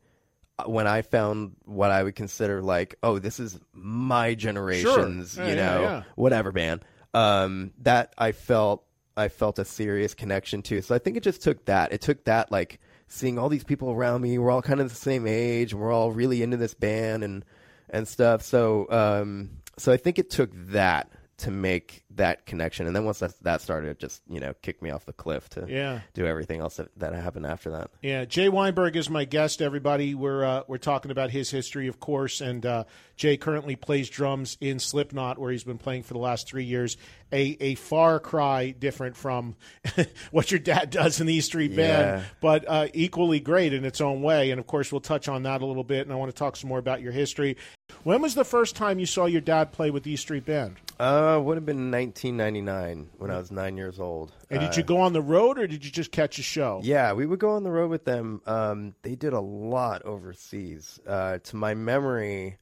when 0.66 0.86
I 0.86 1.02
found 1.02 1.52
what 1.64 1.90
I 1.90 2.02
would 2.02 2.16
consider 2.16 2.62
like, 2.62 2.96
oh, 3.02 3.18
this 3.18 3.38
is 3.38 3.58
my 3.72 4.34
generation's, 4.34 5.36
Yeah, 5.36 5.44
you 5.44 5.54
yeah, 5.54 5.66
know, 5.74 5.82
yeah. 5.82 6.02
whatever 6.16 6.50
band, 6.52 6.84
um, 7.14 7.72
that 7.82 8.12
I 8.18 8.32
felt 8.32 8.84
I 9.16 9.28
felt 9.28 9.58
a 9.58 9.64
serious 9.64 10.14
connection 10.14 10.62
to. 10.62 10.80
So 10.80 10.94
I 10.94 10.98
think 10.98 11.16
it 11.16 11.22
just 11.24 11.42
took 11.42 11.64
that. 11.66 11.92
It 11.92 12.00
took 12.00 12.24
that 12.24 12.52
like 12.52 12.80
seeing 13.08 13.38
all 13.38 13.48
these 13.48 13.64
people 13.64 13.90
around 13.90 14.20
me. 14.22 14.38
We're 14.38 14.50
all 14.50 14.62
kind 14.62 14.80
of 14.80 14.88
the 14.88 14.94
same 14.94 15.26
age. 15.26 15.72
and 15.72 15.80
We're 15.80 15.92
all 15.92 16.12
really 16.12 16.42
into 16.42 16.56
this 16.56 16.74
band 16.74 17.24
and 17.24 17.44
and 17.90 18.06
stuff. 18.06 18.42
So 18.42 18.86
um, 18.90 19.50
so 19.76 19.92
I 19.92 19.96
think 19.96 20.18
it 20.18 20.30
took 20.30 20.50
that 20.70 21.10
to 21.38 21.50
make 21.52 22.02
that 22.10 22.46
connection. 22.46 22.86
And 22.88 22.96
then 22.96 23.04
once 23.04 23.20
that, 23.20 23.32
that 23.42 23.60
started, 23.60 23.90
it 23.90 23.98
just 24.00 24.22
you 24.28 24.40
know 24.40 24.54
kicked 24.62 24.82
me 24.82 24.90
off 24.90 25.04
the 25.06 25.12
cliff 25.12 25.48
to 25.50 25.66
Yeah. 25.68 26.00
do 26.14 26.26
everything 26.26 26.60
else 26.60 26.76
that, 26.76 26.88
that 26.98 27.14
happened 27.14 27.46
after 27.46 27.70
that. 27.70 27.90
Yeah, 28.02 28.24
Jay 28.24 28.48
Weinberg 28.48 28.96
is 28.96 29.08
my 29.08 29.24
guest. 29.24 29.62
Everybody, 29.62 30.14
we're 30.14 30.44
uh, 30.44 30.62
we're 30.66 30.78
talking 30.78 31.10
about 31.10 31.30
his 31.30 31.50
history, 31.50 31.86
of 31.88 32.00
course, 32.00 32.40
and 32.40 32.66
uh, 32.66 32.84
Jay 33.16 33.36
currently 33.36 33.76
plays 33.76 34.10
drums 34.10 34.56
in 34.60 34.78
Slipknot, 34.80 35.38
where 35.38 35.52
he's 35.52 35.64
been 35.64 35.78
playing 35.78 36.02
for 36.02 36.14
the 36.14 36.20
last 36.20 36.48
three 36.48 36.64
years. 36.64 36.96
A 37.32 37.56
a 37.60 37.74
far 37.76 38.18
cry 38.18 38.70
different 38.70 39.16
from 39.16 39.54
what 40.30 40.50
your 40.50 40.60
dad 40.60 40.90
does 40.90 41.20
in 41.20 41.26
the 41.26 41.34
E 41.34 41.40
Street 41.40 41.76
Band, 41.76 42.24
but 42.40 42.64
uh, 42.66 42.88
equally 42.94 43.38
great 43.38 43.72
in 43.72 43.84
its 43.84 44.00
own 44.00 44.22
way. 44.22 44.50
And 44.50 44.58
of 44.58 44.66
course, 44.66 44.90
we'll 44.90 45.00
touch 45.02 45.28
on 45.28 45.42
that 45.44 45.62
a 45.62 45.66
little 45.66 45.84
bit. 45.84 46.02
And 46.06 46.12
I 46.12 46.16
want 46.16 46.30
to 46.32 46.36
talk 46.36 46.56
some 46.56 46.68
more 46.68 46.78
about 46.78 47.00
your 47.02 47.12
history. 47.12 47.56
When 48.04 48.22
was 48.22 48.34
the 48.34 48.44
first 48.44 48.76
time 48.76 48.98
you 48.98 49.06
saw 49.06 49.26
your 49.26 49.40
dad 49.40 49.72
play 49.72 49.90
with 49.90 50.02
the 50.04 50.12
E 50.12 50.16
Street 50.16 50.44
Band? 50.44 50.76
Uh, 50.98 51.40
would 51.42 51.56
have 51.56 51.66
been 51.66 51.90
1999 51.90 53.10
when 53.18 53.30
I 53.30 53.38
was 53.38 53.50
nine 53.52 53.76
years 53.76 54.00
old. 54.00 54.32
And 54.50 54.58
Uh, 54.60 54.66
did 54.66 54.76
you 54.76 54.82
go 54.82 55.00
on 55.00 55.12
the 55.12 55.22
road, 55.22 55.58
or 55.58 55.66
did 55.66 55.84
you 55.84 55.90
just 55.90 56.10
catch 56.10 56.38
a 56.38 56.42
show? 56.42 56.80
Yeah, 56.82 57.12
we 57.12 57.24
would 57.26 57.38
go 57.38 57.50
on 57.50 57.62
the 57.62 57.70
road 57.70 57.90
with 57.90 58.04
them. 58.04 58.40
Um, 58.46 58.94
they 59.02 59.14
did 59.14 59.32
a 59.32 59.40
lot 59.40 60.02
overseas. 60.04 60.98
Uh, 61.06 61.38
to 61.38 61.56
my 61.56 61.74
memory, 61.74 62.58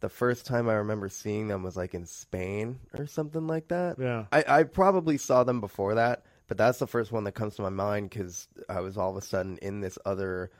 the 0.00 0.08
first 0.08 0.44
time 0.46 0.68
I 0.68 0.74
remember 0.74 1.08
seeing 1.08 1.48
them 1.48 1.62
was 1.62 1.76
like 1.76 1.94
in 1.94 2.06
Spain 2.06 2.80
or 2.98 3.06
something 3.06 3.46
like 3.46 3.68
that. 3.68 3.96
Yeah. 3.98 4.24
I, 4.32 4.44
I 4.48 4.62
probably 4.64 5.18
saw 5.18 5.44
them 5.44 5.60
before 5.60 5.94
that, 5.94 6.24
but 6.46 6.56
that's 6.56 6.78
the 6.78 6.86
first 6.86 7.12
one 7.12 7.24
that 7.24 7.32
comes 7.32 7.56
to 7.56 7.62
my 7.62 7.68
mind 7.68 8.10
because 8.10 8.48
I 8.68 8.80
was 8.80 8.96
all 8.98 9.10
of 9.10 9.16
a 9.16 9.22
sudden 9.26 9.58
in 9.58 9.80
this 9.80 9.98
other 10.04 10.50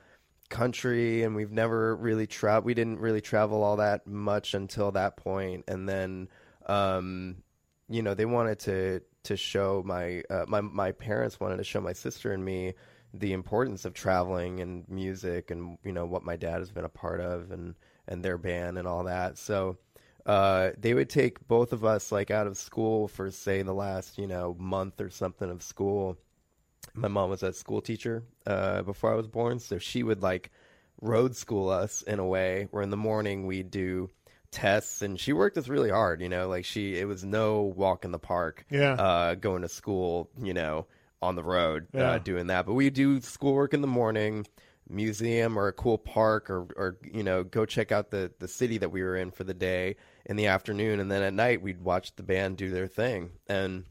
country 0.49 1.23
and 1.23 1.35
we've 1.35 1.53
never 1.53 1.97
really 1.97 2.27
traveled. 2.27 2.65
We 2.65 2.75
didn't 2.75 3.01
really 3.01 3.21
travel 3.21 3.63
all 3.63 3.77
that 3.77 4.07
much 4.07 4.55
until 4.55 4.93
that 4.93 5.17
point, 5.17 5.65
and 5.69 5.89
then, 5.89 6.29
um, 6.67 7.37
you 7.89 8.03
know, 8.03 8.15
they 8.15 8.27
wanted 8.27 8.59
to 8.61 9.03
to 9.25 9.37
show 9.37 9.83
my 9.85 10.23
uh, 10.31 10.45
my 10.49 10.61
my 10.61 10.93
parents 10.93 11.39
wanted 11.41 11.59
to 11.59 11.65
show 11.65 11.81
my 11.81 11.93
sister 11.93 12.33
and 12.33 12.45
me 12.45 12.75
the 13.15 13.33
importance 13.33 13.85
of 13.85 13.95
traveling 13.95 14.61
and 14.61 14.89
music 14.89 15.51
and 15.51 15.79
you 15.85 15.93
know 15.93 16.05
what 16.05 16.23
my 16.23 16.37
dad 16.37 16.59
has 16.59 16.71
been 16.71 16.85
a 16.85 16.91
part 16.91 17.21
of 17.21 17.51
and 17.51 17.75
and 18.07 18.25
their 18.25 18.39
band 18.39 18.79
and 18.79 18.89
all 18.89 19.05
that. 19.05 19.39
So 19.39 19.79
uh, 20.27 20.71
they 20.79 20.95
would 20.95 21.09
take 21.09 21.47
both 21.47 21.73
of 21.73 21.85
us 21.85 22.13
like 22.13 22.31
out 22.31 22.47
of 22.47 22.57
school 22.57 23.09
for 23.09 23.31
say 23.31 23.63
the 23.63 23.75
last 23.75 24.19
you 24.19 24.27
know 24.27 24.57
month 24.59 25.01
or 25.01 25.11
something 25.11 25.51
of 25.51 25.63
school. 25.63 26.17
My 26.95 27.09
mom 27.09 27.31
was 27.31 27.43
a 27.43 27.53
school 27.53 27.81
teacher 27.81 28.25
uh, 28.47 28.83
before 28.83 29.13
I 29.13 29.17
was 29.17 29.29
born, 29.29 29.59
so 29.61 29.79
she 29.79 30.03
would 30.03 30.23
like 30.23 30.51
road 31.01 31.37
school 31.37 31.69
us 31.69 32.03
in 32.03 32.19
a 32.19 32.27
way 32.27 32.67
where 32.73 32.83
in 32.83 32.91
the 32.91 32.97
morning 32.97 33.47
we'd 33.47 33.71
do 33.71 34.11
tests 34.51 35.03
and 35.03 35.21
she 35.21 35.33
worked 35.33 35.59
us 35.59 35.69
really 35.69 35.91
hard 35.91 36.23
you 36.23 36.29
know 36.29 36.49
like 36.49 36.65
she 36.65 36.99
it 36.99 37.05
was 37.07 37.23
no 37.23 37.61
walk 37.63 38.05
in 38.07 38.13
the 38.13 38.19
park 38.19 38.65
Yeah. 38.71 38.95
uh 38.95 39.35
going 39.35 39.61
to 39.61 39.69
school 39.69 40.31
you 40.43 40.55
know 40.55 40.87
on 41.21 41.37
the 41.37 41.43
road 41.45 41.87
Yeah. 41.93 42.13
uh, 42.13 42.19
doing 42.19 42.47
that 42.47 42.65
but 42.65 42.73
we 42.73 42.89
do 42.89 43.21
schoolwork 43.21 43.75
in 43.75 43.83
the 43.83 43.87
morning 43.87 44.47
museum 44.89 45.59
or 45.59 45.69
a 45.69 45.73
cool 45.73 45.99
park 45.99 46.49
or 46.49 46.63
or 46.77 46.97
you 47.13 47.23
know 47.23 47.45
go 47.45 47.67
check 47.67 47.93
out 47.93 48.11
the 48.11 48.33
the 48.39 48.49
city 48.49 48.79
that 48.79 48.91
we 48.91 49.03
were 49.03 49.17
in 49.17 49.31
for 49.31 49.45
the 49.45 49.53
day 49.55 49.97
in 50.25 50.37
the 50.37 50.47
afternoon 50.47 50.99
and 50.99 51.11
then 51.11 51.23
at 51.23 51.35
night 51.35 51.61
we'd 51.61 51.83
watch 51.83 52.17
the 52.17 52.23
band 52.23 52.57
do 52.57 52.71
their 52.71 52.87
thing 52.89 53.31
and 53.49 53.85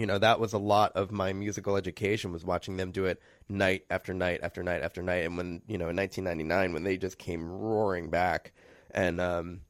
you 0.00 0.06
know 0.06 0.18
that 0.18 0.40
was 0.40 0.54
a 0.54 0.58
lot 0.58 0.92
of 0.96 1.12
my 1.12 1.34
musical 1.34 1.76
education 1.76 2.32
was 2.32 2.42
watching 2.42 2.78
them 2.78 2.90
do 2.90 3.04
it 3.04 3.20
night 3.50 3.84
after 3.90 4.14
night 4.14 4.40
after 4.42 4.62
night 4.62 4.80
after 4.82 5.02
night 5.02 5.26
and 5.26 5.36
when 5.36 5.60
you 5.66 5.76
know 5.76 5.90
in 5.90 5.96
1999 5.96 6.72
when 6.72 6.84
they 6.84 6.96
just 6.96 7.18
came 7.18 7.46
roaring 7.46 8.08
back 8.08 8.52
and 8.92 9.20
um 9.20 9.60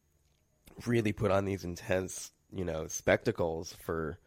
really 0.87 1.13
put 1.13 1.33
on 1.33 1.45
these 1.47 1.65
intense 1.65 2.31
you 2.53 2.65
know 2.65 2.87
spectacles 2.87 3.75
for 3.83 4.21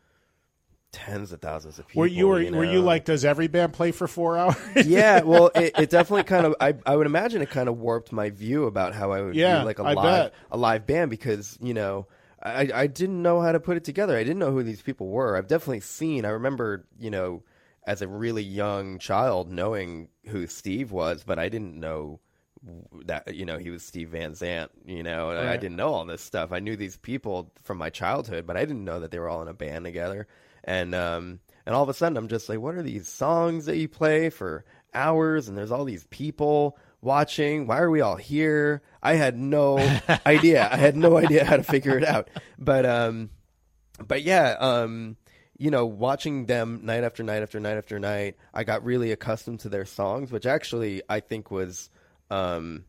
tens 0.91 1.32
of 1.32 1.41
thousands 1.41 1.80
of 1.80 1.88
people 1.88 2.01
Were 2.01 2.08
you 2.08 2.28
were, 2.28 2.51
were 2.51 2.66
you 2.66 2.82
like, 2.82 3.06
does 3.06 3.26
every 3.26 3.47
band 3.47 3.74
play 3.74 3.91
for 3.91 4.08
four 4.08 4.38
hours? 4.38 4.56
yeah, 4.86 5.22
well, 5.24 5.51
it, 5.56 5.74
it 5.80 5.89
definitely 5.89 6.24
kind 6.24 6.45
of. 6.45 6.56
I, 6.62 6.76
I 6.86 6.95
would 6.95 7.08
imagine 7.08 7.41
it 7.41 7.49
kind 7.49 7.68
of 7.68 7.80
warped 7.80 8.12
my 8.12 8.30
view 8.30 8.66
about 8.66 8.93
how 8.93 9.12
I 9.12 9.22
would 9.22 9.36
Yeah, 9.36 9.64
like 9.64 9.80
a 9.80 9.84
I 9.84 9.95
live 9.95 10.04
bet. 10.04 10.34
a 10.51 10.58
live 10.58 10.86
band 10.86 11.10
because 11.10 11.58
you 11.62 11.74
know 11.74 12.06
I 12.44 12.70
I 12.74 12.88
didn't 12.88 13.22
know 13.22 13.41
how 13.41 13.52
to 13.52 13.60
put 13.60 13.78
it 13.78 13.84
together. 13.84 14.18
I 14.18 14.24
didn't 14.24 14.39
know 14.39 14.52
who 14.52 14.64
these 14.64 14.82
people 14.82 15.08
were. 15.08 15.38
I've 15.38 15.48
definitely 15.48 15.80
seen. 15.80 16.26
I 16.26 16.30
remember 16.30 16.86
you 17.00 17.10
know 17.10 17.44
as 17.86 18.02
a 18.02 18.08
really 18.08 18.44
young 18.44 19.00
child 19.00 19.52
knowing 19.52 20.10
who 20.28 20.48
Steve 20.48 20.91
was, 20.91 21.24
but 21.24 21.39
I 21.39 21.50
didn't 21.50 21.80
know 21.80 22.20
that 23.06 23.36
you 23.36 23.46
know 23.46 23.58
he 23.58 23.70
was 23.70 23.84
Steve 23.84 24.10
Van 24.10 24.36
Zandt. 24.36 24.72
You 24.86 25.04
know, 25.04 25.32
and 25.32 25.48
I 25.50 25.58
didn't 25.58 25.78
know 25.78 25.94
all 25.94 26.06
this 26.06 26.22
stuff. 26.22 26.52
I 26.52 26.60
knew 26.60 26.76
these 26.76 26.98
people 26.98 27.52
from 27.64 27.78
my 27.78 27.89
childhood, 27.89 28.46
but 28.46 28.58
I 28.58 28.66
didn't 28.66 28.86
know 28.86 29.00
that 29.00 29.12
they 29.12 29.20
were 29.20 29.30
all 29.30 29.41
in 29.41 29.48
a 29.48 29.54
band 29.54 29.86
together. 29.86 30.28
And 30.64 30.96
um, 30.96 31.39
and 31.66 31.76
all 31.76 31.84
of 31.84 31.89
a 31.89 31.94
sudden, 31.94 32.18
I'm 32.18 32.28
just 32.28 32.50
like, 32.50 32.60
what 32.60 32.76
are 32.76 32.84
these 32.84 33.08
songs 33.08 33.66
that 33.66 33.78
you 33.78 33.88
play 33.88 34.30
for 34.30 34.66
hours? 34.94 35.48
And 35.48 35.58
there's 35.58 35.72
all 35.72 35.86
these 35.86 36.06
people 36.08 36.78
watching. 37.04 37.68
Why 37.68 37.80
are 37.80 37.89
we 37.89 38.01
all 38.01 38.16
here? 38.16 38.82
I 39.01 39.16
had 39.16 39.38
no 39.38 39.78
idea. 40.26 40.70
I 40.72 40.78
had 40.78 40.95
no 40.95 41.18
idea 41.18 41.45
how 41.45 41.58
to 41.58 41.64
figure 41.64 41.97
it 41.97 42.04
out. 42.04 42.30
But 42.58 42.86
um, 42.86 43.30
but 44.06 44.24
yeah, 44.24 44.56
um, 44.60 45.18
you 45.58 45.72
know, 45.72 45.86
watching 45.86 46.45
them 46.45 46.82
night 46.84 47.04
after 47.04 47.24
night 47.24 47.43
after 47.43 47.60
night 47.60 47.78
after 47.78 47.99
night, 47.99 48.38
I 48.54 48.64
got 48.64 48.84
really 48.84 49.12
accustomed 49.12 49.62
to 49.62 49.70
their 49.70 49.86
songs, 49.86 50.32
which 50.32 50.45
actually 50.45 51.01
I 51.10 51.20
think 51.20 51.51
was 51.51 51.89
um, 52.30 52.86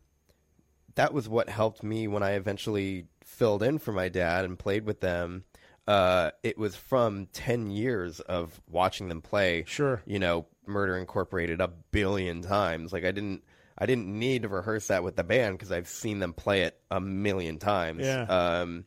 that 0.95 1.13
was 1.13 1.29
what 1.29 1.49
helped 1.49 1.83
me 1.83 2.07
when 2.07 2.23
I 2.23 2.31
eventually 2.31 3.05
filled 3.23 3.63
in 3.63 3.79
for 3.79 3.91
my 3.91 4.09
dad 4.09 4.45
and 4.45 4.57
played 4.57 4.85
with 4.85 5.01
them. 5.01 5.43
Uh, 5.87 6.31
it 6.41 6.57
was 6.57 6.75
from 6.75 7.27
ten 7.27 7.69
years 7.69 8.19
of 8.21 8.59
watching 8.69 9.07
them 9.07 9.21
play. 9.21 9.63
Sure. 9.67 10.01
you 10.05 10.17
know, 10.17 10.47
Murder 10.65 10.97
Incorporated 10.97 11.61
a 11.61 11.67
billion 11.67 12.41
times. 12.41 12.91
Like 12.91 13.05
I 13.05 13.11
didn't, 13.11 13.43
I 13.77 13.85
didn't 13.85 14.07
need 14.07 14.43
to 14.43 14.49
rehearse 14.49 14.87
that 14.87 15.03
with 15.03 15.15
the 15.15 15.23
band 15.23 15.57
because 15.57 15.71
I've 15.71 15.87
seen 15.87 16.19
them 16.19 16.33
play 16.33 16.61
it 16.61 16.79
a 16.89 16.99
million 16.99 17.57
times. 17.57 18.05
Yeah. 18.05 18.23
Um, 18.23 18.85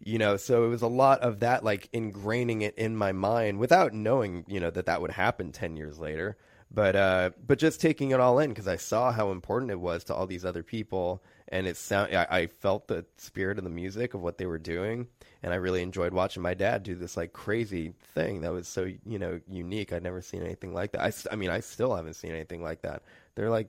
you 0.00 0.18
know, 0.18 0.36
so 0.36 0.64
it 0.64 0.68
was 0.68 0.82
a 0.82 0.88
lot 0.88 1.20
of 1.20 1.40
that, 1.40 1.64
like 1.64 1.90
ingraining 1.92 2.62
it 2.62 2.76
in 2.76 2.96
my 2.96 3.12
mind 3.12 3.58
without 3.58 3.94
knowing, 3.94 4.44
you 4.46 4.60
know, 4.60 4.70
that 4.70 4.86
that 4.86 5.00
would 5.00 5.12
happen 5.12 5.52
ten 5.52 5.76
years 5.76 5.98
later. 5.98 6.36
But 6.70 6.96
uh, 6.96 7.30
but 7.46 7.58
just 7.58 7.80
taking 7.80 8.10
it 8.10 8.20
all 8.20 8.38
in 8.40 8.50
because 8.50 8.66
I 8.68 8.76
saw 8.76 9.12
how 9.12 9.30
important 9.30 9.70
it 9.70 9.80
was 9.80 10.04
to 10.04 10.14
all 10.14 10.26
these 10.26 10.44
other 10.44 10.64
people, 10.64 11.22
and 11.48 11.66
it 11.66 11.76
sound 11.76 12.14
I, 12.14 12.26
I 12.28 12.46
felt 12.48 12.88
the 12.88 13.06
spirit 13.18 13.58
of 13.58 13.64
the 13.64 13.70
music 13.70 14.14
of 14.14 14.20
what 14.20 14.36
they 14.36 14.46
were 14.46 14.58
doing, 14.58 15.06
and 15.44 15.52
I 15.52 15.56
really 15.56 15.80
enjoyed 15.80 16.12
watching 16.12 16.42
my 16.42 16.54
dad 16.54 16.82
do 16.82 16.96
this 16.96 17.16
like 17.16 17.32
crazy 17.32 17.94
thing 18.14 18.40
that 18.40 18.52
was 18.52 18.66
so 18.66 18.90
you 19.06 19.18
know 19.18 19.40
unique. 19.48 19.92
I'd 19.92 20.02
never 20.02 20.20
seen 20.20 20.42
anything 20.42 20.74
like 20.74 20.92
that. 20.92 21.02
I, 21.02 21.12
I 21.32 21.36
mean, 21.36 21.50
I 21.50 21.60
still 21.60 21.94
haven't 21.94 22.14
seen 22.14 22.32
anything 22.32 22.64
like 22.64 22.82
that. 22.82 23.02
They're 23.36 23.50
like 23.50 23.68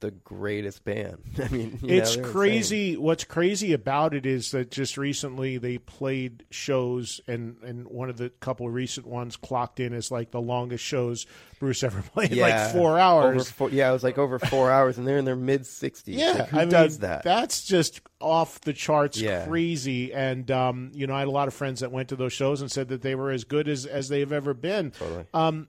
the 0.00 0.10
greatest 0.10 0.84
band. 0.84 1.18
I 1.42 1.48
mean, 1.48 1.78
you 1.82 1.96
it's 1.96 2.16
know, 2.16 2.22
they're 2.22 2.24
insane. 2.24 2.24
crazy. 2.24 2.96
What's 2.96 3.24
crazy 3.24 3.72
about 3.72 4.12
it 4.14 4.26
is 4.26 4.50
that 4.50 4.70
just 4.70 4.98
recently 4.98 5.56
they 5.58 5.78
played 5.78 6.44
shows, 6.50 7.20
and 7.26 7.56
and 7.62 7.86
one 7.86 8.10
of 8.10 8.16
the 8.18 8.28
couple 8.30 8.66
of 8.66 8.74
recent 8.74 9.06
ones 9.06 9.36
clocked 9.36 9.80
in 9.80 9.94
as 9.94 10.10
like 10.10 10.30
the 10.30 10.40
longest 10.42 10.84
shows 10.84 11.26
Bruce 11.58 11.82
ever 11.82 12.02
played, 12.12 12.32
like 12.36 12.72
four 12.72 12.98
hours. 12.98 13.50
Four, 13.50 13.70
yeah, 13.70 13.88
it 13.88 13.92
was 13.92 14.04
like 14.04 14.18
over 14.18 14.38
four 14.38 14.70
hours, 14.72 14.98
and 14.98 15.06
they're 15.06 15.18
in 15.18 15.24
their 15.24 15.36
mid 15.36 15.64
sixties. 15.66 16.16
yeah, 16.16 16.32
like, 16.32 16.48
who 16.48 16.56
I 16.58 16.60
mean, 16.60 16.68
does 16.70 16.98
that? 16.98 17.22
That's 17.22 17.64
just 17.64 18.00
off 18.20 18.60
the 18.62 18.72
charts, 18.72 19.18
Yeah. 19.20 19.46
crazy. 19.46 20.12
And 20.12 20.50
um, 20.50 20.92
you 20.94 21.06
know, 21.06 21.14
I 21.14 21.20
had 21.20 21.28
a 21.28 21.30
lot 21.30 21.48
of 21.48 21.54
friends 21.54 21.80
that 21.80 21.92
went 21.92 22.08
to 22.10 22.16
those 22.16 22.32
shows 22.32 22.60
and 22.60 22.70
said 22.70 22.88
that 22.88 23.02
they 23.02 23.14
were 23.14 23.30
as 23.30 23.44
good 23.44 23.68
as 23.68 23.86
as 23.86 24.08
they've 24.08 24.32
ever 24.32 24.52
been. 24.54 24.90
Totally. 24.90 25.24
Um, 25.32 25.68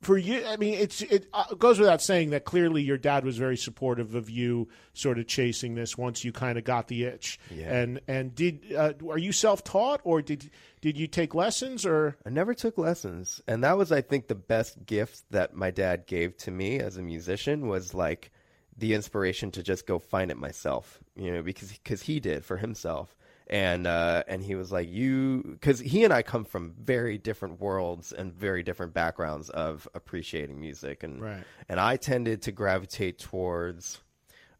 for 0.00 0.16
you, 0.16 0.46
I 0.46 0.56
mean, 0.56 0.74
it's 0.74 1.02
it 1.02 1.26
uh, 1.34 1.54
goes 1.54 1.78
without 1.78 2.00
saying 2.00 2.30
that 2.30 2.44
clearly 2.44 2.82
your 2.82 2.96
dad 2.96 3.24
was 3.24 3.36
very 3.36 3.56
supportive 3.56 4.14
of 4.14 4.30
you 4.30 4.68
sort 4.94 5.18
of 5.18 5.26
chasing 5.26 5.74
this 5.74 5.96
once 5.98 6.24
you 6.24 6.32
kind 6.32 6.56
of 6.56 6.64
got 6.64 6.88
the 6.88 7.04
itch. 7.04 7.38
Yeah. 7.50 7.74
And 7.74 8.00
and 8.08 8.34
did 8.34 8.72
uh, 8.74 8.94
are 9.10 9.18
you 9.18 9.32
self 9.32 9.62
taught 9.62 10.00
or 10.04 10.22
did 10.22 10.50
did 10.80 10.96
you 10.96 11.06
take 11.06 11.34
lessons 11.34 11.84
or 11.84 12.16
I 12.24 12.30
never 12.30 12.54
took 12.54 12.78
lessons, 12.78 13.42
and 13.46 13.62
that 13.62 13.76
was, 13.76 13.92
I 13.92 14.00
think, 14.00 14.28
the 14.28 14.34
best 14.34 14.86
gift 14.86 15.22
that 15.30 15.54
my 15.54 15.70
dad 15.70 16.06
gave 16.06 16.36
to 16.38 16.50
me 16.50 16.78
as 16.78 16.96
a 16.96 17.02
musician 17.02 17.68
was 17.68 17.92
like 17.92 18.30
the 18.78 18.94
inspiration 18.94 19.50
to 19.50 19.62
just 19.62 19.86
go 19.86 19.98
find 19.98 20.30
it 20.30 20.38
myself. 20.38 20.98
You 21.14 21.30
know, 21.30 21.42
because 21.42 21.72
because 21.72 22.02
he 22.02 22.20
did 22.20 22.46
for 22.46 22.56
himself, 22.56 23.14
and 23.50 23.86
uh, 23.86 24.22
and 24.28 24.42
he 24.42 24.54
was 24.54 24.72
like, 24.72 24.88
you, 24.88 25.42
because 25.44 25.78
he 25.80 26.04
and 26.04 26.12
I 26.14 26.22
come 26.22 26.44
from 26.44 26.72
very 26.80 27.18
different 27.18 27.60
worlds 27.60 28.12
and 28.12 28.32
very 28.32 28.62
different 28.62 28.94
backgrounds 28.94 29.50
of 29.50 29.86
appreciating 29.94 30.58
music, 30.58 31.02
and 31.02 31.20
Right. 31.20 31.44
and 31.68 31.78
I 31.78 31.96
tended 31.96 32.42
to 32.42 32.52
gravitate 32.52 33.18
towards. 33.18 34.00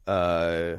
Uh, 0.07 0.77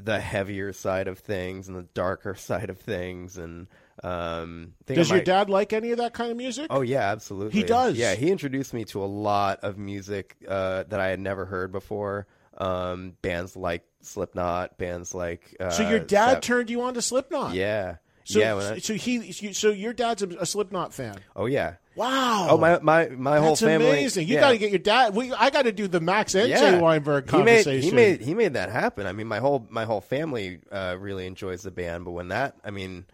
the 0.00 0.20
heavier 0.20 0.72
side 0.72 1.08
of 1.08 1.18
things 1.18 1.66
and 1.66 1.76
the 1.76 1.82
darker 1.92 2.32
side 2.38 2.70
of 2.70 2.78
things 2.78 3.36
and 3.36 3.66
um 4.04 4.74
I 4.80 4.84
think 4.86 4.96
I 4.96 5.00
does 5.00 5.08
your 5.10 5.18
might- 5.18 5.24
dad 5.24 5.50
like 5.50 5.72
any 5.72 5.90
of 5.90 5.98
that 5.98 6.12
kind 6.14 6.30
of 6.30 6.36
music? 6.36 6.68
Oh 6.70 6.82
yeah, 6.82 7.10
absolutely. 7.10 7.58
He 7.60 7.66
does? 7.66 7.96
Yeah, 7.96 8.14
he 8.14 8.30
introduced 8.30 8.72
me 8.72 8.84
to 8.86 9.02
a 9.02 9.06
lot 9.06 9.58
of 9.64 9.76
music 9.76 10.36
uh, 10.46 10.84
that 10.88 11.00
I 11.00 11.08
had 11.08 11.18
never 11.18 11.46
heard 11.46 11.72
before. 11.72 12.28
Um, 12.58 13.12
bands 13.22 13.56
like 13.56 13.84
Slipknot, 14.02 14.78
bands 14.78 15.14
like. 15.14 15.54
Uh, 15.60 15.70
so 15.70 15.88
your 15.88 16.00
dad 16.00 16.32
Sap- 16.34 16.42
turned 16.42 16.70
you 16.70 16.82
on 16.82 16.94
to 16.94 17.02
Slipknot. 17.02 17.54
Yeah, 17.54 17.96
So 18.24 18.40
yeah. 18.40 18.56
I, 18.56 18.78
so 18.78 18.94
he 18.94 19.32
so 19.32 19.70
your 19.70 19.92
dad's 19.92 20.22
a, 20.22 20.28
a 20.40 20.46
Slipknot 20.46 20.92
fan. 20.92 21.16
oh 21.36 21.46
yeah. 21.46 21.74
Wow. 21.94 22.46
Oh 22.50 22.58
my 22.58 22.78
my 22.80 23.08
my 23.08 23.38
whole 23.38 23.50
That's 23.50 23.60
family. 23.62 23.88
amazing. 23.88 24.28
You 24.28 24.34
yeah. 24.34 24.40
got 24.40 24.50
to 24.50 24.58
get 24.58 24.70
your 24.70 24.78
dad. 24.78 25.16
We, 25.16 25.32
I 25.32 25.50
got 25.50 25.62
to 25.62 25.72
do 25.72 25.88
the 25.88 25.98
Max 26.00 26.36
and 26.36 26.48
yeah. 26.48 26.70
Jay 26.70 26.78
Weinberg 26.80 27.28
He 27.28 27.36
made, 27.38 27.64
conversation. 27.64 27.90
he 27.90 27.90
made 27.94 28.20
he 28.20 28.34
made 28.34 28.52
that 28.54 28.70
happen. 28.70 29.04
I 29.06 29.12
mean, 29.12 29.26
my 29.26 29.40
whole 29.40 29.66
my 29.68 29.84
whole 29.84 30.00
family 30.00 30.60
uh, 30.70 30.94
really 30.98 31.26
enjoys 31.26 31.62
the 31.62 31.72
band. 31.72 32.04
But 32.04 32.12
when 32.12 32.28
that, 32.28 32.54
I 32.64 32.70
mean, 32.70 33.06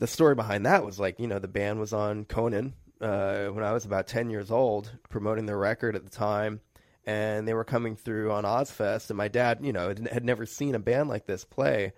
the 0.00 0.06
story 0.06 0.34
behind 0.34 0.66
that 0.66 0.84
was 0.84 1.00
like 1.00 1.18
you 1.18 1.26
know 1.26 1.38
the 1.38 1.48
band 1.48 1.80
was 1.80 1.94
on 1.94 2.26
Conan 2.26 2.74
uh, 3.00 3.46
when 3.46 3.64
I 3.64 3.72
was 3.72 3.86
about 3.86 4.06
ten 4.06 4.28
years 4.28 4.50
old, 4.50 4.90
promoting 5.08 5.46
their 5.46 5.58
record 5.58 5.96
at 5.96 6.04
the 6.04 6.10
time, 6.10 6.60
and 7.06 7.46
they 7.46 7.54
were 7.54 7.64
coming 7.64 7.96
through 7.96 8.32
on 8.32 8.44
Ozzfest, 8.44 9.10
and 9.10 9.16
my 9.16 9.28
dad, 9.28 9.58
you 9.62 9.72
know, 9.72 9.88
had, 9.88 10.08
had 10.08 10.24
never 10.24 10.46
seen 10.46 10.74
a 10.74 10.78
band 10.78 11.08
like 11.08 11.26
this 11.26 11.44
play. 11.44 11.92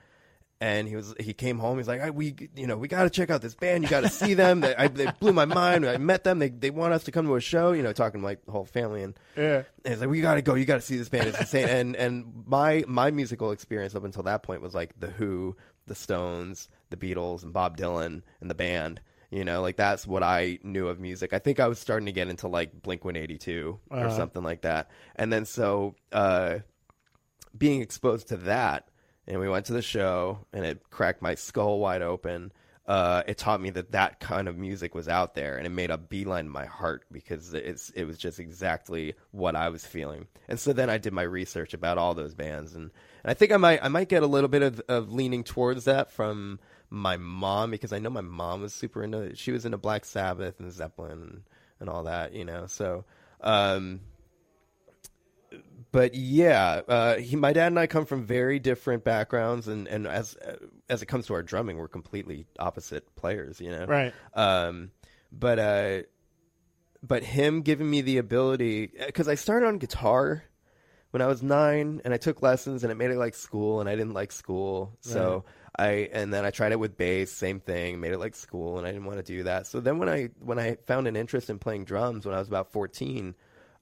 And 0.58 0.88
he 0.88 0.96
was 0.96 1.14
he 1.20 1.34
came 1.34 1.58
home. 1.58 1.76
He's 1.76 1.86
like, 1.86 2.00
I, 2.00 2.08
we 2.08 2.34
you 2.56 2.66
know 2.66 2.78
we 2.78 2.88
got 2.88 3.02
to 3.04 3.10
check 3.10 3.28
out 3.28 3.42
this 3.42 3.54
band. 3.54 3.82
You 3.84 3.90
got 3.90 4.04
to 4.04 4.08
see 4.08 4.32
them. 4.32 4.60
They, 4.62 4.74
I, 4.74 4.88
they 4.88 5.06
blew 5.20 5.34
my 5.34 5.44
mind. 5.44 5.84
I 5.86 5.98
met 5.98 6.24
them. 6.24 6.38
They 6.38 6.48
they 6.48 6.70
want 6.70 6.94
us 6.94 7.04
to 7.04 7.12
come 7.12 7.26
to 7.26 7.34
a 7.34 7.40
show. 7.42 7.72
You 7.72 7.82
know, 7.82 7.92
talking 7.92 8.20
to 8.20 8.24
like 8.26 8.42
the 8.46 8.52
whole 8.52 8.64
family 8.64 9.02
and 9.02 9.12
Yeah. 9.36 9.64
and 9.84 9.92
it's 9.92 10.00
like 10.00 10.08
we 10.08 10.22
gotta 10.22 10.40
go. 10.40 10.54
You 10.54 10.64
gotta 10.64 10.80
see 10.80 10.96
this 10.96 11.10
band. 11.10 11.26
It's 11.26 11.38
insane. 11.38 11.68
and 11.68 11.94
and 11.96 12.44
my 12.46 12.84
my 12.88 13.10
musical 13.10 13.50
experience 13.50 13.94
up 13.94 14.04
until 14.04 14.22
that 14.22 14.42
point 14.44 14.62
was 14.62 14.74
like 14.74 14.98
the 14.98 15.08
Who, 15.08 15.58
the 15.86 15.94
Stones, 15.94 16.70
the 16.88 16.96
Beatles, 16.96 17.42
and 17.42 17.52
Bob 17.52 17.76
Dylan 17.76 18.22
and 18.40 18.48
the 18.50 18.54
band. 18.54 19.02
You 19.30 19.44
know, 19.44 19.60
like 19.60 19.76
that's 19.76 20.06
what 20.06 20.22
I 20.22 20.58
knew 20.62 20.88
of 20.88 21.00
music. 21.00 21.32
I 21.32 21.38
think 21.40 21.58
I 21.60 21.66
was 21.68 21.78
starting 21.78 22.06
to 22.06 22.12
get 22.12 22.28
into 22.28 22.46
like 22.48 22.80
Blink 22.82 23.04
One 23.04 23.16
Eighty 23.16 23.38
Two 23.38 23.80
or 23.90 23.98
Uh-huh. 24.06 24.16
something 24.16 24.42
like 24.42 24.62
that. 24.62 24.88
And 25.16 25.32
then 25.32 25.44
so 25.44 25.94
uh, 26.12 26.58
being 27.56 27.80
exposed 27.80 28.28
to 28.28 28.36
that, 28.38 28.88
and 29.26 29.40
we 29.40 29.48
went 29.48 29.66
to 29.66 29.72
the 29.72 29.82
show, 29.82 30.46
and 30.52 30.64
it 30.64 30.90
cracked 30.90 31.22
my 31.22 31.34
skull 31.34 31.78
wide 31.80 32.02
open. 32.02 32.52
uh, 32.86 33.24
it 33.26 33.36
taught 33.36 33.60
me 33.60 33.68
that 33.70 33.90
that 33.90 34.20
kind 34.20 34.46
of 34.46 34.56
music 34.56 34.94
was 34.94 35.08
out 35.08 35.34
there, 35.34 35.56
and 35.56 35.66
it 35.66 35.70
made 35.70 35.90
a 35.90 35.98
beeline 35.98 36.44
to 36.44 36.50
my 36.52 36.66
heart 36.66 37.04
because 37.10 37.52
it's 37.52 37.90
it 37.90 38.04
was 38.04 38.16
just 38.16 38.38
exactly 38.38 39.14
what 39.32 39.56
I 39.56 39.70
was 39.70 39.84
feeling. 39.84 40.28
And 40.48 40.60
so 40.60 40.72
then 40.72 40.88
I 40.88 40.96
did 40.96 41.12
my 41.12 41.22
research 41.24 41.74
about 41.74 41.98
all 41.98 42.14
those 42.14 42.32
bands, 42.36 42.74
and, 42.76 42.92
and 43.24 43.30
I 43.32 43.34
think 43.34 43.50
I 43.50 43.56
might 43.56 43.82
I 43.82 43.88
might 43.88 44.08
get 44.08 44.22
a 44.22 44.28
little 44.28 44.46
bit 44.48 44.62
of, 44.62 44.80
of 44.88 45.12
leaning 45.12 45.42
towards 45.42 45.84
that 45.86 46.12
from 46.12 46.60
my 46.90 47.16
mom 47.16 47.70
because 47.70 47.92
I 47.92 47.98
know 47.98 48.10
my 48.10 48.20
mom 48.20 48.62
was 48.62 48.72
super 48.72 49.02
into 49.02 49.34
she 49.34 49.52
was 49.52 49.64
into 49.64 49.78
Black 49.78 50.04
Sabbath 50.04 50.60
and 50.60 50.72
Zeppelin 50.72 51.12
and, 51.12 51.42
and 51.80 51.88
all 51.88 52.04
that, 52.04 52.32
you 52.32 52.44
know. 52.44 52.66
So, 52.66 53.04
um, 53.40 54.00
but 55.92 56.14
yeah, 56.14 56.82
uh, 56.88 57.16
he, 57.16 57.36
my 57.36 57.52
dad 57.52 57.68
and 57.68 57.78
I 57.78 57.86
come 57.86 58.06
from 58.06 58.24
very 58.24 58.58
different 58.58 59.04
backgrounds, 59.04 59.68
and 59.68 59.88
and 59.88 60.06
as 60.06 60.36
as 60.88 61.02
it 61.02 61.06
comes 61.06 61.26
to 61.26 61.34
our 61.34 61.42
drumming, 61.42 61.78
we're 61.78 61.88
completely 61.88 62.46
opposite 62.58 63.14
players, 63.16 63.60
you 63.60 63.70
know. 63.70 63.86
Right. 63.86 64.12
Um, 64.34 64.90
but 65.32 65.58
uh, 65.58 66.02
but 67.02 67.24
him 67.24 67.62
giving 67.62 67.88
me 67.88 68.00
the 68.00 68.18
ability 68.18 68.90
because 69.06 69.28
I 69.28 69.34
started 69.34 69.66
on 69.66 69.78
guitar 69.78 70.44
when 71.10 71.22
I 71.22 71.26
was 71.26 71.42
nine, 71.42 72.00
and 72.04 72.12
I 72.12 72.16
took 72.16 72.42
lessons, 72.42 72.84
and 72.84 72.92
it 72.92 72.96
made 72.96 73.10
it 73.10 73.16
like 73.16 73.34
school, 73.34 73.80
and 73.80 73.88
I 73.88 73.96
didn't 73.96 74.14
like 74.14 74.32
school, 74.32 74.96
so. 75.00 75.44
I 75.78 76.08
and 76.12 76.32
then 76.32 76.44
I 76.44 76.50
tried 76.50 76.72
it 76.72 76.80
with 76.80 76.96
bass, 76.96 77.30
same 77.30 77.60
thing, 77.60 78.00
made 78.00 78.12
it 78.12 78.18
like 78.18 78.34
school, 78.34 78.78
and 78.78 78.86
I 78.86 78.92
didn't 78.92 79.06
want 79.06 79.18
to 79.18 79.22
do 79.22 79.42
that. 79.44 79.66
So 79.66 79.80
then 79.80 79.98
when 79.98 80.08
I 80.08 80.30
when 80.40 80.58
I 80.58 80.76
found 80.86 81.06
an 81.06 81.16
interest 81.16 81.50
in 81.50 81.58
playing 81.58 81.84
drums 81.84 82.24
when 82.24 82.34
I 82.34 82.38
was 82.38 82.48
about 82.48 82.72
fourteen, 82.72 83.34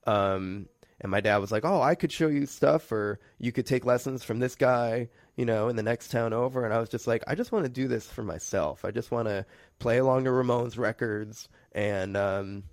um, 0.05 0.67
and 0.99 1.09
my 1.11 1.21
dad 1.21 1.37
was 1.37 1.51
like, 1.51 1.63
"Oh, 1.63 1.81
I 1.81 1.95
could 1.95 2.11
show 2.11 2.27
you 2.27 2.45
stuff, 2.45 2.91
or 2.91 3.19
you 3.39 3.51
could 3.51 3.65
take 3.65 3.85
lessons 3.85 4.23
from 4.23 4.39
this 4.39 4.55
guy, 4.55 5.09
you 5.37 5.45
know, 5.45 5.69
in 5.69 5.77
the 5.77 5.83
next 5.83 6.11
town 6.11 6.33
over." 6.33 6.65
And 6.65 6.73
I 6.73 6.79
was 6.79 6.89
just 6.89 7.07
like, 7.07 7.23
"I 7.27 7.35
just 7.35 7.53
want 7.53 7.63
to 7.63 7.69
do 7.69 7.87
this 7.87 8.07
for 8.07 8.23
myself. 8.23 8.83
I 8.83 8.91
just 8.91 9.11
want 9.11 9.27
to 9.29 9.45
play 9.79 9.97
along 9.97 10.25
to 10.25 10.31
Ramones 10.31 10.77
records 10.77 11.47
and 11.71 12.17
um, 12.17 12.63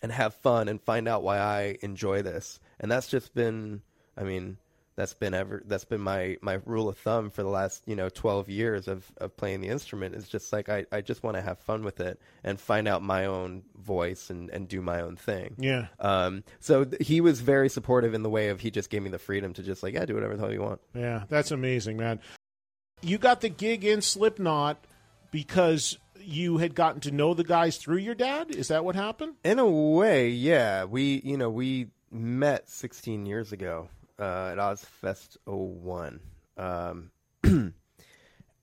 and 0.00 0.12
have 0.12 0.34
fun 0.34 0.68
and 0.68 0.80
find 0.80 1.08
out 1.08 1.24
why 1.24 1.38
I 1.38 1.76
enjoy 1.82 2.22
this." 2.22 2.60
And 2.78 2.90
that's 2.90 3.08
just 3.08 3.34
been, 3.34 3.82
I 4.16 4.22
mean, 4.22 4.58
that's 4.96 5.14
been 5.14 5.34
ever 5.34 5.62
that's 5.66 5.84
been 5.84 6.00
my 6.00 6.36
my 6.40 6.60
rule 6.64 6.88
of 6.88 6.96
thumb 6.98 7.30
for 7.30 7.42
the 7.42 7.48
last 7.48 7.82
you 7.86 7.96
know 7.96 8.08
12 8.08 8.48
years 8.48 8.86
of 8.88 9.10
of 9.18 9.36
playing 9.36 9.60
the 9.60 9.68
instrument 9.68 10.14
is 10.14 10.28
just 10.28 10.52
like 10.52 10.68
i 10.68 10.86
i 10.92 11.00
just 11.00 11.22
want 11.22 11.36
to 11.36 11.42
have 11.42 11.58
fun 11.58 11.82
with 11.82 11.98
it 12.00 12.20
and 12.44 12.60
find 12.60 12.86
out 12.86 13.02
my 13.02 13.24
own 13.26 13.62
voice 13.76 14.30
and 14.30 14.50
and 14.50 14.68
do 14.68 14.80
my 14.80 15.00
own 15.00 15.16
thing 15.16 15.54
Yeah. 15.58 15.86
um 15.98 16.44
so 16.60 16.84
th- 16.84 17.06
he 17.06 17.20
was 17.20 17.40
very 17.40 17.68
supportive 17.68 18.14
in 18.14 18.22
the 18.22 18.30
way 18.30 18.50
of 18.50 18.60
he 18.60 18.70
just 18.70 18.88
gave 18.88 19.02
me 19.02 19.10
the 19.10 19.18
freedom 19.18 19.52
to 19.54 19.62
just 19.62 19.82
like 19.82 19.94
yeah 19.94 20.04
do 20.04 20.14
whatever 20.14 20.36
the 20.36 20.42
hell 20.42 20.52
you 20.52 20.62
want 20.62 20.80
Yeah, 20.94 21.24
that's 21.28 21.50
amazing, 21.50 21.96
man. 21.96 22.20
You 23.02 23.18
got 23.18 23.40
the 23.42 23.48
gig 23.50 23.84
in 23.84 24.00
Slipknot 24.00 24.78
because 25.30 25.98
you 26.20 26.58
had 26.58 26.74
gotten 26.74 27.00
to 27.02 27.10
know 27.10 27.34
the 27.34 27.44
guys 27.44 27.76
through 27.76 27.98
your 27.98 28.14
dad. 28.14 28.50
Is 28.54 28.68
that 28.68 28.84
what 28.84 28.94
happened? 28.94 29.34
in 29.44 29.58
a 29.58 29.66
way 29.68 30.28
yeah 30.30 30.84
we 30.84 31.20
you 31.24 31.36
know 31.36 31.50
we 31.50 31.88
met 32.10 32.68
16 32.70 33.26
years 33.26 33.50
ago 33.52 33.88
uh 34.18 34.50
at 34.52 34.58
Ozzfest 34.58 35.36
01 35.46 36.20
um 36.56 37.10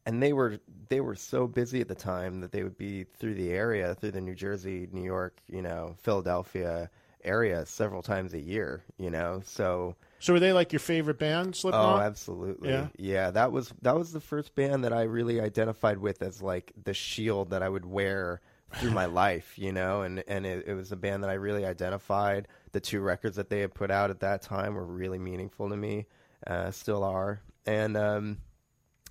and 0.05 0.21
they 0.23 0.33
were 0.33 0.59
they 0.89 1.01
were 1.01 1.15
so 1.15 1.47
busy 1.47 1.81
at 1.81 1.87
the 1.87 1.95
time 1.95 2.41
that 2.41 2.51
they 2.51 2.63
would 2.63 2.77
be 2.77 3.03
through 3.03 3.35
the 3.35 3.49
area 3.51 3.95
through 3.95 4.11
the 4.11 4.21
New 4.21 4.35
Jersey, 4.35 4.87
New 4.91 5.03
York, 5.03 5.39
you 5.47 5.61
know, 5.61 5.95
Philadelphia 6.01 6.89
area 7.23 7.65
several 7.65 8.01
times 8.01 8.33
a 8.33 8.39
year, 8.39 8.83
you 8.97 9.09
know. 9.09 9.41
So 9.45 9.95
So 10.19 10.33
were 10.33 10.39
they 10.39 10.53
like 10.53 10.73
your 10.73 10.79
favorite 10.79 11.19
band, 11.19 11.49
oh, 11.49 11.59
Slipknot? 11.59 12.01
absolutely. 12.01 12.89
Yeah? 12.97 13.31
that 13.31 13.51
was 13.51 13.73
that 13.81 13.95
was 13.95 14.11
the 14.11 14.19
first 14.19 14.55
band 14.55 14.83
that 14.83 14.93
I 14.93 15.03
really 15.03 15.39
identified 15.39 15.99
with 15.99 16.21
as 16.21 16.41
like 16.41 16.73
the 16.83 16.93
shield 16.93 17.51
that 17.51 17.61
I 17.63 17.69
would 17.69 17.85
wear 17.85 18.41
through 18.75 18.91
my 18.91 19.05
life, 19.05 19.53
you 19.57 19.71
know, 19.71 20.01
and 20.01 20.23
and 20.27 20.45
it, 20.45 20.65
it 20.67 20.73
was 20.73 20.91
a 20.91 20.95
band 20.95 21.23
that 21.23 21.29
I 21.29 21.33
really 21.33 21.65
identified. 21.65 22.47
The 22.71 22.79
two 22.79 23.01
records 23.01 23.35
that 23.35 23.49
they 23.49 23.59
had 23.59 23.73
put 23.73 23.91
out 23.91 24.09
at 24.09 24.21
that 24.21 24.41
time 24.41 24.75
were 24.75 24.85
really 24.85 25.19
meaningful 25.19 25.69
to 25.69 25.77
me, 25.77 26.07
uh, 26.47 26.71
still 26.71 27.03
are, 27.03 27.41
and 27.65 27.97
um, 27.97 28.37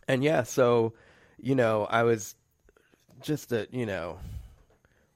and 0.08 0.24
yeah, 0.24 0.42
so 0.42 0.94
you 1.38 1.54
know, 1.54 1.84
I 1.84 2.02
was 2.02 2.34
just 3.20 3.52
a 3.52 3.68
you 3.70 3.86
know 3.86 4.18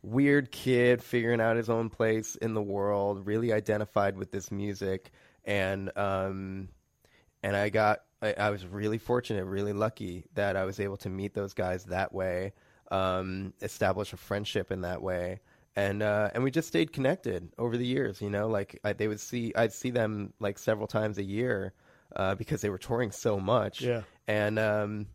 weird 0.03 0.53
kid 0.53 1.03
figuring 1.03 1.41
out 1.41 1.57
his 1.57 1.71
own 1.71 1.89
place 1.89 2.37
in 2.37 2.55
the 2.55 2.63
world, 2.63 3.27
really 3.27 3.53
identified 3.53 4.17
with 4.17 4.31
this 4.31 4.51
music, 4.51 5.11
and 5.45 5.91
um, 5.97 6.69
and 7.43 7.57
I 7.57 7.71
got 7.71 8.01
I, 8.23 8.35
I 8.39 8.51
was 8.51 8.67
really 8.67 8.99
fortunate, 8.99 9.45
really 9.45 9.73
lucky 9.73 10.25
that 10.35 10.57
I 10.57 10.65
was 10.65 10.81
able 10.81 10.97
to 10.99 11.11
meet 11.11 11.35
those 11.35 11.55
guys 11.55 11.85
that 11.85 12.13
way, 12.13 12.53
um, 12.91 13.53
establish 13.61 14.13
a 14.13 14.17
friendship 14.17 14.71
in 14.71 14.83
that 14.83 15.03
way. 15.03 15.41
And 15.77 16.03
uh, 16.03 16.31
and 16.33 16.45
we 16.45 16.53
just 16.53 16.69
stayed 16.69 16.93
connected 16.93 17.51
over 17.59 17.77
the 17.77 17.87
years, 17.87 18.21
you 18.21 18.31
know. 18.31 18.47
Like 18.47 18.79
I, 18.85 18.93
they 18.93 19.09
would 19.09 19.19
see, 19.19 19.53
I'd 19.57 19.73
see 19.73 19.91
them 19.91 20.33
like 20.39 20.59
several 20.59 20.87
times 20.87 21.19
a 21.19 21.25
year 21.25 21.73
uh, 22.15 22.37
because 22.37 22.61
they 22.61 22.71
were 22.71 22.79
touring 22.79 23.11
so 23.11 23.41
much. 23.41 23.83
Yeah. 23.83 24.03
And 24.29 24.59
um, 24.59 25.07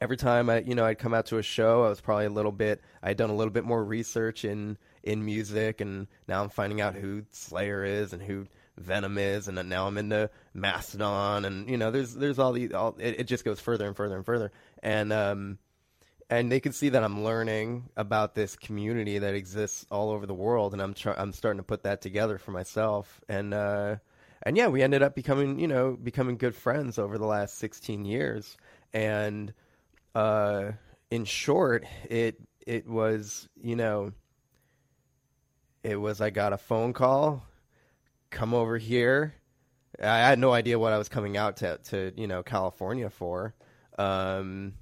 every 0.00 0.16
time 0.16 0.48
I, 0.50 0.60
you 0.60 0.74
know, 0.74 0.84
I'd 0.84 0.98
come 0.98 1.14
out 1.14 1.26
to 1.26 1.38
a 1.38 1.42
show, 1.42 1.84
I 1.84 1.88
was 1.88 2.00
probably 2.00 2.26
a 2.26 2.30
little 2.30 2.52
bit, 2.52 2.80
I'd 3.02 3.16
done 3.16 3.30
a 3.30 3.34
little 3.34 3.52
bit 3.52 3.64
more 3.64 3.84
research 3.84 4.44
in 4.44 4.78
in 5.02 5.24
music, 5.24 5.82
and 5.82 6.06
now 6.26 6.42
I'm 6.42 6.48
finding 6.48 6.80
out 6.80 6.94
who 6.94 7.24
Slayer 7.30 7.84
is 7.84 8.14
and 8.14 8.22
who 8.22 8.46
Venom 8.78 9.18
is, 9.18 9.48
and 9.48 9.68
now 9.68 9.86
I'm 9.86 9.98
into 9.98 10.30
Mastodon, 10.54 11.44
and 11.44 11.68
you 11.68 11.76
know, 11.76 11.90
there's 11.90 12.14
there's 12.14 12.38
all 12.38 12.52
the, 12.52 12.72
all 12.72 12.96
it, 12.98 13.20
it 13.20 13.24
just 13.24 13.44
goes 13.44 13.60
further 13.60 13.86
and 13.86 13.96
further 13.96 14.16
and 14.16 14.24
further, 14.24 14.50
and 14.82 15.12
um, 15.12 15.58
and 16.34 16.50
they 16.50 16.58
can 16.58 16.72
see 16.72 16.88
that 16.88 17.04
I'm 17.04 17.22
learning 17.22 17.90
about 17.96 18.34
this 18.34 18.56
community 18.56 19.18
that 19.18 19.34
exists 19.34 19.86
all 19.90 20.10
over 20.10 20.26
the 20.26 20.34
world, 20.34 20.72
and 20.72 20.82
I'm 20.82 20.92
try- 20.92 21.14
I'm 21.16 21.32
starting 21.32 21.58
to 21.58 21.64
put 21.64 21.84
that 21.84 22.00
together 22.00 22.38
for 22.38 22.50
myself, 22.50 23.20
and 23.28 23.54
uh, 23.54 23.96
and 24.42 24.56
yeah, 24.56 24.66
we 24.66 24.82
ended 24.82 25.02
up 25.02 25.14
becoming 25.14 25.60
you 25.60 25.68
know 25.68 25.92
becoming 25.92 26.36
good 26.36 26.56
friends 26.56 26.98
over 26.98 27.18
the 27.18 27.26
last 27.26 27.58
16 27.58 28.04
years, 28.04 28.56
and 28.92 29.54
uh, 30.14 30.72
in 31.10 31.24
short, 31.24 31.84
it 32.10 32.40
it 32.66 32.88
was 32.88 33.48
you 33.62 33.76
know 33.76 34.12
it 35.84 35.96
was 35.96 36.20
I 36.20 36.30
got 36.30 36.52
a 36.52 36.58
phone 36.58 36.92
call, 36.92 37.46
come 38.30 38.54
over 38.54 38.76
here. 38.76 39.34
I 40.02 40.18
had 40.18 40.40
no 40.40 40.52
idea 40.52 40.80
what 40.80 40.92
I 40.92 40.98
was 40.98 41.08
coming 41.08 41.36
out 41.36 41.58
to 41.58 41.78
to 41.90 42.12
you 42.16 42.26
know 42.26 42.42
California 42.42 43.08
for. 43.08 43.54
Um, 43.96 44.74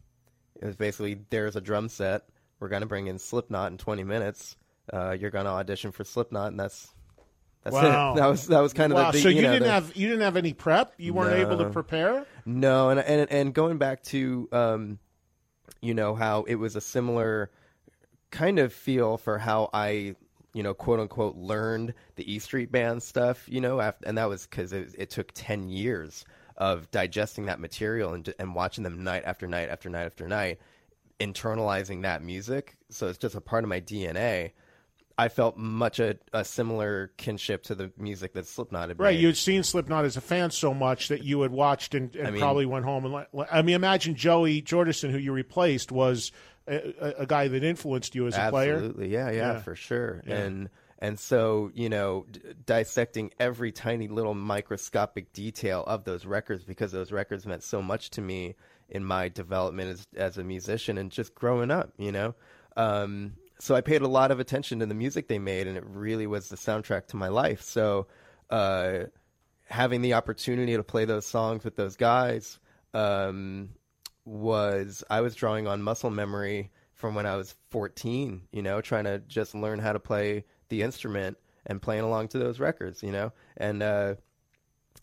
it 0.62 0.66
was 0.66 0.76
basically 0.76 1.18
there's 1.30 1.56
a 1.56 1.60
drum 1.60 1.88
set. 1.88 2.22
We're 2.60 2.68
gonna 2.68 2.86
bring 2.86 3.08
in 3.08 3.18
Slipknot 3.18 3.72
in 3.72 3.78
20 3.78 4.04
minutes. 4.04 4.56
Uh, 4.92 5.10
you're 5.18 5.30
gonna 5.30 5.50
audition 5.50 5.90
for 5.92 6.04
Slipknot, 6.04 6.52
and 6.52 6.60
that's 6.60 6.94
that's 7.64 7.74
Wow. 7.74 8.12
it. 8.12 8.16
That 8.16 8.26
was 8.28 8.46
that 8.46 8.60
was 8.60 8.72
kind 8.72 8.92
of 8.92 8.96
wow. 8.98 9.10
the, 9.10 9.20
so 9.20 9.28
you, 9.28 9.42
know, 9.42 9.52
didn't 9.52 9.64
the- 9.66 9.72
have 9.72 9.96
you 9.96 10.08
didn't 10.08 10.22
have 10.22 10.36
any 10.36 10.52
prep. 10.52 10.94
You 10.98 11.14
weren't 11.14 11.38
able 11.38 11.58
to 11.58 11.70
prepare. 11.70 12.24
no, 12.46 12.90
and 12.90 13.00
and 13.00 13.30
and 13.30 13.52
going 13.54 13.78
back 13.78 14.02
to 14.04 14.48
um, 14.52 14.98
you 15.80 15.94
know 15.94 16.14
how 16.14 16.42
it 16.44 16.54
was 16.56 16.76
a 16.76 16.80
similar 16.80 17.50
kind 18.30 18.58
of 18.58 18.72
feel 18.72 19.18
for 19.18 19.38
how 19.38 19.68
I 19.74 20.14
you 20.54 20.62
know 20.62 20.74
quote 20.74 21.00
unquote 21.00 21.36
learned 21.36 21.94
the 22.16 22.32
E 22.32 22.38
Street 22.38 22.70
Band 22.72 23.02
stuff. 23.02 23.48
You 23.48 23.60
know, 23.60 23.80
after, 23.80 24.06
and 24.06 24.16
that 24.18 24.28
was 24.28 24.46
because 24.46 24.72
it, 24.72 24.94
it 24.98 25.10
took 25.10 25.30
ten 25.34 25.68
years 25.68 26.24
of 26.62 26.88
digesting 26.92 27.46
that 27.46 27.58
material 27.58 28.14
and 28.14 28.32
and 28.38 28.54
watching 28.54 28.84
them 28.84 29.02
night 29.02 29.24
after 29.26 29.48
night 29.48 29.68
after 29.68 29.90
night 29.90 30.04
after 30.04 30.28
night, 30.28 30.60
internalizing 31.18 32.02
that 32.02 32.22
music. 32.22 32.76
So 32.88 33.08
it's 33.08 33.18
just 33.18 33.34
a 33.34 33.40
part 33.40 33.64
of 33.64 33.68
my 33.68 33.80
DNA. 33.80 34.52
I 35.18 35.28
felt 35.28 35.56
much 35.56 35.98
a, 36.00 36.16
a 36.32 36.44
similar 36.44 37.12
kinship 37.18 37.64
to 37.64 37.74
the 37.74 37.92
music 37.98 38.32
that 38.32 38.46
Slipknot 38.46 38.88
had 38.88 38.98
Right, 38.98 39.14
made. 39.14 39.20
you 39.20 39.26
had 39.26 39.36
seen 39.36 39.62
Slipknot 39.62 40.04
as 40.06 40.16
a 40.16 40.20
fan 40.22 40.50
so 40.50 40.72
much 40.72 41.08
that 41.08 41.22
you 41.22 41.42
had 41.42 41.50
watched 41.50 41.94
and, 41.94 42.14
and 42.16 42.28
I 42.28 42.30
mean- 42.30 42.40
probably 42.40 42.64
went 42.66 42.84
home 42.84 43.04
and. 43.04 43.12
Let, 43.14 43.28
I 43.52 43.60
mean, 43.62 43.74
imagine 43.74 44.14
Joey 44.14 44.62
Jordison, 44.62 45.10
who 45.10 45.18
you 45.18 45.32
replaced, 45.32 45.92
was 45.92 46.32
a, 46.66 47.22
a, 47.22 47.26
guy 47.26 47.48
that 47.48 47.62
influenced 47.62 48.14
you 48.14 48.26
as 48.28 48.36
a 48.36 48.48
player. 48.50 48.74
Absolutely, 48.76 49.08
yeah, 49.12 49.30
yeah, 49.30 49.36
Yeah. 49.52 49.58
for 49.60 49.74
sure. 49.74 50.22
Yeah. 50.26 50.36
And 50.36 50.70
and 51.02 51.18
so 51.18 51.70
you 51.74 51.88
know, 51.88 52.24
d- 52.30 52.40
dissecting 52.64 53.32
every 53.38 53.72
tiny 53.72 54.08
little 54.08 54.34
microscopic 54.34 55.32
detail 55.32 55.84
of 55.86 56.04
those 56.04 56.24
records 56.24 56.64
because 56.64 56.92
those 56.92 57.12
records 57.12 57.44
meant 57.44 57.62
so 57.62 57.82
much 57.82 58.08
to 58.10 58.22
me 58.22 58.54
in 58.88 59.04
my 59.04 59.28
development 59.28 59.90
as 59.90 60.06
as 60.16 60.38
a 60.38 60.44
musician 60.44 60.96
and 60.96 61.10
just 61.10 61.34
growing 61.34 61.70
up. 61.70 61.92
You 61.98 62.12
know, 62.12 62.34
um, 62.76 63.34
so 63.58 63.74
I 63.74 63.80
paid 63.80 64.02
a 64.02 64.08
lot 64.08 64.30
of 64.30 64.40
attention 64.40 64.78
to 64.78 64.86
the 64.86 64.94
music 64.94 65.28
they 65.28 65.40
made, 65.40 65.66
and 65.66 65.76
it 65.76 65.84
really 65.84 66.26
was 66.26 66.48
the 66.48 66.56
soundtrack 66.56 67.08
to 67.08 67.16
my 67.16 67.28
life. 67.28 67.60
So. 67.60 68.06
Uh, 68.48 69.06
having 69.72 70.02
the 70.02 70.12
opportunity 70.12 70.76
to 70.76 70.82
play 70.82 71.06
those 71.06 71.24
songs 71.24 71.64
with 71.64 71.76
those 71.76 71.96
guys 71.96 72.58
um, 72.92 73.70
was 74.26 75.02
I 75.08 75.22
was 75.22 75.34
drawing 75.34 75.66
on 75.66 75.82
muscle 75.82 76.10
memory 76.10 76.70
from 76.92 77.14
when 77.14 77.26
I 77.26 77.36
was 77.36 77.54
14, 77.70 78.42
you 78.52 78.62
know, 78.62 78.80
trying 78.80 79.04
to 79.04 79.18
just 79.20 79.54
learn 79.54 79.78
how 79.78 79.92
to 79.92 79.98
play 79.98 80.44
the 80.72 80.82
instrument 80.82 81.36
and 81.66 81.80
playing 81.80 82.02
along 82.02 82.28
to 82.28 82.38
those 82.38 82.58
records, 82.58 83.02
you 83.02 83.12
know, 83.12 83.32
and 83.56 83.82
uh, 83.82 84.14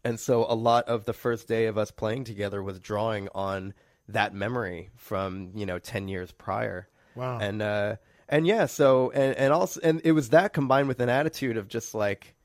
and 0.04 0.20
so 0.20 0.46
a 0.50 0.56
lot 0.56 0.88
of 0.90 1.06
the 1.06 1.14
first 1.14 1.48
day 1.48 1.68
of 1.68 1.78
us 1.78 1.92
playing 1.92 2.24
together 2.26 2.62
was 2.64 2.80
drawing 2.80 3.30
on 3.36 3.74
that 4.08 4.34
memory 4.34 4.90
from 4.96 5.52
you 5.56 5.66
know 5.66 5.78
ten 5.80 6.08
years 6.08 6.32
prior. 6.32 6.88
Wow. 7.16 7.38
And 7.40 7.62
uh, 7.62 7.96
and 8.28 8.48
yeah, 8.48 8.66
so 8.66 9.12
and 9.12 9.36
and 9.38 9.54
also 9.54 9.80
and 9.84 10.02
it 10.04 10.12
was 10.14 10.30
that 10.30 10.54
combined 10.54 10.88
with 10.88 11.00
an 11.00 11.10
attitude 11.10 11.56
of 11.58 11.68
just 11.68 11.94
like 11.94 12.36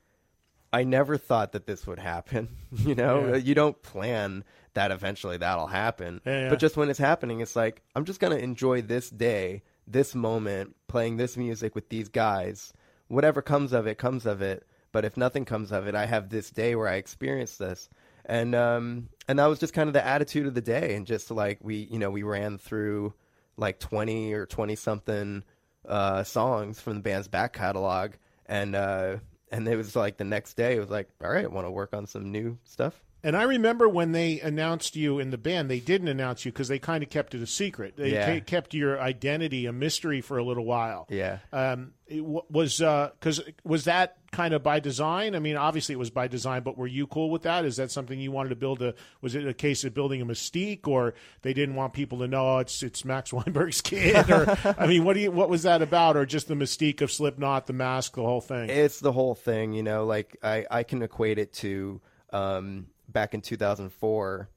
I 0.73 0.85
never 0.85 1.17
thought 1.17 1.53
that 1.53 1.67
this 1.67 1.87
would 1.87 1.99
happen. 1.99 2.49
You 2.77 2.95
know, 2.95 3.29
Yeah. 3.29 3.37
you 3.37 3.55
don't 3.55 3.81
plan 3.83 4.45
that 4.75 4.91
eventually 4.91 5.37
that'll 5.39 5.69
happen. 5.69 6.21
Yeah, 6.27 6.41
yeah. 6.45 6.49
But 6.51 6.59
just 6.59 6.77
when 6.77 6.91
it's 6.91 6.99
happening, 6.99 7.41
it's 7.41 7.57
like 7.57 7.83
I'm 7.97 8.05
just 8.05 8.21
gonna 8.21 8.37
enjoy 8.37 8.83
this 8.83 9.09
day, 9.11 9.63
this 9.87 10.15
moment, 10.15 10.75
playing 10.89 11.17
this 11.17 11.37
music 11.37 11.75
with 11.75 11.89
these 11.89 12.09
guys. 12.09 12.73
Whatever 13.15 13.43
comes 13.43 13.73
of 13.73 13.87
it, 13.87 13.97
comes 13.97 14.27
of 14.27 14.43
it. 14.43 14.67
But 14.93 15.05
if 15.05 15.17
nothing 15.17 15.45
comes 15.45 15.73
of 15.73 15.89
it, 15.89 15.97
I 15.97 16.07
have 16.07 16.29
this 16.29 16.51
day 16.51 16.77
where 16.77 16.87
I 16.87 16.95
experience 16.95 17.57
this, 17.57 17.89
and 18.25 18.55
um, 18.55 19.09
and 19.27 19.41
that 19.41 19.47
was 19.47 19.59
just 19.59 19.75
kind 19.75 19.89
of 19.89 19.93
the 19.93 20.07
attitude 20.07 20.47
of 20.47 20.55
the 20.55 20.61
day, 20.61 20.95
and 20.95 21.05
just 21.05 21.33
like 21.33 21.59
we, 21.61 21.89
you 21.91 21.99
know, 21.99 22.11
we 22.11 22.23
ran 22.23 22.59
through 22.59 23.13
like 23.57 23.81
twenty 23.81 24.33
or 24.33 24.47
twenty 24.47 24.77
something 24.77 25.43
uh, 25.89 26.23
songs 26.23 26.81
from 26.81 26.95
the 26.95 27.01
band's 27.01 27.27
back 27.27 27.55
catalog, 27.55 28.13
and 28.47 28.77
uh, 28.77 29.17
and 29.51 29.67
it 29.67 29.75
was 29.75 29.97
like 29.97 30.17
the 30.17 30.25
next 30.25 30.55
day, 30.55 30.77
it 30.77 30.81
was 30.81 30.91
like, 30.91 31.09
all 31.23 31.31
right, 31.31 31.51
want 31.51 31.67
to 31.67 31.73
work 31.73 31.93
on 31.93 32.07
some 32.07 32.31
new 32.31 32.57
stuff. 32.63 33.03
And 33.25 33.35
I 33.37 33.43
remember 33.45 33.89
when 33.89 34.13
they 34.13 34.39
announced 34.41 34.95
you 34.95 35.19
in 35.19 35.31
the 35.31 35.39
band, 35.39 35.71
they 35.71 35.81
didn't 35.81 36.09
announce 36.09 36.45
you 36.45 36.53
because 36.53 36.69
they 36.69 36.79
kind 36.79 37.03
of 37.03 37.09
kept 37.11 37.35
it 37.35 37.43
a 37.43 37.47
secret. 37.47 37.97
They 37.97 38.13
Yeah. 38.13 38.39
ke- 38.39 38.47
kept 38.47 38.75
your 38.75 39.01
identity 39.01 39.65
a 39.67 39.73
mystery 39.73 40.21
for 40.21 40.37
a 40.39 40.45
little 40.45 40.67
while. 40.67 41.07
Yeah. 41.09 41.39
Um, 41.53 41.95
was 42.11 42.79
because 42.81 43.41
was 43.65 43.85
that 43.85 44.19
kind 44.31 44.53
of 44.53 44.63
by 44.63 44.79
design? 44.79 45.35
I 45.35 45.39
mean, 45.39 45.57
obviously 45.57 45.95
it 45.95 45.99
was 45.99 46.11
by 46.11 46.29
design, 46.29 46.63
but 46.63 46.77
were 46.77 46.87
you 46.87 47.07
cool 47.07 47.31
with 47.31 47.43
that? 47.43 47.65
Is 47.65 47.77
that 47.77 47.91
something 47.91 48.21
you 48.21 48.31
wanted 48.31 48.51
to 48.51 48.57
build? 48.57 48.83
A 48.83 48.95
was 49.23 49.35
it 49.35 49.47
a 49.47 49.55
case 49.55 49.85
of 49.85 49.95
building 49.95 50.21
a 50.21 50.27
mystique, 50.27 50.87
or 50.87 51.15
they 51.41 51.55
didn't 51.55 51.77
want 51.77 51.95
people 51.95 52.19
to 52.19 52.29
know 52.29 52.57
oh, 52.57 52.59
it's 52.59 52.83
it's 52.83 53.07
Max 53.07 53.33
Weinberg's 53.33 53.81
kid? 53.81 54.31
Or 54.31 54.55
I 54.79 54.87
mean, 54.87 55.03
what 55.05 55.15
do 55.15 55.21
you 55.21 55.31
what 55.31 55.49
was 55.49 55.63
that 55.63 55.81
about? 55.81 56.19
Or 56.19 56.27
just 56.27 56.47
the 56.47 56.55
mystique 56.55 57.01
of 57.01 57.11
Slipknot, 57.11 57.67
the 57.69 57.73
mask, 57.73 58.17
the 58.17 58.23
whole 58.23 58.43
thing? 58.43 58.69
It's 58.69 59.01
the 59.01 59.13
whole 59.13 59.35
thing, 59.35 59.73
you 59.73 59.83
know. 59.83 60.05
Like 60.05 60.37
I, 60.43 60.67
I 60.71 60.83
can 60.83 61.01
equate 61.03 61.39
it 61.39 61.55
to 61.55 62.03
um, 62.35 62.89
back 63.15 63.33
in 63.33 63.41
2004 63.41 64.51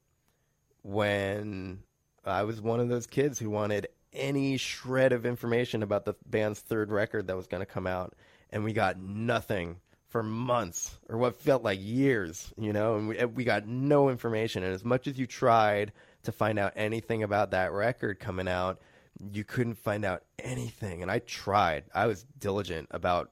when 0.82 1.78
I 2.26 2.42
was 2.42 2.60
one 2.60 2.80
of 2.80 2.90
those 2.90 3.06
kids 3.06 3.38
who 3.38 3.48
wanted 3.48 3.88
any 4.12 4.58
shred 4.58 5.12
of 5.12 5.24
information 5.24 5.82
about 5.82 6.04
the 6.04 6.14
band's 6.26 6.60
third 6.60 6.90
record 6.90 7.26
that 7.28 7.36
was 7.36 7.46
going 7.46 7.62
to 7.62 7.66
come 7.66 7.86
out, 7.86 8.14
and 8.50 8.64
we 8.64 8.74
got 8.74 8.98
nothing 8.98 9.76
for 10.08 10.22
months 10.22 10.98
or 11.08 11.18
what 11.18 11.40
felt 11.40 11.62
like 11.62 11.78
years, 11.80 12.52
you 12.58 12.72
know. 12.72 12.96
And 12.96 13.08
we 13.08 13.24
we 13.24 13.44
got 13.44 13.66
no 13.66 14.10
information, 14.10 14.62
and 14.62 14.74
as 14.74 14.84
much 14.84 15.06
as 15.06 15.18
you 15.18 15.26
tried 15.26 15.92
to 16.24 16.32
find 16.32 16.58
out 16.58 16.72
anything 16.76 17.22
about 17.22 17.52
that 17.52 17.72
record 17.72 18.18
coming 18.18 18.48
out, 18.48 18.80
you 19.32 19.44
couldn't 19.44 19.76
find 19.76 20.04
out 20.04 20.24
anything. 20.38 21.02
And 21.02 21.10
I 21.10 21.20
tried. 21.20 21.84
I 21.94 22.06
was 22.06 22.24
diligent 22.38 22.88
about 22.90 23.30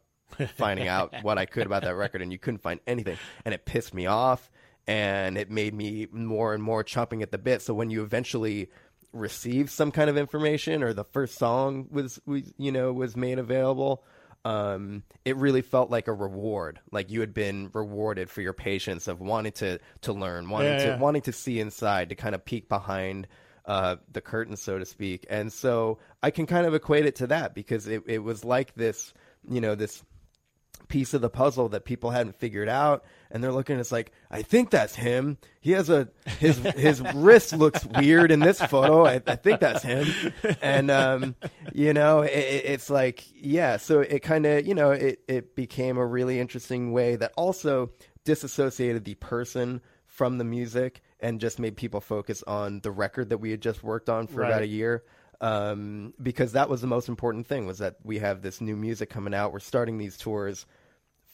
finding 0.56 0.88
out 0.88 1.14
what 1.22 1.38
I 1.38 1.46
could 1.46 1.66
about 1.66 1.82
that 1.82 1.96
record, 1.96 2.22
and 2.22 2.32
you 2.32 2.38
couldn't 2.38 2.62
find 2.62 2.80
anything, 2.86 3.18
and 3.44 3.54
it 3.54 3.64
pissed 3.64 3.94
me 3.94 4.06
off, 4.06 4.50
and 4.86 5.36
it 5.38 5.50
made 5.50 5.74
me 5.74 6.06
more 6.12 6.54
and 6.54 6.62
more 6.62 6.84
chomping 6.84 7.22
at 7.22 7.30
the 7.32 7.38
bit. 7.38 7.62
So 7.62 7.74
when 7.74 7.90
you 7.90 8.02
eventually 8.02 8.70
received 9.12 9.70
some 9.70 9.90
kind 9.92 10.10
of 10.10 10.16
information, 10.16 10.82
or 10.82 10.92
the 10.92 11.04
first 11.04 11.38
song 11.38 11.88
was, 11.90 12.20
was 12.26 12.52
you 12.58 12.72
know 12.72 12.92
was 12.92 13.16
made 13.16 13.38
available, 13.38 14.04
um, 14.44 15.02
it 15.24 15.36
really 15.36 15.62
felt 15.62 15.90
like 15.90 16.06
a 16.06 16.12
reward, 16.12 16.78
like 16.92 17.10
you 17.10 17.20
had 17.20 17.34
been 17.34 17.70
rewarded 17.72 18.30
for 18.30 18.42
your 18.42 18.52
patience 18.52 19.08
of 19.08 19.20
wanting 19.20 19.52
to 19.52 19.78
to 20.02 20.12
learn, 20.12 20.48
wanting 20.50 20.74
Yeah, 20.74 20.82
to 20.82 20.88
yeah. 20.90 20.96
wanting 20.98 21.22
to 21.22 21.32
see 21.32 21.58
inside, 21.58 22.10
to 22.10 22.14
kind 22.14 22.34
of 22.34 22.44
peek 22.44 22.68
behind 22.68 23.26
uh, 23.64 23.96
the 24.12 24.20
curtain, 24.20 24.56
so 24.56 24.78
to 24.78 24.84
speak. 24.84 25.26
And 25.28 25.52
so 25.52 25.98
I 26.22 26.30
can 26.30 26.46
kind 26.46 26.66
of 26.66 26.74
equate 26.74 27.06
it 27.06 27.16
to 27.16 27.26
that 27.28 27.54
because 27.54 27.88
it, 27.88 28.04
it 28.06 28.18
was 28.20 28.44
like 28.44 28.74
this, 28.74 29.12
you 29.48 29.60
know, 29.60 29.74
this 29.74 30.04
piece 30.88 31.14
of 31.14 31.20
the 31.20 31.30
puzzle 31.30 31.68
that 31.68 31.84
people 31.84 32.10
hadn't 32.10 32.36
figured 32.36 32.68
out 32.68 33.04
and 33.30 33.42
they're 33.42 33.52
looking 33.52 33.74
at 33.76 33.80
it's 33.80 33.90
like 33.92 34.12
i 34.30 34.40
think 34.42 34.70
that's 34.70 34.94
him 34.94 35.36
he 35.60 35.72
has 35.72 35.90
a 35.90 36.08
his 36.38 36.58
his 36.58 37.00
wrist 37.14 37.52
looks 37.52 37.84
weird 37.84 38.30
in 38.30 38.40
this 38.40 38.60
photo 38.60 39.04
i, 39.04 39.20
I 39.26 39.36
think 39.36 39.60
that's 39.60 39.82
him 39.82 40.06
and 40.62 40.90
um 40.90 41.34
you 41.74 41.92
know 41.92 42.20
it- 42.20 42.30
it's 42.30 42.88
like 42.90 43.24
yeah 43.34 43.76
so 43.78 44.00
it 44.00 44.20
kind 44.22 44.46
of 44.46 44.66
you 44.66 44.74
know 44.74 44.92
it 44.92 45.20
it 45.28 45.56
became 45.56 45.96
a 45.98 46.06
really 46.06 46.38
interesting 46.40 46.92
way 46.92 47.16
that 47.16 47.32
also 47.36 47.90
disassociated 48.24 49.04
the 49.04 49.14
person 49.14 49.80
from 50.06 50.38
the 50.38 50.44
music 50.44 51.00
and 51.20 51.40
just 51.40 51.58
made 51.58 51.76
people 51.76 52.00
focus 52.00 52.42
on 52.46 52.80
the 52.80 52.90
record 52.90 53.30
that 53.30 53.38
we 53.38 53.50
had 53.50 53.60
just 53.60 53.82
worked 53.82 54.08
on 54.08 54.26
for 54.26 54.40
Right. 54.40 54.48
about 54.50 54.62
a 54.62 54.66
year 54.66 55.04
um, 55.40 56.14
because 56.22 56.52
that 56.52 56.68
was 56.70 56.80
the 56.80 56.86
most 56.86 57.08
important 57.08 57.46
thing 57.46 57.66
was 57.66 57.78
that 57.78 57.96
we 58.02 58.18
have 58.20 58.40
this 58.40 58.60
new 58.62 58.74
music 58.76 59.10
coming 59.10 59.34
out. 59.34 59.52
We're 59.52 59.58
starting 59.60 59.98
these 59.98 60.16
tours. 60.16 60.64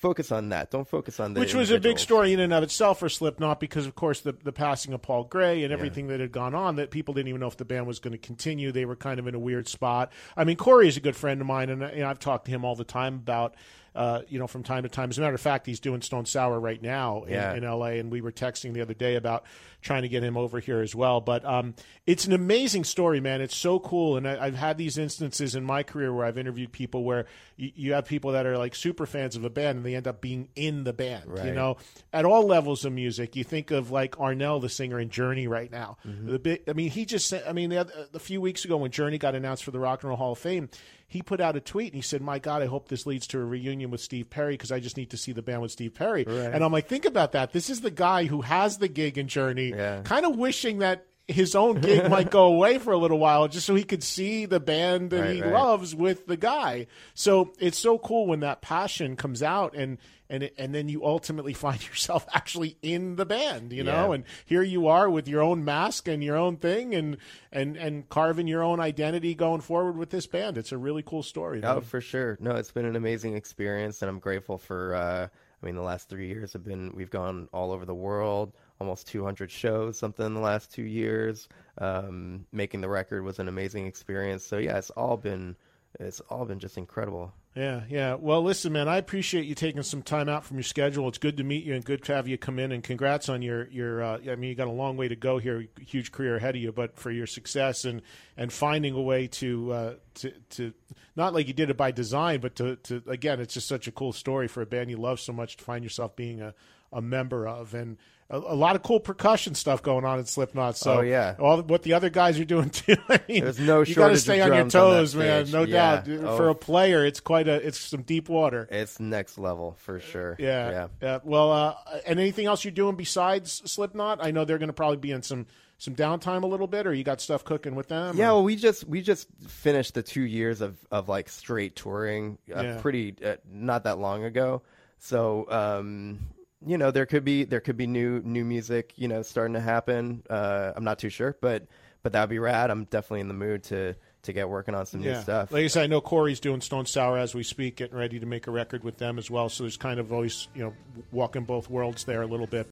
Focus 0.02 0.32
on 0.32 0.48
that. 0.48 0.72
Don't 0.72 0.88
focus 0.88 1.20
on 1.20 1.32
the 1.32 1.38
Which 1.38 1.54
was 1.54 1.70
a 1.70 1.78
big 1.78 1.96
story 1.96 2.32
in 2.32 2.40
and 2.40 2.52
of 2.52 2.64
itself 2.64 2.98
for 2.98 3.08
Slipknot 3.08 3.60
because, 3.60 3.86
of 3.86 3.94
course, 3.94 4.18
the, 4.18 4.32
the 4.32 4.50
passing 4.50 4.92
of 4.94 5.00
Paul 5.00 5.22
Gray 5.22 5.62
and 5.62 5.72
everything 5.72 6.08
that 6.08 6.18
had 6.18 6.32
gone 6.32 6.56
on, 6.56 6.74
that 6.74 6.90
people 6.90 7.14
didn't 7.14 7.28
even 7.28 7.40
know 7.40 7.46
if 7.46 7.56
the 7.56 7.64
band 7.64 7.86
was 7.86 8.00
going 8.00 8.10
to 8.10 8.18
continue. 8.18 8.72
They 8.72 8.84
were 8.84 8.96
kind 8.96 9.20
of 9.20 9.28
in 9.28 9.36
a 9.36 9.38
weird 9.38 9.68
spot. 9.68 10.10
I 10.36 10.42
mean, 10.42 10.56
Corey 10.56 10.88
is 10.88 10.96
a 10.96 11.00
good 11.00 11.14
friend 11.14 11.40
of 11.40 11.46
mine, 11.46 11.70
and 11.70 11.80
know, 11.82 12.08
I've 12.08 12.18
talked 12.18 12.46
to 12.46 12.50
him 12.50 12.64
all 12.64 12.74
the 12.74 12.82
time 12.82 13.14
about, 13.14 13.54
uh, 13.94 14.22
you 14.28 14.38
know, 14.38 14.46
from 14.46 14.62
time 14.62 14.82
to 14.84 14.88
time. 14.88 15.10
As 15.10 15.18
a 15.18 15.20
matter 15.20 15.34
of 15.34 15.40
fact, 15.40 15.66
he's 15.66 15.80
doing 15.80 16.00
Stone 16.02 16.26
Sour 16.26 16.58
right 16.58 16.80
now 16.80 17.24
in, 17.24 17.32
Yeah. 17.34 17.54
in 17.54 17.64
L.A., 17.64 17.98
and 17.98 18.10
we 18.10 18.20
were 18.20 18.32
texting 18.32 18.72
the 18.72 18.80
other 18.80 18.94
day 18.94 19.16
about 19.16 19.44
trying 19.82 20.02
to 20.02 20.08
get 20.08 20.22
him 20.22 20.36
over 20.36 20.60
here 20.60 20.80
as 20.80 20.94
well. 20.94 21.20
But 21.20 21.44
um, 21.44 21.74
it's 22.06 22.24
an 22.26 22.32
amazing 22.32 22.84
story, 22.84 23.20
man. 23.20 23.40
It's 23.40 23.56
so 23.56 23.78
cool, 23.80 24.16
and 24.16 24.26
I, 24.28 24.46
I've 24.46 24.54
had 24.54 24.78
these 24.78 24.96
instances 24.96 25.54
in 25.54 25.64
my 25.64 25.82
career 25.82 26.12
where 26.14 26.24
I've 26.24 26.38
interviewed 26.38 26.72
people 26.72 27.04
where 27.04 27.26
you, 27.56 27.72
you 27.74 27.92
have 27.94 28.06
people 28.06 28.32
that 28.32 28.46
are 28.46 28.56
like 28.56 28.74
super 28.74 29.06
fans 29.06 29.36
of 29.36 29.44
a 29.44 29.50
band, 29.50 29.78
and 29.78 29.86
they 29.86 29.94
end 29.94 30.06
up 30.06 30.20
being 30.20 30.48
in 30.56 30.84
the 30.84 30.92
band. 30.92 31.24
You 31.44 31.52
know, 31.52 31.76
at 32.12 32.24
all 32.24 32.46
levels 32.46 32.84
of 32.84 32.92
music. 32.92 33.36
You 33.36 33.44
think 33.44 33.70
of 33.70 33.90
like 33.90 34.16
Arnel, 34.18 34.60
the 34.60 34.68
singer 34.68 34.98
in 35.00 35.10
Journey, 35.10 35.48
right 35.48 35.70
now. 35.70 35.96
Mm-hmm. 36.06 36.30
The 36.32 36.38
bit, 36.38 36.64
I 36.68 36.72
mean, 36.72 36.90
he 36.90 37.04
just. 37.04 37.32
I 37.46 37.52
mean, 37.52 37.70
the 37.70 37.78
other, 37.78 37.92
a 38.14 38.18
few 38.18 38.40
weeks 38.40 38.64
ago 38.64 38.76
when 38.76 38.90
Journey 38.90 39.18
got 39.18 39.34
announced 39.34 39.64
for 39.64 39.70
the 39.72 39.80
Rock 39.80 40.02
and 40.02 40.08
Roll 40.08 40.16
Hall 40.16 40.32
of 40.32 40.38
Fame, 40.38 40.68
he 41.12 41.22
put 41.22 41.40
out 41.40 41.56
a 41.56 41.60
tweet 41.60 41.92
and 41.92 41.96
he 41.96 42.02
said, 42.02 42.22
"My 42.22 42.38
God, 42.38 42.62
I 42.62 42.66
hope 42.66 42.88
this 42.88 43.06
leads 43.06 43.26
to 43.28 43.38
a 43.38 43.44
reunion 43.44 43.90
with 43.90 44.00
Steve 44.00 44.30
Perry 44.30 44.54
because 44.54 44.72
I 44.72 44.80
just 44.80 44.96
need 44.96 45.10
to 45.10 45.16
see 45.16 45.32
the 45.32 45.42
band 45.42 45.62
with 45.62 45.70
Steve 45.70 45.94
Perry." 45.94 46.24
And 46.26 46.64
I'm 46.64 46.72
like, 46.72 46.88
think 46.88 47.04
about 47.04 47.32
that. 47.32 47.52
This 47.52 47.68
is 47.70 47.82
the 47.82 47.90
guy 47.90 48.24
who 48.24 48.40
has 48.40 48.78
the 48.78 48.88
gig 48.88 49.18
in 49.18 49.28
Journey, 49.28 49.68
Yeah. 49.70 50.00
kind 50.02 50.24
of 50.26 50.36
wishing 50.36 50.78
that. 50.78 51.06
His 51.28 51.54
own 51.54 51.80
gig 51.80 52.10
might 52.10 52.30
go 52.32 52.46
away 52.46 52.78
for 52.78 52.92
a 52.92 52.98
little 52.98 53.18
while 53.18 53.46
just 53.46 53.64
so 53.64 53.76
he 53.76 53.84
could 53.84 54.02
see 54.02 54.44
the 54.44 54.58
band 54.58 55.10
that 55.10 55.20
Right, 55.20 55.34
he 55.36 55.40
right. 55.42 55.52
loves 55.52 55.94
with 55.94 56.26
the 56.26 56.36
guy. 56.36 56.88
So 57.14 57.52
it's 57.60 57.78
so 57.78 57.96
cool 57.96 58.26
when 58.26 58.40
that 58.40 58.60
passion 58.60 59.14
comes 59.14 59.40
out 59.40 59.74
and 59.76 59.98
and 60.32 60.44
it, 60.44 60.54
and 60.56 60.74
then 60.74 60.88
you 60.88 61.04
ultimately 61.04 61.52
find 61.66 61.86
yourself 61.86 62.26
actually 62.32 62.76
in 62.82 63.16
the 63.16 63.26
band, 63.26 63.72
you 63.72 63.84
know. 63.84 64.08
Yeah. 64.08 64.14
And 64.14 64.24
here 64.46 64.62
you 64.62 64.88
are 64.88 65.08
with 65.08 65.28
your 65.28 65.42
own 65.42 65.64
mask 65.64 66.08
and 66.08 66.24
your 66.24 66.36
own 66.36 66.56
thing 66.56 66.94
and 66.94 67.18
and 67.52 67.76
and 67.76 68.08
carving 68.08 68.48
your 68.48 68.64
own 68.64 68.80
identity 68.80 69.34
going 69.34 69.60
forward 69.60 69.96
with 69.96 70.10
this 70.10 70.26
band. 70.26 70.56
It's 70.58 70.72
a 70.72 70.78
really 70.78 71.02
cool 71.02 71.22
story. 71.22 71.62
Oh, 71.62 71.82
for 71.82 72.00
sure. 72.00 72.38
No, 72.40 72.56
it's 72.56 72.72
been 72.72 72.86
an 72.86 72.96
amazing 72.96 73.36
experience, 73.36 74.02
and 74.02 74.08
I'm 74.08 74.18
grateful 74.18 74.58
for. 74.58 74.94
Uh, 74.94 75.28
I 75.62 75.66
mean, 75.66 75.76
the 75.76 75.82
last 75.82 76.08
three 76.08 76.26
years 76.26 76.54
have 76.54 76.64
been. 76.64 76.92
We've 76.94 77.10
gone 77.10 77.48
all 77.52 77.70
over 77.70 77.84
the 77.84 77.94
world, 77.94 78.52
almost 78.80 79.06
200 79.06 79.48
shows, 79.48 79.96
something 79.96 80.26
in 80.26 80.34
the 80.34 80.40
last 80.40 80.72
two 80.72 80.82
years. 80.82 81.48
Um, 81.78 82.46
making 82.50 82.80
the 82.80 82.88
record 82.88 83.22
was 83.22 83.38
an 83.38 83.46
amazing 83.46 83.86
experience. 83.86 84.44
So 84.44 84.58
yeah, 84.58 84.78
it's 84.78 84.90
all 84.90 85.16
been. 85.16 85.56
It's 86.00 86.20
all 86.20 86.46
been 86.46 86.58
just 86.58 86.78
incredible. 86.78 87.34
Yeah, 87.54 87.82
yeah. 87.90 88.14
Well, 88.14 88.42
listen, 88.42 88.72
man, 88.72 88.88
I 88.88 88.96
appreciate 88.96 89.44
you 89.44 89.54
taking 89.54 89.82
some 89.82 90.00
time 90.00 90.26
out 90.26 90.42
from 90.42 90.56
your 90.56 90.64
schedule. 90.64 91.06
It's 91.08 91.18
good 91.18 91.36
to 91.36 91.44
meet 91.44 91.64
you 91.64 91.74
and 91.74 91.84
good 91.84 92.02
to 92.04 92.14
have 92.14 92.26
you 92.26 92.38
come 92.38 92.58
in. 92.58 92.72
And 92.72 92.82
congrats 92.82 93.28
on 93.28 93.42
your 93.42 93.68
your. 93.68 94.02
Uh, 94.02 94.18
I 94.26 94.36
mean, 94.36 94.48
you 94.48 94.54
got 94.54 94.68
a 94.68 94.72
long 94.72 94.96
way 94.96 95.08
to 95.08 95.16
go 95.16 95.36
here, 95.36 95.66
huge 95.78 96.12
career 96.12 96.36
ahead 96.36 96.56
of 96.56 96.62
you. 96.62 96.72
But 96.72 96.96
for 96.96 97.10
your 97.10 97.26
success 97.26 97.84
and 97.84 98.00
and 98.38 98.50
finding 98.50 98.94
a 98.94 99.02
way 99.02 99.26
to 99.26 99.72
uh, 99.72 99.94
to 100.14 100.30
to 100.50 100.72
not 101.14 101.34
like 101.34 101.46
you 101.46 101.52
did 101.52 101.68
it 101.68 101.76
by 101.76 101.90
design, 101.90 102.40
but 102.40 102.56
to 102.56 102.76
to 102.76 103.02
again, 103.06 103.38
it's 103.38 103.52
just 103.52 103.68
such 103.68 103.86
a 103.86 103.92
cool 103.92 104.14
story 104.14 104.48
for 104.48 104.62
a 104.62 104.66
band 104.66 104.90
you 104.90 104.96
love 104.96 105.20
so 105.20 105.34
much 105.34 105.58
to 105.58 105.64
find 105.64 105.84
yourself 105.84 106.16
being 106.16 106.40
a 106.40 106.54
a 106.90 107.02
member 107.02 107.46
of 107.46 107.74
and. 107.74 107.98
A, 108.32 108.36
a 108.38 108.56
lot 108.56 108.74
of 108.74 108.82
cool 108.82 108.98
percussion 108.98 109.54
stuff 109.54 109.82
going 109.82 110.04
on 110.04 110.18
in 110.18 110.24
Slipknot. 110.24 110.76
So 110.76 110.94
Oh, 110.98 111.00
yeah. 111.02 111.36
all 111.38 111.62
what 111.62 111.82
the 111.82 111.92
other 111.92 112.10
guys 112.10 112.40
are 112.40 112.44
doing 112.44 112.70
too. 112.70 112.96
I 113.08 113.20
mean, 113.28 113.44
There's 113.44 113.60
no 113.60 113.82
you 113.82 113.94
got 113.94 114.08
to 114.08 114.16
stay 114.18 114.40
on 114.40 114.48
your 114.48 114.56
drums 114.56 114.74
on 114.74 114.80
toes, 114.90 115.14
man. 115.14 115.50
No 115.50 115.62
Yeah. 115.62 116.02
doubt. 116.02 116.08
Oh. 116.24 116.36
For 116.36 116.48
a 116.48 116.54
player, 116.54 117.04
it's 117.06 117.20
quite 117.20 117.46
a 117.46 117.64
it's 117.64 117.78
some 117.78 118.02
deep 118.02 118.28
water. 118.28 118.66
It's 118.70 118.98
next 118.98 119.38
level 119.38 119.76
for 119.78 120.00
sure. 120.00 120.34
Yeah, 120.38 120.70
yeah. 120.70 120.88
yeah. 121.00 121.18
Well, 121.22 121.52
uh, 121.52 121.74
and 122.06 122.18
anything 122.18 122.46
else 122.46 122.64
you're 122.64 122.72
doing 122.72 122.96
besides 122.96 123.62
Slipknot? 123.70 124.18
I 124.24 124.30
know 124.32 124.44
they're 124.44 124.58
going 124.58 124.68
to 124.70 124.72
probably 124.72 124.96
be 124.96 125.12
in 125.12 125.22
some 125.22 125.46
some 125.78 125.96
downtime 125.96 126.44
a 126.44 126.46
little 126.46 126.68
bit, 126.68 126.86
or 126.86 126.94
you 126.94 127.02
got 127.02 127.20
stuff 127.20 127.44
cooking 127.44 127.74
with 127.74 127.88
them. 127.88 128.16
Yeah, 128.16 128.30
or- 128.30 128.34
well, 128.34 128.44
we 128.44 128.56
just 128.56 128.84
we 128.86 129.02
just 129.02 129.26
finished 129.48 129.94
the 129.94 130.02
two 130.02 130.22
years 130.22 130.60
of 130.60 130.78
of 130.90 131.08
like 131.08 131.28
straight 131.28 131.76
touring, 131.76 132.38
uh, 132.54 132.62
Yeah. 132.62 132.80
pretty 132.80 133.14
uh, 133.24 133.36
not 133.50 133.84
that 133.84 133.98
long 133.98 134.24
ago. 134.24 134.62
So 135.00 135.50
um, 135.50 136.20
you 136.66 136.78
know, 136.78 136.90
there 136.90 137.06
could 137.06 137.24
be 137.24 137.44
there 137.44 137.60
could 137.60 137.76
be 137.76 137.86
new 137.86 138.20
new 138.24 138.44
music, 138.44 138.92
you 138.96 139.08
know, 139.08 139.22
starting 139.22 139.54
to 139.54 139.60
happen. 139.60 140.22
Uh, 140.28 140.72
I'm 140.74 140.84
not 140.84 140.98
too 140.98 141.08
sure, 141.08 141.36
but 141.40 141.66
but 142.02 142.12
that'd 142.12 142.30
be 142.30 142.38
rad. 142.38 142.70
I'm 142.70 142.84
definitely 142.84 143.20
in 143.20 143.28
the 143.28 143.34
mood 143.34 143.64
to 143.64 143.94
to 144.22 144.32
get 144.32 144.48
working 144.48 144.74
on 144.74 144.86
some 144.86 145.00
new 145.00 145.14
stuff. 145.20 145.50
Like 145.50 145.64
I 145.64 145.66
said, 145.66 145.84
I 145.84 145.86
know 145.88 146.00
Corey's 146.00 146.40
doing 146.40 146.60
Stone 146.60 146.86
Sour 146.86 147.18
as 147.18 147.34
we 147.34 147.42
speak, 147.42 147.76
getting 147.76 147.96
ready 147.96 148.20
to 148.20 148.26
make 148.26 148.46
a 148.46 148.50
record 148.50 148.84
with 148.84 148.98
them 148.98 149.18
as 149.18 149.30
well. 149.30 149.48
So 149.48 149.64
there's 149.64 149.76
kind 149.76 149.98
of 149.98 150.12
always, 150.12 150.48
you 150.54 150.62
know, 150.62 150.74
walking 151.10 151.44
both 151.44 151.68
worlds 151.68 152.04
there 152.04 152.22
a 152.22 152.26
little 152.26 152.46
bit. 152.46 152.68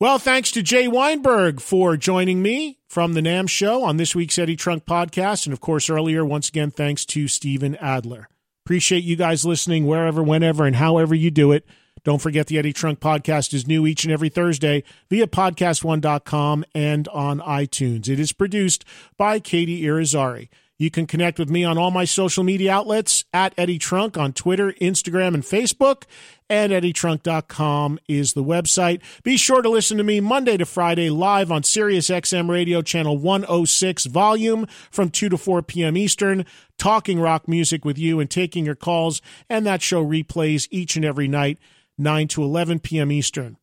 Well, 0.00 0.18
thanks 0.18 0.50
to 0.52 0.62
Jay 0.64 0.88
Weinberg 0.88 1.60
for 1.60 1.96
joining 1.96 2.42
me 2.42 2.80
from 2.88 3.12
the 3.12 3.20
NAMM 3.20 3.48
show 3.48 3.84
on 3.84 3.96
this 3.96 4.16
week's 4.16 4.36
Eddie 4.36 4.56
Trunk 4.56 4.84
podcast. 4.84 5.46
And 5.46 5.52
of 5.52 5.60
course, 5.60 5.88
earlier, 5.88 6.24
once 6.24 6.48
again, 6.48 6.72
thanks 6.72 7.04
to 7.06 7.28
Steven 7.28 7.76
Adler. 7.76 8.28
Appreciate 8.66 9.04
you 9.04 9.14
guys 9.14 9.44
listening 9.44 9.86
wherever, 9.86 10.20
whenever, 10.20 10.66
and 10.66 10.74
however 10.74 11.14
you 11.14 11.30
do 11.30 11.52
it. 11.52 11.64
Don't 12.04 12.20
forget 12.20 12.48
the 12.48 12.58
Eddie 12.58 12.72
Trunk 12.72 13.00
podcast 13.00 13.54
is 13.54 13.66
new 13.66 13.86
each 13.86 14.04
and 14.04 14.12
every 14.12 14.28
Thursday 14.28 14.82
via 15.08 15.26
podcast1.com 15.26 16.64
and 16.74 17.06
on 17.08 17.38
iTunes. 17.40 18.08
It 18.08 18.18
is 18.18 18.32
produced 18.32 18.84
by 19.16 19.38
Katie 19.38 19.82
Irizarry. 19.82 20.48
You 20.78 20.90
can 20.90 21.06
connect 21.06 21.38
with 21.38 21.48
me 21.48 21.62
on 21.62 21.78
all 21.78 21.92
my 21.92 22.04
social 22.04 22.42
media 22.42 22.72
outlets 22.72 23.24
at 23.32 23.54
Eddie 23.56 23.78
Trunk 23.78 24.18
on 24.18 24.32
Twitter, 24.32 24.72
Instagram, 24.80 25.32
and 25.32 25.44
Facebook. 25.44 26.04
And 26.50 26.72
EddieTrunk.com 26.72 28.00
is 28.08 28.32
the 28.32 28.42
website. 28.42 29.00
Be 29.22 29.36
sure 29.36 29.62
to 29.62 29.68
listen 29.70 29.96
to 29.98 30.02
me 30.02 30.18
Monday 30.18 30.56
to 30.56 30.66
Friday 30.66 31.08
live 31.08 31.52
on 31.52 31.62
Sirius 31.62 32.08
XM 32.08 32.50
Radio 32.50 32.82
Channel 32.82 33.16
106 33.16 34.06
volume 34.06 34.66
from 34.90 35.08
2 35.08 35.28
to 35.28 35.38
4 35.38 35.62
p.m. 35.62 35.96
Eastern, 35.96 36.44
talking 36.78 37.20
rock 37.20 37.46
music 37.46 37.84
with 37.84 37.96
you 37.96 38.18
and 38.18 38.28
taking 38.28 38.66
your 38.66 38.74
calls. 38.74 39.22
And 39.48 39.64
that 39.64 39.82
show 39.82 40.04
replays 40.04 40.66
each 40.72 40.96
and 40.96 41.04
every 41.04 41.28
night, 41.28 41.58
9 41.98 42.28
to 42.28 42.42
11 42.42 42.80
p.m. 42.80 43.12
Eastern. 43.12 43.56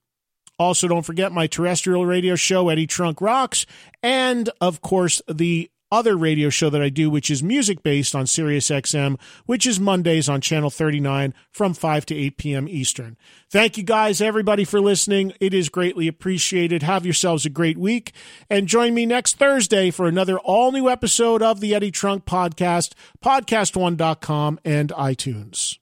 Also, 0.58 0.88
don't 0.88 1.06
forget 1.06 1.32
my 1.32 1.48
terrestrial 1.48 2.06
radio 2.06 2.36
show, 2.36 2.68
Eddie 2.70 2.88
Trunk 2.88 3.22
Rocks, 3.22 3.66
and 4.04 4.50
of 4.60 4.82
course, 4.82 5.22
the 5.28 5.72
other 5.92 6.16
radio 6.16 6.50
show 6.50 6.70
that 6.70 6.82
I 6.82 6.90
do, 6.90 7.10
which 7.10 7.32
is 7.32 7.42
music 7.42 7.82
based 7.82 8.16
on 8.16 8.28
Sirius 8.28 8.70
XM, 8.70 9.20
which 9.46 9.66
is 9.66 9.80
Mondays 9.80 10.30
on 10.30 10.42
Channel 10.42 10.70
39 10.70 11.34
from 11.52 11.74
5 11.74 12.06
to 12.08 12.16
8 12.16 12.38
p.m. 12.38 12.68
Eastern. 12.68 13.18
Thank 13.50 13.78
you 13.78 13.84
guys, 13.84 14.22
everybody, 14.22 14.66
for 14.66 14.80
listening. 14.80 15.34
It 15.40 15.54
is 15.54 15.70
greatly 15.70 16.08
appreciated. 16.08 16.84
Have 16.84 17.06
yourselves 17.06 17.46
a 17.46 17.50
great 17.50 17.78
week 17.78 18.12
and 18.50 18.68
join 18.68 18.94
me 18.94 19.06
next 19.06 19.38
Thursday 19.38 19.90
for 19.90 20.08
another 20.08 20.40
all 20.40 20.72
new 20.72 20.90
episode 20.90 21.42
of 21.42 21.60
the 21.60 21.74
Eddie 21.74 21.92
Trunk 21.92 22.26
Podcast, 22.26 22.94
podcast1.com, 23.24 24.60
and 24.64 24.90
iTunes. 24.90 25.78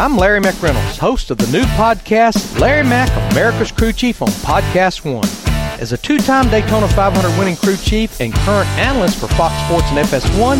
I'm 0.00 0.16
Larry 0.16 0.40
McReynolds, 0.40 0.96
host 0.96 1.30
of 1.30 1.36
the 1.36 1.46
new 1.52 1.64
podcast, 1.76 2.58
Larry 2.58 2.84
Mac, 2.84 3.10
America's 3.32 3.70
Crew 3.70 3.92
Chief 3.92 4.22
on 4.22 4.28
Podcast 4.28 5.04
One. 5.04 5.28
As 5.78 5.92
a 5.92 5.98
two 5.98 6.16
time 6.16 6.48
Daytona 6.48 6.88
500 6.88 7.38
winning 7.38 7.54
crew 7.56 7.76
chief 7.76 8.18
and 8.18 8.32
current 8.32 8.66
analyst 8.78 9.20
for 9.20 9.28
Fox 9.28 9.54
Sports 9.66 9.88
and 9.90 9.98
FS1, 9.98 10.56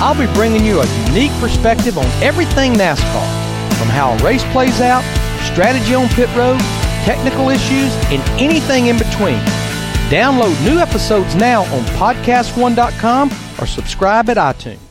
I'll 0.00 0.14
be 0.14 0.32
bringing 0.32 0.64
you 0.64 0.80
a 0.80 0.86
unique 1.08 1.32
perspective 1.32 1.98
on 1.98 2.06
everything 2.22 2.72
NASCAR, 2.72 3.76
from 3.76 3.88
how 3.88 4.12
a 4.12 4.24
race 4.24 4.44
plays 4.52 4.80
out, 4.80 5.04
strategy 5.44 5.94
on 5.94 6.08
pit 6.08 6.34
road, 6.34 6.58
technical 7.04 7.50
issues, 7.50 7.92
and 8.06 8.22
anything 8.40 8.86
in 8.86 8.96
between. 8.96 9.36
Download 10.08 10.58
new 10.64 10.78
episodes 10.78 11.34
now 11.34 11.64
on 11.74 11.84
podcast1.com 12.00 13.30
or 13.58 13.66
subscribe 13.66 14.30
at 14.30 14.38
iTunes. 14.38 14.87